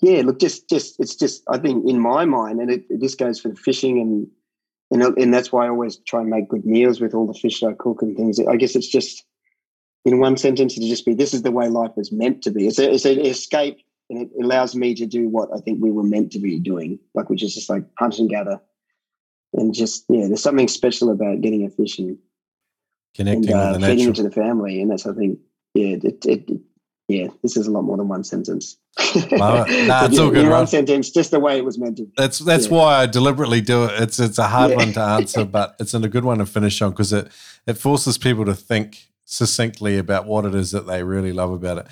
yeah. 0.00 0.22
Look, 0.22 0.40
just, 0.40 0.68
just, 0.68 0.98
it's 1.00 1.14
just. 1.16 1.42
I 1.48 1.58
think 1.58 1.88
in 1.88 2.00
my 2.00 2.24
mind, 2.24 2.60
and 2.60 2.70
it, 2.70 2.84
this 3.00 3.14
goes 3.14 3.40
for 3.40 3.48
the 3.48 3.56
fishing, 3.56 4.00
and 4.00 4.26
and 4.90 5.18
and 5.18 5.34
that's 5.34 5.52
why 5.52 5.66
I 5.66 5.68
always 5.68 5.96
try 5.98 6.20
and 6.20 6.30
make 6.30 6.48
good 6.48 6.64
meals 6.64 7.00
with 7.00 7.14
all 7.14 7.26
the 7.26 7.38
fish 7.38 7.60
that 7.60 7.68
I 7.68 7.72
cook 7.74 8.02
and 8.02 8.16
things. 8.16 8.40
I 8.40 8.56
guess 8.56 8.74
it's 8.76 8.88
just 8.88 9.24
in 10.04 10.20
one 10.20 10.36
sentence 10.36 10.74
to 10.74 10.80
just 10.80 11.04
be. 11.04 11.14
This 11.14 11.34
is 11.34 11.42
the 11.42 11.50
way 11.52 11.68
life 11.68 11.92
was 11.96 12.12
meant 12.12 12.42
to 12.42 12.50
be. 12.50 12.66
It's 12.66 12.78
a, 12.78 12.92
it's 12.92 13.04
an 13.04 13.20
escape, 13.20 13.78
and 14.08 14.22
it 14.22 14.30
allows 14.42 14.74
me 14.74 14.94
to 14.94 15.06
do 15.06 15.28
what 15.28 15.50
I 15.54 15.58
think 15.60 15.82
we 15.82 15.90
were 15.90 16.04
meant 16.04 16.32
to 16.32 16.38
be 16.38 16.58
doing, 16.58 16.98
like 17.14 17.28
which 17.28 17.42
is 17.42 17.54
just 17.54 17.68
like 17.68 17.84
hunt 17.98 18.18
and 18.18 18.28
gather, 18.30 18.60
and 19.52 19.74
just 19.74 20.04
yeah. 20.08 20.26
There's 20.26 20.42
something 20.42 20.68
special 20.68 21.10
about 21.10 21.40
getting 21.40 21.64
a 21.64 21.70
fish 21.70 21.98
and 21.98 22.18
Connecting 23.14 23.50
and 23.50 23.60
uh, 23.60 23.72
with 23.72 23.80
the 23.80 23.86
feeding 23.88 24.06
natural. 24.06 24.10
it 24.10 24.14
to 24.16 24.22
the 24.22 24.30
family, 24.30 24.80
and 24.80 24.90
that's 24.90 25.06
I 25.06 25.12
think 25.12 25.38
yeah, 25.74 25.96
it, 25.96 26.04
it, 26.04 26.24
it- 26.26 26.60
yeah, 27.08 27.28
this 27.42 27.56
is 27.56 27.66
a 27.66 27.70
lot 27.70 27.82
more 27.82 27.96
than 27.96 28.06
one 28.08 28.22
sentence. 28.24 28.76
Nah, 29.32 29.64
it's 29.68 30.14
yeah, 30.16 30.22
all 30.22 30.30
good, 30.30 30.48
one 30.48 30.66
sentence, 30.66 31.10
just 31.10 31.30
the 31.30 31.40
way 31.40 31.56
it 31.56 31.64
was 31.64 31.78
meant 31.78 31.96
to. 31.98 32.04
be. 32.04 32.12
That's 32.16 32.38
that's 32.38 32.66
Yeah. 32.66 32.74
why 32.76 32.94
I 33.02 33.06
deliberately 33.06 33.60
do 33.60 33.84
it. 33.84 33.92
It's 34.00 34.18
it's 34.20 34.38
a 34.38 34.46
hard 34.48 34.70
Yeah. 34.72 34.76
one 34.76 34.92
to 34.92 35.00
answer, 35.00 35.44
but 35.58 35.76
it's 35.80 35.94
a 35.94 36.00
good 36.08 36.24
one 36.24 36.38
to 36.38 36.46
finish 36.46 36.80
on 36.82 36.90
because 36.90 37.12
it 37.12 37.28
it 37.66 37.78
forces 37.78 38.18
people 38.18 38.44
to 38.44 38.54
think 38.54 39.08
succinctly 39.24 39.98
about 39.98 40.26
what 40.26 40.44
it 40.44 40.54
is 40.54 40.70
that 40.72 40.86
they 40.86 41.02
really 41.02 41.32
love 41.32 41.50
about 41.50 41.78
it. 41.78 41.86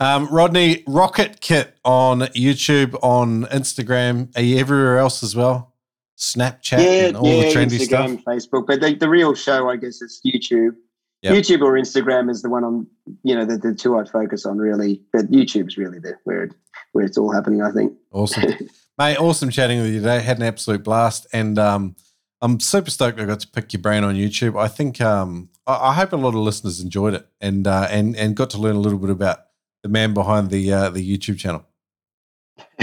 Um, 0.00 0.26
Rodney 0.28 0.82
Rocket 0.86 1.40
Kit 1.40 1.76
on 1.84 2.20
YouTube, 2.20 2.98
on 3.02 3.44
Instagram. 3.46 4.36
Are 4.36 4.42
you 4.42 4.58
everywhere 4.58 4.98
else 4.98 5.22
as 5.22 5.34
well? 5.36 5.72
Snapchat 6.18 6.78
Yeah, 6.78 7.06
and 7.08 7.16
all 7.16 7.26
yeah, 7.26 7.42
the 7.42 7.48
trendy 7.54 7.78
Instagram, 7.78 8.20
stuff. 8.20 8.24
Facebook, 8.26 8.66
but 8.66 8.80
the, 8.80 8.94
the 8.94 9.08
real 9.08 9.34
show, 9.34 9.68
I 9.70 9.76
guess, 9.76 10.02
is 10.02 10.20
YouTube. 10.24 10.76
Yep. 11.22 11.34
YouTube 11.34 11.62
or 11.62 11.74
Instagram 11.74 12.28
is 12.28 12.42
the 12.42 12.50
one 12.50 12.64
I'm, 12.64 12.88
you 13.22 13.34
know, 13.34 13.44
the, 13.44 13.56
the 13.56 13.74
two 13.74 13.96
I'd 13.96 14.08
focus 14.08 14.44
on 14.44 14.58
really. 14.58 15.00
But 15.12 15.30
YouTube's 15.30 15.76
really 15.76 16.00
the 16.00 16.14
where 16.24 16.44
it, 16.44 16.54
where 16.92 17.04
it's 17.04 17.16
all 17.16 17.32
happening. 17.32 17.62
I 17.62 17.70
think. 17.70 17.92
Awesome. 18.10 18.52
Mate, 18.98 19.16
awesome 19.18 19.50
chatting 19.50 19.80
with 19.80 19.92
you 19.92 20.00
today. 20.00 20.20
Had 20.20 20.38
an 20.38 20.42
absolute 20.42 20.82
blast. 20.82 21.26
And 21.32 21.58
um, 21.58 21.96
I'm 22.42 22.60
super 22.60 22.90
stoked 22.90 23.20
I 23.20 23.24
got 23.24 23.40
to 23.40 23.48
pick 23.48 23.72
your 23.72 23.80
brain 23.80 24.04
on 24.04 24.16
YouTube. 24.16 24.60
I 24.60 24.68
think 24.68 25.00
um, 25.00 25.48
I, 25.66 25.90
I 25.90 25.94
hope 25.94 26.12
a 26.12 26.16
lot 26.16 26.30
of 26.30 26.34
listeners 26.36 26.80
enjoyed 26.80 27.14
it 27.14 27.26
and 27.40 27.66
uh, 27.66 27.86
and 27.90 28.16
and 28.16 28.36
got 28.36 28.50
to 28.50 28.58
learn 28.58 28.76
a 28.76 28.80
little 28.80 28.98
bit 28.98 29.10
about 29.10 29.38
the 29.82 29.88
man 29.88 30.12
behind 30.12 30.50
the 30.50 30.72
uh, 30.72 30.90
the 30.90 31.00
YouTube 31.00 31.38
channel. 31.38 31.64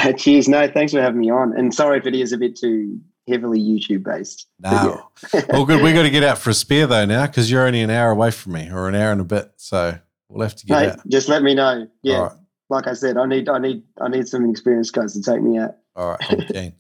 Cheers. 0.18 0.48
No, 0.48 0.68
thanks 0.68 0.94
for 0.94 1.02
having 1.02 1.20
me 1.20 1.30
on. 1.30 1.58
And 1.58 1.74
sorry 1.74 2.00
if 2.00 2.06
it 2.06 2.16
is 2.16 2.32
a 2.32 2.38
bit 2.38 2.56
too 2.56 3.00
heavily 3.30 3.60
YouTube 3.60 4.04
based. 4.04 4.48
No. 4.60 5.10
Well, 5.50 5.66
good. 5.66 5.82
We've 5.82 5.94
got 5.94 6.04
to 6.04 6.10
get 6.10 6.24
out 6.24 6.38
for 6.38 6.50
a 6.50 6.54
spear 6.54 6.88
though 6.88 7.06
now 7.06 7.28
because 7.28 7.50
you're 7.50 7.66
only 7.66 7.82
an 7.82 7.90
hour 7.90 8.12
away 8.12 8.32
from 8.32 8.54
me 8.54 8.70
or 8.72 8.90
an 8.90 8.96
hour 8.96 9.12
and 9.12 9.22
a 9.22 9.26
bit. 9.26 9.52
So 9.58 9.98
we'll 10.30 10.44
have 10.44 10.56
to 10.56 10.66
get 10.66 10.80
Mate, 10.80 10.92
out. 10.92 11.08
just 11.08 11.30
let 11.30 11.44
me 11.44 11.54
know. 11.54 11.88
Yeah, 12.02 12.20
right. 12.20 12.32
like 12.70 12.88
I 12.88 12.94
said, 12.94 13.18
I 13.18 13.26
need, 13.26 13.48
I 13.48 13.60
need, 13.60 13.84
I 14.02 14.10
need 14.10 14.28
some 14.28 14.50
experienced 14.50 14.94
guys 14.94 15.14
to 15.14 15.22
take 15.22 15.42
me 15.42 15.58
out. 15.58 15.76
All 15.96 16.10
right. 16.12 16.20
I'm 16.30 16.42
keen. 16.42 16.74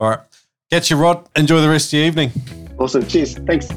All 0.00 0.10
right. 0.10 0.20
Catch 0.70 0.90
you, 0.90 0.96
Rod. 0.96 1.28
Enjoy 1.36 1.60
the 1.60 1.68
rest 1.68 1.92
of 1.92 1.98
your 1.98 2.06
evening. 2.06 2.30
Awesome. 2.78 3.06
Cheers. 3.06 3.34
Thanks. 3.38 3.68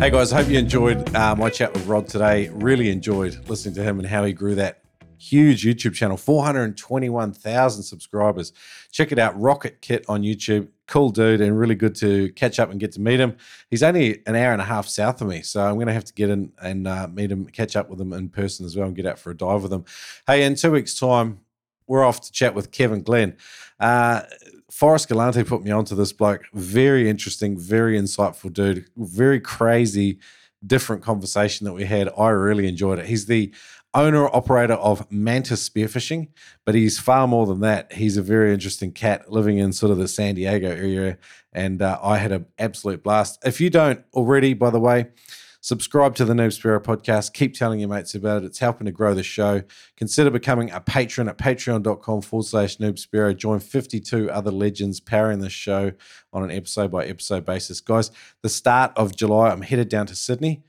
Hey 0.00 0.10
guys, 0.10 0.32
I 0.32 0.42
hope 0.42 0.48
you 0.48 0.58
enjoyed 0.58 1.12
uh, 1.16 1.34
my 1.34 1.50
chat 1.50 1.72
with 1.72 1.86
Rod 1.86 2.06
today. 2.06 2.50
Really 2.50 2.88
enjoyed 2.90 3.48
listening 3.48 3.74
to 3.74 3.82
him 3.82 3.98
and 3.98 4.06
how 4.06 4.24
he 4.24 4.32
grew 4.32 4.54
that 4.54 4.78
huge 5.18 5.64
YouTube 5.64 5.94
channel 5.94 6.16
421,000 6.16 7.82
subscribers. 7.82 8.52
Check 8.90 9.12
it 9.12 9.18
out, 9.18 9.38
Rocket 9.38 9.80
Kit 9.80 10.04
on 10.08 10.22
YouTube. 10.22 10.68
Cool 10.86 11.10
dude, 11.10 11.40
and 11.40 11.58
really 11.58 11.74
good 11.74 11.94
to 11.96 12.32
catch 12.32 12.58
up 12.58 12.70
and 12.70 12.80
get 12.80 12.92
to 12.92 13.00
meet 13.00 13.20
him. 13.20 13.36
He's 13.70 13.82
only 13.82 14.22
an 14.26 14.34
hour 14.34 14.52
and 14.52 14.62
a 14.62 14.64
half 14.64 14.86
south 14.86 15.20
of 15.20 15.28
me, 15.28 15.42
so 15.42 15.62
I'm 15.62 15.74
going 15.74 15.88
to 15.88 15.92
have 15.92 16.06
to 16.06 16.14
get 16.14 16.30
in 16.30 16.52
and 16.62 16.88
uh, 16.88 17.08
meet 17.08 17.30
him, 17.30 17.46
catch 17.46 17.76
up 17.76 17.90
with 17.90 18.00
him 18.00 18.12
in 18.14 18.30
person 18.30 18.64
as 18.64 18.76
well, 18.76 18.86
and 18.86 18.96
get 18.96 19.04
out 19.04 19.18
for 19.18 19.30
a 19.30 19.36
dive 19.36 19.62
with 19.62 19.72
him. 19.72 19.84
Hey, 20.26 20.44
in 20.44 20.54
two 20.54 20.70
weeks' 20.70 20.98
time, 20.98 21.40
we're 21.86 22.04
off 22.04 22.20
to 22.22 22.32
chat 22.32 22.54
with 22.54 22.70
Kevin 22.70 23.02
Glenn. 23.02 23.36
Uh, 23.80 24.22
Forrest 24.70 25.08
Galante 25.08 25.42
put 25.44 25.62
me 25.62 25.70
onto 25.70 25.94
this 25.94 26.12
bloke. 26.12 26.44
Very 26.52 27.08
interesting, 27.08 27.58
very 27.58 27.98
insightful 27.98 28.52
dude. 28.52 28.86
Very 28.96 29.40
crazy, 29.40 30.18
different 30.66 31.02
conversation 31.02 31.64
that 31.64 31.72
we 31.72 31.84
had. 31.84 32.10
I 32.16 32.28
really 32.28 32.68
enjoyed 32.68 32.98
it. 32.98 33.06
He's 33.06 33.26
the 33.26 33.52
owner 33.94 34.28
operator 34.28 34.74
of 34.74 35.10
Mantis 35.10 35.68
Spearfishing, 35.68 36.28
but 36.64 36.74
he's 36.74 36.98
far 36.98 37.26
more 37.26 37.46
than 37.46 37.60
that. 37.60 37.92
He's 37.92 38.16
a 38.16 38.22
very 38.22 38.52
interesting 38.52 38.92
cat 38.92 39.30
living 39.30 39.58
in 39.58 39.72
sort 39.72 39.92
of 39.92 39.98
the 39.98 40.08
San 40.08 40.34
Diego 40.34 40.68
area, 40.68 41.18
and 41.52 41.80
uh, 41.80 41.98
I 42.02 42.18
had 42.18 42.32
an 42.32 42.46
absolute 42.58 43.02
blast. 43.02 43.38
If 43.44 43.60
you 43.60 43.70
don't 43.70 44.04
already, 44.14 44.54
by 44.54 44.70
the 44.70 44.80
way, 44.80 45.06
subscribe 45.60 46.14
to 46.16 46.24
the 46.24 46.34
Noob 46.34 46.48
Spearo 46.48 46.82
podcast. 46.82 47.32
Keep 47.32 47.54
telling 47.54 47.80
your 47.80 47.88
mates 47.88 48.14
about 48.14 48.42
it. 48.42 48.46
It's 48.46 48.58
helping 48.58 48.84
to 48.84 48.92
grow 48.92 49.14
the 49.14 49.22
show. 49.22 49.62
Consider 49.96 50.30
becoming 50.30 50.70
a 50.70 50.80
patron 50.80 51.28
at 51.28 51.38
patreon.com 51.38 52.22
forward 52.22 52.46
slash 52.46 52.76
Noob 52.76 53.04
Spearo. 53.04 53.36
Join 53.36 53.58
52 53.58 54.30
other 54.30 54.50
legends 54.50 55.00
powering 55.00 55.40
the 55.40 55.50
show 55.50 55.92
on 56.32 56.44
an 56.44 56.50
episode 56.50 56.90
by 56.90 57.04
episode 57.04 57.44
basis. 57.44 57.80
Guys, 57.80 58.10
the 58.42 58.48
start 58.48 58.92
of 58.96 59.16
July, 59.16 59.50
I'm 59.50 59.62
headed 59.62 59.88
down 59.88 60.06
to 60.06 60.14
Sydney 60.14 60.62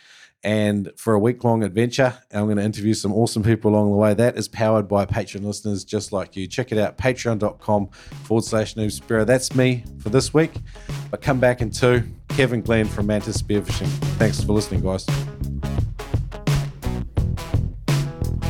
and 0.43 0.91
for 0.95 1.13
a 1.13 1.19
week 1.19 1.43
long 1.43 1.63
adventure. 1.63 2.17
I'm 2.31 2.45
going 2.45 2.57
to 2.57 2.63
interview 2.63 2.93
some 2.93 3.13
awesome 3.13 3.43
people 3.43 3.71
along 3.71 3.91
the 3.91 3.97
way. 3.97 4.13
That 4.13 4.37
is 4.37 4.47
powered 4.47 4.87
by 4.87 5.05
Patreon 5.05 5.43
listeners 5.43 5.83
just 5.83 6.11
like 6.11 6.35
you. 6.35 6.47
Check 6.47 6.71
it 6.71 6.77
out, 6.77 6.97
patreon.com 6.97 7.87
forward 8.23 8.43
slash 8.43 8.75
Noob 8.75 8.87
Spearo. 8.87 9.25
That's 9.25 9.55
me 9.55 9.83
for 9.99 10.09
this 10.09 10.33
week. 10.33 10.53
But 11.11 11.21
come 11.21 11.39
back 11.39 11.61
in 11.61 11.71
two. 11.71 12.03
Kevin 12.29 12.61
Glenn 12.61 12.85
from 12.85 13.07
Mantis 13.07 13.41
Spearfishing. 13.41 13.87
Thanks 14.17 14.41
for 14.43 14.53
listening, 14.53 14.81
guys. 14.81 15.05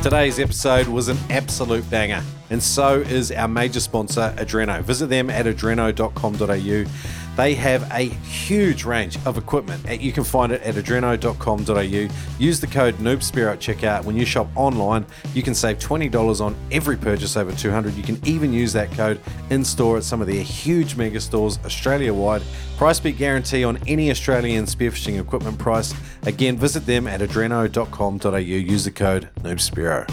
Today's 0.02 0.38
episode 0.38 0.86
was 0.86 1.08
an 1.08 1.18
absolute 1.28 1.88
banger, 1.90 2.22
and 2.48 2.62
so 2.62 3.00
is 3.00 3.30
our 3.32 3.48
major 3.48 3.80
sponsor, 3.80 4.32
Adreno. 4.38 4.80
Visit 4.82 5.08
them 5.08 5.28
at 5.28 5.44
adreno.com.au. 5.44 7.19
They 7.36 7.54
have 7.54 7.90
a 7.92 8.02
huge 8.02 8.84
range 8.84 9.18
of 9.24 9.38
equipment. 9.38 9.88
You 10.00 10.12
can 10.12 10.24
find 10.24 10.52
it 10.52 10.62
at 10.62 10.74
adreno.com.au. 10.74 12.38
Use 12.38 12.60
the 12.60 12.66
code 12.66 12.96
NoobSpear 12.96 13.52
at 13.52 13.60
checkout. 13.60 14.04
When 14.04 14.16
you 14.16 14.24
shop 14.24 14.48
online, 14.56 15.06
you 15.32 15.42
can 15.42 15.54
save 15.54 15.78
$20 15.78 16.40
on 16.40 16.54
every 16.70 16.96
purchase 16.96 17.36
over 17.36 17.52
200 17.52 17.94
You 17.94 18.02
can 18.02 18.20
even 18.26 18.52
use 18.52 18.72
that 18.74 18.90
code 18.92 19.20
in 19.50 19.64
store 19.64 19.96
at 19.96 20.04
some 20.04 20.20
of 20.20 20.26
their 20.26 20.42
huge 20.42 20.96
mega 20.96 21.20
stores 21.20 21.58
Australia 21.64 22.12
wide. 22.12 22.42
Price 22.76 23.00
beat 23.00 23.16
guarantee 23.16 23.64
on 23.64 23.78
any 23.86 24.10
Australian 24.10 24.64
spearfishing 24.64 25.20
equipment 25.20 25.58
price. 25.58 25.94
Again, 26.22 26.56
visit 26.56 26.86
them 26.86 27.06
at 27.06 27.20
adreno.com.au. 27.20 28.36
Use 28.36 28.84
the 28.84 28.90
code 28.90 29.28
NoobSpearo. 29.40 30.06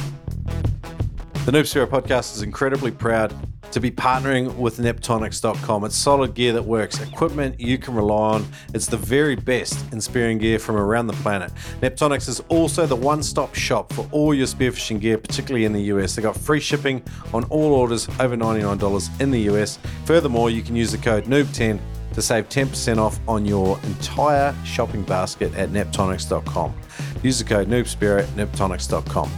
The 1.46 1.54
Noob 1.54 1.64
Spearo 1.64 1.88
podcast 1.88 2.36
is 2.36 2.42
incredibly 2.42 2.92
proud 2.92 3.34
to 3.72 3.80
be 3.80 3.92
partnering 3.92 4.56
with 4.56 4.78
Neptonics.com. 4.78 5.86
It's 5.86 5.96
solid 5.96 6.34
gear 6.34 6.54
that 6.54 6.64
works, 6.64 7.02
equipment 7.02 7.60
you 7.60 7.78
can 7.78 7.96
rely 7.96 8.36
on. 8.36 8.46
It's 8.74 8.88
the 8.88 8.98
very 8.98 9.36
best 9.36 9.92
in 9.92 10.02
spearing 10.02 10.38
gear 10.38 10.60
from 10.60 10.76
around 10.76 11.08
the 11.08 11.14
planet. 11.14 11.52
Neptonics 11.82 12.28
is 12.28 12.40
also 12.50 12.86
the 12.86 12.96
one 12.96 13.24
stop 13.24 13.56
shop 13.56 13.92
for 13.94 14.08
all 14.12 14.34
your 14.34 14.48
spearfishing 14.48 15.00
gear, 15.00 15.18
particularly 15.18 15.66
in 15.66 15.74
the 15.74 15.84
US. 15.84 16.16
They've 16.16 16.24
got 16.24 16.38
free 16.38 16.60
shipping 16.60 17.04
on 17.34 17.44
all 17.46 17.74
orders 17.74 18.08
over 18.20 18.36
$99 18.36 19.22
in 19.22 19.32
the 19.32 19.42
US. 19.52 19.80
Furthermore, 20.06 20.50
you 20.50 20.62
can 20.62 20.76
use 20.76 20.92
the 20.92 20.98
code 20.98 21.26
NOOB10 21.26 21.80
to 22.14 22.22
save 22.22 22.50
10% 22.50 22.98
off 22.98 23.20
on 23.28 23.46
your 23.46 23.80
entire 23.84 24.56
shopping 24.66 25.04
basket 25.04 25.54
at 25.54 25.70
Neptonics.com. 25.70 26.74
Use 27.22 27.38
the 27.38 27.46
code 27.46 27.68
NoobSpear 27.68 28.24
at 28.24 28.30
Neptonics.com. 28.30 29.30